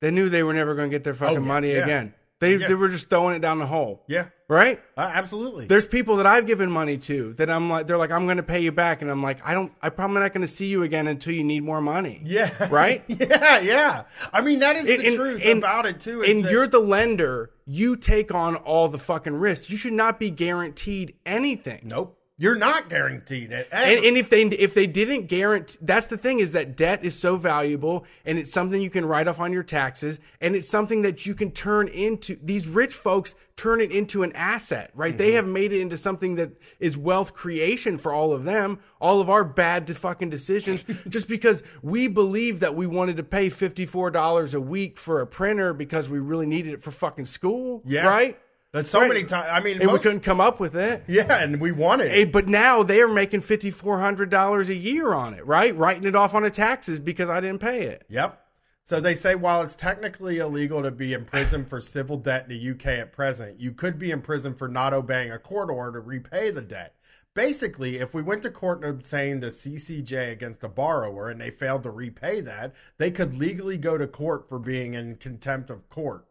They 0.01 0.11
knew 0.11 0.28
they 0.28 0.42
were 0.44 0.55
never 0.55 0.74
going 0.74 0.90
to 0.90 0.94
get 0.94 1.05
their 1.05 1.12
oh, 1.12 1.16
fucking 1.16 1.38
Oh, 1.38 1.40
yeah, 1.40 1.46
money 1.46 1.72
yeah. 1.72 1.82
again. 1.82 2.14
They 2.41 2.57
Yeah. 2.57 2.68
they 2.68 2.74
were 2.74 2.89
just 2.89 3.11
throwing 3.11 3.34
it 3.34 3.41
down 3.41 3.59
the 3.59 3.66
hole. 3.66 4.05
Yeah. 4.07 4.26
Right? 4.49 4.80
Uh, 4.97 5.11
absolutely. 5.12 5.66
There's 5.66 5.86
people 5.86 6.16
that 6.16 6.26
I've 6.26 6.47
given 6.47 6.70
money 6.70 6.97
to 6.99 7.34
that 7.34 7.51
I'm 7.51 7.68
like, 7.68 7.86
they're 7.86 7.99
like, 7.99 8.12
I'm 8.12 8.26
going 8.26 8.36
to 8.36 8.43
pay 8.45 8.61
you 8.61 8.70
back, 8.72 9.03
and 9.03 9.11
I'm 9.11 9.22
like, 9.22 9.45
I 9.47 9.55
don't, 9.55 9.72
I'm 9.82 9.93
probably 9.93 10.20
not 10.20 10.32
going 10.32 10.43
to 10.43 10.49
see 10.53 10.66
you 10.66 10.82
again 10.84 11.09
until 11.09 11.32
you 11.34 11.43
need 11.45 11.64
more 11.64 11.80
money. 11.80 12.20
Yeah. 12.24 12.68
Right? 12.70 13.03
yeah, 13.09 13.59
yeah. 13.61 14.03
I 14.32 14.41
mean, 14.43 14.61
that 14.61 14.76
is 14.76 14.89
And- 14.89 15.01
the 15.01 15.07
and- 15.09 15.16
truth 15.16 15.43
and- 15.45 15.59
about 15.59 15.86
it 15.86 16.01
too. 16.01 16.22
And 16.22 16.45
that- 16.45 16.53
you're 16.53 16.66
the 16.68 16.78
lender. 16.80 17.51
You 17.66 17.97
take 17.97 18.32
on 18.34 18.57
all 18.57 18.89
the 18.89 18.99
fucking 18.99 19.34
risks. 19.34 19.68
You 19.68 19.76
should 19.76 19.93
not 19.93 20.18
be 20.18 20.30
guaranteed 20.30 21.14
anything. 21.26 21.82
nope. 21.84 22.18
You're 22.41 22.55
not 22.55 22.89
guaranteed 22.89 23.51
it. 23.51 23.68
And, 23.72 24.05
and 24.05 24.16
if 24.16 24.30
they 24.30 24.43
if 24.43 24.72
they 24.72 24.86
didn't 24.86 25.26
guarantee, 25.26 25.76
that's 25.82 26.07
the 26.07 26.16
thing 26.16 26.39
is 26.39 26.53
that 26.53 26.76
debt 26.76 27.05
is 27.05 27.18
so 27.18 27.36
valuable, 27.36 28.07
and 28.24 28.39
it's 28.39 28.53
something 28.53 28.80
you 28.80 28.91
can 28.91 29.05
write 29.05 29.26
off 29.26 29.41
on 29.41 29.53
your 29.53 29.64
taxes, 29.64 30.20
and 30.41 30.55
it's 30.55 30.68
something 30.68 31.03
that 31.03 31.26
you 31.26 31.34
can 31.34 31.51
turn 31.51 31.89
into. 31.89 32.39
These 32.41 32.68
rich 32.68 32.95
folks 32.95 33.34
turn 33.57 33.80
it 33.80 33.91
into 33.91 34.22
an 34.22 34.30
asset, 34.36 34.93
right? 34.95 35.18
They 35.18 35.30
mm-hmm. 35.30 35.36
have 35.36 35.49
made 35.49 35.72
it 35.72 35.80
into 35.80 35.97
something 35.97 36.36
that 36.36 36.53
is 36.78 36.97
wealth 36.97 37.34
creation 37.34 37.99
for 37.99 38.12
all 38.12 38.32
of 38.32 38.45
them. 38.45 38.78
All 39.01 39.20
of 39.20 39.28
our 39.28 39.43
bad 39.43 39.84
de- 39.84 39.95
fucking 39.95 40.30
decisions, 40.30 40.84
just 41.09 41.26
because 41.26 41.64
we 41.82 42.07
believe 42.07 42.61
that 42.61 42.76
we 42.76 42.86
wanted 42.86 43.16
to 43.16 43.24
pay 43.24 43.49
fifty 43.49 43.84
four 43.84 44.12
dollars 44.12 44.55
a 44.55 44.61
week 44.61 44.97
for 44.97 45.20
a 45.20 45.26
printer 45.26 45.74
because 45.74 46.09
we 46.09 46.20
really 46.20 46.47
needed 46.47 46.72
it 46.72 46.84
for 46.84 46.93
fucking 46.93 47.24
school, 47.24 47.82
Yeah. 47.84 48.07
right? 48.07 48.39
That's 48.73 48.91
so 48.91 49.01
Right. 49.01 49.09
many 49.09 49.25
times. 49.25 49.47
I 49.51 49.61
mean, 49.61 49.81
And 49.81 49.91
we 49.91 49.99
couldn't 49.99 50.21
come 50.21 50.41
up 50.41 50.61
with 50.61 50.77
it. 50.77 51.05
Yeah, 51.07 51.43
and 51.43 51.59
we 51.61 51.73
wanted 51.73 52.12
it. 52.12 52.31
but 52.33 52.49
now 52.49 52.83
they 52.83 53.01
are 53.01 53.09
making 53.09 53.41
fifty 53.41 53.71
four 53.71 54.01
hundred 54.01 54.29
dollars 54.31 54.69
a 54.69 54.75
year 54.75 55.14
on 55.14 55.33
it, 55.35 55.45
right? 55.47 55.75
Writing 55.77 56.05
it 56.05 56.14
off 56.14 56.35
on 56.35 56.43
the 56.43 56.51
taxes 56.51 57.01
because 57.01 57.31
I 57.31 57.41
didn't 57.41 57.61
pay 57.61 57.85
it. 57.85 58.05
Yep. 58.11 58.45
So 58.85 59.01
they 59.01 59.14
say 59.14 59.35
while 59.35 59.62
it's 59.62 59.75
technically 59.75 60.39
illegal 60.39 60.83
to 60.83 60.91
be 60.91 61.12
in 61.14 61.25
prison 61.25 61.64
for 61.64 61.81
civil 61.81 62.16
debt 62.16 62.45
in 62.45 62.51
the 62.51 62.71
UK 62.71 62.99
at 62.99 63.12
present, 63.12 63.61
you 63.61 63.73
could 63.73 63.99
be 63.99 64.11
in 64.11 64.21
prison 64.23 64.55
for 64.55 64.69
not 64.69 64.93
obeying 64.95 65.31
a 65.31 65.39
court 65.39 65.71
order 65.71 66.01
to 66.01 66.07
repay 66.07 66.51
the 66.51 66.62
debt. 66.62 66.95
Basically, 67.35 67.99
if 67.99 68.14
we 68.14 68.23
went 68.23 68.43
to 68.43 68.51
court 68.51 68.83
and 68.83 68.91
obtained 68.91 69.45
a 69.45 69.49
CCJ 69.51 70.33
against 70.33 70.64
a 70.64 70.69
borrower 70.69 71.29
and 71.29 71.41
they 71.41 71.51
failed 71.51 71.83
to 71.85 71.91
repay 71.91 72.41
that, 72.41 72.75
they 72.97 73.11
could 73.11 73.39
legally 73.39 73.77
go 73.77 73.97
to 73.99 74.07
court 74.07 74.49
for 74.49 74.59
being 74.59 74.95
in 74.95 75.16
contempt 75.16 75.71
of 75.71 75.89
court. 75.89 76.25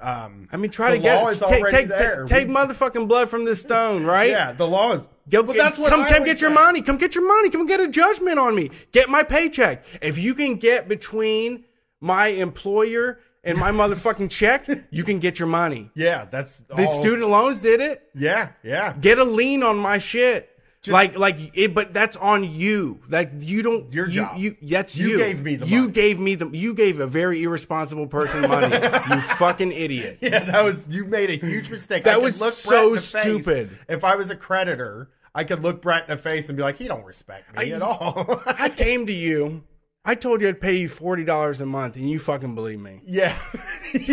Um, 0.00 0.48
I 0.50 0.56
mean, 0.56 0.70
try 0.70 0.92
to 0.92 0.98
get 0.98 1.38
take 1.48 1.66
take, 1.68 1.88
there. 1.88 2.24
take, 2.24 2.48
We- 2.48 2.54
motherfucking 2.54 3.06
blood 3.06 3.28
from 3.28 3.44
this 3.44 3.60
stone, 3.60 4.04
right? 4.04 4.30
yeah, 4.30 4.52
the 4.52 4.66
law 4.66 4.92
is. 4.92 5.08
Go, 5.28 5.42
but 5.42 5.56
that's 5.56 5.78
what 5.78 5.90
come, 5.90 6.06
come 6.06 6.24
get 6.24 6.40
your 6.40 6.50
money. 6.50 6.80
Come 6.82 6.96
get 6.96 7.14
your 7.14 7.26
money. 7.26 7.50
Come 7.50 7.66
get 7.66 7.80
a 7.80 7.88
judgment 7.88 8.38
on 8.38 8.54
me. 8.54 8.70
Get 8.92 9.08
my 9.10 9.22
paycheck. 9.22 9.84
If 10.00 10.18
you 10.18 10.34
can 10.34 10.56
get 10.56 10.88
between 10.88 11.64
my 12.00 12.28
employer 12.28 13.20
and 13.44 13.56
my 13.58 13.70
motherfucking 13.70 14.30
check, 14.30 14.66
you 14.90 15.04
can 15.04 15.18
get 15.18 15.38
your 15.38 15.48
money. 15.48 15.90
Yeah, 15.94 16.26
that's 16.30 16.58
The 16.74 16.86
all- 16.86 17.00
student 17.00 17.28
loans 17.28 17.60
did 17.60 17.80
it. 17.80 18.02
Yeah, 18.14 18.50
yeah. 18.62 18.94
Get 19.00 19.18
a 19.18 19.24
lien 19.24 19.62
on 19.62 19.76
my 19.78 19.98
shit. 19.98 20.49
Like, 20.88 21.18
like 21.18 21.36
it, 21.56 21.74
but 21.74 21.92
that's 21.92 22.16
on 22.16 22.44
you. 22.44 23.00
Like 23.08 23.30
you 23.40 23.62
don't. 23.62 23.92
Your 23.92 24.06
you, 24.06 24.12
job. 24.12 24.36
You, 24.38 24.56
that's 24.62 24.96
You 24.96 25.08
you. 25.10 25.16
gave 25.18 25.42
me 25.42 25.56
the 25.56 25.66
You 25.66 25.80
money. 25.82 25.92
gave 25.92 26.18
me 26.20 26.34
the. 26.36 26.48
You 26.48 26.74
gave 26.74 27.00
a 27.00 27.06
very 27.06 27.42
irresponsible 27.42 28.06
person 28.06 28.42
money. 28.48 28.74
you 29.10 29.20
fucking 29.36 29.72
idiot. 29.72 30.18
Yeah, 30.22 30.44
that 30.44 30.64
was 30.64 30.86
you 30.88 31.04
made 31.04 31.30
a 31.30 31.34
huge 31.36 31.70
mistake. 31.70 32.04
That 32.04 32.14
I 32.14 32.18
was 32.18 32.40
look 32.40 32.54
so 32.54 32.70
Brett 32.70 32.86
in 32.86 32.92
the 32.94 33.00
face. 33.00 33.22
stupid. 33.44 33.78
If 33.88 34.04
I 34.04 34.16
was 34.16 34.30
a 34.30 34.36
creditor, 34.36 35.10
I 35.34 35.44
could 35.44 35.62
look 35.62 35.82
Brett 35.82 36.04
in 36.08 36.16
the 36.16 36.22
face 36.22 36.48
and 36.48 36.56
be 36.56 36.62
like, 36.62 36.76
"He 36.78 36.88
don't 36.88 37.04
respect 37.04 37.54
me 37.56 37.72
I- 37.72 37.76
at 37.76 37.82
all." 37.82 38.42
I 38.46 38.68
came 38.70 39.06
to 39.06 39.12
you. 39.12 39.64
I 40.02 40.14
told 40.14 40.40
you 40.40 40.48
I'd 40.48 40.62
pay 40.62 40.76
you 40.78 40.88
forty 40.88 41.24
dollars 41.24 41.60
a 41.60 41.66
month, 41.66 41.96
and 41.96 42.08
you 42.08 42.18
fucking 42.18 42.54
believe 42.54 42.80
me. 42.80 43.02
yeah, 43.04 43.34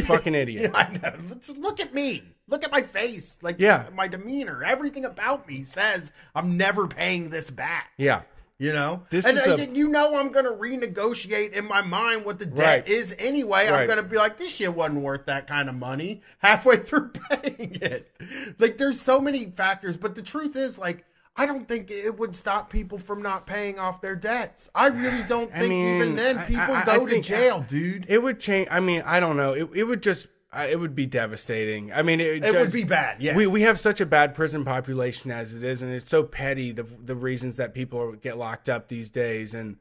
Fucking 0.06 0.36
idiot. 0.36 0.72
Yeah, 0.74 0.78
I 0.78 0.92
know. 0.92 1.14
Let's 1.30 1.50
look 1.56 1.80
at 1.80 1.94
me. 1.94 2.24
Look 2.50 2.64
at 2.64 2.72
my 2.72 2.82
face. 2.82 3.40
Like, 3.42 3.56
Yeah. 3.60 3.86
my 3.94 4.08
demeanor. 4.08 4.64
Everything 4.64 5.06
about 5.06 5.48
me 5.48 5.64
says 5.64 6.12
I'm 6.36 6.58
never 6.58 6.88
paying 6.88 7.30
this 7.30 7.50
back. 7.52 7.92
Yeah. 7.98 8.22
You 8.60 8.74
know, 8.74 9.04
This 9.12 9.24
and 9.26 9.38
is 9.38 9.46
a- 9.46 9.70
you 9.70 9.88
know 9.88 10.18
I'm 10.18 10.32
gonna 10.32 10.50
renegotiate 10.52 11.52
in 11.54 11.66
my 11.68 11.84
mind 11.84 12.26
what 12.26 12.40
the 12.40 12.46
debt 12.48 12.66
Right. 12.66 12.88
is 12.88 13.14
anyway. 13.20 13.68
I'm 13.68 13.86
gonna 13.88 14.02
be 14.02 14.18
like, 14.18 14.38
this 14.38 14.50
shit 14.52 14.74
wasn't 14.74 15.02
worth 15.02 15.26
that 15.28 15.46
kind 15.46 15.70
of 15.70 15.76
money 15.76 16.22
halfway 16.40 16.78
through 16.84 17.10
paying 17.10 17.78
it. 17.82 18.10
Like, 18.58 18.78
there's 18.78 19.00
so 19.00 19.22
many 19.22 19.46
factors, 19.52 19.96
but 19.96 20.16
the 20.16 20.24
truth 20.24 20.56
is, 20.56 20.80
like, 20.80 21.06
I 21.36 21.46
don't 21.46 21.68
think 21.68 21.92
it 21.92 22.18
would 22.18 22.34
stop 22.34 22.72
people 22.72 22.98
from 22.98 23.22
not 23.22 23.46
paying 23.46 23.78
off 23.78 24.02
their 24.02 24.16
debts. 24.16 24.72
I 24.74 24.88
really 24.88 25.22
don't 25.28 25.52
I 25.54 25.60
think 25.60 25.74
even 25.74 26.16
then 26.16 26.40
people 26.48 26.64
I- 26.74 26.82
I 26.82 26.86
go 26.98 27.06
to 27.06 27.12
think- 27.12 27.26
jail, 27.26 27.60
dude. 27.68 28.06
It 28.10 28.18
would 28.24 28.40
change. 28.40 28.70
I 28.72 28.80
mean, 28.80 29.04
I 29.06 29.20
don't 29.20 29.38
know. 29.38 29.54
It, 29.54 29.70
it 29.76 29.84
would 29.84 30.02
just. 30.02 30.26
I- 30.52 30.68
It 30.68 30.80
would 30.80 30.96
be 30.96 31.06
devastating. 31.06 31.92
I 31.92 32.02
mean, 32.04 32.20
it, 32.22 32.44
It 32.46 32.54
would 32.56 32.72
be 32.72 32.84
bad. 32.84 33.22
Yes, 33.22 33.36
We 33.36 33.48
we 33.48 33.62
have 33.62 33.80
such 33.80 34.00
a 34.02 34.06
bad 34.06 34.34
prison 34.36 34.64
population 34.66 35.30
as 35.32 35.54
it 35.54 35.64
is, 35.64 35.82
and 35.82 35.92
it's 35.94 36.10
so 36.10 36.24
petty 36.24 36.72
the 36.72 36.84
the 36.84 37.16
reasons 37.16 37.58
that 37.58 37.74
people 37.74 38.14
get 38.14 38.38
locked 38.38 38.70
up 38.70 38.88
these 38.88 39.10
days, 39.10 39.54
and 39.54 39.78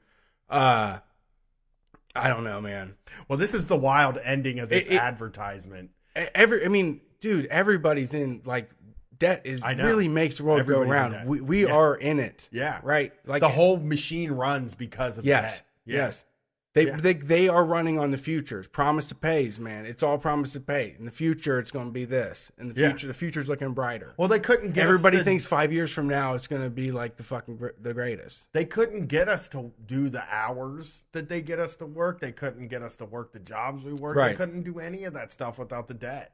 uh, 0.51 0.99
I 2.15 2.29
don't 2.29 2.45
know, 2.45 2.61
man. 2.61 2.95
Well, 3.29 3.39
this 3.39 3.55
is 3.55 3.69
the 3.69 3.77
wild 3.77 4.19
ending 4.23 4.59
of 4.59 4.69
this 4.69 4.89
It- 4.89 4.97
advertisement. 4.97 5.91
Every, 6.35 6.65
I 6.65 6.69
mean, 6.69 7.03
dude, 7.21 7.45
everybody's 7.47 8.15
in 8.15 8.41
like 8.47 8.71
debt 9.19 9.43
is 9.45 9.61
I 9.63 9.73
really 9.73 10.09
makes 10.09 10.39
the 10.39 10.45
world 10.45 10.61
Everybody's 10.61 10.87
go 10.89 10.93
around. 10.93 11.27
We 11.27 11.41
we 11.43 11.67
Yeah. 11.67 11.75
are 11.75 11.95
in 11.95 12.19
it. 12.21 12.49
Yeah. 12.51 12.81
right. 12.83 13.13
Like 13.27 13.41
the 13.41 13.49
whole 13.49 13.79
machine 13.79 14.33
runs 14.33 14.75
because 14.75 15.19
of 15.19 15.25
yes, 15.27 15.59
that. 15.59 15.67
Yeah. 15.85 15.97
yes. 15.97 16.25
They, 16.77 16.89
Yeah. 16.89 16.97
they 16.99 17.15
they 17.15 17.49
are 17.49 17.65
running 17.65 17.99
on 17.99 18.11
the 18.11 18.19
futures. 18.19 18.69
Promise 18.69 19.07
to 19.07 19.15
pays, 19.15 19.59
man. 19.59 19.87
It's 19.87 20.03
all 20.03 20.19
promise 20.19 20.53
to 20.53 20.61
pay. 20.61 20.95
In 20.99 21.07
the 21.07 21.11
future, 21.11 21.59
it's 21.59 21.71
going 21.71 21.87
to 21.87 21.91
be 21.91 22.05
this. 22.05 22.53
In 22.59 22.69
the 22.75 22.79
Yeah. 22.79 22.91
future, 22.91 23.07
the 23.07 23.15
future's 23.15 23.49
looking 23.49 23.73
brighter. 23.73 24.13
Well, 24.19 24.29
they 24.29 24.41
couldn't 24.41 24.73
get 24.73 24.85
Everybody 24.85 25.17
to- 25.17 25.25
thinks 25.25 25.47
five 25.47 25.73
years 25.73 25.91
from 25.91 26.07
now 26.07 26.35
it's 26.35 26.47
going 26.47 26.61
to 26.63 26.69
be 26.69 26.93
like 26.93 27.17
the 27.17 27.23
fucking 27.23 27.57
gr- 27.57 27.69
the 27.81 27.95
greatest. 27.95 28.53
they 28.53 28.67
couldn't 28.67 29.07
get 29.07 29.27
us 29.27 29.49
to 29.49 29.73
do 29.87 30.11
the 30.11 30.23
hours 30.31 31.07
that 31.13 31.31
they 31.31 31.41
get 31.41 31.59
us 31.59 31.77
to 31.77 31.87
work. 31.87 32.21
They 32.21 32.31
couldn't 32.33 32.69
get 32.69 32.83
us 32.83 32.95
to 32.97 33.07
work 33.07 33.33
the 33.33 33.41
jobs 33.41 33.83
we 33.83 33.95
work. 33.95 34.19
They 34.19 34.35
couldn't 34.35 34.63
do 34.65 34.79
any 34.79 35.05
of 35.05 35.15
that 35.15 35.33
stuff 35.33 35.59
without 35.59 35.89
the 35.89 35.95
debt. 35.95 36.33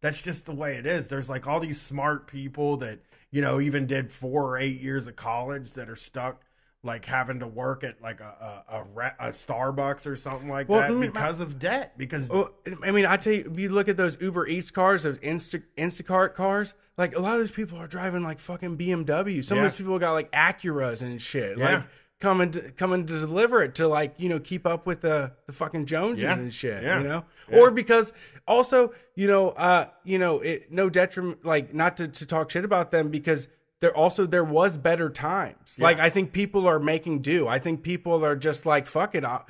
That's 0.00 0.20
just 0.20 0.46
the 0.46 0.52
way 0.54 0.74
it 0.78 0.84
is. 0.84 1.06
There's 1.06 1.30
like 1.30 1.46
all 1.46 1.60
these 1.60 1.80
smart 1.80 2.26
people 2.26 2.76
that, 2.78 2.98
you 3.30 3.40
know, 3.40 3.60
even 3.60 3.86
did 3.86 4.10
four 4.10 4.42
or 4.50 4.58
eight 4.58 4.80
years 4.80 5.06
of 5.06 5.14
college 5.14 5.74
that 5.74 5.88
are 5.88 5.94
stuck 5.96 6.42
like 6.86 7.04
having 7.04 7.40
to 7.40 7.46
work 7.46 7.84
at 7.84 8.00
like 8.00 8.20
a 8.20 8.62
a, 8.70 8.76
a, 8.78 9.28
a 9.28 9.28
Starbucks 9.30 10.06
or 10.06 10.16
something 10.16 10.48
like 10.48 10.68
Well, 10.68 10.80
that 10.80 10.90
I 10.90 10.94
mean, 10.94 11.10
because 11.10 11.40
of 11.40 11.58
debt. 11.58 11.98
Because 11.98 12.30
Well, 12.30 12.50
I 12.82 12.90
mean, 12.92 13.04
I 13.04 13.16
tell 13.16 13.32
you, 13.34 13.50
if 13.52 13.58
you 13.58 13.68
look 13.68 13.88
at 13.88 13.96
those 13.96 14.16
Uber 14.20 14.46
Eats 14.46 14.70
cars, 14.70 15.02
those 15.02 15.18
Insta 15.18 15.62
Instacart 15.76 16.34
cars. 16.34 16.74
Like 16.96 17.14
a 17.14 17.18
lot 17.20 17.34
of 17.34 17.40
those 17.40 17.50
people 17.50 17.76
are 17.78 17.86
driving 17.86 18.22
like 18.22 18.38
fucking 18.40 18.78
BMW. 18.78 19.44
Some 19.44 19.58
Yeah. 19.58 19.64
of 19.64 19.70
those 19.72 19.76
people 19.76 19.98
got 19.98 20.12
like 20.12 20.32
Acuras 20.32 21.02
and 21.02 21.20
shit. 21.20 21.58
Yeah. 21.58 21.74
Like 21.74 21.84
coming 22.20 22.50
to 22.52 22.70
coming 22.72 23.04
to 23.04 23.20
deliver 23.20 23.62
it 23.62 23.74
to 23.74 23.86
like 23.86 24.14
you 24.16 24.30
know 24.30 24.40
keep 24.40 24.66
up 24.66 24.86
with 24.86 25.02
the 25.02 25.32
the 25.46 25.52
fucking 25.52 25.84
Joneses 25.84 26.22
Yeah. 26.22 26.38
and 26.38 26.54
shit. 26.54 26.82
Yeah. 26.82 26.98
You 27.02 27.04
know, 27.06 27.24
Yeah. 27.50 27.58
or 27.58 27.70
because 27.70 28.14
also 28.48 28.94
you 29.14 29.26
know 29.28 29.50
uh 29.50 29.88
you 30.04 30.18
know 30.18 30.40
it 30.40 30.72
no 30.72 30.88
detriment 30.88 31.44
like 31.44 31.74
not 31.74 31.98
to 31.98 32.08
to 32.08 32.24
talk 32.26 32.50
shit 32.50 32.64
about 32.64 32.90
them 32.90 33.10
because. 33.10 33.48
There 33.80 33.94
also 33.96 34.26
there 34.26 34.44
was 34.44 34.76
better 34.76 35.10
times. 35.10 35.76
Like 35.78 35.98
I 35.98 36.08
think 36.10 36.32
people 36.32 36.66
are 36.66 36.78
making 36.78 37.20
do. 37.22 37.46
I 37.46 37.58
think 37.58 37.82
people 37.82 38.24
are 38.24 38.36
just 38.36 38.64
like 38.66 38.86
fuck 38.86 39.14
it. 39.14 39.24
I, 39.24 39.42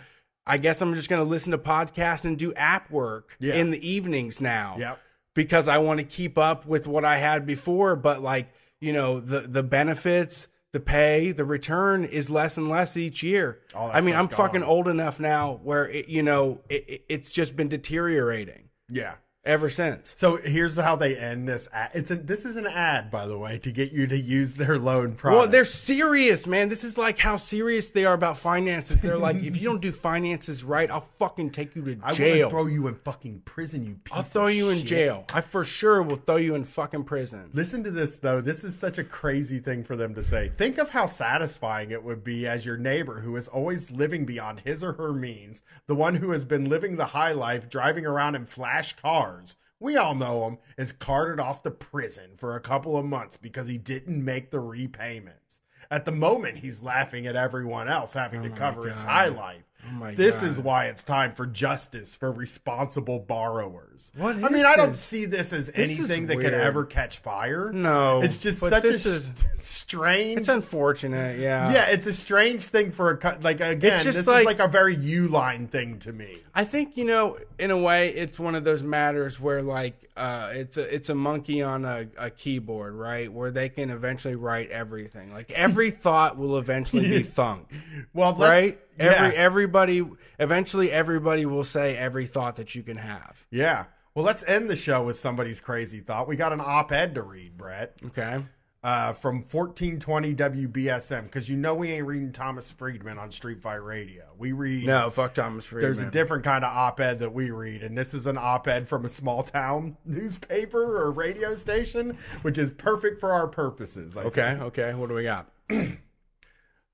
I 0.47 0.59
guess 0.59 0.81
I'm 0.81 0.95
just 0.95 1.09
going 1.09 1.23
to 1.23 1.29
listen 1.29 1.53
to 1.53 1.59
podcasts 1.59 2.25
and 2.25 2.39
do 2.39 2.55
app 2.55 2.91
work 2.91 3.37
Yeah. 3.41 3.55
in 3.55 3.71
the 3.71 3.89
evenings 3.89 4.41
now 4.41 4.77
Yep. 4.79 5.01
because 5.35 5.67
I 5.69 5.79
want 5.79 5.99
to 6.01 6.05
keep 6.07 6.39
up 6.39 6.67
with 6.67 6.87
what 6.87 7.05
I 7.05 7.19
had 7.19 7.47
before. 7.47 7.97
But 7.97 8.23
like, 8.23 8.53
you 8.81 8.93
know, 8.93 9.19
the, 9.21 9.41
the 9.41 9.63
benefits, 9.65 10.47
the 10.73 10.79
pay, 10.81 11.33
the 11.33 11.45
return 11.45 12.05
is 12.05 12.31
less 12.31 12.57
and 12.57 12.69
less 12.69 12.97
each 12.97 13.23
year. 13.25 13.61
I 13.77 14.01
mean, 14.01 14.15
I'm 14.15 14.27
stuff's 14.27 14.37
fucking 14.37 14.63
old 14.63 14.87
enough 14.89 15.19
now 15.19 15.59
where, 15.65 15.89
it, 15.89 16.09
you 16.09 16.23
know, 16.23 16.61
it- 16.69 17.05
it's 17.09 17.33
just 17.33 17.57
been 17.57 17.69
deteriorating 17.69 18.69
yeah. 18.89 19.15
Ever 19.47 19.71
since. 19.71 20.13
So 20.17 20.37
here's 20.37 20.77
how 20.77 20.97
they 20.97 21.17
end 21.17 21.49
this. 21.49 21.69
Ad. 21.73 21.91
It's 21.95 22.11
a, 22.11 22.17
this 22.17 22.45
is 22.45 22.57
an 22.57 22.67
ad, 22.67 23.11
by 23.11 23.27
the 23.27 23.39
way, 23.39 23.59
to 23.59 23.71
get 23.71 23.93
you 23.93 24.07
to 24.09 24.17
use 24.17 24.55
their 24.55 24.79
loan 24.79 25.15
product. 25.15 25.39
Well, 25.39 25.49
they're 25.49 25.65
serious, 25.65 26.47
man. 26.47 26.69
This 26.69 26.85
is 26.85 26.99
like 26.99 27.19
how 27.19 27.37
serious 27.37 27.91
they 27.91 28.05
are 28.05 28.15
about 28.15 28.37
finances. 28.37 29.01
They're 29.01 29.17
like, 29.17 29.37
if 29.37 29.57
you 29.57 29.69
don't 29.69 29.81
do 29.81 29.93
finances 29.93 30.65
right, 30.65 30.91
I'll 30.91 31.09
fucking 31.19 31.51
take 31.51 31.75
you 31.77 31.83
to 31.83 31.95
jail. 31.95 32.05
I 32.05 32.15
jail. 32.15 32.49
to 32.49 32.51
throw 32.51 32.67
you 32.67 32.89
in 32.89 32.95
fucking 32.97 33.43
prison. 33.45 33.85
You 33.85 33.95
piece 33.95 34.15
I'll 34.15 34.23
throw 34.23 34.49
you 34.49 34.71
in 34.71 34.85
jail. 34.85 35.25
I 35.33 35.41
for 35.41 35.65
sure 35.65 36.03
will 36.03 36.17
throw 36.17 36.37
you 36.37 36.55
in 36.55 36.65
fucking 36.65 37.05
prison. 37.05 37.51
Listen 37.53 37.85
to 37.85 37.91
this 37.91 38.19
though. 38.19 38.41
This 38.41 38.65
is 38.65 38.77
such 38.77 38.99
a 38.99 39.05
crazy 39.05 39.61
thing 39.61 39.85
for 39.85 39.97
them 39.97 40.15
to 40.15 40.25
say. 40.25 40.49
Think 40.49 40.79
of 40.79 40.91
how 40.91 41.07
satisfying 41.07 41.91
it 41.91 42.03
would 42.03 42.25
be 42.25 42.47
as 42.47 42.67
your 42.67 42.77
neighbor 42.77 43.21
who 43.21 43.37
is 43.37 43.49
always 43.49 43.91
living 43.91 44.25
beyond 44.25 44.61
his 44.61 44.83
or 44.83 44.95
her 44.95 45.13
means, 45.13 45.63
the 45.87 45.95
one 45.95 46.17
who 46.17 46.31
has 46.31 46.45
been 46.45 46.69
living 46.69 46.97
the 46.97 47.07
high 47.07 47.33
life, 47.33 47.69
driving 47.69 48.05
around 48.07 48.35
in 48.35 48.47
flash 48.47 48.95
cars. 48.95 49.36
We 49.79 49.97
all 49.97 50.15
know 50.15 50.47
him 50.47 50.59
is 50.79 50.93
carted 50.93 51.39
off 51.39 51.63
to 51.63 51.71
prison 51.71 52.31
for 52.39 52.57
a 52.57 52.61
couple 52.61 52.97
of 52.97 53.05
months 53.05 53.37
because 53.37 53.69
he 53.69 53.77
didn't 53.79 54.25
make 54.25 54.51
the 54.51 54.61
repayments. 54.61 55.61
At 55.91 56.05
the 56.05 56.13
moment, 56.13 56.59
he's 56.59 56.83
laughing 56.83 57.27
at 57.27 57.37
everyone 57.37 57.89
else 57.89 58.15
having 58.15 58.41
oh 58.41 58.45
to 58.45 58.49
Oh 58.49 58.53
my 58.53 58.57
cover 58.57 58.89
his 58.89 59.03
God. 59.03 59.09
high 59.09 59.29
life. 59.29 59.63
Oh 60.03 60.13
this 60.13 60.41
God. 60.41 60.49
is 60.51 60.61
why 60.61 60.85
it's 60.87 61.03
time 61.03 61.33
for 61.33 61.47
justice 61.47 62.15
for 62.15 62.33
responsible 62.33 63.19
borrowers. 63.19 64.13
What 64.17 64.37
I 64.37 64.49
mean, 64.49 64.57
is 64.57 64.65
I 64.65 64.77
don't 64.77 64.97
see 64.97 65.25
this 65.25 65.53
as 65.53 65.67
This 65.69 65.77
anything 65.99 66.27
that 66.27 66.41
could 66.41 66.55
ever 66.55 66.85
catch 66.85 67.19
fire. 67.19 67.71
No, 67.73 68.23
It's 68.23 68.39
just 68.39 68.59
such 68.61 68.85
a 68.85 68.89
this 68.89 69.07
is- 69.07 69.31
strange. 69.59 70.39
It's 70.41 70.49
unfortunate, 70.49 71.39
yeah. 71.39 71.73
yeah, 71.73 71.87
it's 71.87 72.07
a 72.07 72.13
strange 72.13 72.67
thing 72.67 72.91
for 72.93 73.11
a 73.11 73.17
cut. 73.17 73.43
Like 73.43 73.61
again, 73.61 74.03
just 74.03 74.17
this 74.19 74.27
like- 74.27 74.41
is 74.41 74.47
like 74.47 74.59
a 74.61 74.69
very 74.69 74.95
U-line 74.97 75.67
thing 75.67 75.99
to 76.01 76.13
me. 76.13 76.39
I 76.55 76.65
think 76.65 76.97
you 76.97 77.05
know, 77.05 77.37
in 77.59 77.71
a 77.71 77.79
way, 77.79 78.11
it's 78.11 78.39
one 78.39 78.55
of 78.55 78.65
those 78.65 78.83
matters 78.83 79.41
where 79.41 79.63
like 79.63 80.06
uh, 80.17 80.51
it's 80.55 80.77
a 80.77 80.95
it's 80.95 81.09
a 81.09 81.15
monkey 81.15 81.63
on 81.63 81.85
a, 81.85 82.07
a 82.19 82.31
keyboard, 82.31 82.95
right? 82.95 83.33
Where 83.33 83.51
they 83.51 83.69
can 83.69 83.91
eventually 83.91 84.35
write 84.35 84.71
everything. 84.71 85.33
Like 85.33 85.51
every 85.53 85.91
thought 86.07 86.37
will 86.39 86.59
eventually 86.59 87.03
be 87.09 87.23
thunk, 87.23 87.71
Well, 88.15 88.35
let's, 88.37 88.51
right? 88.51 88.79
Yeah, 88.99 89.05
Every 89.25 89.37
everybody 89.37 90.11
eventually 90.39 90.91
everybody 90.91 91.45
will 91.47 91.65
say 91.65 91.97
every 91.97 92.27
thought 92.27 92.57
that 92.57 92.75
you 92.75 92.83
can 92.83 92.97
have. 92.97 93.45
yeah. 93.51 93.85
Well, 94.15 94.25
let's 94.25 94.43
end 94.45 94.71
the 94.71 94.77
show 94.77 95.03
with 95.03 95.17
somebody's 95.17 95.61
crazy 95.61 96.01
thought. 96.01 96.27
We 96.27 96.37
got 96.37 96.55
an 96.55 96.63
op-ed 96.63 97.15
to 97.17 97.23
read, 97.23 97.59
Brett, 97.59 97.99
Okay. 98.03 98.43
Uh, 98.87 99.13
from 99.13 99.39
1420 99.39 100.35
WBSM, 100.37 101.25
because 101.25 101.49
you 101.49 101.57
know 101.57 101.75
we 101.75 101.91
ain't 101.91 102.07
reading 102.07 102.31
Thomas 102.31 102.71
Friedman 102.71 103.19
on 103.19 103.33
Street 103.33 103.61
Fight 103.61 103.83
Radio. 103.83 104.23
We 104.39 104.53
read 104.53 104.87
No, 104.87 105.11
fuck 105.11 105.35
Thomas 105.35 105.67
Friedman. 105.67 105.83
There's 105.83 105.99
a 105.99 106.09
different 106.09 106.45
kind 106.45 106.65
of 106.65 106.73
op-ed 106.73 107.19
that 107.19 107.35
we 107.35 107.51
read, 107.51 107.83
and 107.83 107.99
this 107.99 108.15
is 108.15 108.29
an 108.29 108.39
op-ed 108.39 108.87
from 108.87 109.05
a 109.05 109.09
small 109.09 109.43
town 109.43 109.97
newspaper 110.05 110.99
or 110.99 111.11
radio 111.11 111.57
station, 111.57 112.17
which 112.43 112.59
is 112.59 112.71
perfect 112.71 113.19
for 113.19 113.33
our 113.33 113.49
purposes. 113.49 114.17
I 114.17 114.23
think. 114.23 114.39
Okay, 114.39 114.59
okay. 114.61 114.95
What 114.95 115.09
do 115.09 115.17
we 115.17 115.25
got? 115.25 115.51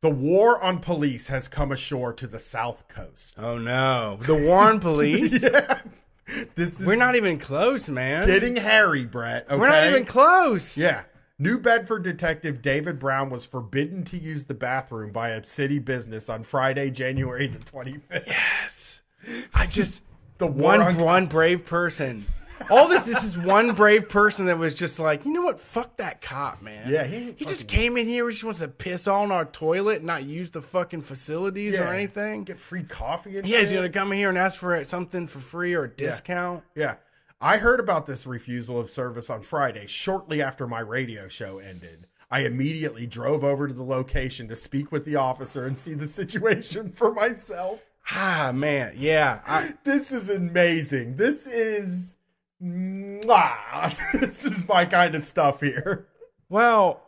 The 0.00 0.10
war 0.10 0.60
on 0.60 0.80
police 0.80 1.28
has 1.28 1.46
come 1.46 1.70
ashore 1.70 2.12
to 2.14 2.26
the 2.26 2.40
South 2.40 2.88
Coast. 2.88 3.36
Oh 3.38 3.56
no, 3.56 4.18
the 4.22 4.34
war 4.34 4.62
on 4.62 4.80
Police. 4.80 5.40
yeah. 5.44 5.80
This 6.56 6.80
is 6.80 6.84
We're 6.84 6.96
not 6.96 7.14
even 7.14 7.38
close, 7.38 7.88
man. 7.88 8.26
getting 8.26 8.56
hairy, 8.56 9.04
Brett. 9.04 9.46
Okay? 9.46 9.56
We're 9.56 9.68
not 9.68 9.86
even 9.86 10.04
close. 10.04 10.76
Yeah. 10.76 11.02
New 11.42 11.58
Bedford 11.58 12.04
detective 12.04 12.62
David 12.62 13.00
Brown 13.00 13.28
was 13.28 13.44
forbidden 13.44 14.04
to 14.04 14.16
use 14.16 14.44
the 14.44 14.54
bathroom 14.54 15.10
by 15.10 15.30
a 15.30 15.44
city 15.44 15.80
business 15.80 16.28
on 16.28 16.44
Friday, 16.44 16.88
January 16.88 17.48
the 17.48 17.58
25th. 17.58 18.26
Yes. 18.28 19.02
I 19.54 19.66
just 19.66 20.02
The 20.38 20.46
one 20.46 20.80
on 20.80 20.98
one 20.98 21.26
brave 21.26 21.66
person. 21.66 22.24
All 22.70 22.86
this 22.86 23.02
this 23.02 23.24
is 23.24 23.36
one 23.36 23.74
brave 23.74 24.08
person 24.08 24.46
that 24.46 24.56
was 24.56 24.72
just 24.72 25.00
like, 25.00 25.24
you 25.24 25.32
know 25.32 25.42
what? 25.42 25.58
Fuck 25.58 25.96
that 25.96 26.22
cop, 26.22 26.62
man. 26.62 26.88
Yeah, 26.88 27.02
he 27.02 27.34
he 27.36 27.44
just 27.44 27.66
came 27.66 27.96
in 27.96 28.06
here. 28.06 28.28
He 28.28 28.32
just 28.34 28.44
wants 28.44 28.60
to 28.60 28.68
piss 28.68 29.08
on 29.08 29.32
our 29.32 29.44
toilet, 29.44 29.96
and 29.96 30.06
not 30.06 30.22
use 30.22 30.50
the 30.50 30.62
fucking 30.62 31.02
facilities 31.02 31.74
Yeah. 31.74 31.90
or 31.90 31.92
anything. 31.92 32.44
Get 32.44 32.60
free 32.60 32.84
coffee 32.84 33.36
and 33.36 33.48
Yeah, 33.48 33.58
he's 33.58 33.72
gonna 33.72 33.90
come 33.90 34.12
in 34.12 34.18
here 34.18 34.28
and 34.28 34.38
ask 34.38 34.60
for 34.60 34.84
something 34.84 35.26
for 35.26 35.40
free 35.40 35.74
or 35.74 35.84
a 35.84 35.88
discount. 35.88 36.62
Yeah. 36.76 36.94
I 37.42 37.58
heard 37.58 37.80
about 37.80 38.06
this 38.06 38.24
refusal 38.24 38.78
of 38.78 38.88
service 38.88 39.28
on 39.28 39.42
Friday, 39.42 39.88
shortly 39.88 40.40
after 40.40 40.68
my 40.68 40.78
radio 40.78 41.26
show 41.26 41.58
ended. 41.58 42.06
I 42.30 42.42
immediately 42.42 43.04
drove 43.04 43.42
over 43.42 43.66
to 43.66 43.74
the 43.74 43.82
location 43.82 44.46
to 44.46 44.54
speak 44.54 44.92
with 44.92 45.04
the 45.04 45.16
officer 45.16 45.66
and 45.66 45.76
see 45.76 45.94
the 45.94 46.06
situation 46.06 46.92
for 46.92 47.12
myself. 47.12 47.80
Ah, 48.12 48.52
man, 48.54 48.94
yeah. 48.96 49.40
I, 49.44 49.74
This 49.82 50.12
is 50.12 50.28
amazing. 50.28 51.16
This 51.16 51.48
is. 51.48 52.16
Mwah. 52.62 53.92
This 54.20 54.44
is 54.44 54.66
my 54.68 54.84
kind 54.84 55.16
of 55.16 55.24
stuff 55.24 55.60
here. 55.60 56.06
well, 56.48 57.02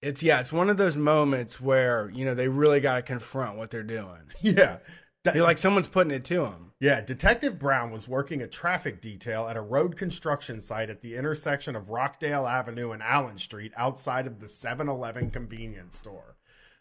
it's 0.00 0.22
yeah, 0.22 0.40
it's 0.40 0.52
one 0.52 0.70
of 0.70 0.76
those 0.76 0.96
moments 0.96 1.60
where 1.60 2.10
you 2.10 2.24
know 2.24 2.34
they 2.34 2.46
really 2.48 2.78
got 2.80 2.94
to 2.94 3.02
confront 3.02 3.58
what 3.58 3.72
they're 3.72 3.82
doing. 3.82 4.22
Yeah. 4.40 4.78
De- 5.24 5.32
You're 5.34 5.44
like 5.44 5.58
someone's 5.58 5.88
putting 5.88 6.10
it 6.12 6.24
to 6.26 6.44
him. 6.44 6.72
yeah, 6.80 7.00
Detective 7.00 7.58
Brown 7.58 7.90
was 7.90 8.08
working 8.08 8.42
a 8.42 8.46
traffic 8.48 9.00
detail 9.00 9.46
at 9.48 9.56
a 9.56 9.60
road 9.60 9.96
construction 9.96 10.60
site 10.60 10.90
at 10.90 11.00
the 11.00 11.16
intersection 11.16 11.76
of 11.76 11.90
Rockdale 11.90 12.46
Avenue 12.46 12.90
and 12.92 13.02
Allen 13.02 13.38
Street 13.38 13.72
outside 13.76 14.26
of 14.26 14.40
the 14.40 14.48
7 14.48 14.88
Eleven 14.88 15.30
convenience 15.30 15.96
store. 15.98 16.36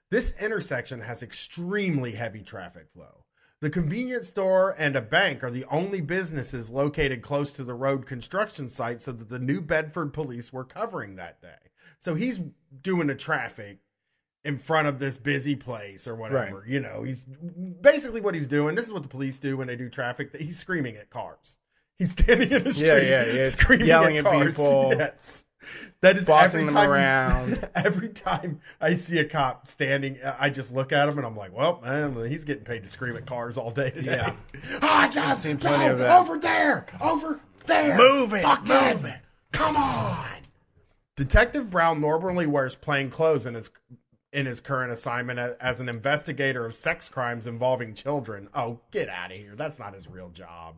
This 0.10 0.34
intersection 0.42 1.00
has 1.02 1.24
extremely 1.24 2.12
heavy 2.14 2.42
traffic 2.42 2.88
flow. 2.94 3.26
The 3.62 3.70
convenience 3.70 4.28
store 4.28 4.76
and 4.78 4.96
a 4.96 5.02
bank 5.02 5.44
are 5.44 5.52
the 5.52 5.66
only 5.66 6.02
businesses 6.02 6.72
located 6.72 7.22
close 7.22 7.52
to 7.54 7.64
the 7.64 7.76
road 7.76 8.08
construction 8.08 8.68
site 8.68 9.02
so 9.02 9.12
that 9.12 9.30
the 9.30 9.38
New 9.40 9.62
Bedford 9.62 10.14
police 10.14 10.52
were 10.52 10.66
covering 10.66 11.16
that 11.16 11.42
day. 11.42 11.70
So 12.00 12.16
he's 12.16 12.40
doing 12.82 13.06
the 13.08 13.14
traffic 13.16 13.78
in 14.44 14.58
front 14.58 14.88
of 14.88 15.00
this 15.00 15.18
busy 15.18 15.56
place 15.56 16.08
or 16.08 16.16
whatever. 16.16 16.64
You 16.68 16.80
know, 16.80 17.04
he's 17.04 17.26
basically 17.82 18.22
what 18.22 18.34
he's 18.34 18.48
doing. 18.48 18.76
This 18.76 18.86
is 18.86 18.94
what 18.94 19.04
the 19.04 19.10
police 19.10 19.40
do 19.40 19.58
when 19.58 19.68
they 19.68 19.76
do 19.76 19.90
traffic. 19.90 20.36
He's 20.36 20.58
screaming 20.58 20.96
at 20.98 21.10
cars. 21.10 21.60
He's 22.00 22.12
standing 22.12 22.52
in 22.52 22.64
the 22.64 22.74
street, 22.74 22.88
Yeah, 22.88 22.98
yeah, 23.26 23.34
yeah. 23.34 23.50
screaming 23.50 23.88
Yelling 23.88 24.18
at, 24.18 24.26
at 24.26 24.32
cars. 24.32 24.48
people. 24.48 24.94
Yes. 24.98 25.46
That 26.02 26.18
is 26.18 26.26
Bossing 26.26 26.62
every 26.62 26.66
them 26.66 26.76
time 26.76 26.90
around. 26.90 27.70
Every 27.76 28.10
time 28.10 28.62
I 28.82 28.96
see 28.96 29.20
a 29.20 29.26
cop 29.26 29.68
standing, 29.68 30.18
I 30.40 30.50
just 30.50 30.74
look 30.74 30.92
at 30.92 31.08
him 31.08 31.20
and 31.20 31.28
I'm 31.28 31.38
like, 31.38 31.56
"Well, 31.56 31.80
man, 31.84 32.26
he's 32.28 32.46
getting 32.46 32.64
paid 32.64 32.82
to 32.82 32.90
scream 32.90 33.16
at 33.16 33.28
cars 33.28 33.60
all 33.60 33.70
day 33.70 33.92
today." 33.92 34.16
Yeah. 34.16 34.34
oh, 34.56 34.80
I 34.82 35.14
got 35.14 35.18
I've 35.28 35.38
seen 35.38 35.58
plenty 35.58 35.86
no, 35.86 35.92
of 35.92 36.00
that. 36.00 36.20
over 36.20 36.40
there, 36.40 36.88
over 37.00 37.40
there. 37.66 37.96
Move 37.96 38.34
it, 38.34 38.42
Fuck 38.42 38.68
move 38.68 39.06
it. 39.06 39.20
Come 39.52 39.78
on. 39.78 40.28
Detective 41.16 41.70
Brown 41.70 42.02
normally 42.02 42.48
wears 42.48 42.76
plain 42.76 43.12
clothes 43.12 43.46
and 43.46 43.56
his 43.56 43.70
in 44.34 44.46
his 44.46 44.60
current 44.60 44.92
assignment 44.92 45.40
as 45.60 45.80
an 45.80 45.90
investigator 45.90 46.66
of 46.66 46.76
sex 46.76 47.10
crimes 47.10 47.48
involving 47.48 47.94
children. 47.94 48.48
Oh, 48.54 48.80
get 48.92 49.10
out 49.10 49.32
of 49.32 49.38
here. 49.38 49.56
That's 49.56 49.80
not 49.80 49.94
his 49.94 50.08
real 50.08 50.30
job. 50.30 50.78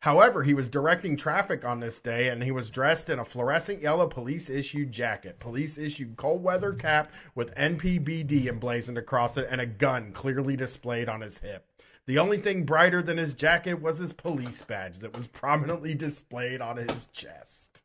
However, 0.00 0.42
he 0.42 0.54
was 0.54 0.70
directing 0.70 1.16
traffic 1.16 1.62
on 1.64 1.80
this 1.80 2.00
day 2.00 2.28
and 2.28 2.42
he 2.42 2.50
was 2.50 2.70
dressed 2.70 3.10
in 3.10 3.18
a 3.18 3.24
fluorescent 3.24 3.82
yellow 3.82 4.06
police 4.06 4.48
issued 4.48 4.90
jacket, 4.90 5.38
police 5.38 5.76
issued 5.76 6.16
cold 6.16 6.42
weather 6.42 6.72
cap 6.72 7.12
with 7.34 7.54
NBPD 7.54 8.46
emblazoned 8.46 8.96
across 8.96 9.36
it, 9.36 9.46
and 9.50 9.60
a 9.60 9.66
gun 9.66 10.12
clearly 10.12 10.56
displayed 10.56 11.10
on 11.10 11.20
his 11.20 11.38
hip. 11.38 11.66
The 12.06 12.18
only 12.18 12.38
thing 12.38 12.64
brighter 12.64 13.02
than 13.02 13.18
his 13.18 13.34
jacket 13.34 13.74
was 13.74 13.98
his 13.98 14.14
police 14.14 14.62
badge 14.62 15.00
that 15.00 15.14
was 15.14 15.26
prominently 15.26 15.94
displayed 15.94 16.62
on 16.62 16.78
his 16.78 17.04
chest. 17.12 17.82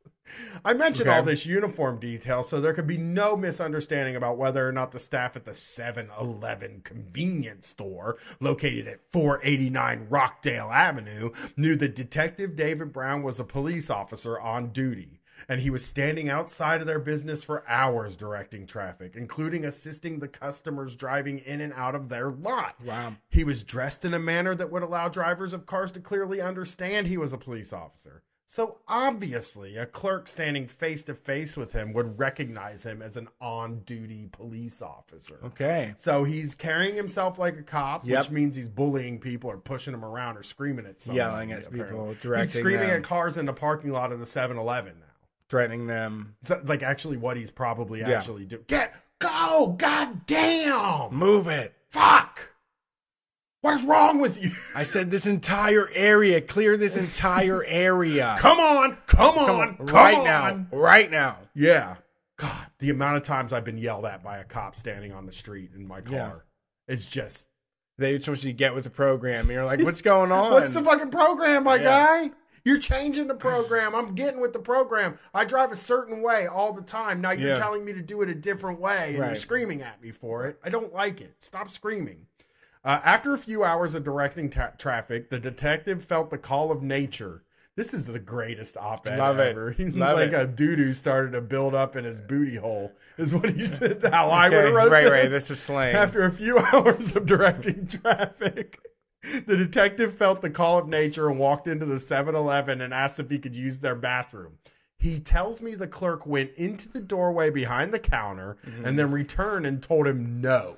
I 0.64 0.74
mentioned 0.74 1.08
Okay. 1.10 1.18
all 1.18 1.24
this 1.24 1.46
uniform 1.46 2.00
detail 2.00 2.44
so 2.44 2.60
there 2.60 2.74
could 2.74 2.88
be 2.88 2.98
no 2.98 3.36
misunderstanding 3.38 4.16
about 4.16 4.38
whether 4.38 4.68
or 4.68 4.72
not 4.72 4.92
the 4.92 5.00
staff 5.00 5.36
at 5.36 5.46
the 5.46 5.54
7 5.54 6.10
Eleven 6.20 6.82
convenience 6.84 7.68
store 7.68 8.18
located 8.40 8.88
at 8.88 9.00
489 9.12 10.08
Rockdale 10.10 10.70
Avenue 10.72 11.32
knew 11.56 11.76
that 11.76 11.96
Detective 11.96 12.56
David 12.56 12.92
Brown 12.92 13.24
was 13.24 13.40
a 13.40 13.44
police 13.44 13.90
officer 13.90 14.40
on 14.40 14.70
duty. 14.70 15.22
And 15.50 15.60
he 15.62 15.70
was 15.70 15.86
standing 15.86 16.30
outside 16.30 16.80
of 16.82 16.88
their 16.88 16.98
business 16.98 17.44
for 17.44 17.70
hours 17.70 18.16
directing 18.16 18.66
traffic, 18.66 19.16
including 19.16 19.66
assisting 19.66 20.18
the 20.18 20.30
customers 20.30 20.96
driving 20.96 21.40
in 21.40 21.60
and 21.62 21.74
out 21.74 21.94
of 21.94 22.08
their 22.10 22.32
lot. 22.32 22.76
Wow. 22.84 23.16
He 23.30 23.44
was 23.44 23.62
dressed 23.62 24.06
in 24.06 24.14
a 24.14 24.20
manner 24.20 24.56
that 24.56 24.72
would 24.72 24.82
allow 24.82 25.10
drivers 25.10 25.52
of 25.54 25.66
cars 25.66 25.92
to 25.92 26.00
clearly 26.00 26.40
understand 26.42 27.06
he 27.08 27.18
was 27.18 27.34
a 27.34 27.38
police 27.38 27.74
officer. 27.74 28.24
So 28.48 28.78
obviously, 28.88 29.78
a 29.78 29.86
clerk 29.88 30.28
standing 30.28 30.68
face 30.68 31.04
to 31.06 31.16
face 31.16 31.58
with 31.58 31.74
him 31.74 31.94
would 31.94 32.20
recognize 32.20 32.86
him 32.86 33.02
as 33.02 33.18
an 33.18 33.28
on 33.42 33.80
duty 33.86 34.28
police 34.32 34.82
officer. 34.84 35.40
Okay. 35.44 35.94
So 35.98 36.24
he's 36.24 36.54
carrying 36.54 36.96
himself 36.96 37.40
like 37.40 37.58
a 37.58 37.64
cop, 37.64 38.06
Yep. 38.06 38.20
which 38.20 38.30
means 38.32 38.56
he's 38.56 38.70
bullying 38.70 39.20
people 39.20 39.50
or 39.50 39.58
pushing 39.58 39.94
them 39.94 40.06
around 40.06 40.38
or 40.38 40.44
screaming 40.44 40.86
at 40.86 41.02
somebody. 41.02 41.18
Yelling 41.18 41.52
at 41.54 41.72
people, 41.72 42.16
directing 42.22 42.48
He's 42.48 42.54
screaming 42.60 42.88
them. 42.88 42.98
at 42.98 43.04
cars 43.04 43.38
in 43.38 43.46
the 43.48 43.54
parking 43.54 43.92
lot 43.92 44.12
of 44.12 44.20
the 44.20 44.26
7 44.28 44.58
Eleven 44.58 44.94
now. 45.00 45.06
Threatening 45.50 45.88
them. 45.88 46.36
So, 46.44 46.62
like, 46.66 46.84
actually, 46.84 47.18
what 47.18 47.38
he's 47.38 47.52
probably 47.52 48.00
Yeah. 48.02 48.12
actually 48.18 48.46
doing. 48.46 48.64
Get, 48.68 48.94
go, 49.20 49.76
god 49.78 50.26
damn! 50.28 51.14
Move 51.16 51.48
it. 51.48 51.74
Fuck! 51.90 52.50
What 53.66 53.74
is 53.74 53.84
wrong 53.84 54.20
with 54.20 54.44
you? 54.44 54.52
I 54.76 54.84
said 54.84 55.10
this 55.10 55.26
entire 55.26 55.90
area. 55.96 56.40
Clear 56.40 56.78
this 56.78 56.98
entire 56.98 57.64
area. 57.66 58.36
Come 58.40 58.60
on, 58.60 58.96
come 59.08 59.40
on, 59.40 59.46
Come 59.48 59.56
on, 59.60 59.78
come 59.78 59.86
right 59.88 60.16
on. 60.18 60.24
now. 60.24 60.68
Right 60.78 61.10
now. 61.10 61.38
Yeah. 61.56 61.96
God, 62.38 62.68
the 62.78 62.92
amount 62.92 63.18
of 63.18 63.24
times 63.24 63.54
I've 63.54 63.64
been 63.66 63.80
yelled 63.80 64.06
at 64.06 64.22
by 64.24 64.38
a 64.38 64.44
cop 64.44 64.76
standing 64.76 65.12
on 65.14 65.26
the 65.26 65.32
street 65.32 65.72
in 65.76 65.88
my 65.88 66.02
car. 66.02 66.14
Yeah. 66.88 66.94
It's 66.94 67.08
just 67.08 67.50
They 67.98 68.20
told 68.20 68.44
you 68.44 68.52
to 68.52 68.54
get 68.56 68.76
with 68.76 68.84
the 68.84 68.92
program. 68.92 69.46
And 69.46 69.50
you're 69.50 69.66
like, 69.66 69.82
what's 69.82 70.02
going 70.14 70.32
on? 70.32 70.52
What's 70.52 70.74
the 70.74 70.84
fucking 70.84 71.10
program, 71.10 71.64
my 71.64 71.78
Yeah. 71.78 71.84
guy? 71.84 72.32
You're 72.66 72.78
changing 72.78 73.26
the 73.26 73.34
program. 73.36 73.96
I'm 73.96 74.14
getting 74.14 74.40
with 74.42 74.54
the 74.54 74.60
program. 74.60 75.18
I 75.34 75.44
drive 75.44 75.72
a 75.72 75.76
certain 75.76 76.22
way 76.22 76.46
all 76.46 76.72
the 76.72 76.84
time. 76.84 77.20
Now 77.20 77.32
you're 77.32 77.50
Yeah. 77.50 77.56
telling 77.56 77.84
me 77.84 77.94
to 77.94 78.02
do 78.04 78.22
it 78.22 78.30
a 78.30 78.36
different 78.36 78.80
way 78.80 79.16
and 79.16 79.26
you're 79.26 79.34
screaming 79.34 79.82
at 79.82 80.04
me 80.04 80.12
for 80.12 80.46
it. 80.46 80.60
I 80.64 80.70
don't 80.70 80.94
like 80.94 81.20
it. 81.20 81.34
Stop 81.40 81.72
screaming. 81.72 82.28
Uh, 82.86 83.02
after 83.04 83.34
a 83.34 83.38
few 83.38 83.64
hours 83.64 83.94
of 83.96 84.04
directing 84.04 84.50
ta- 84.50 84.72
traffic, 84.78 85.30
the 85.32 85.40
detective 85.40 86.06
felt 86.06 86.30
the 86.30 86.38
call 86.38 86.72
of 86.72 86.84
nature. 86.84 87.44
This 87.76 87.94
is 87.94 88.06
the 88.08 88.20
greatest 88.20 88.78
op-ed 88.78 89.18
Love 89.18 89.40
it. 89.40 89.48
ever. 89.50 89.72
He's 89.78 89.96
Love 89.96 90.18
like 90.20 90.30
it. 90.30 90.34
a 90.36 90.46
dude 90.48 90.80
who 90.80 90.94
started 90.94 91.32
to 91.32 91.42
build 91.42 91.74
up 91.76 91.96
in 91.98 92.06
his 92.06 92.22
booty 92.22 92.56
hole. 92.56 92.92
Is 93.18 93.34
what 93.34 93.50
he 93.50 93.66
said. 93.66 94.02
How 94.14 94.30
I 94.30 94.50
would 94.50 94.64
have 94.66 94.74
wrote 94.74 94.92
right, 94.92 95.02
this. 95.04 95.12
right. 95.12 95.30
This 95.32 95.52
is 95.52 95.60
slang. 95.60 95.96
After 95.96 96.24
a 96.24 96.32
few 96.32 96.58
hours 96.74 97.16
of 97.16 97.26
directing 97.26 97.88
traffic, 97.88 98.80
the 99.48 99.58
detective 99.58 100.14
felt 100.16 100.42
the 100.42 100.50
call 100.52 100.78
of 100.78 100.88
nature 100.88 101.28
and 101.30 101.40
walked 101.40 101.68
into 101.68 101.86
the 101.86 102.00
7 102.00 102.36
Eleven 102.36 102.80
and 102.82 102.94
asked 102.94 103.20
if 103.20 103.30
he 103.32 103.40
could 103.40 103.56
use 103.56 103.80
their 103.80 103.96
bathroom. 103.96 104.60
He 105.00 105.20
tells 105.20 105.62
me 105.62 105.76
the 105.76 105.88
clerk 105.88 106.26
went 106.26 106.52
into 106.56 106.88
the 106.88 107.02
doorway 107.02 107.50
behind 107.50 107.94
the 107.94 108.00
counter 108.00 108.58
Mm-hmm. 108.66 108.86
and 108.86 108.98
then 109.00 109.12
returned 109.12 109.66
and 109.66 109.82
told 109.84 110.08
him 110.08 110.40
no. 110.40 110.78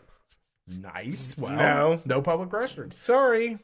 Nice. 0.67 1.35
Well, 1.37 1.53
No. 1.53 2.01
no 2.05 2.21
public 2.21 2.49
restrooms. 2.49 2.97
Sorry. 2.97 3.59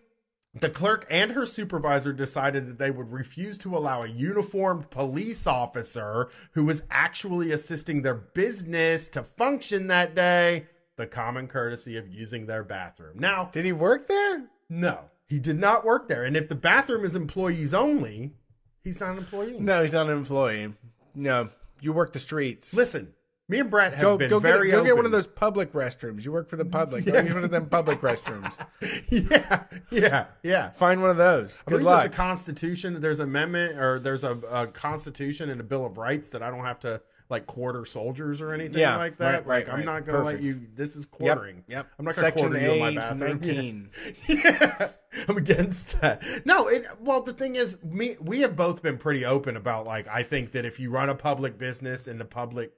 The 0.55 0.69
clerk 0.69 1.07
and 1.09 1.31
her 1.31 1.45
supervisor 1.47 2.13
decided 2.13 2.67
that 2.67 2.77
they 2.77 2.91
would 2.91 3.11
refuse 3.11 3.57
to 3.59 3.75
allow 3.75 4.03
a 4.03 4.07
uniformed 4.07 4.89
police 4.91 5.47
officer 5.47 6.29
who 6.51 6.63
was 6.63 6.83
actually 6.91 7.51
assisting 7.51 8.01
their 8.03 8.13
business 8.13 9.07
to 9.09 9.23
function 9.23 9.87
that 9.87 10.13
day 10.13 10.67
the 10.95 11.07
common 11.07 11.47
courtesy 11.47 11.97
of 11.97 12.07
using 12.07 12.45
their 12.45 12.63
bathroom. 12.63 13.17
Now, 13.17 13.49
Did 13.51 13.65
he 13.65 13.71
work 13.73 14.07
there? 14.07 14.43
no, 14.69 15.09
he 15.25 15.39
did 15.39 15.57
not 15.57 15.83
work 15.83 16.07
there. 16.07 16.23
And 16.23 16.37
if 16.37 16.47
the 16.49 16.55
bathroom 16.55 17.03
is 17.03 17.15
employees 17.15 17.73
only, 17.73 18.35
he's 18.83 18.99
not 18.99 19.13
an 19.13 19.17
employee. 19.17 19.57
No, 19.59 19.81
he's 19.81 19.93
not 19.93 20.05
an 20.07 20.15
employee. 20.15 20.71
No, 21.15 21.49
you 21.81 21.93
work 21.93 22.13
the 22.13 22.19
streets. 22.19 22.75
Listen, 22.75 23.11
me 23.53 23.59
and 23.59 23.69
Brett 23.69 23.93
have 23.93 24.01
Go, 24.01 24.17
been 24.17 24.29
go, 24.31 24.39
very 24.39 24.71
get, 24.71 24.77
go 24.77 24.83
get 24.83 24.95
one 24.95 25.05
of 25.05 25.11
those 25.11 25.27
public 25.27 25.73
restrooms. 25.73 26.25
You 26.25 26.31
work 26.31 26.49
for 26.49 26.55
the 26.55 26.65
public. 26.65 27.05
Go 27.05 27.11
get 27.11 27.33
one 27.33 27.43
of 27.43 27.51
them 27.51 27.67
public 27.67 28.01
restrooms. 28.01 28.57
yeah, 29.09 29.63
yeah, 29.91 30.25
yeah. 30.41 30.71
Find 30.71 31.01
one 31.01 31.11
of 31.11 31.17
those. 31.17 31.59
I 31.67 31.69
Good 31.69 31.71
believe 31.75 31.85
luck. 31.85 31.99
there's 32.01 32.13
a 32.13 32.17
constitution. 32.17 32.99
There's 32.99 33.19
an 33.19 33.29
amendment, 33.29 33.77
or 33.79 33.99
there's 33.99 34.23
a, 34.23 34.31
a 34.49 34.67
constitution 34.67 35.51
and 35.51 35.61
a 35.61 35.63
bill 35.63 35.85
of 35.85 35.99
rights 35.99 36.29
that 36.29 36.41
I 36.41 36.49
don't 36.49 36.65
have 36.65 36.79
to 36.79 37.01
like 37.29 37.45
quarter 37.45 37.85
soldiers 37.85 38.41
or 38.41 38.53
anything 38.53 38.79
Yeah, 38.79 38.97
like 38.97 39.17
that. 39.17 39.45
right, 39.45 39.65
right, 39.65 39.69
I'm 39.69 39.75
right. 39.77 39.85
not 39.85 40.05
gonna 40.05 40.23
let 40.23 40.41
you. 40.41 40.61
This 40.73 40.95
is 40.95 41.05
quartering. 41.05 41.63
Yep. 41.67 41.87
I'm 41.99 42.05
not 42.05 42.15
gonna 42.15 42.27
Section 42.27 42.49
quarter 42.49 42.65
you 42.65 42.71
in 42.71 42.95
my 42.95 42.95
bathroom. 42.95 43.29
19. 43.29 43.89
Yeah, 44.27 44.89
I'm 45.27 45.37
against 45.37 46.01
that. 46.01 46.23
No, 46.45 46.67
it, 46.67 46.85
well, 46.99 47.21
the 47.21 47.33
thing 47.33 47.55
is, 47.55 47.77
me, 47.83 48.15
we 48.19 48.41
have 48.41 48.55
both 48.55 48.81
been 48.81 48.97
pretty 48.97 49.25
open 49.25 49.55
about 49.57 49.85
like 49.85 50.07
I 50.07 50.23
think 50.23 50.53
that 50.53 50.65
if 50.65 50.79
you 50.79 50.89
run 50.89 51.09
a 51.09 51.15
public 51.15 51.59
business 51.59 52.07
in 52.07 52.17
the 52.17 52.25
public 52.25 52.73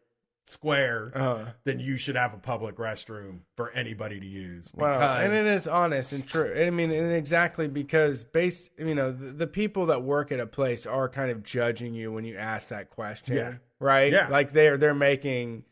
square, 0.48 1.12
Uh, 1.16 1.46
then 1.64 1.80
you 1.80 1.98
should 1.98 2.16
have 2.16 2.34
a 2.34 2.38
public 2.38 2.76
restroom 2.78 3.40
for 3.56 3.72
anybody 3.72 4.20
to 4.20 4.26
use. 4.26 4.72
well, 4.76 4.94
because- 4.94 5.24
and 5.24 5.34
it 5.34 5.46
is 5.46 5.68
honest 5.68 6.14
and 6.14 6.28
true. 6.28 6.54
I 6.56 6.70
mean, 6.70 6.92
and 6.92 7.12
exactly 7.12 7.68
because 7.68 8.24
base, 8.24 8.70
you 8.78 8.94
know, 8.96 9.12
the, 9.12 9.32
the 9.32 9.48
people 9.48 9.88
that 9.88 10.04
work 10.04 10.32
at 10.32 10.40
a 10.40 10.46
place 10.48 10.86
are 10.86 11.10
kind 11.10 11.32
of 11.32 11.44
judging 11.44 11.94
you 11.96 12.12
when 12.12 12.26
you 12.26 12.38
ask 12.38 12.68
that 12.70 12.90
question. 12.92 13.36
Yeah. 13.36 13.54
Right. 13.80 14.14
Yeah. 14.14 14.28
Like 14.30 14.52
they're 14.54 14.78
they're 14.78 14.94
making 14.94 15.64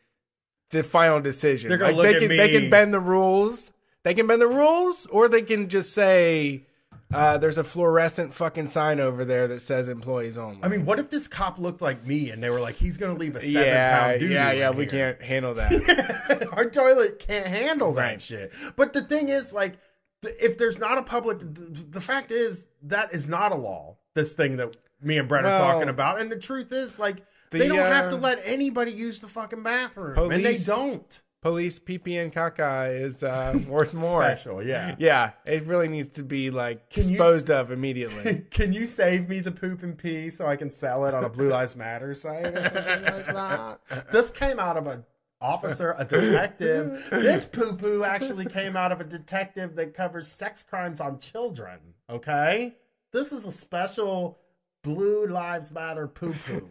the 0.71 0.83
final 0.83 1.21
decision. 1.21 1.69
They're 1.69 1.77
gonna 1.77 1.91
like 1.95 1.97
look 1.97 2.05
they 2.07 2.15
at 2.15 2.19
can 2.21 2.29
they 2.37 2.49
can 2.61 2.69
bend 2.69 2.93
the 2.93 2.99
rules. 2.99 3.71
They 4.03 4.13
can 4.13 4.27
bend 4.27 4.41
the 4.41 4.47
rules, 4.47 5.05
or 5.07 5.29
they 5.29 5.41
can 5.43 5.69
just 5.69 5.93
say. 5.93 6.65
Uh, 7.11 7.37
there's 7.37 7.57
a 7.57 7.63
fluorescent 7.63 8.33
fucking 8.33 8.67
sign 8.67 8.99
over 8.99 9.23
there 9.23 9.47
that 9.47 9.59
says 9.61 9.87
employees 9.87 10.37
only. 10.37 10.59
I 10.63 10.67
mean, 10.67 10.85
what 10.85 10.99
if 10.99 11.09
this 11.09 11.27
cop 11.27 11.59
looked 11.59 11.81
like 11.81 12.05
me 12.05 12.31
and 12.31 12.41
they 12.41 12.49
were 12.49 12.59
like, 12.59 12.75
he's 12.75 12.97
going 12.97 13.13
to 13.13 13.19
leave 13.19 13.35
a 13.35 13.41
seven 13.41 13.67
yeah, 13.67 13.99
pound 13.99 14.19
dude? 14.19 14.31
yeah, 14.31 14.51
yeah. 14.51 14.69
We 14.71 14.85
here? 14.85 15.13
can't 15.13 15.21
handle 15.21 15.53
that. 15.53 16.49
Our 16.53 16.69
toilet 16.69 17.19
can't 17.19 17.47
handle 17.47 17.93
that 17.93 18.21
shit. 18.21 18.51
But 18.75 18.93
the 18.93 19.01
thing 19.01 19.29
is, 19.29 19.53
like, 19.53 19.77
if 20.23 20.57
there's 20.57 20.79
not 20.79 20.97
a 20.97 21.03
public, 21.03 21.39
the 21.41 22.01
fact 22.01 22.31
is 22.31 22.67
that 22.83 23.13
is 23.13 23.27
not 23.27 23.51
a 23.51 23.55
law. 23.55 23.97
This 24.15 24.33
thing 24.33 24.57
that 24.57 24.75
me 25.01 25.17
and 25.17 25.27
Brett 25.27 25.45
are 25.45 25.57
talking 25.57 25.89
about, 25.89 26.19
and 26.19 26.31
the 26.31 26.39
truth 26.39 26.71
is, 26.71 26.97
like, 26.99 27.17
the, 27.49 27.59
they 27.59 27.67
don't 27.67 27.79
have 27.79 28.09
to 28.09 28.15
uh, 28.15 28.19
let 28.19 28.41
anybody 28.43 28.91
use 28.91 29.19
the 29.19 29.27
fucking 29.27 29.61
bathroom, 29.63 30.31
and 30.31 30.43
they 30.43 30.57
don't. 30.57 31.21
Police 31.43 31.77
PP 31.77 32.23
and 32.23 32.31
caca 32.31 32.89
is 32.89 33.21
uh, 33.21 33.59
worth 33.67 33.93
more. 33.93 34.23
Special, 34.23 34.65
yeah. 34.65 34.95
Yeah, 34.97 35.31
it 35.45 35.65
really 35.65 35.89
needs 35.89 36.07
to 36.15 36.23
be 36.23 36.49
like 36.49 36.89
Can 36.89 37.03
you 37.03 37.17
disposed 37.17 37.49
of 37.49 37.69
immediately. 37.69 38.45
Can 38.49 38.71
you 38.71 38.85
save 38.85 39.27
me 39.27 39.41
the 39.41 39.51
poop 39.51 39.83
and 39.83 39.97
pee 39.97 40.29
so 40.29 40.47
I 40.47 40.55
can 40.55 40.71
sell 40.71 41.03
it 41.03 41.13
on 41.13 41.25
a 41.25 41.29
Blue 41.29 41.49
Lives 41.49 41.75
Matter 41.75 42.13
site 42.13 42.45
or 42.45 42.63
something 42.63 43.03
like 43.03 43.25
that? 43.25 44.09
This 44.09 44.31
came 44.31 44.57
out 44.57 44.77
of 44.77 44.87
a 44.87 45.03
officer, 45.41 45.95
a 45.97 46.05
detective. 46.05 47.05
this 47.11 47.45
poo 47.45 47.73
poo 47.75 48.05
actually 48.05 48.45
came 48.45 48.77
out 48.77 48.93
of 48.93 49.01
a 49.01 49.03
detective 49.03 49.75
that 49.75 49.93
covers 49.93 50.29
sex 50.29 50.63
crimes 50.63 51.01
on 51.01 51.19
children. 51.19 51.77
Okay? 52.09 52.73
This 53.11 53.33
is 53.33 53.43
a 53.43 53.51
special 53.51 54.39
Blue 54.81 55.27
Lives 55.27 55.73
Matter 55.73 56.07
poo 56.07 56.33
poo. 56.45 56.69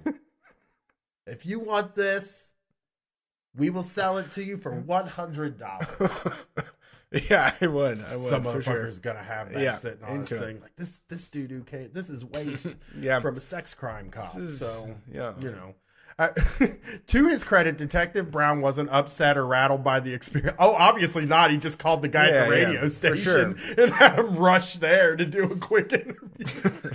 if 1.26 1.44
you 1.44 1.60
want 1.60 1.94
this, 1.94 2.51
we 3.56 3.70
will 3.70 3.82
sell 3.82 4.18
it 4.18 4.30
to 4.32 4.42
you 4.44 4.56
for 4.56 4.72
$100. 4.88 6.36
Yeah, 7.28 7.52
I 7.60 7.66
would. 7.66 8.02
I 8.02 8.12
would 8.16 8.20
Some 8.22 8.42
for 8.42 8.62
sure. 8.62 8.90
gonna 9.02 9.22
have 9.22 9.52
that 9.52 9.62
Yeah, 9.62 9.72
sitting 9.72 10.02
on 10.02 10.20
his 10.20 10.30
thing. 10.30 10.62
Like 10.62 10.74
this, 10.76 11.02
this 11.10 11.28
dude 11.28 11.50
who 11.50 11.62
came, 11.62 11.90
this 11.92 12.08
is 12.08 12.24
waste 12.24 12.74
Yeah. 12.98 13.20
from 13.20 13.36
a 13.36 13.40
sex 13.40 13.74
crime 13.74 14.08
cop. 14.08 14.34
Is- 14.38 14.58
so 14.58 14.94
yeah. 15.12 15.34
you 15.38 15.50
know. 15.50 15.74
Uh, 16.18 16.28
to 17.06 17.26
his 17.26 17.44
credit, 17.44 17.76
Detective 17.76 18.30
Brown 18.30 18.62
wasn't 18.62 18.88
upset 18.90 19.36
or 19.36 19.46
rattled 19.46 19.84
by 19.84 20.00
the 20.00 20.12
experience. 20.14 20.56
Oh, 20.58 20.74
obviously 20.74 21.26
not. 21.26 21.50
He 21.50 21.58
just 21.58 21.78
called 21.78 22.00
the 22.00 22.08
guy 22.08 22.28
Yeah, 22.28 22.34
at 22.34 22.44
the 22.44 22.50
radio 22.50 22.80
for 22.80 22.88
station 22.90 23.56
sure. 23.56 23.74
and 23.84 23.90
had 23.92 24.18
him 24.18 24.36
rush 24.36 24.74
there 24.76 25.14
to 25.14 25.26
do 25.26 25.44
a 25.44 25.56
quick 25.56 25.92
interview. 25.92 26.92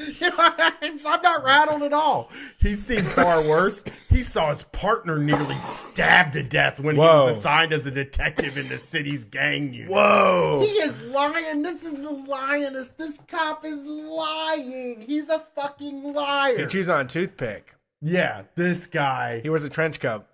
I'm 0.22 1.22
not 1.22 1.44
rattled 1.44 1.82
at 1.82 1.92
all. 1.92 2.30
He's 2.58 2.82
seen 2.84 3.02
far 3.04 3.42
worse. 3.48 3.84
He 4.08 4.22
saw 4.22 4.50
his 4.50 4.62
partner 4.64 5.18
nearly 5.18 5.56
stabbed 5.56 6.32
to 6.34 6.42
death 6.42 6.80
when 6.80 6.96
he 6.96 7.00
was 7.00 7.36
assigned 7.36 7.72
as 7.72 7.86
a 7.86 7.90
detective 7.90 8.56
in 8.56 8.68
the 8.68 8.78
city's 8.78 9.24
gang 9.24 9.72
unit. 9.74 9.90
Whoa! 9.90 10.60
He 10.64 10.72
is 10.72 11.00
lying. 11.02 11.62
This 11.62 11.82
is 11.84 11.94
the 11.94 12.10
lioness. 12.10 12.90
This 12.92 13.20
cop 13.28 13.64
is 13.64 13.86
lying. 13.86 15.02
He's 15.02 15.28
a 15.28 15.38
fucking 15.56 16.12
liar. 16.12 16.58
He 16.58 16.66
chews 16.66 16.88
on 16.88 17.06
a 17.06 17.08
toothpick. 17.08 17.74
yeah, 18.00 18.42
this 18.56 18.86
guy. 18.86 19.40
He 19.42 19.50
wears 19.50 19.64
a 19.64 19.68
trench 19.70 20.00
coat. 20.00 20.26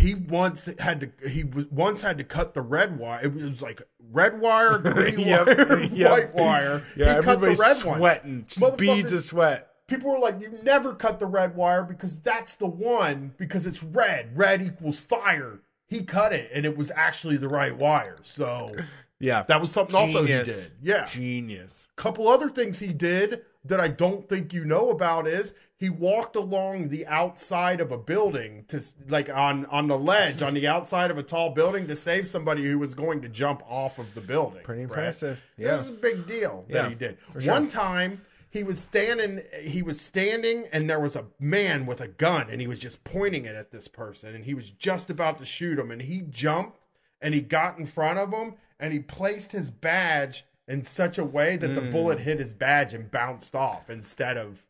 He 0.00 0.14
once 0.14 0.68
had 0.78 1.00
to. 1.00 1.28
He 1.28 1.44
was 1.44 1.66
once 1.70 2.00
had 2.00 2.18
to 2.18 2.24
cut 2.24 2.54
the 2.54 2.62
red 2.62 2.98
wire. 2.98 3.20
It 3.22 3.34
was 3.34 3.60
like 3.62 3.82
red 4.10 4.40
wire, 4.40 4.78
green 4.84 5.20
Yep, 5.20 5.46
wire, 5.46 5.82
yep. 5.92 6.10
white 6.10 6.34
wire. 6.34 6.84
Yeah, 6.96 7.16
he 7.16 7.22
cut 7.22 7.40
the 7.40 7.50
red 7.54 7.82
one. 7.84 7.98
sweating, 7.98 8.44
Motherfucker- 8.48 8.78
beads 8.78 9.12
of 9.12 9.22
sweat. 9.24 9.66
People 9.86 10.10
were 10.10 10.18
like, 10.18 10.40
"You 10.40 10.56
never 10.62 10.94
cut 10.94 11.18
the 11.18 11.26
red 11.26 11.54
wire 11.56 11.82
because 11.82 12.18
that's 12.20 12.54
the 12.56 12.66
one 12.66 13.34
because 13.36 13.66
it's 13.66 13.82
red. 13.82 14.36
Red 14.36 14.62
equals 14.62 15.00
fire." 15.00 15.60
He 15.88 16.02
cut 16.04 16.32
it, 16.32 16.50
and 16.54 16.64
it 16.64 16.76
was 16.78 16.92
actually 16.94 17.36
the 17.36 17.48
right 17.48 17.76
wire. 17.76 18.18
So 18.22 18.74
Yeah, 19.18 19.42
that 19.48 19.60
was 19.60 19.72
something 19.72 19.96
also 19.96 20.22
he 20.22 20.28
did. 20.28 20.70
Yeah, 20.80 21.04
genius. 21.06 21.88
couple 21.96 22.28
other 22.28 22.48
things 22.48 22.78
he 22.78 22.92
did 22.92 23.42
that 23.64 23.80
I 23.80 23.88
don't 23.88 24.28
think 24.28 24.52
you 24.52 24.64
know 24.64 24.90
about 24.90 25.26
is 25.26 25.54
he 25.76 25.90
walked 25.90 26.36
along 26.36 26.88
the 26.88 27.06
outside 27.06 27.80
of 27.80 27.90
a 27.92 27.98
building 27.98 28.64
to 28.68 28.82
like 29.08 29.28
on 29.28 29.66
on 29.66 29.86
the 29.88 29.98
ledge 29.98 30.42
on 30.42 30.54
the 30.54 30.66
outside 30.66 31.10
of 31.10 31.18
a 31.18 31.22
tall 31.22 31.50
building 31.50 31.86
to 31.86 31.96
save 31.96 32.26
somebody 32.26 32.64
who 32.64 32.78
was 32.78 32.94
going 32.94 33.20
to 33.22 33.28
jump 33.28 33.62
off 33.68 33.98
of 33.98 34.14
the 34.14 34.20
building. 34.20 34.62
Pretty 34.62 34.82
right? 34.82 34.90
impressive. 34.90 35.42
Yeah. 35.56 35.72
This 35.76 35.82
is 35.82 35.88
a 35.88 35.92
big 35.92 36.26
deal 36.26 36.64
Yeah, 36.68 36.82
that 36.82 36.88
he 36.90 36.94
did. 36.94 37.18
sure. 37.38 37.52
One 37.52 37.68
time 37.68 38.22
he 38.50 38.62
was 38.62 38.78
standing 38.78 39.42
he 39.62 39.82
was 39.82 40.00
standing 40.00 40.66
and 40.72 40.88
there 40.88 41.00
was 41.00 41.14
a 41.16 41.26
man 41.38 41.86
with 41.86 42.00
a 42.00 42.08
gun 42.08 42.48
and 42.50 42.60
he 42.60 42.66
was 42.66 42.78
just 42.78 43.04
pointing 43.04 43.44
it 43.44 43.54
at 43.54 43.70
this 43.72 43.88
person 43.88 44.34
and 44.34 44.44
he 44.44 44.54
was 44.54 44.70
just 44.70 45.10
about 45.10 45.38
to 45.38 45.44
shoot 45.44 45.78
him 45.78 45.90
and 45.90 46.02
he 46.02 46.22
jumped 46.22 46.86
and 47.20 47.34
he 47.34 47.40
got 47.42 47.78
in 47.78 47.84
front 47.86 48.18
of 48.18 48.32
him 48.32 48.54
and 48.78 48.92
he 48.94 48.98
placed 48.98 49.52
his 49.52 49.70
badge 49.70 50.44
in 50.70 50.84
such 50.84 51.18
a 51.18 51.24
way 51.24 51.56
that 51.56 51.74
the 51.74 51.80
Mm. 51.80 51.90
bullet 51.90 52.20
hit 52.20 52.38
his 52.38 52.52
badge 52.54 52.94
and 52.94 53.10
bounced 53.10 53.54
off 53.54 53.90
instead 53.90 54.36
of 54.36 54.64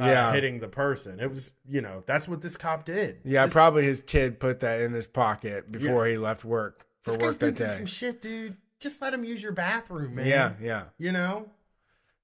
uh, 0.00 0.04
Yeah. 0.06 0.32
hitting 0.32 0.60
the 0.60 0.68
person. 0.68 1.18
It 1.18 1.28
was, 1.28 1.54
you 1.68 1.80
know, 1.80 2.04
that's 2.06 2.28
what 2.28 2.40
this 2.40 2.56
cop 2.56 2.84
did. 2.84 3.18
Yeah, 3.24 3.46
This- 3.46 3.52
probably 3.52 3.82
his 3.84 4.00
kid 4.00 4.38
put 4.38 4.60
that 4.60 4.80
in 4.80 4.92
his 4.92 5.08
pocket 5.08 5.72
before 5.72 6.06
he 6.06 6.16
left 6.16 6.44
work 6.44 6.86
for 7.02 7.12
This 7.14 7.20
work 7.22 7.38
been 7.40 7.48
that 7.54 7.56
through 7.58 7.66
day. 7.66 7.72
some 7.72 7.86
shit, 7.86 8.20
dude. 8.20 8.56
Just 8.78 9.02
let 9.02 9.12
him 9.12 9.24
use 9.24 9.42
your 9.42 9.50
bathroom, 9.50 10.14
man. 10.14 10.26
Yeah, 10.26 10.52
yeah. 10.60 10.84
You 10.98 11.10
know? 11.10 11.50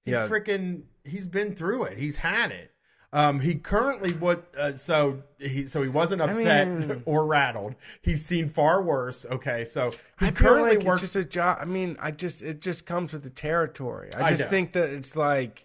He 0.05 0.13
Yeah. 0.13 0.29
freaking 0.29 0.83
he's 1.05 1.27
been 1.27 1.57
through 1.57 1.83
it. 1.85 1.99
He's 1.99 2.19
had 2.19 2.53
it. 2.53 2.71
Um, 3.15 3.39
he 3.39 3.55
currently 3.55 4.13
would 4.13 4.43
uh, 4.59 4.75
so 4.75 5.23
he 5.39 5.69
so 5.69 5.83
he 5.83 5.89
wasn't 5.89 6.21
upset 6.21 6.67
mean- 6.67 7.03
or 7.07 7.25
rattled. 7.25 7.77
He's 8.03 8.25
seen 8.27 8.49
far 8.49 8.83
worse. 8.83 9.25
Okay, 9.31 9.65
so 9.65 9.91
he 10.19 10.27
I 10.27 10.31
currently 10.33 10.77
like 10.79 10.85
works. 10.87 11.03
just 11.03 11.15
a 11.15 11.25
job. 11.25 11.59
I 11.61 11.65
mean, 11.65 11.97
I 12.01 12.11
just 12.11 12.43
it 12.43 12.61
just 12.61 12.87
comes 12.87 13.13
with 13.13 13.23
the 13.23 13.31
territory. 13.31 14.11
I 14.17 14.25
I 14.25 14.31
just 14.31 14.41
know. 14.43 14.49
think 14.49 14.73
that 14.73 14.91
it's 14.91 15.15
like, 15.15 15.65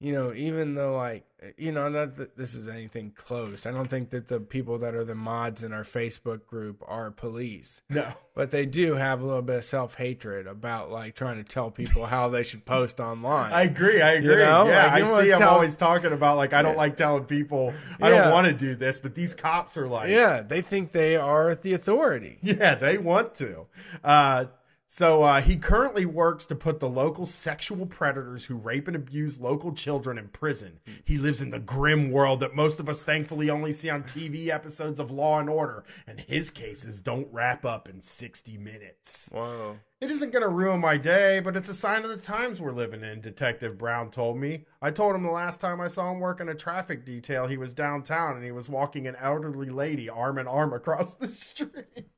you 0.00 0.12
know, 0.12 0.32
even 0.34 0.74
though 0.74 0.96
like 0.96 1.24
you 1.58 1.72
know, 1.72 1.88
not 1.90 2.16
that 2.16 2.36
this 2.38 2.54
is 2.54 2.68
anything 2.68 3.12
close. 3.14 3.66
I 3.66 3.70
don't 3.70 3.88
think 3.88 4.08
that 4.10 4.28
the 4.28 4.40
people 4.40 4.78
that 4.78 4.94
are 4.94 5.04
the 5.04 5.14
mods 5.14 5.62
in 5.62 5.72
our 5.74 5.82
Facebook 5.84 6.46
group 6.46 6.82
are 6.86 7.10
police, 7.10 7.82
no, 7.90 8.12
but 8.34 8.50
they 8.50 8.64
do 8.66 8.94
have 8.94 9.20
a 9.20 9.24
little 9.26 9.42
bit 9.42 9.56
of 9.56 9.64
self 9.64 9.94
hatred 9.96 10.46
about 10.46 10.90
like 10.90 11.14
trying 11.14 11.36
to 11.36 11.44
tell 11.44 11.70
people 11.70 12.06
how 12.06 12.28
they 12.30 12.42
should 12.42 12.64
post 12.64 12.98
online. 12.98 13.52
I 13.52 13.62
agree. 13.64 14.00
I 14.00 14.12
agree. 14.12 14.36
know? 14.36 14.66
Yeah, 14.66 14.84
Like, 14.86 15.02
I 15.04 15.22
see. 15.22 15.32
I'm 15.34 15.42
always 15.48 15.76
talking 15.76 16.12
about 16.12 16.36
like 16.38 16.52
I 16.54 16.62
don't 16.62 16.76
like 16.78 16.96
telling 16.96 17.24
people 17.24 17.74
I 18.00 18.08
Yeah. 18.10 18.24
don't 18.24 18.32
want 18.32 18.46
to 18.46 18.54
do 18.54 18.74
this, 18.74 18.98
but 19.00 19.14
these 19.14 19.34
cops 19.34 19.76
are 19.76 19.86
like, 19.86 20.08
yeah, 20.10 20.40
they 20.42 20.62
think 20.62 20.92
they 20.92 21.16
are 21.16 21.54
the 21.54 21.74
authority. 21.74 22.38
Yeah, 22.42 22.74
they 22.74 22.96
want 22.98 23.34
to. 23.36 23.66
Uh, 24.02 24.46
so 24.86 25.22
uh, 25.22 25.40
he 25.40 25.56
currently 25.56 26.06
works 26.06 26.46
to 26.46 26.54
put 26.54 26.78
the 26.78 26.88
local 26.88 27.26
sexual 27.26 27.86
predators 27.86 28.44
who 28.44 28.54
rape 28.54 28.86
and 28.86 28.94
abuse 28.94 29.40
local 29.40 29.72
children 29.72 30.18
in 30.18 30.28
prison. 30.28 30.78
He 31.04 31.18
lives 31.18 31.40
in 31.40 31.50
the 31.50 31.58
grim 31.58 32.10
world 32.10 32.40
that 32.40 32.54
most 32.54 32.78
of 32.78 32.88
us 32.88 33.02
thankfully 33.02 33.50
only 33.50 33.72
see 33.72 33.90
on 33.90 34.04
TV 34.04 34.48
episodes 34.48 35.00
of 35.00 35.10
Law 35.10 35.40
and 35.40 35.48
Order, 35.48 35.84
and 36.06 36.20
his 36.20 36.50
cases 36.50 37.00
don't 37.00 37.28
wrap 37.32 37.64
up 37.64 37.88
in 37.88 38.02
60 38.02 38.58
minutes. 38.58 39.30
Whoa. 39.32 39.78
It 40.00 40.10
isn't 40.10 40.32
going 40.32 40.42
to 40.42 40.48
ruin 40.48 40.80
my 40.80 40.98
day, 40.98 41.40
but 41.40 41.56
it's 41.56 41.70
a 41.70 41.74
sign 41.74 42.04
of 42.04 42.10
the 42.10 42.18
times 42.18 42.60
we're 42.60 42.72
living 42.72 43.02
in, 43.02 43.22
Detective 43.22 43.78
Brown 43.78 44.10
told 44.10 44.36
me. 44.36 44.66
I 44.82 44.90
told 44.90 45.14
him 45.14 45.22
the 45.22 45.30
last 45.30 45.60
time 45.60 45.80
I 45.80 45.88
saw 45.88 46.12
him 46.12 46.20
working 46.20 46.48
a 46.48 46.54
traffic 46.54 47.06
detail, 47.06 47.46
he 47.46 47.56
was 47.56 47.72
downtown 47.72 48.36
and 48.36 48.44
he 48.44 48.52
was 48.52 48.68
walking 48.68 49.06
an 49.06 49.16
elderly 49.16 49.70
lady 49.70 50.10
arm 50.10 50.36
in 50.36 50.46
arm 50.46 50.72
across 50.74 51.14
the 51.14 51.28
street. 51.28 52.10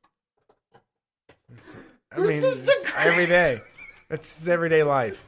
I 2.17 2.21
mean, 2.27 2.41
This 2.41 2.55
is 2.57 2.63
the 2.63 2.93
every 2.97 3.25
day. 3.25 3.61
It's 4.09 4.37
his 4.39 4.47
everyday 4.47 4.83
life. 4.83 5.25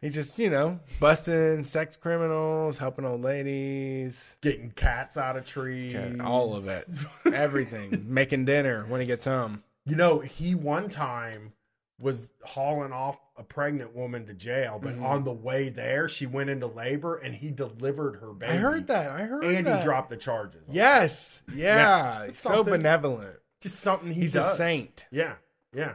he 0.00 0.08
just, 0.08 0.38
you 0.38 0.50
know, 0.50 0.80
busting 0.98 1.62
sex 1.64 1.96
criminals, 1.96 2.78
helping 2.78 3.04
old 3.04 3.22
ladies, 3.22 4.36
getting 4.40 4.70
cats 4.70 5.16
out 5.16 5.36
of 5.36 5.44
trees. 5.44 5.94
All 6.20 6.56
of 6.56 6.66
it, 6.68 6.84
everything. 7.34 8.06
Making 8.08 8.44
dinner 8.46 8.84
when 8.88 9.00
he 9.00 9.06
gets 9.06 9.26
home. 9.26 9.62
You 9.86 9.96
know, 9.96 10.20
he 10.20 10.54
one 10.54 10.88
time 10.88 11.52
was 11.98 12.30
hauling 12.44 12.92
off 12.92 13.18
a 13.36 13.42
pregnant 13.42 13.94
woman 13.94 14.24
to 14.26 14.32
jail, 14.32 14.78
but 14.82 14.96
Mhm. 14.96 15.02
on 15.04 15.24
the 15.24 15.32
way 15.32 15.68
there, 15.68 16.08
she 16.08 16.24
went 16.24 16.48
into 16.48 16.66
labor 16.66 17.16
and 17.16 17.34
he 17.34 17.50
delivered 17.50 18.16
her 18.20 18.32
baby. 18.32 18.52
I 18.52 18.56
heard 18.56 18.86
that. 18.86 19.10
I 19.10 19.24
heard 19.24 19.44
And 19.44 19.66
that. 19.66 19.80
he 19.80 19.84
dropped 19.84 20.08
the 20.08 20.16
charges. 20.16 20.62
on. 20.66 20.74
Yes. 20.74 21.42
Yeah, 21.54 21.76
Yeah. 21.76 22.22
it's 22.24 22.38
so 22.38 22.54
something. 22.54 22.72
benevolent. 22.72 23.36
Just 23.60 23.80
something 23.80 24.10
he 24.10 24.22
He's 24.22 24.32
does. 24.32 24.54
a 24.54 24.56
saint. 24.56 25.04
Yeah, 25.10 25.34
yeah. 25.74 25.94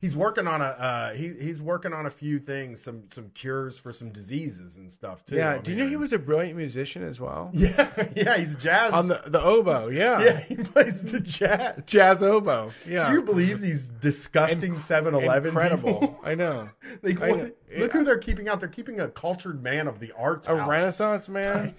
He's 0.00 0.16
working 0.16 0.48
on 0.48 0.60
a 0.60 0.64
uh, 0.64 1.12
he 1.14 1.28
he's 1.28 1.60
working 1.62 1.92
on 1.92 2.06
a 2.06 2.10
few 2.10 2.40
things, 2.40 2.80
some 2.82 3.04
some 3.08 3.28
cures 3.34 3.78
for 3.78 3.92
some 3.92 4.10
diseases 4.10 4.76
and 4.76 4.90
stuff 4.90 5.24
too. 5.24 5.36
Yeah. 5.36 5.58
Do 5.58 5.70
you 5.70 5.76
know 5.76 5.86
he 5.88 5.94
was 5.94 6.12
a 6.12 6.18
brilliant 6.18 6.56
musician 6.56 7.04
as 7.04 7.20
well? 7.20 7.50
Yeah, 7.54 8.08
yeah. 8.16 8.36
He's 8.36 8.56
jazz. 8.56 8.92
On 8.94 9.06
the 9.06 9.22
the 9.26 9.40
oboe. 9.40 9.90
Yeah. 9.90 10.20
yeah, 10.20 10.40
he 10.40 10.56
plays 10.56 11.04
the 11.04 11.20
jazz. 11.20 11.84
Jazz 11.86 12.20
oboe. 12.20 12.72
Yeah. 12.84 13.10
Do 13.10 13.14
you 13.14 13.22
believe 13.22 13.60
these 13.60 13.86
disgusting 13.86 14.74
7-Eleven 14.74 15.50
Incredible. 15.50 16.00
people? 16.00 16.20
I 16.24 16.34
know. 16.34 16.70
They, 17.02 17.12
I 17.24 17.30
know. 17.30 17.50
look 17.78 17.92
who 17.92 18.02
they're 18.02 18.18
keeping 18.18 18.48
out. 18.48 18.58
They're 18.58 18.68
keeping 18.68 18.98
a 18.98 19.06
cultured 19.08 19.62
man 19.62 19.86
of 19.86 20.00
the 20.00 20.10
arts. 20.18 20.48
a 20.48 20.56
out. 20.56 20.68
renaissance 20.68 21.28
man 21.28 21.76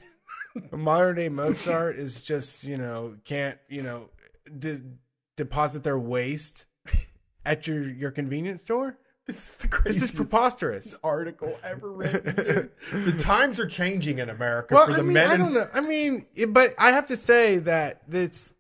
modern 0.72 1.16
day 1.18 1.28
mozart 1.30 1.98
is 1.98 2.22
just 2.24 2.64
you 2.64 2.78
know 2.78 3.16
can't 3.26 3.58
you 3.68 3.82
know 3.82 4.10
de- 4.60 4.82
deposit 5.38 5.84
their 5.84 6.00
waste 6.00 6.66
at 7.46 7.68
your 7.68 7.84
your 7.90 8.12
convenience 8.12 8.62
store 8.62 8.98
This 9.28 9.38
is 9.50 9.58
the 9.58 9.82
this 9.86 10.02
is 10.02 10.12
preposterous 10.12 10.98
article 11.04 11.58
ever 11.64 11.92
written. 11.92 12.70
the 12.92 13.12
times 13.20 13.60
are 13.60 13.68
changing 13.68 14.20
in 14.20 14.30
America 14.30 14.76
well 14.76 14.86
for 14.88 14.94
i 14.94 14.96
the 14.98 15.04
mean 15.04 15.14
men. 15.14 15.30
i 15.32 15.38
don't 15.38 15.54
know 15.54 15.68
i 15.74 15.82
mean 15.82 16.26
it- 16.36 16.54
but 16.54 16.74
i 16.78 16.92
have 16.92 17.06
to 17.08 17.16
say 17.18 17.58
that 17.60 18.02
it's 18.12 18.54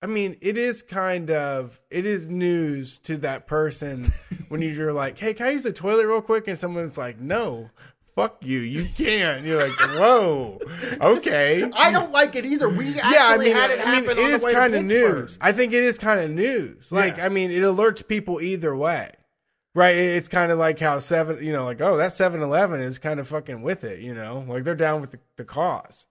I 0.00 0.06
mean, 0.06 0.36
it 0.40 0.56
is 0.56 0.80
kind 0.80 1.28
of 1.28 1.80
it 1.90 2.06
is 2.06 2.28
news 2.28 2.98
to 2.98 3.16
that 3.16 3.48
person 3.48 4.12
when 4.48 4.62
you're 4.62 4.92
like, 4.92 5.18
"Hey, 5.18 5.34
can 5.34 5.48
I 5.48 5.50
use 5.50 5.64
the 5.64 5.72
toilet 5.72 6.06
real 6.06 6.22
quick?" 6.22 6.46
and 6.46 6.56
someone's 6.56 6.96
like, 6.96 7.18
"No, 7.18 7.70
fuck 8.18 8.38
you, 8.44 8.58
you 8.60 8.84
can't." 8.96 9.44
You're 9.44 9.68
like, 9.68 9.78
"Whoa, 9.78 10.58
okay." 11.00 11.68
I 11.74 11.90
don't 11.92 12.10
like 12.12 12.34
it 12.34 12.44
either. 12.44 12.68
We 12.68 12.98
actually 12.98 13.12
yeah, 13.14 13.28
I 13.28 13.38
mean, 13.38 13.52
had 13.52 13.70
it 13.70 13.74
I 13.74 13.84
mean, 14.00 14.04
happen 14.04 14.18
it 14.18 14.30
is 14.30 14.44
kind 14.44 14.74
of 14.74 14.84
news. 14.84 15.38
I 15.40 15.52
think 15.52 15.72
it 15.72 15.82
is 15.84 15.98
kind 15.98 16.20
of 16.20 16.30
news. 16.30 16.90
Like, 16.90 17.16
Yeah. 17.18 17.26
I 17.26 17.28
mean, 17.28 17.50
it 17.50 17.62
alerts 17.62 18.06
people 18.06 18.40
either 18.40 18.74
way, 18.74 19.10
right? 19.74 19.94
It's 19.94 20.28
kind 20.28 20.50
of 20.52 20.58
like 20.58 20.78
how 20.80 20.98
seven, 20.98 21.44
you 21.44 21.52
know, 21.52 21.64
like 21.64 21.80
oh, 21.80 21.96
that 21.98 22.12
7-Eleven 22.12 22.80
is 22.80 22.98
kind 22.98 23.20
of 23.20 23.28
fucking 23.28 23.62
with 23.62 23.84
it, 23.84 24.00
you 24.00 24.14
know, 24.14 24.44
like 24.48 24.64
they're 24.64 24.74
down 24.74 25.00
with 25.00 25.12
the, 25.12 25.18
the 25.36 25.44
cause. 25.44 26.06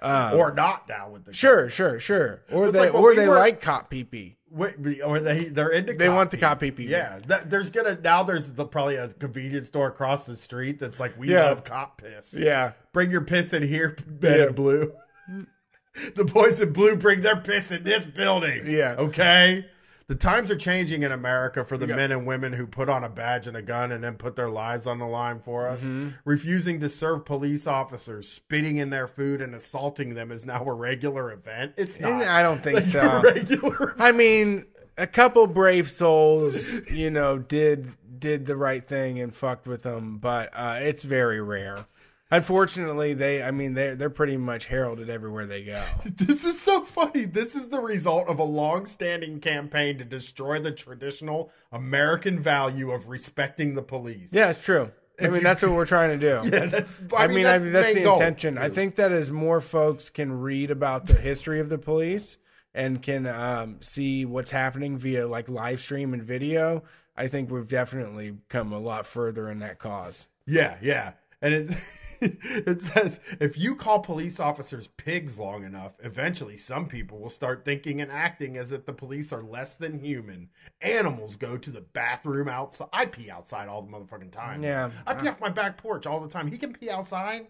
Um, 0.00 0.34
or 0.34 0.52
not 0.52 0.88
down 0.88 1.12
with 1.12 1.26
the 1.26 1.32
Sure, 1.32 1.68
sure, 1.68 2.00
sure. 2.00 2.42
Or 2.50 2.66
It's 2.66 2.72
they 2.72 2.86
like 2.86 2.94
or 2.94 3.10
we 3.10 3.16
they 3.16 3.28
were- 3.28 3.36
like 3.36 3.60
cop 3.60 3.88
pee 3.88 4.02
pee. 4.04 4.36
Wait, 4.54 4.74
or 5.02 5.18
they 5.18 5.44
they're 5.46 5.70
into 5.70 5.94
They 5.94 6.10
want 6.10 6.30
the 6.30 6.36
cop 6.36 6.60
pee 6.60 6.70
pee. 6.70 6.84
Yeah, 6.84 7.20
that, 7.26 7.48
there's 7.48 7.70
gonna 7.70 7.98
now 8.02 8.22
there's 8.22 8.52
the, 8.52 8.66
probably 8.66 8.96
a 8.96 9.08
convenience 9.08 9.68
store 9.68 9.88
across 9.88 10.26
the 10.26 10.36
street 10.36 10.78
that's 10.78 11.00
like 11.00 11.18
we 11.18 11.30
Yeah. 11.30 11.44
love 11.46 11.64
cop 11.64 12.02
piss. 12.02 12.34
Yeah. 12.38 12.72
bring 12.92 13.10
your 13.10 13.22
piss 13.22 13.52
in 13.54 13.62
here, 13.62 13.96
bed 14.06 14.38
Yeah. 14.40 14.48
blue. 14.50 14.92
the 16.14 16.24
boys 16.24 16.60
in 16.60 16.72
blue 16.72 16.96
bring 16.96 17.22
their 17.22 17.36
piss 17.36 17.70
in 17.70 17.82
this 17.84 18.06
building. 18.06 18.64
Yeah. 18.66 18.96
okay. 18.98 19.66
The 20.12 20.18
times 20.18 20.50
are 20.50 20.56
changing 20.56 21.04
in 21.04 21.10
America 21.10 21.64
for 21.64 21.78
the 21.78 21.86
men 21.86 22.12
and 22.12 22.26
women 22.26 22.52
who 22.52 22.66
put 22.66 22.90
on 22.90 23.02
a 23.02 23.08
badge 23.08 23.46
and 23.46 23.56
a 23.56 23.62
gun 23.62 23.92
and 23.92 24.04
then 24.04 24.16
put 24.16 24.36
their 24.36 24.50
lives 24.50 24.86
on 24.86 24.98
the 24.98 25.06
line 25.06 25.40
for 25.40 25.66
us. 25.66 25.88
Refusing 26.26 26.80
to 26.80 26.90
serve 26.90 27.24
police 27.24 27.66
officers, 27.66 28.28
spitting 28.28 28.76
in 28.76 28.90
their 28.90 29.06
food, 29.06 29.40
and 29.40 29.54
assaulting 29.54 30.12
them 30.12 30.30
is 30.30 30.44
now 30.44 30.66
a 30.66 30.72
regular 30.74 31.32
event. 31.32 31.72
It's 31.78 31.98
not. 31.98 32.24
I 32.24 32.42
don't 32.42 32.62
think 32.62 32.74
like 32.74 32.84
so. 32.84 33.00
a 33.00 33.20
regular. 33.22 33.94
I 33.98 34.12
mean, 34.12 34.66
a 34.98 35.06
couple 35.06 35.46
brave 35.46 35.90
souls, 35.90 36.86
you 36.90 37.08
know, 37.10 37.38
did 37.38 37.90
did 38.18 38.44
the 38.44 38.56
right 38.56 38.86
thing 38.86 39.18
and 39.18 39.34
fucked 39.34 39.66
with 39.66 39.80
them, 39.80 40.18
but 40.18 40.50
uh, 40.52 40.76
it's 40.82 41.04
very 41.04 41.40
rare. 41.40 41.86
Unfortunately, 42.32 43.12
they 43.12 43.42
I 43.42 43.50
mean 43.50 43.74
they 43.74 43.94
they're 43.94 44.08
pretty 44.08 44.38
much 44.38 44.64
heralded 44.66 45.10
everywhere 45.10 45.44
they 45.44 45.64
go. 45.64 45.82
This 46.04 46.44
is 46.44 46.60
so 46.60 46.82
funny. 46.82 47.26
This 47.26 47.54
is 47.54 47.68
the 47.68 47.80
result 47.80 48.26
of 48.28 48.38
a 48.38 48.44
long-standing 48.44 49.40
campaign 49.40 49.98
to 49.98 50.04
destroy 50.04 50.58
the 50.58 50.72
traditional 50.72 51.52
American 51.70 52.40
value 52.40 52.90
of 52.90 53.08
respecting 53.08 53.74
the 53.74 53.82
police. 53.82 54.32
Yeah, 54.32 54.50
it's 54.50 54.60
true. 54.60 54.90
I 55.20 55.28
mean, 55.28 55.42
that's 55.42 55.60
what 55.62 55.72
we're 55.72 55.86
trying 55.86 56.18
to 56.18 56.42
do. 56.42 56.48
Yeah, 56.52 56.66
that's. 56.66 57.02
I, 57.14 57.26
mean, 57.26 57.44
I, 57.44 57.58
the 57.58 57.68
that's 57.68 57.94
the 57.94 58.04
goal. 58.04 58.14
intention. 58.14 58.56
I 58.56 58.70
think 58.70 58.96
that 58.96 59.12
as 59.12 59.30
more 59.30 59.60
folks 59.60 60.08
can 60.08 60.32
read 60.40 60.70
about 60.70 61.06
the 61.06 61.14
history 61.14 61.60
of 61.60 61.68
the 61.68 61.78
police 61.78 62.38
and 62.74 63.02
can 63.02 63.26
um, 63.26 63.76
see 63.82 64.24
what's 64.24 64.50
happening 64.50 64.96
via 64.96 65.28
like 65.28 65.50
live 65.50 65.80
stream 65.80 66.14
and 66.14 66.22
video, 66.22 66.82
I 67.14 67.28
think 67.28 67.50
we've 67.50 67.68
definitely 67.68 68.38
come 68.48 68.72
a 68.72 68.78
lot 68.78 69.06
further 69.06 69.50
in 69.50 69.58
that 69.58 69.78
cause. 69.78 70.28
Yeah, 70.46 70.76
yeah, 70.80 71.12
and 71.42 71.54
it 71.54 71.70
it 72.66 72.82
says 72.82 73.20
if 73.40 73.58
you 73.58 73.74
call 73.74 73.98
police 74.00 74.38
officers 74.38 74.88
pigs 74.96 75.38
long 75.38 75.64
enough, 75.64 75.92
eventually 76.02 76.56
some 76.56 76.86
people 76.86 77.18
will 77.18 77.30
start 77.30 77.64
thinking 77.64 78.00
and 78.00 78.10
acting 78.10 78.56
as 78.56 78.72
if 78.72 78.86
the 78.86 78.92
police 78.92 79.32
are 79.32 79.42
less 79.42 79.74
than 79.74 79.98
human. 79.98 80.48
Animals 80.80 81.36
go 81.36 81.56
to 81.58 81.70
the 81.70 81.80
bathroom 81.80 82.48
outside. 82.48 82.88
I 82.92 83.06
pee 83.06 83.30
outside 83.30 83.68
all 83.68 83.82
the 83.82 83.90
motherfucking 83.90 84.30
time. 84.30 84.62
Yeah. 84.62 84.90
I 85.06 85.14
pee 85.14 85.28
off 85.28 85.40
my 85.40 85.48
back 85.50 85.76
porch 85.76 86.06
all 86.06 86.20
the 86.20 86.28
time. 86.28 86.50
He 86.50 86.58
can 86.58 86.72
pee 86.72 86.90
outside. 86.90 87.46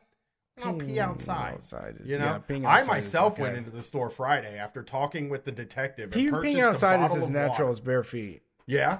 I'll 0.62 0.74
pee 0.74 1.00
outside. 1.00 1.54
Outside 1.54 1.96
is, 2.00 2.10
You 2.10 2.18
know, 2.18 2.42
yeah, 2.48 2.68
I 2.68 2.84
myself 2.84 3.34
okay. 3.34 3.42
went 3.42 3.56
into 3.56 3.70
the 3.70 3.82
store 3.82 4.10
Friday 4.10 4.58
after 4.58 4.82
talking 4.82 5.28
with 5.30 5.44
the 5.44 5.52
detective. 5.52 6.04
And 6.04 6.12
Pee- 6.12 6.30
purchased 6.30 6.56
peeing 6.58 6.62
outside 6.62 7.02
is 7.04 7.16
as 7.16 7.30
natural 7.30 7.68
water. 7.68 7.70
as 7.70 7.80
bare 7.80 8.02
feet. 8.04 8.42
Yeah, 8.66 8.98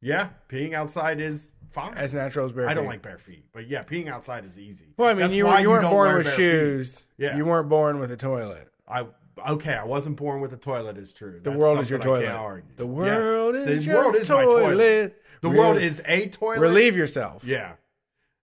yeah. 0.00 0.30
Peeing 0.48 0.72
outside 0.72 1.20
is 1.20 1.54
fine. 1.70 1.94
As 1.94 2.12
natural 2.14 2.46
as 2.46 2.52
bare 2.52 2.64
feet. 2.66 2.70
I 2.70 2.74
don't 2.74 2.86
like 2.86 3.02
bare 3.02 3.18
feet, 3.18 3.44
but 3.52 3.66
yeah, 3.68 3.82
peeing 3.82 4.08
outside 4.08 4.44
is 4.44 4.58
easy. 4.58 4.86
Well, 4.96 5.08
I 5.08 5.12
mean, 5.12 5.20
That's 5.22 5.34
you, 5.34 5.46
why 5.46 5.60
you 5.60 5.70
weren't 5.70 5.82
don't 5.82 5.90
born 5.92 6.08
wear 6.08 6.16
with 6.18 6.26
bare 6.26 6.36
feet. 6.36 6.42
shoes. 6.42 7.04
Yeah. 7.18 7.36
You 7.36 7.44
weren't 7.44 7.68
born 7.68 7.98
with 7.98 8.10
a 8.12 8.16
toilet. 8.16 8.70
I 8.88 9.06
okay, 9.48 9.74
I 9.74 9.84
wasn't 9.84 10.16
born 10.16 10.40
with 10.40 10.52
a 10.52 10.56
toilet. 10.56 10.96
Is 10.98 11.12
true. 11.12 11.40
The 11.42 11.50
That's 11.50 11.56
world 11.60 11.78
is 11.80 11.90
your 11.90 12.00
something 12.00 12.12
I 12.12 12.16
toilet. 12.16 12.26
can't 12.26 12.38
argue. 12.38 12.70
The 12.76 12.86
Yes. 12.86 13.20
world 13.20 13.54
is 13.56 13.84
the 13.84 13.90
your 13.90 14.02
world 14.02 14.16
is 14.16 14.28
my 14.30 14.44
toilet. 14.44 14.60
toilet. 14.62 15.22
The 15.42 15.48
Re- 15.50 15.58
world 15.58 15.76
is 15.78 16.02
a 16.06 16.28
toilet. 16.28 16.60
Relieve 16.60 16.96
yourself. 16.96 17.44
Yeah. 17.44 17.72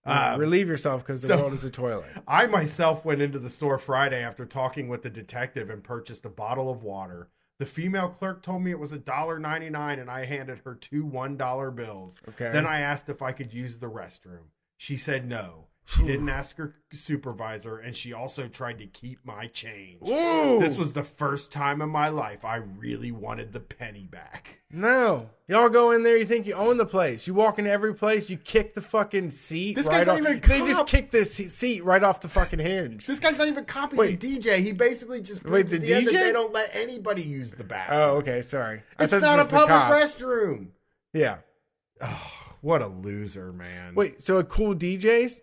Um, 0.05 0.37
Relieve 0.39 0.67
yourself 0.67 1.01
because 1.05 1.21
the 1.21 1.29
so- 1.29 1.37
world 1.39 1.53
is 1.53 1.63
a 1.63 1.69
toilet. 1.69 2.09
I 2.27 2.45
myself 2.47 3.05
went 3.05 3.21
into 3.21 3.39
the 3.39 3.49
store 3.49 3.77
Friday 3.77 4.21
after 4.21 4.45
talking 4.45 4.89
with 4.89 5.01
the 5.01 5.09
detective 5.09 5.69
and 5.69 5.81
purchased 5.83 6.25
a 6.25 6.29
bottle 6.29 6.69
of 6.69 6.83
water. 6.83 7.29
The 7.59 7.65
female 7.65 8.09
clerk 8.09 8.41
told 8.41 8.63
me 8.63 8.71
it 8.71 8.79
was 8.79 8.91
a 8.91 8.99
dollar 8.99 9.39
ninety 9.39 9.69
nine, 9.69 9.99
and 9.99 10.09
I 10.09 10.25
handed 10.25 10.61
her 10.65 10.75
two 10.75 11.05
one 11.05 11.37
dollar 11.37 11.71
bills. 11.71 12.17
Okay. 12.29 12.51
Then 12.51 12.65
I 12.65 12.79
asked 12.79 13.09
if 13.09 13.21
I 13.21 13.31
could 13.31 13.53
use 13.53 13.79
the 13.79 13.89
restroom. 13.89 14.47
She 14.77 14.97
said 14.97 15.27
no. 15.27 15.67
She 15.85 16.01
didn't 16.03 16.29
ask 16.29 16.57
her 16.57 16.75
supervisor, 16.93 17.77
and 17.77 17.95
she 17.95 18.13
also 18.13 18.47
tried 18.47 18.79
to 18.79 18.85
keep 18.87 19.19
my 19.25 19.47
change. 19.47 20.01
Ooh. 20.07 20.57
This 20.59 20.77
was 20.77 20.93
the 20.93 21.03
first 21.03 21.51
time 21.51 21.81
in 21.81 21.89
my 21.89 22.07
life 22.07 22.45
I 22.45 22.55
really 22.55 23.11
wanted 23.11 23.51
the 23.51 23.59
penny 23.59 24.07
back. 24.09 24.59
No. 24.71 25.29
Y'all 25.47 25.67
go 25.69 25.91
in 25.91 26.03
there, 26.03 26.17
you 26.17 26.25
think 26.25 26.47
you 26.47 26.53
own 26.53 26.77
the 26.77 26.85
place. 26.85 27.27
You 27.27 27.33
walk 27.33 27.59
into 27.59 27.69
every 27.69 27.93
place, 27.93 28.29
you 28.29 28.37
kick 28.37 28.73
the 28.73 28.81
fucking 28.81 29.31
seat 29.31 29.75
This 29.75 29.85
right 29.85 29.97
guy's 29.97 30.07
not 30.07 30.13
off. 30.13 30.19
even 30.19 30.37
a 30.37 30.39
They 30.39 30.59
just 30.59 30.87
kick 30.87 31.11
this 31.11 31.33
seat 31.35 31.83
right 31.83 32.01
off 32.03 32.21
the 32.21 32.29
fucking 32.29 32.59
hinge. 32.59 33.05
This 33.05 33.19
guy's 33.19 33.37
not 33.37 33.47
even 33.47 33.63
a 33.63 33.65
cop. 33.65 33.91
He's 33.91 33.99
Wait. 33.99 34.23
a 34.23 34.27
DJ. 34.27 34.59
He 34.61 34.71
basically 34.71 35.21
just 35.21 35.43
Wait, 35.43 35.67
the 35.69 35.75
at 35.75 35.83
end 35.83 36.07
that 36.07 36.13
DJ? 36.13 36.19
they 36.19 36.31
don't 36.31 36.53
let 36.53 36.69
anybody 36.73 37.23
use 37.23 37.51
the 37.51 37.65
bathroom. 37.65 37.99
Oh, 37.99 38.09
okay, 38.17 38.41
sorry. 38.41 38.83
It's 38.99 39.11
not 39.11 39.39
a 39.39 39.45
public 39.45 39.67
cop. 39.67 39.91
restroom. 39.91 40.67
Yeah. 41.11 41.39
Oh, 42.01 42.31
what 42.61 42.81
a 42.81 42.87
loser, 42.87 43.51
man. 43.51 43.95
Wait, 43.95 44.21
so 44.21 44.37
a 44.37 44.43
cool 44.45 44.73
DJs? 44.73 45.41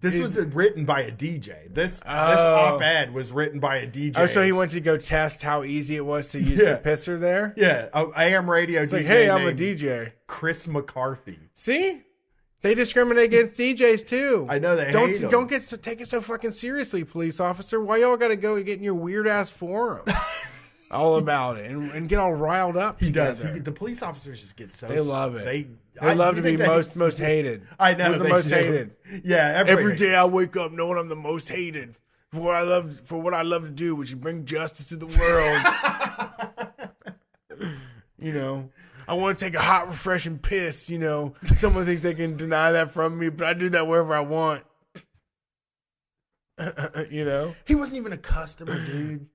This 0.00 0.14
Is- 0.14 0.36
was 0.36 0.46
written 0.54 0.84
by 0.84 1.02
a 1.02 1.10
DJ. 1.10 1.72
This 1.74 1.94
this 1.94 2.02
Oh. 2.06 2.54
op-ed 2.74 3.12
was 3.12 3.32
written 3.32 3.58
by 3.58 3.78
a 3.78 3.86
DJ. 3.86 4.12
Oh, 4.16 4.26
so 4.26 4.42
he 4.42 4.52
went 4.52 4.70
to 4.72 4.80
go 4.80 4.96
test 4.96 5.42
how 5.42 5.64
easy 5.64 5.96
it 5.96 6.04
was 6.04 6.28
to 6.28 6.40
use 6.40 6.60
Yeah. 6.60 6.74
the 6.74 6.78
pisser 6.88 7.18
there? 7.18 7.52
yeah, 7.56 7.88
a 7.92 8.06
AM 8.16 8.48
radio 8.48 8.82
It's 8.82 8.92
DJ 8.92 8.96
like, 8.98 9.06
hey, 9.06 9.28
I'm 9.30 9.46
a 9.48 9.52
DJ. 9.52 10.12
Chris 10.28 10.68
McCarthy. 10.68 11.38
See? 11.54 12.02
They 12.60 12.74
discriminate 12.74 13.24
against 13.26 13.54
DJs 13.54 14.06
too. 14.06 14.46
I 14.48 14.58
know 14.58 14.74
they 14.76 14.90
don't 14.90 15.30
don't 15.30 15.46
get 15.48 15.62
so, 15.62 15.76
take 15.76 16.00
it 16.00 16.08
so 16.08 16.20
fucking 16.20 16.50
seriously, 16.52 17.04
police 17.04 17.38
officer. 17.40 17.80
Why 17.80 17.98
y'all 17.98 18.16
got 18.16 18.28
to 18.28 18.36
go 18.36 18.56
and 18.56 18.66
get 18.66 18.78
in 18.78 18.84
your 18.84 18.94
weird 18.94 19.28
ass 19.28 19.48
forum 19.50 20.02
all 20.90 21.16
about 21.16 21.58
it 21.58 21.70
and, 21.70 21.90
and 21.92 22.08
get 22.08 22.18
all 22.18 22.32
riled 22.32 22.76
up? 22.76 23.00
He 23.00 23.10
does. 23.10 23.42
He, 23.42 23.58
the 23.58 23.72
police 23.72 24.02
officers 24.02 24.40
just 24.40 24.56
get 24.56 24.72
so 24.72 24.88
They 24.88 25.00
love 25.00 25.36
it. 25.36 25.44
They 25.44 25.62
They 26.00 26.08
I- 26.10 26.14
love 26.14 26.36
to 26.36 26.42
be 26.42 26.56
they- 26.56 26.66
most 26.66 26.96
most 26.96 27.18
hated. 27.18 27.66
I 27.78 27.94
know 27.94 28.10
We're 28.12 28.18
the 28.18 28.28
most 28.28 28.48
do. 28.48 28.54
hated. 28.54 28.90
Yeah, 29.24 29.52
Every 29.56 29.72
everybody- 29.72 29.96
day 29.96 30.14
I 30.14 30.24
wake 30.24 30.56
up 30.56 30.72
knowing 30.72 30.98
I'm 30.98 31.08
the 31.08 31.16
most 31.16 31.48
hated 31.48 31.96
for 32.32 32.40
what 32.40 32.54
I 32.54 32.62
love 32.62 33.00
for 33.04 33.18
what 33.20 33.34
I 33.34 33.42
love 33.42 33.62
to 33.64 33.70
do, 33.70 33.94
which 33.96 34.10
is 34.10 34.14
bring 34.16 34.44
justice 34.44 34.86
to 34.88 34.96
the 34.96 35.06
world. 35.06 35.60
you 38.18 38.32
know, 38.32 38.70
I 39.06 39.14
want 39.14 39.38
to 39.38 39.44
take 39.44 39.54
a 39.54 39.60
hot, 39.62 39.88
refreshing 39.88 40.38
piss. 40.38 40.88
You 40.90 40.98
know, 40.98 41.34
someone 41.56 41.84
thinks 41.86 42.02
they 42.02 42.14
can 42.14 42.36
deny 42.36 42.72
that 42.72 42.90
from 42.90 43.18
me, 43.18 43.28
but 43.30 43.46
I 43.46 43.52
do 43.54 43.68
that 43.70 43.86
wherever 43.86 44.14
I 44.14 44.20
want. 44.20 44.64
you 47.10 47.24
know, 47.24 47.54
He 47.66 47.74
wasn't 47.76 47.98
even 47.98 48.12
a 48.12 48.18
customer, 48.18 48.84
dude. 48.84 49.26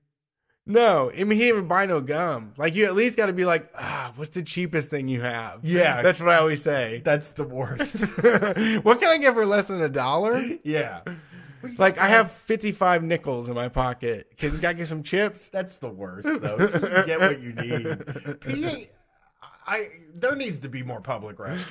No, 0.66 1.10
I 1.10 1.24
mean 1.24 1.32
he 1.32 1.44
didn't 1.44 1.56
even 1.56 1.68
buy 1.68 1.86
no 1.86 2.00
gum. 2.00 2.52
Like 2.56 2.74
you 2.74 2.86
at 2.86 2.94
least 2.94 3.16
got 3.16 3.26
to 3.26 3.32
be 3.32 3.44
like, 3.44 3.70
ah, 3.76 4.12
what's 4.16 4.30
the 4.30 4.42
cheapest 4.42 4.88
thing 4.88 5.08
you 5.08 5.20
have? 5.20 5.60
Yeah. 5.62 6.02
that's 6.02 6.20
what 6.20 6.30
I 6.30 6.36
always 6.36 6.62
say. 6.62 7.02
That's 7.04 7.32
the 7.32 7.44
worst. 7.44 8.00
what 8.82 9.00
can 9.00 9.08
I 9.08 9.18
get 9.18 9.34
for 9.34 9.44
less 9.44 9.66
than 9.66 9.82
a 9.82 9.88
dollar? 9.88 10.42
yeah. 10.62 11.00
Like 11.78 11.98
I 11.98 12.08
have 12.08 12.30
fifty-five 12.30 13.02
nickels 13.02 13.48
in 13.48 13.54
my 13.54 13.68
pocket. 13.68 14.36
Can 14.36 14.64
I 14.64 14.74
get 14.74 14.88
some 14.88 15.02
chips? 15.02 15.48
That's 15.48 15.78
the 15.78 15.88
worst, 15.88 16.28
though. 16.42 16.58
Just 16.58 17.06
get 17.06 17.20
what 17.20 17.40
you 17.40 17.52
need. 17.54 18.88
I, 19.66 19.88
there 20.14 20.36
needs 20.36 20.58
to 20.60 20.68
be 20.68 20.82
more 20.82 21.00
public 21.00 21.38
restrooms. 21.38 21.64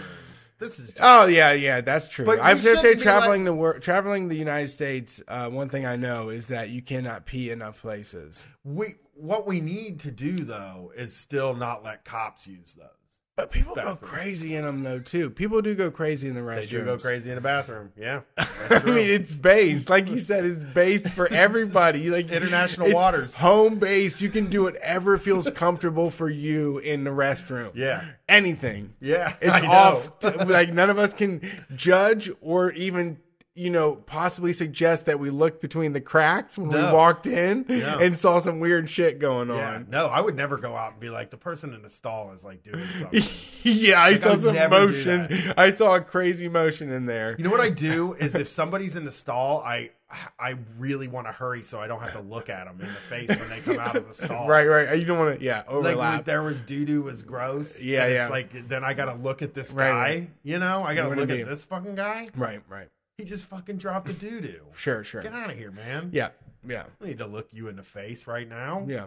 This 0.63 0.79
is 0.79 0.87
just, 0.93 0.99
Oh 1.01 1.25
yeah, 1.25 1.51
yeah, 1.51 1.81
that's 1.81 2.07
true. 2.07 2.25
But 2.25 2.39
I've 2.39 2.63
be 2.63 2.95
traveling 2.95 3.43
the 3.43 3.53
world, 3.53 3.81
traveling 3.81 4.29
the 4.29 4.37
United 4.37 4.69
States. 4.69 5.21
Uh, 5.27 5.49
one 5.49 5.67
thing 5.67 5.85
I 5.85 5.97
know 5.97 6.29
is 6.29 6.47
that 6.47 6.69
you 6.69 6.81
cannot 6.81 7.25
pee 7.25 7.51
enough 7.51 7.81
places. 7.81 8.47
we. 8.63 8.95
What 9.15 9.45
we 9.45 9.61
need 9.61 9.99
to 10.01 10.11
do 10.11 10.43
though 10.43 10.91
is 10.95 11.15
still 11.15 11.53
not 11.53 11.83
let 11.83 12.03
cops 12.03 12.47
use 12.47 12.73
those. 12.73 12.87
But 13.35 13.49
people 13.49 13.73
go 13.73 13.95
crazy 13.95 14.55
in 14.55 14.63
them 14.63 14.83
though 14.83 14.99
too. 14.99 15.31
People 15.31 15.63
do 15.63 15.73
go 15.73 15.89
crazy 15.89 16.27
in 16.27 16.35
the 16.35 16.41
restrooms. 16.41 16.61
They 16.61 16.67
do 16.67 16.85
go 16.85 16.97
crazy 16.99 17.29
in 17.31 17.35
the 17.35 17.41
bathroom. 17.41 17.91
Yeah, 17.97 18.21
I 18.37 18.83
mean, 18.85 19.09
it's 19.09 19.33
base, 19.33 19.89
like 19.89 20.07
you 20.07 20.19
said, 20.19 20.45
it's 20.45 20.63
base 20.63 21.09
for 21.09 21.27
everybody. 21.27 22.09
Like 22.13 22.29
International 22.29 22.91
waters. 22.93 23.33
home 23.33 23.79
base. 23.79 24.21
You 24.21 24.29
can 24.29 24.47
do 24.47 24.63
whatever 24.63 25.17
feels 25.17 25.49
comfortable 25.49 26.11
for 26.11 26.29
you 26.29 26.77
in 26.77 27.03
the 27.05 27.09
restroom. 27.09 27.71
Yeah. 27.73 28.03
anything. 28.29 28.93
yeah. 28.99 29.33
It's 29.41 29.65
off. 29.65 30.19
To, 30.19 30.29
like 30.45 30.71
none 30.71 30.91
of 30.91 30.99
us 30.99 31.13
can 31.13 31.41
judge 31.75 32.29
or 32.39 32.71
even 32.73 33.17
you 33.55 33.69
know 33.69 33.95
possibly 33.95 34.51
suggest 34.51 35.05
that 35.05 35.19
we 35.19 35.29
looked 35.29 35.61
between 35.61 35.93
the 35.93 36.01
cracks 36.01 36.57
when 36.57 36.69
we 36.69 36.81
walked 36.91 37.27
in 37.27 37.65
No. 37.69 37.99
and 37.99 38.17
saw 38.17 38.39
some 38.39 38.59
weird 38.59 38.89
shit 38.89 39.19
going 39.19 39.49
Yeah, 39.49 39.75
on. 39.75 39.87
no, 39.89 40.07
I 40.07 40.21
would 40.21 40.35
never 40.35 40.57
go 40.57 40.75
out 40.75 40.93
and 40.93 40.99
be 40.99 41.09
like 41.11 41.29
the 41.29 41.37
person 41.37 41.73
in 41.73 41.81
the 41.83 41.89
stall 41.89 42.31
is 42.31 42.43
like 42.43 42.63
doing 42.63 42.87
something. 42.93 43.21
yeah, 43.61 44.01
I 44.01 44.15
saw 44.15 44.31
I 44.31 44.35
some 44.35 44.69
motions. 44.71 45.27
I 45.55 45.69
saw 45.69 45.95
a 45.95 46.01
crazy 46.01 46.49
motion 46.49 46.91
in 46.91 47.05
there. 47.05 47.35
You 47.37 47.43
know 47.43 47.51
what 47.51 47.59
I 47.61 47.69
do 47.69 48.13
is 48.19 48.33
if 48.35 48.49
somebody's 48.49 48.95
in 48.95 49.05
the 49.05 49.11
stall, 49.11 49.59
I 49.61 49.91
I 50.39 50.57
really 50.77 51.07
want 51.07 51.25
to 51.25 51.33
hurry 51.33 51.63
so 51.63 51.79
I 51.79 51.87
don't 51.87 51.99
have 51.99 52.13
to 52.13 52.21
look 52.21 52.47
at 52.47 52.65
them 52.65 52.79
in 52.81 52.87
the 52.87 52.93
face 52.93 53.29
when 53.29 53.49
they 53.49 53.59
come 53.61 53.79
out 53.79 53.95
of 53.95 54.07
the 54.07 54.13
stall. 54.13 54.47
Right, 54.47 54.67
right. 54.67 54.97
You 54.99 55.05
don't 55.05 55.17
want 55.17 55.39
to, 55.39 55.43
yeah, 55.43 55.63
overlap. 55.67 55.95
Like 55.97 56.15
when 56.17 56.23
there 56.25 56.43
was 56.43 56.61
doo 56.61 56.85
doo 56.85 57.01
was 57.01 57.23
gross. 57.23 57.83
Yeah, 57.83 58.03
and 58.05 58.13
yeah. 58.13 58.21
It's 58.21 58.29
like 58.29 58.67
then 58.67 58.83
I 58.83 58.93
gotta 58.93 59.15
look 59.15 59.41
at 59.41 59.55
this 59.55 59.71
Right, 59.71 59.87
guy. 59.87 59.99
right. 60.01 60.29
You 60.43 60.59
know, 60.59 60.83
I 60.83 60.93
gotta 60.95 61.15
look 61.15 61.29
be- 61.29 61.41
at 61.41 61.47
this 61.47 61.63
fucking 61.63 61.95
guy. 61.95 62.27
right, 62.35 62.61
right. 62.69 62.89
He 63.17 63.25
just 63.25 63.45
fucking 63.45 63.77
dropped 63.77 64.07
the 64.07 64.13
doo 64.13 64.41
doo. 64.41 64.61
Sure, 64.75 65.03
sure. 65.03 65.21
Get 65.21 65.33
out 65.33 65.49
of 65.51 65.57
here, 65.57 65.71
man. 65.71 66.09
Yeah. 66.11 66.29
Yeah. 66.67 66.85
I 67.01 67.05
need 67.05 67.17
to 67.19 67.27
look 67.27 67.49
you 67.51 67.67
in 67.67 67.75
the 67.75 67.83
face 67.83 68.25
right 68.27 68.47
now. 68.49 68.85
Yeah. 68.87 69.05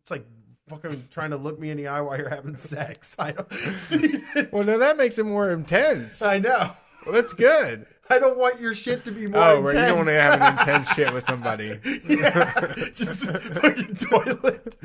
It's 0.00 0.10
like 0.10 0.24
fucking 0.68 1.08
trying 1.10 1.30
to 1.30 1.36
look 1.36 1.58
me 1.58 1.70
in 1.70 1.76
the 1.76 1.86
eye 1.88 2.00
while 2.00 2.16
you're 2.18 2.28
having 2.28 2.56
sex. 2.58 3.14
I 3.18 3.32
don't. 3.32 3.52
Well, 4.52 4.64
no, 4.64 4.78
that 4.78 4.96
makes 4.96 5.18
it 5.18 5.24
more 5.26 5.50
intense. 5.50 6.22
I 6.22 6.38
know. 6.38 6.70
Well, 7.04 7.14
that's 7.14 7.32
good. 7.32 7.86
I 8.08 8.18
don't 8.18 8.36
want 8.38 8.60
your 8.60 8.74
shit 8.74 9.04
to 9.04 9.12
be 9.12 9.26
more 9.28 9.42
Oh, 9.42 9.58
intense. 9.58 9.74
right. 9.74 9.80
You 9.82 9.86
don't 9.88 9.96
want 9.98 10.08
to 10.08 10.14
have 10.20 10.40
an 10.40 10.58
intense 10.58 10.88
shit 10.92 11.12
with 11.12 11.24
somebody. 11.24 11.78
yeah, 12.08 12.74
just 12.94 13.20
fucking 13.20 13.96
toilet. 13.96 14.76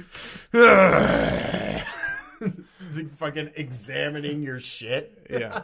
fucking 3.17 3.51
examining 3.55 4.43
your 4.43 4.59
shit. 4.59 5.25
Yeah. 5.29 5.63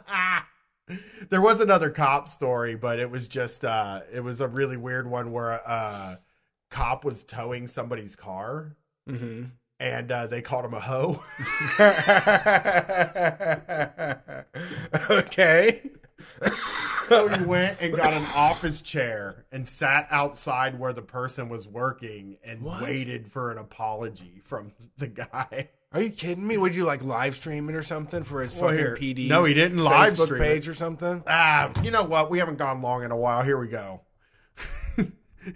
There 1.30 1.42
was 1.42 1.62
another 1.62 1.90
cop 1.90 2.30
story, 2.30 2.76
but 2.76 3.00
it 3.00 3.10
was 3.10 3.28
just 3.28 3.64
uh 3.66 4.02
it 4.14 4.20
was 4.22 4.42
a 4.42 4.48
really 4.48 4.78
weird 4.78 5.10
one 5.10 5.32
where 5.32 5.52
a 5.52 6.20
cop 6.70 7.04
was 7.06 7.24
towing 7.24 7.68
somebody's 7.68 8.16
car 8.16 8.76
hmm 9.08 9.44
and 9.80 10.12
uh, 10.12 10.28
they 10.28 10.42
called 10.44 10.64
him 10.64 10.76
a 10.76 10.80
hoe. 10.80 11.20
okay. 15.10 15.82
so 17.08 17.28
he 17.28 17.44
went 17.44 17.78
and 17.82 17.96
got 17.96 18.14
an 18.14 18.24
office 18.36 18.82
chair 18.82 19.46
and 19.52 19.68
sat 19.68 20.08
outside 20.12 20.80
where 20.80 20.94
the 20.94 21.02
person 21.02 21.50
was 21.50 21.68
working 21.68 22.38
and 22.44 22.62
What? 22.62 22.84
waited 22.84 23.32
for 23.32 23.52
an 23.52 23.58
apology 23.58 24.42
from 24.44 24.72
the 24.98 25.08
guy. 25.08 25.70
Are 25.94 26.02
you 26.02 26.10
kidding 26.10 26.48
me? 26.48 26.58
Would 26.58 26.74
you 26.74 26.86
like 26.86 27.04
live 27.04 27.36
stream 27.36 27.68
it 27.70 27.76
or 27.76 27.84
something 27.84 28.24
for 28.24 28.42
his 28.42 28.54
Well, 28.54 28.70
fucking 28.70 28.78
here- 28.78 28.96
PD? 28.96 29.28
no, 29.28 29.44
he 29.44 29.54
didn't 29.54 29.80
live 29.80 30.14
Facebook 30.14 30.26
stream 30.26 30.42
it. 30.42 30.46
page 30.46 30.70
or 30.70 30.74
something. 30.74 31.22
Ah, 31.28 31.72
you 31.84 31.92
know 31.92 32.04
what? 32.04 32.30
We 32.32 32.40
haven't 32.40 32.58
gone 32.58 32.82
long 32.82 33.04
in 33.04 33.12
a 33.12 33.18
while. 33.18 33.44
Here 33.44 33.58
we 33.60 33.68
go. 33.68 34.02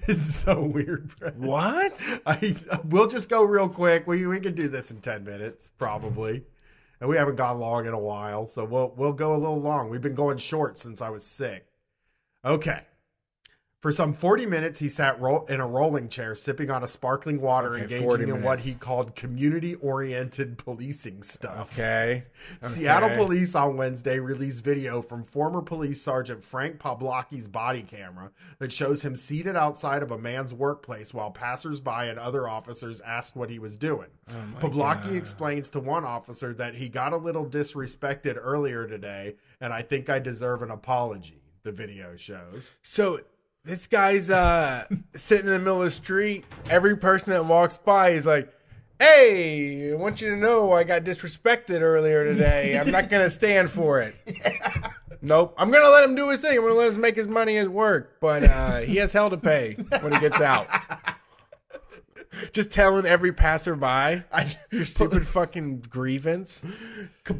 it's 0.08 0.36
so 0.36 0.62
weird. 0.66 1.16
Brett. 1.18 1.38
What? 1.38 2.02
I 2.26 2.56
we'll 2.86 3.08
just 3.08 3.30
go 3.30 3.44
real 3.44 3.70
quick. 3.70 4.08
We 4.08 4.26
we 4.28 4.40
can 4.40 4.56
do 4.56 4.68
this 4.68 4.92
in 4.92 5.00
ten 5.00 5.24
minutes 5.24 5.70
probably, 5.78 6.44
and 7.00 7.10
we 7.10 7.16
haven't 7.18 7.36
gone 7.36 7.60
long 7.60 7.86
in 7.86 7.94
a 7.94 8.00
while, 8.00 8.46
so 8.46 8.66
we'll 8.66 8.94
we'll 8.98 9.14
go 9.14 9.34
a 9.36 9.38
little 9.38 9.62
long. 9.62 9.90
We've 9.90 10.02
been 10.02 10.16
going 10.16 10.38
short 10.40 10.78
since 10.78 11.02
I 11.02 11.10
was 11.12 11.26
sick. 11.26 11.68
Okay. 12.44 12.82
For 13.86 13.92
some 13.92 14.16
40 14.16 14.48
minutes, 14.48 14.80
he 14.80 14.90
sat 14.90 15.22
ro- 15.22 15.46
in 15.48 15.60
a 15.60 15.68
rolling 15.68 16.10
chair, 16.10 16.34
sipping 16.34 16.72
on 16.72 16.84
a 16.84 16.88
sparkling 16.88 17.40
water, 17.40 17.76
Okay, 17.76 17.84
engaging 17.84 18.08
40 18.08 18.24
in 18.24 18.42
what 18.42 18.62
he 18.62 18.74
called 18.74 19.14
community 19.14 19.76
oriented 19.76 20.58
policing 20.58 21.22
stuff. 21.22 21.72
Okay. 21.72 22.24
Seattle 22.64 23.16
police 23.16 23.54
on 23.54 23.78
Wednesday 23.78 24.18
released 24.18 24.64
video 24.64 25.04
from 25.04 25.24
former 25.24 25.62
police 25.62 26.02
sergeant 26.02 26.44
Frank 26.44 26.80
Poblocki's 26.80 27.48
body 27.48 27.84
camera 27.84 28.32
that 28.58 28.74
shows 28.74 29.04
him 29.04 29.16
seated 29.16 29.56
outside 29.56 30.02
of 30.02 30.10
a 30.10 30.18
man's 30.18 30.52
workplace 30.52 31.14
while 31.14 31.30
passersby 31.30 32.10
and 32.10 32.18
other 32.18 32.50
officers 32.50 33.02
asked 33.02 33.36
what 33.36 33.52
he 33.52 33.60
was 33.60 33.78
doing. 33.78 34.10
Oh 34.32 34.34
my 34.52 34.60
Poblocki 34.62 35.10
God. 35.10 35.16
explains 35.16 35.70
to 35.70 35.80
one 35.80 36.06
officer 36.06 36.56
that 36.56 36.74
he 36.74 36.90
got 36.90 37.14
a 37.14 37.18
little 37.18 37.46
disrespected 37.46 38.36
earlier 38.36 38.88
today, 38.88 39.36
and 39.62 39.72
I 39.72 39.84
think 39.84 40.10
I 40.10 40.18
deserve 40.18 40.64
an 40.64 40.72
apology. 40.72 41.44
The 41.62 41.72
video 41.72 42.16
shows. 42.16 42.76
So 42.84 43.22
this 43.66 43.88
guy's 43.88 44.30
uh 44.30 44.86
sitting 45.16 45.48
in 45.48 45.52
the 45.52 45.60
middle 45.60 45.80
of 45.80 45.86
the 45.86 45.92
street. 45.92 46.46
Every 46.70 46.96
person 46.96 47.32
that 47.32 47.46
walks 47.46 47.78
by 47.78 48.10
is 48.10 48.26
like, 48.26 48.54
"Hey, 49.00 49.92
I 49.92 49.96
want 49.96 50.22
you 50.22 50.30
to 50.30 50.38
know 50.38 50.72
I 50.72 50.84
got 50.84 51.04
disrespected 51.04 51.82
earlier 51.82 52.32
today. 52.32 52.78
I'm 52.80 52.92
not 52.92 53.10
gonna 53.10 53.30
stand 53.30 53.70
for 53.70 54.00
it." 54.00 54.16
Nope. 55.22 55.56
I'm 55.58 55.72
gonna 55.72 55.90
let 55.90 56.04
him 56.04 56.14
do 56.14 56.30
his 56.30 56.40
thing. 56.42 56.56
I'm 56.56 56.64
gonna 56.64 56.76
let 56.76 56.94
him 56.94 57.02
make 57.02 57.16
his 57.16 57.28
money 57.28 57.58
at 57.58 57.68
work, 57.68 58.18
but 58.22 58.44
uh, 58.44 58.78
he 58.82 58.98
has 58.98 59.12
hell 59.12 59.32
to 59.32 59.38
pay 59.38 59.76
when 60.02 60.14
he 60.14 60.20
gets 60.20 60.40
out. 60.40 60.68
Just 62.54 62.72
telling 62.72 63.06
every 63.06 63.32
passerby 63.32 63.86
I, 63.86 64.56
your 64.72 64.86
stupid 64.86 65.28
fucking 65.28 65.86
grievance. 65.90 66.62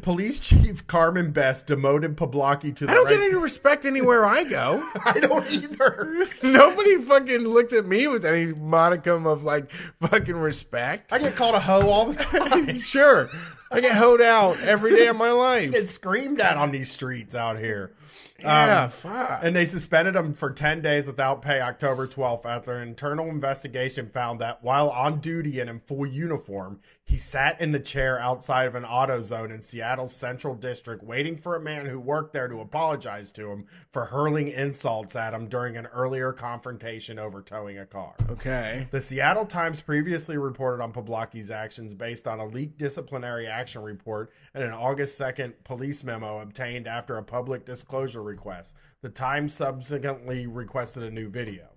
Police 0.02 0.40
Chief 0.40 0.86
Carmen 0.86 1.30
Best 1.30 1.66
demoted 1.66 2.16
Poblocki 2.16 2.74
to 2.76 2.86
the 2.86 2.90
I 2.92 2.94
don't 2.94 3.06
rank- 3.06 3.18
get 3.20 3.24
any 3.26 3.34
respect 3.36 3.84
anywhere 3.84 4.24
I 4.24 4.44
go. 4.44 4.88
I 5.04 5.20
don't 5.20 5.48
either. 5.50 6.26
Nobody 6.42 6.96
fucking 7.00 7.40
looks 7.42 7.72
at 7.72 7.86
me 7.86 8.08
with 8.08 8.24
any 8.26 8.46
modicum 8.52 9.26
of 9.26 9.44
like 9.44 9.70
fucking 10.00 10.36
respect. 10.36 11.12
I 11.12 11.18
get 11.18 11.36
called 11.36 11.54
a 11.54 11.60
hoe 11.60 11.88
all 11.88 12.06
the 12.06 12.14
time. 12.14 12.80
sure, 12.80 13.28
I 13.70 13.80
get 13.80 13.92
hoed 13.94 14.20
out 14.20 14.60
every 14.62 14.90
day 14.96 15.06
of 15.06 15.16
my 15.16 15.30
life. 15.30 15.72
get 15.72 15.88
screamed 15.88 16.40
at 16.40 16.56
on 16.56 16.70
these 16.72 16.90
streets 16.90 17.34
out 17.34 17.58
here. 17.58 17.92
Yeah, 18.40 18.84
Um, 18.84 18.90
fuck. 18.90 19.40
and 19.42 19.54
they 19.56 19.64
suspended 19.64 20.14
him 20.16 20.34
for 20.34 20.50
10 20.50 20.82
days 20.82 21.06
without 21.06 21.42
pay 21.42 21.60
October 21.60 22.06
12th 22.06 22.44
after 22.46 22.72
an 22.76 22.86
internal 22.88 23.28
investigation 23.28 24.08
found 24.10 24.40
that 24.40 24.62
while 24.62 24.90
on 24.90 25.20
duty 25.20 25.58
and 25.60 25.70
in 25.70 25.80
full 25.80 26.06
uniform, 26.06 26.80
he 27.04 27.16
sat 27.16 27.60
in 27.60 27.70
the 27.70 27.78
chair 27.78 28.18
outside 28.20 28.66
of 28.66 28.74
an 28.74 28.82
AutoZone 28.82 29.54
in 29.54 29.62
Seattle's 29.62 30.14
Central 30.14 30.54
District 30.56 31.04
waiting 31.04 31.36
for 31.36 31.54
a 31.54 31.60
man 31.60 31.86
who 31.86 32.00
worked 32.00 32.32
there 32.32 32.48
to 32.48 32.58
apologize 32.60 33.30
to 33.32 33.48
him 33.50 33.64
for 33.92 34.06
hurling 34.06 34.48
insults 34.48 35.14
at 35.14 35.32
him 35.32 35.46
during 35.48 35.76
an 35.76 35.86
earlier 35.86 36.32
confrontation 36.32 37.18
over 37.18 37.42
towing 37.42 37.78
a 37.78 37.86
car. 37.86 38.14
okay. 38.30 38.88
The 38.90 39.00
Seattle 39.00 39.46
Times 39.46 39.80
previously 39.80 40.36
reported 40.36 40.82
on 40.82 40.92
Poblocki's 40.92 41.50
actions 41.50 41.94
based 41.94 42.26
on 42.26 42.40
a 42.40 42.46
leaked 42.46 42.76
disciplinary 42.78 43.46
action 43.46 43.82
report 43.82 44.32
and 44.52 44.64
an 44.64 44.72
August 44.72 45.18
2nd 45.20 45.52
police 45.62 46.02
memo 46.02 46.40
obtained 46.40 46.88
after 46.88 47.16
a 47.18 47.22
public 47.22 47.64
disclosure 47.64 48.22
request. 48.26 48.74
The 49.00 49.08
Times 49.08 49.54
subsequently 49.54 50.46
requested 50.46 51.02
a 51.02 51.10
new 51.10 51.28
video. 51.30 51.68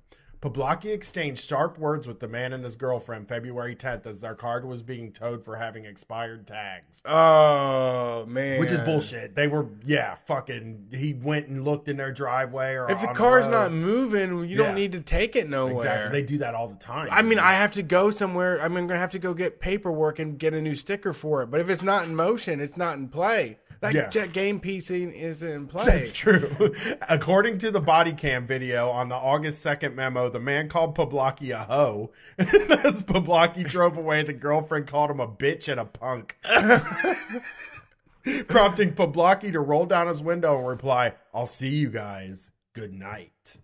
Poblocki 0.42 0.94
exchanged 0.94 1.44
sharp 1.44 1.78
words 1.78 2.08
with 2.08 2.22
the 2.22 2.28
man 2.30 2.54
and 2.54 2.64
his 2.64 2.78
girlfriend 2.78 3.28
February 3.28 3.76
10th 3.76 4.06
as 4.06 4.22
their 4.22 4.36
car 4.36 4.66
was 4.66 4.82
being 4.82 5.12
towed 5.12 5.44
for 5.44 5.58
having 5.58 5.84
expired 5.84 6.48
tags. 6.48 7.02
Oh 7.06 8.26
man, 8.26 8.58
Which 8.58 8.72
is 8.72 8.80
bullshit. 8.80 9.36
They 9.36 9.50
were, 9.50 9.68
yeah, 9.86 10.16
fucking. 10.28 10.88
He 10.94 11.12
went 11.14 11.48
and 11.50 11.66
looked 11.66 11.90
in 11.90 11.98
their 11.98 12.14
driveway 12.14 12.76
or 12.76 12.90
If 12.90 13.02
the 13.02 13.08
car's 13.08 13.44
road. 13.44 13.52
not 13.52 13.72
moving, 13.74 14.38
you 14.38 14.44
Yeah. 14.58 14.58
don't 14.68 14.76
need 14.76 14.94
to 14.94 15.02
take 15.02 15.36
it 15.36 15.50
nowhere. 15.50 15.76
exactly, 15.76 16.22
they 16.22 16.26
do 16.26 16.38
that 16.38 16.56
all 16.56 16.70
the 16.70 16.76
time. 16.76 17.10
I 17.12 17.22
mean, 17.22 17.38
I 17.40 17.52
have 17.52 17.74
to 17.74 17.84
go 17.84 18.10
somewhere. 18.10 18.62
I'm 18.62 18.74
gonna 18.74 18.98
have 18.98 19.12
to 19.12 19.20
go 19.20 19.34
get 19.34 19.60
paperwork 19.60 20.20
and 20.20 20.40
get 20.40 20.54
a 20.54 20.62
new 20.62 20.74
sticker 20.76 21.12
for 21.12 21.42
it. 21.42 21.48
But 21.52 21.60
if 21.60 21.70
it's 21.70 21.84
not 21.84 22.06
in 22.06 22.16
motion, 22.16 22.62
it's 22.62 22.78
not 22.78 22.98
in 22.98 23.10
play. 23.10 23.58
That 23.82 24.14
Yeah. 24.14 24.26
game 24.28 24.60
piece 24.60 24.92
ain't- 24.92 25.16
isn't 25.16 25.50
in 25.50 25.68
play. 25.68 25.86
That's 25.86 26.12
true. 26.12 26.74
According 27.10 27.60
to 27.60 27.72
the 27.72 27.80
body 27.80 28.12
cam 28.12 28.46
video 28.46 28.90
on 28.90 29.08
the 29.08 29.16
August 29.16 29.64
2nd 29.64 29.96
memo, 29.96 30.28
the 30.30 30.40
man 30.40 30.68
called 30.68 30.98
Poblocki 30.98 31.52
a 31.52 31.60
hoe. 31.64 32.12
As 32.38 33.04
Poblocki 33.04 33.68
drove 33.70 33.98
away, 33.98 34.24
the 34.24 34.34
girlfriend 34.34 34.88
called 34.88 35.12
him 35.12 35.22
a 35.22 35.28
bitch 35.28 35.70
and 35.70 35.80
a 35.80 35.86
punk. 35.86 36.38
Prompting 38.48 38.94
Poblocki 38.94 39.52
to 39.54 39.62
roll 39.62 39.86
down 39.86 40.08
his 40.08 40.22
window 40.22 40.58
and 40.58 40.68
reply, 40.68 41.14
I'll 41.34 41.46
see 41.48 41.70
you 41.70 41.90
guys. 41.90 42.52
Good 42.74 42.94
night. 42.94 43.58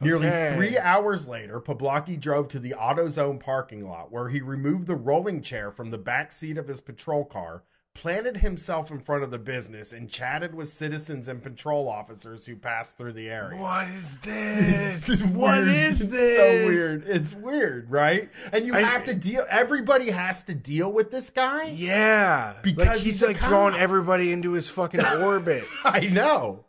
Nearly 0.00 0.30
three 0.54 0.78
hours 0.78 1.28
later, 1.28 1.60
Poblocki 1.60 2.18
drove 2.18 2.48
to 2.48 2.58
the 2.58 2.70
AutoZone 2.78 3.38
parking 3.40 3.86
lot 3.86 4.10
where 4.10 4.30
he 4.30 4.40
removed 4.40 4.86
the 4.86 4.94
rolling 4.96 5.42
chair 5.42 5.70
from 5.70 5.90
the 5.90 5.98
back 5.98 6.32
seat 6.32 6.56
of 6.56 6.68
his 6.68 6.80
patrol 6.80 7.26
car, 7.26 7.64
planted 8.00 8.38
himself 8.38 8.90
in 8.90 8.98
front 8.98 9.22
of 9.22 9.30
the 9.30 9.38
business, 9.38 9.92
and 9.92 10.08
chatted 10.08 10.54
with 10.54 10.68
citizens 10.68 11.28
and 11.28 11.42
patrol 11.42 11.86
officers 11.88 12.46
who 12.46 12.56
passed 12.56 12.96
through 12.96 13.12
the 13.12 13.28
area. 13.28 13.60
What 13.60 13.88
is 13.88 14.16
this? 14.22 15.08
It's 15.08 15.22
what 15.22 15.58
weird. 15.62 15.68
is 15.68 16.00
It's 16.00 16.10
this? 16.10 16.62
so 16.62 16.66
weird. 16.66 17.04
It's 17.06 17.34
weird, 17.34 17.90
right? 17.90 18.30
And 18.52 18.66
you 18.66 18.74
I- 18.74 18.80
have 18.80 19.04
to 19.04 19.14
deal. 19.14 19.44
Everybody 19.50 20.10
has 20.10 20.42
to 20.44 20.54
deal 20.54 20.90
with 20.90 21.10
this 21.10 21.28
guy. 21.30 21.64
Yeah, 21.76 22.54
Because 22.62 22.86
like 22.86 22.96
he's 23.00 23.04
he's 23.20 23.22
like 23.22 23.38
drawing 23.38 23.74
everybody 23.74 24.32
into 24.32 24.52
his 24.52 24.68
fucking 24.68 25.04
orbit. 25.20 25.64
I 25.84 26.00
know. 26.06 26.64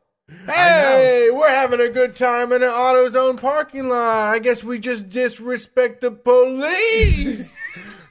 Hey, 0.45 1.29
we're 1.31 1.49
having 1.49 1.81
a 1.81 1.89
good 1.89 2.15
time 2.15 2.53
in 2.53 2.63
an 2.63 2.69
AutoZone 2.69 3.39
parking 3.39 3.89
lot. 3.89 4.29
I 4.33 4.39
guess 4.39 4.63
we 4.63 4.79
just 4.79 5.09
disrespect 5.09 5.99
the 6.01 6.11
police. 6.11 7.55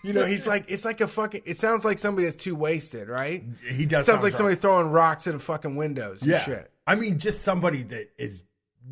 You 0.03 0.13
know, 0.13 0.25
he's 0.25 0.47
like, 0.47 0.65
it's 0.69 0.85
like 0.85 1.01
a 1.01 1.07
fucking. 1.09 1.43
It 1.45 1.57
sounds 1.59 1.85
like 1.85 1.99
somebody 1.99 2.27
that's 2.27 2.43
too 2.43 2.55
wasted, 2.55 3.09
right? 3.09 3.45
He 3.69 3.87
does. 3.87 4.03
It 4.03 4.07
sounds 4.13 4.23
like 4.23 4.33
drunk. 4.33 4.35
somebody 4.35 4.57
throwing 4.57 4.91
rocks 4.91 5.27
at 5.27 5.33
the 5.35 5.39
fucking 5.39 5.77
windows 5.77 6.27
Yeah. 6.27 6.41
shit. 6.45 6.71
I 6.87 6.95
mean, 6.97 7.19
just 7.19 7.43
somebody 7.43 7.83
that 7.85 8.11
is 8.19 8.45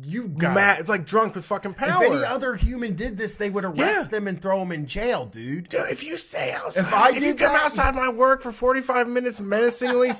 you 0.03 0.27
got. 0.27 0.53
Mad, 0.53 0.79
it's 0.79 0.87
like 0.89 1.05
drunk 1.05 1.35
with 1.35 1.45
fucking 1.45 1.73
power. 1.73 2.03
If 2.05 2.11
any 2.11 2.23
other 2.23 2.55
human 2.55 2.95
did 2.95 3.17
this, 3.17 3.35
they 3.35 3.49
would 3.49 3.65
arrest 3.65 3.79
Yeah. 3.79 4.03
them 4.03 4.27
and 4.27 4.39
throw 4.41 4.59
them 4.59 4.71
in 4.71 4.85
jail, 4.85 5.25
dude. 5.25 5.69
Dude, 5.69 5.89
if 5.89 6.03
you 6.03 6.15
stay 6.17 6.51
outside, 6.53 6.81
If 6.81 6.93
I 6.93 7.09
if 7.09 7.23
you 7.23 7.33
come 7.35 7.53
that- 7.53 7.63
outside 7.65 7.95
my 7.95 8.09
work 8.09 8.41
for 8.43 8.51
45 8.51 9.07
minutes 9.07 9.39
menacingly, 9.41 10.11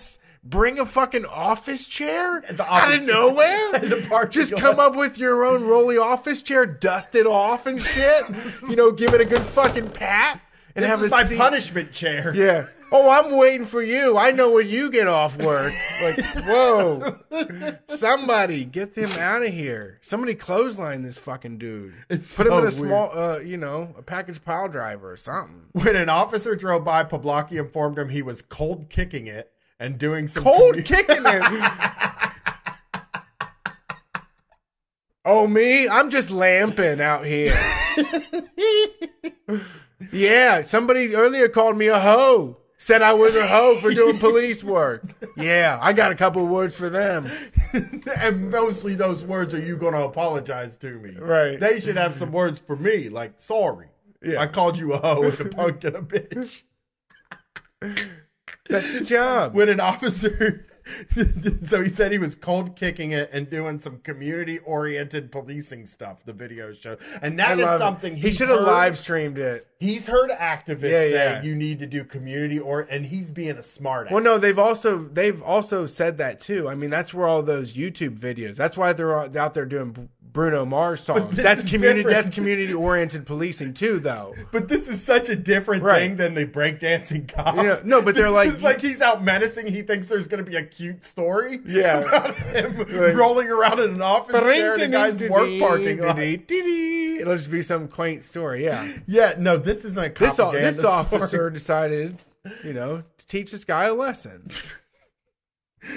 bring 0.43 0.79
a 0.79 0.85
fucking 0.87 1.25
office 1.27 1.85
chair 1.85 2.41
The 2.41 2.65
out 2.65 2.93
of 2.93 3.03
nowhere. 3.03 3.71
The 3.79 4.05
parking 4.09 4.31
Just 4.41 4.57
come 4.57 4.79
up 4.79 4.95
with 4.95 5.17
your 5.19 5.43
own 5.45 5.63
rolly 5.63 5.97
office 5.97 6.41
chair, 6.41 6.65
dust 6.65 7.13
it 7.13 7.27
off 7.27 7.65
and 7.67 7.79
shit. 7.79 8.25
you 8.67 8.75
know, 8.75 8.91
give 8.91 9.13
it 9.13 9.21
a 9.21 9.25
good 9.25 9.43
fucking 9.43 9.89
pat. 9.91 10.41
And 10.81 10.84
This 10.84 10.89
have 10.89 11.03
is 11.03 11.11
a 11.11 11.15
my 11.15 11.23
seat. 11.26 11.38
punishment 11.38 11.91
chair. 11.91 12.34
Yeah. 12.35 12.68
Oh, 12.91 13.10
I'm 13.11 13.38
waiting 13.38 13.68
for 13.68 13.84
you. 13.84 14.18
I 14.18 14.31
know 14.31 14.51
when 14.51 14.68
you 14.68 14.89
get 14.89 15.07
off 15.07 15.38
work. 15.38 15.72
Like, 16.01 16.19
whoa. 16.45 17.18
Somebody 17.89 18.65
get 18.65 18.95
them 18.95 19.11
out 19.11 19.43
of 19.43 19.53
here. 19.53 19.99
Somebody 20.01 20.34
clothesline 20.34 21.03
this 21.03 21.18
fucking 21.18 21.60
dude. 21.60 21.93
It's 22.10 22.35
Put 22.35 22.47
him 22.47 22.53
in 22.53 22.65
a 22.65 22.72
small, 22.72 23.11
uh, 23.15 23.38
you 23.39 23.57
know, 23.57 23.93
a 23.97 24.01
package 24.01 24.43
pile 24.43 24.68
driver 24.69 25.11
or 25.11 25.18
something. 25.18 25.65
When 25.73 25.95
an 25.95 26.10
officer 26.10 26.56
drove 26.56 26.84
by, 26.84 27.03
Poblocki 27.03 27.60
informed 27.60 27.99
him 27.99 28.10
he 28.10 28.23
was 28.23 28.41
cold 28.41 28.89
kicking 28.89 29.27
it 29.27 29.51
and 29.80 29.99
doing 29.99 30.27
some 30.27 30.43
Cold 30.43 30.76
commu- 30.76 30.85
kicking 30.85 31.23
it. 31.26 31.43
oh, 35.26 35.47
me? 35.47 35.88
I'm 35.88 36.10
just 36.10 36.31
lamping 36.31 37.01
out 37.01 37.23
here. 37.26 37.56
yeah, 40.11 40.61
somebody 40.61 41.15
earlier 41.15 41.49
called 41.49 41.77
me 41.77 41.88
a 41.88 41.99
hoe. 41.99 42.57
Said 42.81 43.01
I 43.01 43.11
was 43.11 43.35
a 43.35 43.45
hoe 43.45 43.76
for 43.76 43.93
doing 43.93 44.17
police 44.19 44.63
work. 44.63 45.03
Yeah, 45.35 45.77
I 45.81 45.91
got 45.91 46.13
a 46.13 46.15
couple 46.15 46.45
words 46.47 46.73
for 46.73 46.89
them. 46.89 47.27
and 48.17 48.49
mostly 48.49 48.95
those 48.95 49.26
words 49.26 49.53
are 49.53 49.61
you 49.61 49.76
going 49.76 49.93
to 49.93 50.05
apologize 50.05 50.77
to 50.77 50.97
me? 50.97 51.15
Right. 51.17 51.59
They 51.59 51.81
should 51.81 51.97
have 51.97 52.15
some 52.15 52.31
words 52.31 52.59
for 52.59 52.77
me, 52.77 53.09
like 53.09 53.34
sorry. 53.35 53.88
Yeah. 54.23 54.41
I 54.41 54.47
called 54.47 54.77
you 54.77 54.93
a 54.93 54.97
hoe 54.97 55.23
and 55.23 55.39
a 55.41 55.45
punk 55.49 55.84
and 55.84 55.95
a 55.97 56.01
bitch. 56.01 56.63
That's 58.69 58.99
the 58.99 59.05
job. 59.05 59.55
When 59.55 59.67
an 59.67 59.81
officer, 59.81 60.65
so 61.63 61.81
he 61.84 61.89
said 61.89 62.11
he 62.11 62.17
was 62.17 62.35
cold 62.35 62.76
kicking 62.76 63.11
it 63.11 63.30
and 63.34 63.49
doing 63.49 63.80
some 63.80 63.99
community 63.99 64.59
oriented 64.59 65.31
policing 65.31 65.85
stuff. 65.85 66.23
The 66.23 66.34
video 66.34 66.71
showed, 66.73 66.99
and 67.21 67.39
I 67.41 67.55
that 67.55 67.59
is 67.59 67.65
love 67.65 67.76
it. 67.76 67.80
something 67.80 68.15
he 68.15 68.31
should 68.31 68.49
have 68.49 68.61
live 68.61 68.97
streamed 68.97 69.38
it. 69.38 69.67
He's 69.80 70.07
heard 70.07 70.30
activists 70.30 70.81
Yeah, 70.84 70.89
say 70.89 71.14
yeah. 71.14 71.41
you 71.41 71.56
need 71.56 71.80
to 71.80 71.85
do 71.85 72.03
community 72.03 72.60
or, 72.60 72.81
and 72.81 73.06
he's 73.06 73.31
being 73.31 73.51
a 73.57 73.64
smart. 73.64 74.07
Ass 74.07 74.14
well, 74.14 74.22
no, 74.22 74.38
they've 74.38 74.60
also 74.60 74.97
they've 75.14 75.41
also 75.41 75.85
said 75.85 76.18
that 76.18 76.41
too. 76.41 76.68
I 76.68 76.76
mean, 76.76 76.89
that's 76.89 77.14
where 77.14 77.27
all 77.30 77.41
those 77.41 77.73
YouTube 77.73 78.19
videos. 78.19 78.57
That's 78.57 78.76
why 78.76 78.91
they're 78.91 79.15
out 79.39 79.53
there 79.53 79.65
doing 79.65 80.10
Bruno 80.31 80.64
Mars 80.64 81.01
songs. 81.01 81.35
That's 81.35 81.61
community. 81.68 81.99
different. 82.03 82.23
That's 82.26 82.35
community 82.35 82.73
oriented 82.73 83.26
policing 83.26 83.73
too, 83.73 83.99
though. 83.99 84.35
But 84.51 84.68
this 84.68 84.88
is 84.88 85.01
such 85.01 85.27
a 85.30 85.35
different 85.35 85.81
Right. 85.81 85.99
thing 85.99 86.18
than 86.18 86.34
the 86.35 86.45
breakdancing 86.45 87.34
cop. 87.34 87.56
Yeah, 87.56 87.80
no, 87.84 88.01
but 88.01 88.15
they're 88.15 88.26
This 88.26 88.34
like- 88.34 88.47
is 88.49 88.64
like 88.64 88.81
he's 88.81 89.01
out 89.01 89.23
menacing. 89.23 89.68
He 89.68 89.81
thinks 89.81 90.07
there's 90.07 90.27
going 90.27 90.43
to 90.43 90.49
be 90.49 90.57
a 90.57 90.64
cute 90.64 91.03
story. 91.03 91.61
Yeah. 91.65 91.99
about 92.07 92.38
him 92.38 92.77
Like- 92.80 93.15
rolling 93.15 93.49
around 93.49 93.80
in 93.80 93.91
an 93.95 94.01
office 94.01 94.43
chair 94.43 94.76
in 94.76 94.81
a 94.81 94.88
guy's 94.89 95.22
work 95.23 95.49
parking 95.60 95.99
lot. 96.01 96.19
It'll 96.19 97.35
just 97.35 97.49
be 97.51 97.61
some 97.64 97.88
quaint 97.88 98.23
story. 98.23 98.64
Yeah. 98.64 98.88
Yeah, 99.07 99.34
no, 99.38 99.57
this 99.69 99.85
isn't 99.85 100.03
a 100.03 100.09
This 100.09 100.39
o- 100.39 100.51
this 100.51 100.83
officer 100.83 101.27
story. 101.27 101.51
decided, 101.53 102.17
you 102.63 102.73
know, 102.73 103.03
to 103.17 103.25
teach 103.27 103.51
this 103.51 103.65
guy 103.65 103.85
a 103.85 103.93
lesson. 103.93 104.49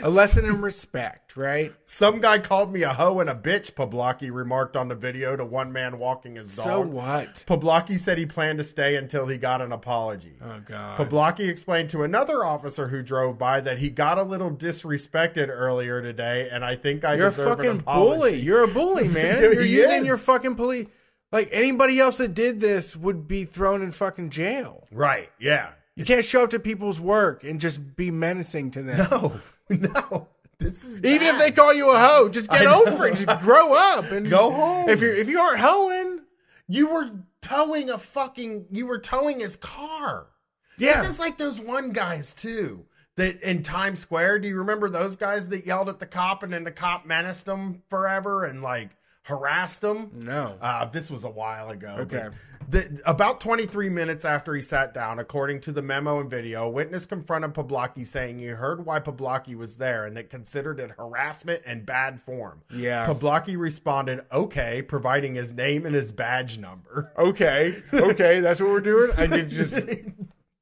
A 0.05 0.11
lesson 0.11 0.44
in 0.44 0.61
respect, 0.61 1.36
right? 1.36 1.74
Some 1.86 2.20
guy 2.20 2.39
called 2.39 2.73
me 2.73 2.82
a 2.82 2.90
hoe 2.90 3.19
and 3.19 3.28
a 3.28 3.35
bitch. 3.35 3.73
Poblocki 3.73 4.32
remarked 4.32 4.77
on 4.77 4.86
the 4.86 4.94
video 4.94 5.35
to 5.35 5.44
one 5.44 5.73
man 5.73 5.99
walking 5.99 6.36
his 6.36 6.55
dog. 6.55 6.65
So 6.66 6.81
what? 6.82 7.44
Poblocki 7.49 7.99
said 7.99 8.16
he 8.16 8.24
planned 8.24 8.59
to 8.59 8.65
stay 8.65 8.94
until 8.94 9.27
he 9.27 9.39
got 9.39 9.61
an 9.61 9.73
apology. 9.73 10.36
Oh 10.40 10.61
God. 10.65 11.01
Poblocki 11.01 11.49
explained 11.49 11.89
to 11.90 12.05
another 12.05 12.44
officer 12.44 12.86
who 12.89 13.03
drove 13.03 13.39
by 13.39 13.61
that 13.61 13.78
he 13.78 13.90
got 13.90 14.19
a 14.19 14.23
little 14.23 14.53
disrespected 14.53 15.49
earlier 15.49 16.01
today, 16.01 16.49
and 16.53 16.65
I 16.65 16.77
think 16.77 17.05
I 17.05 17.15
You're 17.15 17.31
deserve 17.31 17.59
an 17.59 17.81
fucking 17.81 17.85
bully. 17.85 18.40
You're 18.40 18.62
a 18.62 18.69
bully, 18.69 19.09
man. 19.09 19.43
You're 19.43 19.62
using 19.65 20.03
is. 20.03 20.07
your 20.07 20.16
fucking 20.16 20.55
police. 20.55 20.86
Like 21.33 21.49
anybody 21.51 21.99
else 21.99 22.19
that 22.19 22.35
did 22.35 22.61
this 22.61 22.95
would 22.95 23.27
be 23.27 23.45
thrown 23.45 23.83
in 23.83 23.91
fucking 23.91 24.31
jail. 24.31 24.87
right. 24.93 25.31
Yeah. 25.39 25.71
You 25.95 26.07
can't 26.07 26.25
show 26.25 26.45
up 26.45 26.51
to 26.51 26.59
people's 26.59 26.99
work 27.01 27.45
and 27.45 27.61
just 27.61 27.97
be 27.97 28.11
menacing 28.11 28.71
to 28.73 28.83
them. 28.83 29.09
No. 29.11 29.41
No. 29.71 30.29
This 30.59 30.85
is 30.85 31.03
Even 31.03 31.27
if 31.29 31.39
they 31.39 31.51
call 31.51 31.73
you 31.73 31.91
a 31.91 31.99
hoe, 31.99 32.29
just 32.29 32.51
get 32.51 32.67
over 32.67 33.07
it. 33.07 33.15
Just 33.17 33.41
grow 33.41 33.73
up 33.75 34.11
and 34.11 34.29
Go 34.29 34.51
home. 34.51 34.89
If 34.89 35.01
you're 35.01 35.15
if 35.15 35.29
you 35.29 35.41
aren't 35.41 35.61
hoeing, 35.61 36.21
you 36.69 36.89
were 36.89 37.11
towing 37.41 37.89
a 37.91 37.97
fucking 37.99 38.67
you 38.71 38.87
were 38.87 38.99
towing 38.99 39.41
his 39.41 39.57
car. 39.57 40.27
yeah, 40.79 41.03
This 41.03 41.13
is 41.13 41.19
like 41.19 41.39
those 41.39 41.59
one 41.61 41.91
guys 41.93 42.33
too. 42.35 42.85
That 43.17 43.41
in 43.43 43.63
Times 43.63 44.01
Square, 44.01 44.41
do 44.41 44.49
you 44.49 44.57
remember 44.57 44.89
those 44.89 45.17
guys 45.17 45.49
that 45.51 45.67
yelled 45.67 45.89
at 45.89 45.99
the 45.99 46.07
cop 46.07 46.43
and 46.43 46.53
then 46.53 46.65
the 46.65 46.71
cop 46.71 47.07
menaced 47.07 47.47
them 47.47 47.83
forever 47.89 48.45
and 48.45 48.63
like 48.63 48.91
harassed 49.23 49.81
them? 49.81 50.11
no. 50.15 50.57
Uh, 50.61 50.85
this 50.86 51.11
was 51.11 51.24
a 51.24 51.31
while 51.31 51.70
ago. 51.70 51.97
Okay. 52.01 52.28
The, 52.69 53.03
about 53.05 53.40
23 53.40 53.89
minutes 53.89 54.24
after 54.24 54.55
he 54.55 54.62
sat 54.62 54.94
down, 54.94 55.19
according 55.19 55.61
to 55.62 55.73
the 55.73 55.82
memo 55.82 56.20
and 56.20 56.31
video, 56.31 56.65
a 56.65 56.70
witness 56.70 57.05
confronted 57.05 57.55
Poblocki 57.55 58.07
saying 58.07 58.39
he 58.39 58.47
heard 58.47 58.86
why 58.86 59.01
Poblocki 59.01 59.57
was 59.57 59.77
there 59.77 60.07
and 60.07 60.16
that 60.16 60.31
considered 60.31 60.78
it 60.78 60.93
harassment 60.93 61.62
and 61.66 61.85
bad 61.85 62.20
form. 62.20 62.62
Yeah. 62.73 63.07
Poblocki 63.07 63.59
responded, 63.59 64.24
okay, 64.32 64.81
providing 64.81 65.35
his 65.35 65.53
name 65.53 65.86
and 65.86 65.94
his 65.94 66.12
badge 66.12 66.59
number. 66.59 67.12
okay, 67.19 67.82
okay, 67.93 68.40
that's 68.40 68.61
what 68.61 68.70
we're 68.70 68.81
doing. 68.81 69.11
I 69.16 69.27
did 69.27 69.51
just. 69.51 69.74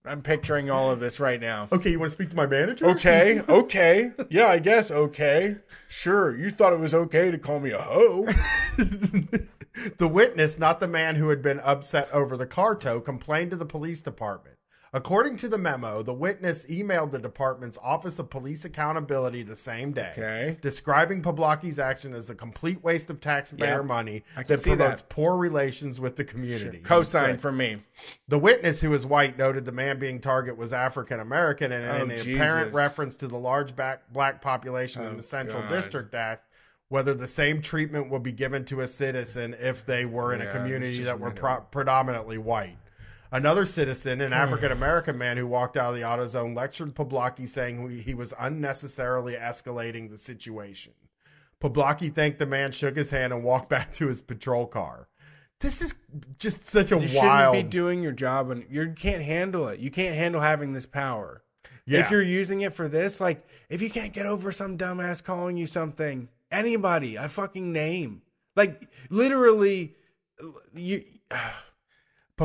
I'm 0.04 0.22
picturing 0.22 0.70
all 0.70 0.90
of 0.90 0.98
this 0.98 1.20
right 1.20 1.40
now. 1.40 1.68
Okay, 1.70 1.90
you 1.90 1.98
want 1.98 2.10
to 2.10 2.14
speak 2.14 2.30
to 2.30 2.36
my 2.36 2.46
manager? 2.46 2.86
Okay, 2.86 3.42
okay, 3.48 4.12
yeah, 4.30 4.46
I 4.46 4.58
guess 4.58 4.90
okay. 4.90 5.56
Sure, 5.88 6.34
you 6.34 6.50
thought 6.50 6.72
it 6.72 6.80
was 6.80 6.94
okay 6.94 7.30
to 7.30 7.38
call 7.38 7.60
me 7.60 7.70
a 7.72 7.82
hoe. 7.82 8.24
the 9.98 10.08
witness, 10.08 10.58
not 10.58 10.80
the 10.80 10.88
man 10.88 11.16
who 11.16 11.28
had 11.28 11.42
been 11.42 11.60
upset 11.60 12.10
over 12.12 12.36
the 12.36 12.46
car 12.46 12.74
tow, 12.74 13.00
complained 13.00 13.50
to 13.50 13.56
the 13.56 13.66
police 13.66 14.00
department. 14.00 14.56
According 14.92 15.36
to 15.36 15.48
the 15.48 15.56
memo, 15.56 16.02
the 16.02 16.12
witness 16.12 16.66
emailed 16.66 17.12
the 17.12 17.20
department's 17.20 17.78
Office 17.80 18.18
of 18.18 18.28
Police 18.28 18.64
Accountability 18.64 19.44
the 19.44 19.54
same 19.54 19.92
day, 19.92 20.10
Okay. 20.18 20.58
describing 20.60 21.22
Poblocki's 21.22 21.78
action 21.78 22.12
as 22.12 22.28
a 22.28 22.34
complete 22.34 22.82
waste 22.82 23.08
of 23.08 23.20
taxpayer 23.20 23.76
Yep. 23.76 23.84
money 23.84 24.24
that 24.34 24.48
promotes 24.64 25.00
that. 25.00 25.08
poor 25.08 25.36
relations 25.36 26.00
with 26.00 26.16
the 26.16 26.24
community. 26.24 26.80
Cosign 26.80 27.22
Right. 27.22 27.40
for 27.40 27.52
me. 27.52 27.84
The 28.26 28.38
witness, 28.40 28.80
who 28.80 28.92
is 28.92 29.06
white, 29.06 29.38
noted 29.38 29.64
the 29.64 29.70
man 29.70 30.00
being 30.00 30.18
target 30.18 30.56
was 30.56 30.72
African 30.72 31.20
American, 31.20 31.70
and 31.70 31.86
Oh, 31.86 32.04
in 32.04 32.10
an 32.10 32.18
apparent 32.34 32.74
reference 32.74 33.14
to 33.16 33.28
the 33.28 33.38
large 33.38 33.76
back, 33.76 34.12
black 34.12 34.42
population 34.42 35.02
in 35.02 35.12
Oh, 35.12 35.16
the 35.16 35.22
Central 35.22 35.62
God. 35.62 35.70
District 35.70 36.12
Act, 36.16 36.48
whether 36.88 37.14
the 37.14 37.28
same 37.28 37.62
treatment 37.62 38.10
would 38.10 38.24
be 38.24 38.32
given 38.32 38.64
to 38.64 38.80
a 38.80 38.88
citizen 38.88 39.54
if 39.60 39.86
they 39.86 40.04
were 40.04 40.34
in 40.34 40.40
Yeah, 40.40 40.48
a 40.48 40.52
community 40.52 41.04
that 41.04 41.20
were 41.20 41.30
pro- 41.30 41.60
predominantly 41.60 42.38
white. 42.38 42.76
Another 43.32 43.64
citizen, 43.64 44.20
an 44.20 44.28
hmm. 44.28 44.34
African 44.34 44.72
American 44.72 45.16
man 45.16 45.36
who 45.36 45.46
walked 45.46 45.76
out 45.76 45.94
of 45.94 45.96
the 45.96 46.02
AutoZone, 46.04 46.56
lectured 46.56 46.94
Poblocki, 46.94 47.48
saying 47.48 48.02
he- 48.04 48.14
was 48.14 48.34
unnecessarily 48.38 49.34
escalating 49.34 50.10
the 50.10 50.18
situation. 50.18 50.92
Poblocki 51.60 52.12
thanked 52.12 52.38
the 52.38 52.46
man, 52.46 52.72
shook 52.72 52.96
his 52.96 53.10
hand, 53.10 53.32
and 53.32 53.44
walked 53.44 53.68
back 53.70 53.92
to 53.94 54.08
his 54.08 54.20
patrol 54.20 54.66
car. 54.66 55.08
This 55.60 55.82
is 55.82 55.94
just 56.38 56.64
such 56.64 56.90
a 56.90 56.96
wild. 56.96 57.12
You 57.12 57.20
shouldn't 57.20 57.52
be 57.52 57.62
doing 57.64 58.02
your 58.02 58.12
job, 58.12 58.50
and 58.50 58.64
you 58.70 58.94
can't 58.96 59.22
handle 59.22 59.68
it. 59.68 59.78
You 59.78 59.90
can't 59.90 60.14
handle 60.14 60.40
having 60.40 60.72
this 60.72 60.86
power. 60.86 61.42
Yeah. 61.84 62.00
If 62.00 62.10
you're 62.10 62.22
using 62.22 62.62
it 62.62 62.72
for 62.72 62.88
this, 62.88 63.20
like 63.20 63.46
if 63.68 63.82
you 63.82 63.90
can't 63.90 64.12
get 64.12 64.24
over 64.24 64.52
some 64.52 64.78
dumbass 64.78 65.22
calling 65.22 65.56
you 65.56 65.66
something, 65.66 66.28
anybody, 66.50 67.16
a 67.16 67.28
fucking 67.28 67.72
name, 67.72 68.22
like 68.56 68.88
literally, 69.10 69.96
you 70.74 71.02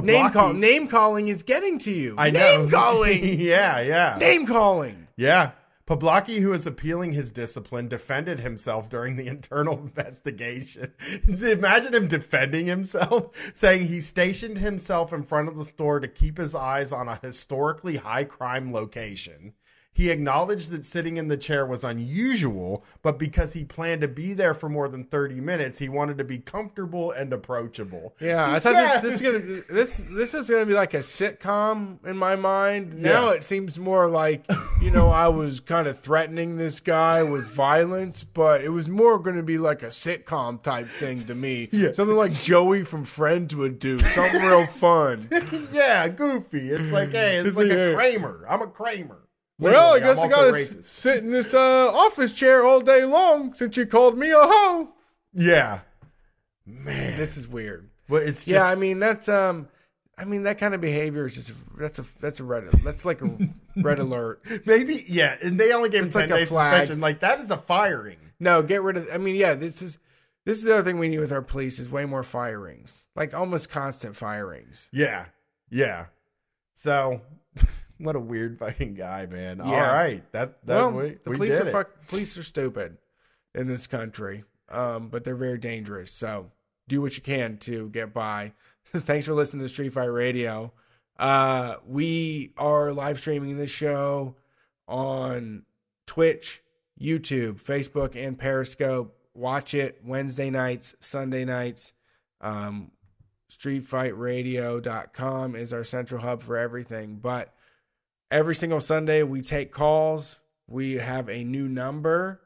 name 0.03 0.29
call 0.31 0.53
name 0.53 0.87
calling 0.87 1.27
is 1.27 1.43
getting 1.43 1.79
to 1.79 1.91
you. 1.91 2.15
I 2.17 2.31
know. 2.31 2.39
name 2.39 2.69
calling, 2.71 3.39
yeah, 3.39 3.79
yeah. 3.79 4.17
name 4.19 4.45
calling. 4.45 5.07
Yeah. 5.15 5.51
Poblocki, 5.87 6.39
who 6.39 6.51
is 6.51 6.65
appealing 6.65 7.11
his 7.11 7.29
discipline, 7.29 7.87
defended 7.87 8.39
himself 8.39 8.89
during 8.89 9.17
the 9.17 9.27
internal 9.27 9.77
investigation. 9.83 10.93
Imagine 11.27 11.93
him 11.93 12.07
defending 12.07 12.65
himself, 12.65 13.29
saying 13.53 13.85
he 13.85 14.01
stationed 14.01 14.57
himself 14.57 15.13
in 15.13 15.21
front 15.21 15.47
of 15.47 15.55
the 15.55 15.65
store 15.65 15.99
to 15.99 16.07
keep 16.07 16.39
his 16.39 16.55
eyes 16.55 16.91
on 16.91 17.07
a 17.07 17.19
historically 17.21 17.97
high 17.97 18.23
crime 18.23 18.73
location. 18.73 19.53
He 19.95 20.11
acknowledged 20.11 20.71
that 20.71 20.83
sitting 20.83 21.15
in 21.15 21.29
the 21.29 21.37
chair 21.37 21.65
was 21.65 21.85
unusual, 21.85 22.83
but 23.01 23.17
because 23.17 23.53
he 23.53 23.63
planned 23.63 24.01
to 24.01 24.09
be 24.09 24.33
there 24.33 24.53
for 24.53 24.67
more 24.67 24.89
than 24.89 25.05
30 25.05 25.39
minutes, 25.39 25.79
he 25.79 25.87
wanted 25.87 26.17
to 26.17 26.25
be 26.25 26.37
comfortable 26.39 27.11
and 27.11 27.31
approachable. 27.31 28.13
Yeah, 28.19 28.51
I 28.51 28.59
thought 28.59 28.73
Yeah. 28.73 28.99
this, 28.99 29.01
this 29.01 29.13
is 29.15 29.21
gonna 29.21 29.61
this 29.73 29.95
this 30.11 30.33
is 30.33 30.49
gonna 30.49 30.65
be 30.65 30.73
like 30.73 30.93
a 30.93 30.99
sitcom 30.99 32.05
in 32.05 32.17
my 32.17 32.35
mind. 32.35 33.01
Now 33.01 33.29
Yeah. 33.29 33.35
it 33.37 33.45
seems 33.45 33.79
more 33.79 34.09
like 34.09 34.43
you 34.81 34.91
know 34.91 35.09
I 35.11 35.29
was 35.29 35.61
kind 35.61 35.87
of 35.87 35.97
threatening 35.99 36.57
this 36.57 36.81
guy 36.81 37.23
with 37.23 37.45
violence, 37.47 38.23
but 38.25 38.61
it 38.65 38.69
was 38.69 38.89
more 38.89 39.17
going 39.17 39.37
to 39.37 39.43
be 39.43 39.57
like 39.57 39.81
a 39.81 39.87
sitcom 39.87 40.61
type 40.61 40.87
thing 40.87 41.23
to 41.25 41.33
me. 41.35 41.69
Yeah. 41.75 41.93
something 41.93 42.17
like 42.17 42.33
Joey 42.33 42.83
from 42.83 43.05
Friends 43.05 43.55
would 43.55 43.79
do, 43.79 43.97
something 43.97 44.41
real 44.41 44.65
fun. 44.65 45.27
yeah, 45.71 46.07
goofy. 46.09 46.69
It's 46.69 46.91
like, 46.91 47.11
hey, 47.11 47.37
it's 47.37 47.55
like 47.55 47.67
Yeah. 47.67 47.75
a 47.91 47.93
Kramer. 47.95 48.45
I'm 48.49 48.61
a 48.61 48.67
Kramer. 48.67 49.19
Well, 49.57 49.93
I 49.95 49.99
guess 49.99 50.17
I'm 50.17 50.19
I 50.19 50.21
also 50.23 50.35
gotta 50.35 50.51
racist. 50.51 50.83
sit 50.83 51.23
in 51.23 51.31
this 51.31 51.53
uh, 51.53 51.91
office 51.93 52.33
chair 52.33 52.65
all 52.65 52.81
day 52.81 53.05
long 53.05 53.53
since 53.53 53.77
you 53.77 53.85
called 53.85 54.17
me 54.17 54.31
a 54.31 54.35
hoe. 54.39 54.89
Yeah. 55.33 55.79
Man. 56.65 57.17
This 57.17 57.37
is 57.37 57.47
weird. 57.47 57.89
But 58.09 58.23
it's 58.23 58.39
just, 58.39 58.47
yeah, 58.47 58.65
I 58.65 58.75
mean 58.75 58.99
that's 58.99 59.29
um 59.29 59.67
I 60.17 60.23
mean, 60.23 60.43
that 60.43 60.59
kind 60.59 60.73
of 60.73 60.79
behavior 60.79 61.25
is 61.25 61.35
just 61.35 61.51
that's 61.77 61.99
a 61.99 62.05
that's 62.19 62.39
a 62.39 62.43
red 62.43 62.69
that's 62.71 63.03
like 63.05 63.21
a 63.21 63.37
red 63.75 63.99
alert. 63.99 64.41
Maybe 64.65 65.03
yeah, 65.07 65.35
and 65.43 65.59
they 65.59 65.73
only 65.73 65.89
gave 65.89 66.01
him 66.01 66.07
It's 66.07 66.15
ten 66.15 66.29
like 66.29 66.31
a 66.31 66.39
days 66.39 66.49
flag. 66.49 66.71
suspension. 66.79 67.01
Like 67.01 67.19
that 67.21 67.39
is 67.41 67.51
a 67.51 67.57
firing. 67.57 68.17
No, 68.39 68.61
get 68.61 68.81
rid 68.81 68.97
of. 68.97 69.07
I 69.13 69.17
mean, 69.17 69.35
yeah, 69.35 69.55
this 69.55 69.81
is 69.81 69.97
this 70.45 70.57
is 70.57 70.63
the 70.63 70.73
other 70.73 70.83
thing 70.83 70.99
we 70.99 71.09
need 71.09 71.19
with 71.19 71.31
our 71.33 71.41
police 71.41 71.79
is 71.79 71.89
way 71.89 72.05
more 72.05 72.23
firings, 72.23 73.07
like 73.15 73.33
almost 73.33 73.69
constant 73.69 74.15
firings. 74.15 74.89
Yeah, 74.93 75.25
yeah. 75.69 76.05
So, 76.75 77.21
what 77.97 78.15
a 78.15 78.19
weird 78.19 78.59
fucking 78.65 78.93
guy, 78.95 79.25
man. 79.25 79.61
All 79.61 79.71
Yeah. 79.71 79.93
right, 79.93 80.31
that 80.31 80.65
that 80.65 80.75
well, 80.75 80.91
we, 80.91 81.17
the 81.23 81.29
we 81.29 81.37
police 81.37 81.59
are 81.59 81.65
fuck, 81.67 82.07
police 82.07 82.37
are 82.37 82.43
stupid 82.43 82.97
in 83.53 83.67
this 83.67 83.87
country, 83.87 84.43
um, 84.69 85.09
but 85.09 85.23
they're 85.23 85.35
very 85.35 85.57
dangerous. 85.57 86.11
So 86.11 86.51
do 86.87 87.01
what 87.01 87.15
you 87.17 87.23
can 87.23 87.57
to 87.59 87.89
get 87.89 88.13
by. 88.13 88.53
Thanks 88.85 89.25
for 89.25 89.33
listening 89.33 89.63
to 89.63 89.69
Street 89.69 89.93
Fight 89.93 90.05
Radio. 90.05 90.71
Uh, 91.17 91.75
we 91.87 92.53
are 92.57 92.91
live 92.93 93.17
streaming 93.19 93.57
this 93.57 93.71
show 93.71 94.35
on 94.87 95.63
Twitch, 96.05 96.61
YouTube, 96.99 97.61
Facebook, 97.63 98.15
and 98.15 98.37
Periscope. 98.37 99.17
Watch 99.33 99.73
it 99.73 100.01
Wednesday 100.03 100.49
nights, 100.49 100.93
Sunday 100.99 101.45
nights. 101.45 101.93
Um, 102.41 102.91
StreetFightRadio.com 103.49 105.55
is 105.55 105.73
our 105.73 105.83
central 105.83 106.21
hub 106.21 106.43
for 106.43 106.57
everything. 106.57 107.15
But 107.21 107.53
every 108.35 108.53
single 108.55 108.81
Sunday, 108.81 109.23
we 109.23 109.41
take 109.41 109.71
calls. 109.71 110.39
We 110.67 110.95
have 110.95 111.29
a 111.29 111.43
new 111.43 111.67
number. 111.67 112.41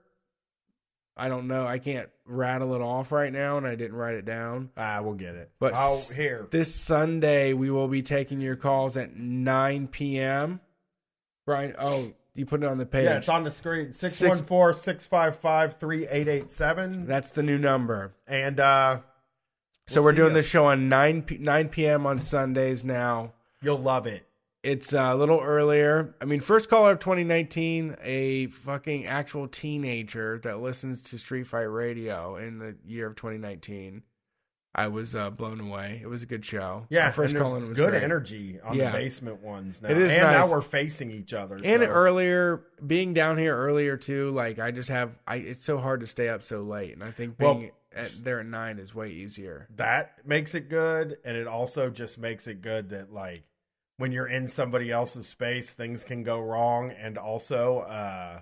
I 1.18 1.28
don't 1.28 1.48
know. 1.48 1.66
I 1.66 1.80
can't 1.80 2.10
rattle 2.26 2.76
it 2.76 2.82
off 2.82 3.12
right 3.12 3.32
now, 3.34 3.58
and 3.58 3.68
I 3.68 3.76
didn't 3.76 3.96
write 3.98 4.16
it 4.16 4.24
down. 4.26 4.70
Ah, 4.78 5.02
we'll 5.02 5.16
get 5.16 5.36
it. 5.36 5.52
But 5.60 5.76
here. 6.16 6.48
This 6.52 6.74
Sunday, 6.74 7.54
we 7.54 7.70
will 7.72 7.88
be 7.88 8.02
taking 8.02 8.40
your 8.40 8.56
calls 8.56 8.96
at 8.96 9.16
9 9.18 9.88
p.m. 9.88 10.62
Brian, 11.46 11.76
oh, 11.80 12.14
you 12.36 12.46
put 12.46 12.64
it 12.64 12.68
on 12.68 12.78
the 12.78 12.86
page. 12.86 13.06
Yeah, 13.06 13.18
it's 13.18 13.28
on 13.28 13.44
the 13.44 13.52
screen. 13.52 13.92
Six- 13.92 14.16
614 14.16 14.80
655 14.80 15.74
3887. 15.80 17.06
That's 17.08 17.32
the 17.32 17.44
new 17.44 17.58
number. 17.58 18.14
And 18.28 18.60
uh, 18.60 19.00
So 19.88 19.96
We'll 19.96 20.06
we're 20.06 20.14
doing 20.14 20.30
ya. 20.30 20.36
this 20.36 20.46
show 20.48 20.68
on 20.68 20.88
9 20.88 21.24
p- 21.24 21.38
9 21.38 21.68
p.m. 21.70 22.06
on 22.06 22.20
Sundays 22.20 22.86
now. 22.86 23.34
you'll 23.62 23.78
love 23.80 24.08
it. 24.08 24.26
It's 24.62 24.92
a 24.92 25.16
little 25.16 25.40
earlier. 25.40 26.16
I 26.20 26.26
mean, 26.26 26.42
first 26.42 26.70
caller 26.70 26.92
of 26.92 27.00
2019, 27.00 27.96
a 28.04 28.48
fucking 28.48 29.06
actual 29.06 29.48
teenager 29.48 30.38
that 30.44 30.60
listens 30.60 31.02
to 31.04 31.18
Street 31.18 31.48
Fight 31.48 31.62
Radio 31.62 32.36
in 32.36 32.58
the 32.58 32.76
year 32.86 33.08
of 33.08 33.16
2019. 33.16 34.04
I 34.76 34.88
was 34.90 35.16
uh, 35.16 35.30
blown 35.32 35.62
away. 35.62 36.00
It 36.04 36.08
was 36.08 36.24
a 36.24 36.26
good 36.26 36.44
show. 36.46 36.86
Yeah, 36.90 37.06
Our 37.08 37.12
first 37.14 37.36
call 37.38 37.60
was 37.60 37.76
good 37.78 37.92
great. 37.92 38.04
energy 38.04 38.60
on 38.64 38.76
Yeah. 38.76 38.92
the 38.92 38.98
basement 38.98 39.42
ones 39.42 39.82
now. 39.82 39.90
It 39.90 39.98
is 39.98 40.12
and 40.12 40.22
nice. 40.22 40.46
now 40.46 40.52
we're 40.52 40.62
facing 40.62 41.10
each 41.10 41.34
other. 41.34 41.56
And 41.56 41.82
so- 41.82 41.90
earlier, 41.90 42.62
being 42.86 43.14
down 43.14 43.38
here 43.38 43.56
earlier 43.58 43.96
too, 43.98 44.30
like 44.32 44.60
I 44.60 44.72
just 44.72 44.90
have, 44.90 45.18
I 45.26 45.38
it's 45.38 45.64
so 45.64 45.80
hard 45.80 46.02
to 46.02 46.08
stay 46.08 46.30
up 46.30 46.44
so 46.44 46.62
late, 46.62 46.94
and 46.94 47.04
I 47.04 47.12
think 47.12 47.36
Well, 47.40 47.56
being 47.56 47.72
at, 47.94 48.10
there 48.24 48.42
at 48.42 48.46
nine 48.46 48.78
is 48.78 48.94
way 48.94 49.10
easier. 49.10 49.68
that 49.78 50.18
makes 50.26 50.54
it 50.54 50.70
good 50.70 51.18
and 51.26 51.36
it 51.36 51.48
also 51.48 51.90
just 51.90 52.20
makes 52.20 52.46
it 52.46 52.62
good 52.62 52.90
that 52.90 53.12
like 53.12 53.44
when 54.00 54.12
you're 54.12 54.28
in 54.28 54.48
somebody 54.48 54.92
else's 54.92 55.28
space 55.28 55.74
things 55.74 56.04
can 56.04 56.24
go 56.24 56.40
wrong 56.42 56.90
and 56.92 57.18
also 57.18 57.80
uh 57.82 58.42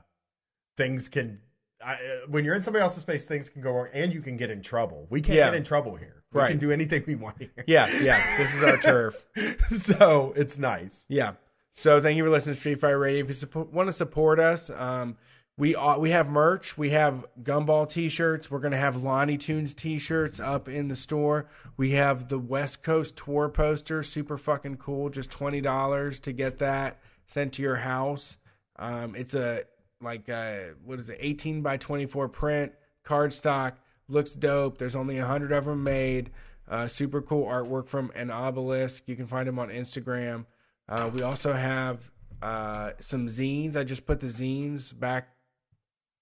things 0.78 1.10
can 1.10 1.40
I, 1.86 1.94
uh, 1.94 1.98
when 2.30 2.44
you're 2.46 2.56
in 2.56 2.64
somebody 2.64 2.82
else's 2.82 3.02
space 3.02 3.28
things 3.28 3.50
can 3.50 3.62
go 3.62 3.72
wrong 3.72 3.88
and 3.94 4.12
you 4.14 4.22
can 4.22 4.38
get 4.38 4.50
in 4.50 4.62
trouble 4.62 5.06
we 5.10 5.22
can't 5.22 5.36
Yeah. 5.38 5.46
get 5.48 5.56
in 5.56 5.64
trouble 5.64 5.96
here 5.96 6.24
we 6.32 6.42
Right. 6.42 6.50
can 6.52 6.60
do 6.60 6.72
anything 6.72 7.04
we 7.06 7.16
want 7.16 7.38
here 7.40 7.52
Yeah, 7.68 7.88
yeah. 8.02 8.38
this 8.38 8.54
is 8.56 8.64
our 8.64 8.78
turf. 8.90 9.26
so 9.72 10.34
it's 10.36 10.58
nice 10.58 11.06
Yeah. 11.10 11.34
So 11.76 12.02
thank 12.02 12.18
you 12.18 12.24
for 12.24 12.30
listening 12.32 12.56
to 12.56 12.60
Street 12.60 12.80
Fight 12.82 12.94
Radio. 12.94 13.22
If 13.22 13.28
you 13.28 13.34
support, 13.36 13.72
want 13.72 13.86
to 13.88 13.94
support 13.94 14.40
us, 14.40 14.72
um, 14.72 15.16
we 15.58 15.76
uh, 15.76 15.98
we 15.98 16.12
have 16.12 16.30
merch. 16.30 16.78
We 16.78 16.92
have 16.92 17.26
Gumball 17.42 17.90
T-shirts. 17.90 18.52
We're 18.52 18.60
gonna 18.60 18.78
have 18.78 19.02
Lonnie 19.02 19.38
Tunes 19.38 19.74
T-shirts 19.74 20.40
up 20.40 20.70
in 20.70 20.88
the 20.88 20.96
store. 20.96 21.50
We 21.78 21.92
have 21.92 22.30
the 22.30 22.38
West 22.38 22.84
Coast 22.84 23.16
tour 23.18 23.50
poster, 23.50 24.04
super 24.04 24.38
fucking 24.38 24.78
cool. 24.78 25.10
Just 25.10 25.32
twenty 25.32 25.62
dollars 25.62 26.20
to 26.22 26.32
get 26.32 26.60
that 26.60 27.00
sent 27.26 27.54
to 27.54 27.64
your 27.64 27.78
house. 27.78 28.38
Um, 28.78 29.16
it's 29.16 29.34
a 29.34 29.64
like 30.00 30.30
a, 30.30 30.74
what 30.86 31.00
is 31.00 31.10
it, 31.10 31.18
eighteen 31.20 31.64
by 31.64 31.78
twenty 31.78 32.06
four 32.06 32.30
print 32.30 32.74
cardstock. 33.04 33.74
Looks 34.08 34.34
dope. 34.34 34.78
There's 34.78 34.96
only 34.96 35.18
hundred 35.18 35.52
of 35.52 35.66
them 35.66 35.84
made. 35.84 36.30
Uh, 36.70 36.88
super 36.88 37.22
cool 37.22 37.46
artwork 37.46 37.88
from 37.88 38.12
an 38.14 38.30
obelisk. 38.30 39.04
You 39.08 39.16
can 39.16 39.26
find 39.26 39.48
them 39.48 39.58
on 39.58 39.70
Instagram. 39.70 40.46
Uh, 40.88 41.10
we 41.12 41.22
also 41.22 41.54
have 41.54 42.12
uh, 42.42 42.92
some 43.00 43.28
zines. 43.28 43.76
I 43.76 43.84
just 43.84 44.06
put 44.06 44.20
the 44.20 44.28
zines 44.28 44.98
back. 44.98 45.30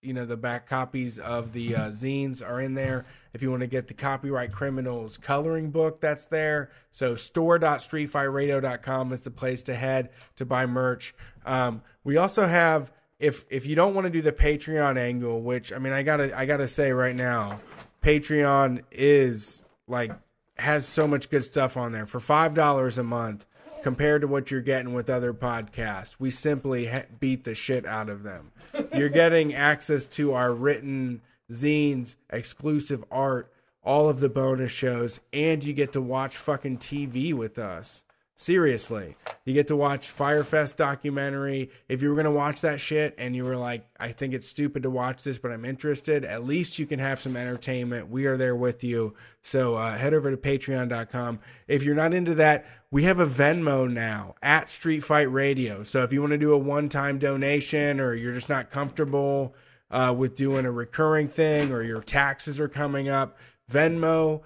You 0.02 0.14
know, 0.14 0.26
the 0.26 0.38
back 0.38 0.68
copies 0.68 1.18
of 1.18 1.52
the 1.52 1.76
uh, 1.76 1.90
zines 1.90 2.48
are 2.48 2.60
in 2.60 2.76
there. 2.76 3.06
If 3.34 3.42
you 3.42 3.50
want 3.50 3.62
to 3.62 3.68
get 3.68 3.88
the 3.88 3.94
Copyright 3.94 4.52
Criminals 4.52 5.18
coloring 5.18 5.72
book, 5.72 6.00
that's 6.00 6.26
there. 6.26 6.70
So 6.92 7.16
store.streetfightradio.com 7.16 9.14
is 9.14 9.22
the 9.22 9.32
place 9.32 9.64
to 9.64 9.74
head 9.76 10.10
to 10.36 10.46
buy 10.46 10.66
merch. 10.68 11.16
Um, 11.46 11.82
we 12.04 12.18
also 12.18 12.46
have 12.46 12.92
if 13.20 13.46
if 13.50 13.66
you 13.66 13.76
don't 13.76 13.94
want 13.94 14.06
to 14.06 14.12
do 14.12 14.22
the 14.22 14.32
Patreon 14.32 14.98
angle, 14.98 15.42
which 15.42 15.74
I 15.74 15.80
mean, 15.80 15.94
I 15.94 16.04
gotta 16.04 16.38
I 16.38 16.46
gotta 16.46 16.68
say 16.68 16.92
right 16.92 17.16
now, 17.16 17.60
Patreon 18.04 18.84
is 18.92 19.66
like 19.88 20.12
has 20.58 20.88
so 20.88 21.08
much 21.08 21.30
good 21.30 21.44
stuff 21.44 21.78
on 21.78 21.92
there 21.92 22.06
for 22.06 22.20
five 22.20 22.54
dollars 22.54 22.98
a 22.98 23.04
month 23.04 23.46
compared 23.86 24.20
to 24.20 24.28
what 24.28 24.50
you're 24.50 24.62
getting 24.62 24.96
with 24.96 25.12
other 25.12 25.32
podcasts. 25.32 26.16
We 26.18 26.32
simply 26.32 26.88
ha- 26.88 27.04
beat 27.20 27.44
the 27.44 27.54
shit 27.54 27.86
out 27.86 28.10
of 28.10 28.24
them. 28.24 28.52
You're 28.96 29.10
getting 29.10 29.54
access 29.54 30.08
to 30.08 30.34
our 30.34 30.52
written 30.52 31.22
zines, 31.52 32.16
exclusive 32.32 33.06
art, 33.12 33.54
all 33.84 34.10
of 34.10 34.22
the 34.22 34.28
bonus 34.28 34.72
shows, 34.72 35.20
and 35.32 35.64
you 35.64 35.72
get 35.72 35.94
to 35.94 36.02
watch 36.02 36.36
fucking 36.36 36.80
TV 36.80 37.32
with 37.32 37.60
us. 37.60 38.04
Seriously, 38.38 39.16
you 39.46 39.54
get 39.54 39.68
to 39.70 39.78
watch 39.78 40.10
Fyre 40.10 40.44
Fest 40.44 40.76
documentary. 40.76 41.72
If 41.88 42.02
you 42.02 42.10
were 42.10 42.18
gonna 42.18 42.32
watch 42.32 42.60
that 42.62 42.82
shit 42.82 43.16
and 43.18 43.34
you 43.34 43.46
were 43.46 43.56
like, 43.56 43.88
I 43.98 44.12
think 44.12 44.34
it's 44.34 44.48
stupid 44.48 44.84
to 44.84 44.90
watch 44.90 45.24
this, 45.24 45.40
but 45.40 45.52
I'm 45.52 45.64
interested, 45.64 46.26
at 46.26 46.44
least 46.44 46.78
you 46.78 46.86
can 46.86 47.00
have 47.00 47.22
some 47.22 47.38
entertainment. 47.38 48.10
We 48.10 48.26
are 48.26 48.36
there 48.36 48.56
with 48.56 48.84
you. 48.84 49.14
So 49.42 49.76
uh, 49.76 49.98
head 49.98 50.14
over 50.14 50.32
to 50.32 50.38
Patreon.com. 50.38 51.40
If 51.70 51.84
you're 51.84 51.96
not 51.96 52.14
into 52.14 52.36
that, 52.36 52.66
we 52.92 53.04
have 53.04 53.22
a 53.22 53.26
Venmo 53.26 53.90
now 53.90 54.36
at 54.42 54.70
Street 54.70 55.06
Fight 55.06 55.32
Radio. 55.32 55.84
So 55.84 56.04
if 56.04 56.12
you 56.12 56.20
want 56.20 56.32
to 56.32 56.38
do 56.38 56.52
a 56.52 56.58
one-time 56.58 57.20
donation 57.20 58.02
or 58.02 58.16
you're 58.16 58.34
just 58.34 58.50
not 58.50 58.70
comfortable 58.70 59.56
uh, 59.92 60.14
with 60.16 60.36
doing 60.36 60.66
a 60.66 60.72
recurring 60.72 61.30
thing 61.30 61.72
or 61.72 61.84
your 61.84 62.02
taxes 62.02 62.60
are 62.60 62.68
coming 62.68 63.08
up, 63.08 63.38
Venmo. 63.72 64.42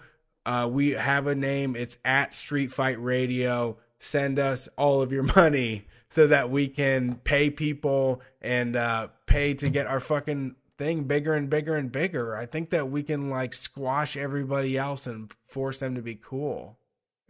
Uh, 0.45 0.68
we 0.72 0.91
have 0.91 1.28
a 1.28 1.36
name. 1.36 1.76
It's 1.76 1.98
at 2.03 2.34
Street 2.34 2.72
Fight 2.72 3.02
Radio. 3.02 3.78
Send 3.99 4.40
us 4.40 4.68
all 4.78 5.02
of 5.02 5.11
your 5.11 5.24
money 5.36 5.88
so 6.10 6.26
that 6.28 6.49
we 6.49 6.68
can 6.68 7.16
pay 7.16 7.49
people 7.49 8.22
and 8.41 8.76
uh, 8.76 9.10
pay 9.26 9.53
to 9.53 9.70
get 9.70 9.86
our 9.86 9.99
fucking 9.99 10.56
thing 10.78 11.03
bigger 11.03 11.34
and 11.34 11.49
bigger 11.49 11.76
and 11.76 11.91
bigger. 11.91 12.36
I 12.36 12.45
think 12.45 12.72
that 12.72 12.90
we 12.90 13.03
can 13.03 13.30
like 13.30 13.53
squash 13.53 14.18
everybody 14.18 14.78
else 14.78 15.06
and 15.06 15.32
force 15.45 15.80
them 15.80 15.94
to 15.95 16.02
be 16.02 16.16
cool 16.16 16.78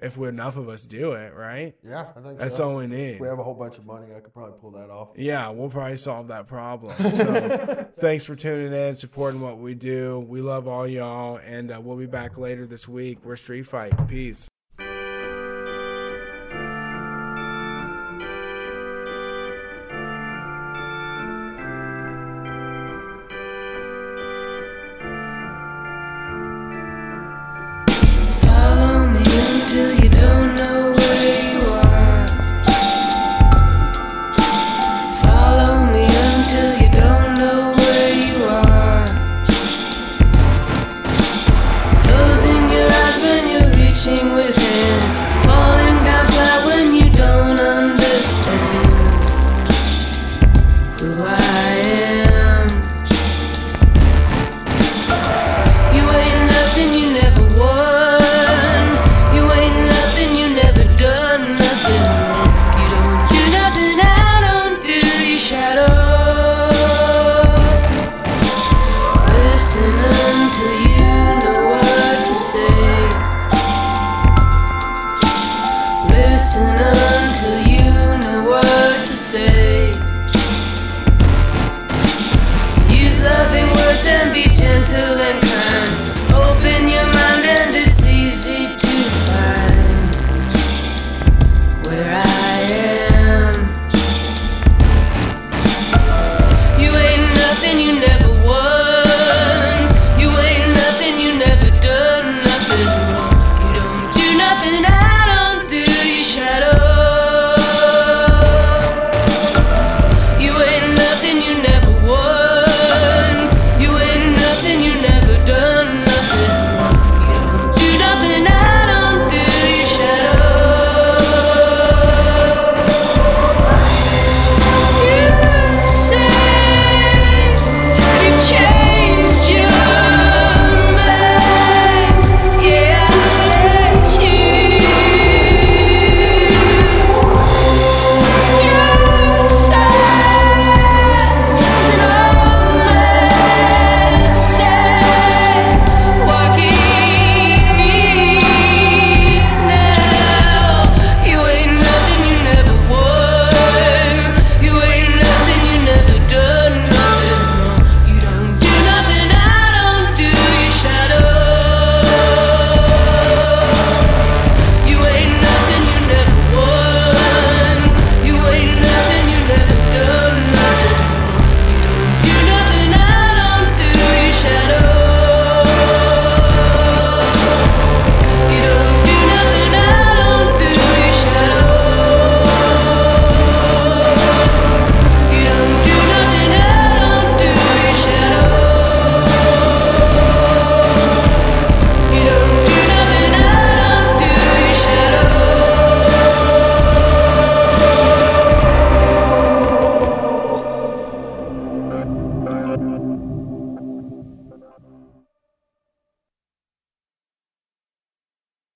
if 0.01 0.17
we, 0.17 0.27
enough 0.27 0.57
of 0.57 0.69
us 0.69 0.83
do 0.83 1.13
it, 1.13 1.33
right? 1.35 1.75
Yeah, 1.83 2.07
I 2.15 2.21
think 2.21 2.39
That's 2.39 2.57
so. 2.57 2.69
all 2.69 2.75
we 2.77 2.87
need. 2.87 3.19
We 3.19 3.27
have 3.27 3.39
a 3.39 3.43
whole 3.43 3.53
bunch 3.53 3.77
of 3.77 3.85
money, 3.85 4.07
I 4.15 4.19
could 4.19 4.33
probably 4.33 4.59
pull 4.59 4.71
that 4.71 4.89
off. 4.89 5.09
Yeah, 5.15 5.49
we'll 5.49 5.69
probably 5.69 5.97
solve 5.97 6.27
that 6.29 6.47
problem. 6.47 6.93
So, 7.19 7.87
thanks 7.99 8.23
for 8.23 8.35
tuning 8.35 8.71
in, 8.71 8.95
supporting 8.95 9.41
what 9.41 9.57
we 9.57 9.73
do. 9.73 10.19
We 10.19 10.41
love 10.41 10.67
all 10.67 10.87
y'all, 10.87 11.37
and 11.37 11.71
uh, 11.71 11.81
we'll 11.81 11.97
be 11.97 12.05
back 12.05 12.37
later 12.37 12.65
this 12.65 12.87
week. 12.87 13.19
We're 13.23 13.35
Street 13.35 13.63
Fight. 13.63 14.07
Peace. 14.07 14.47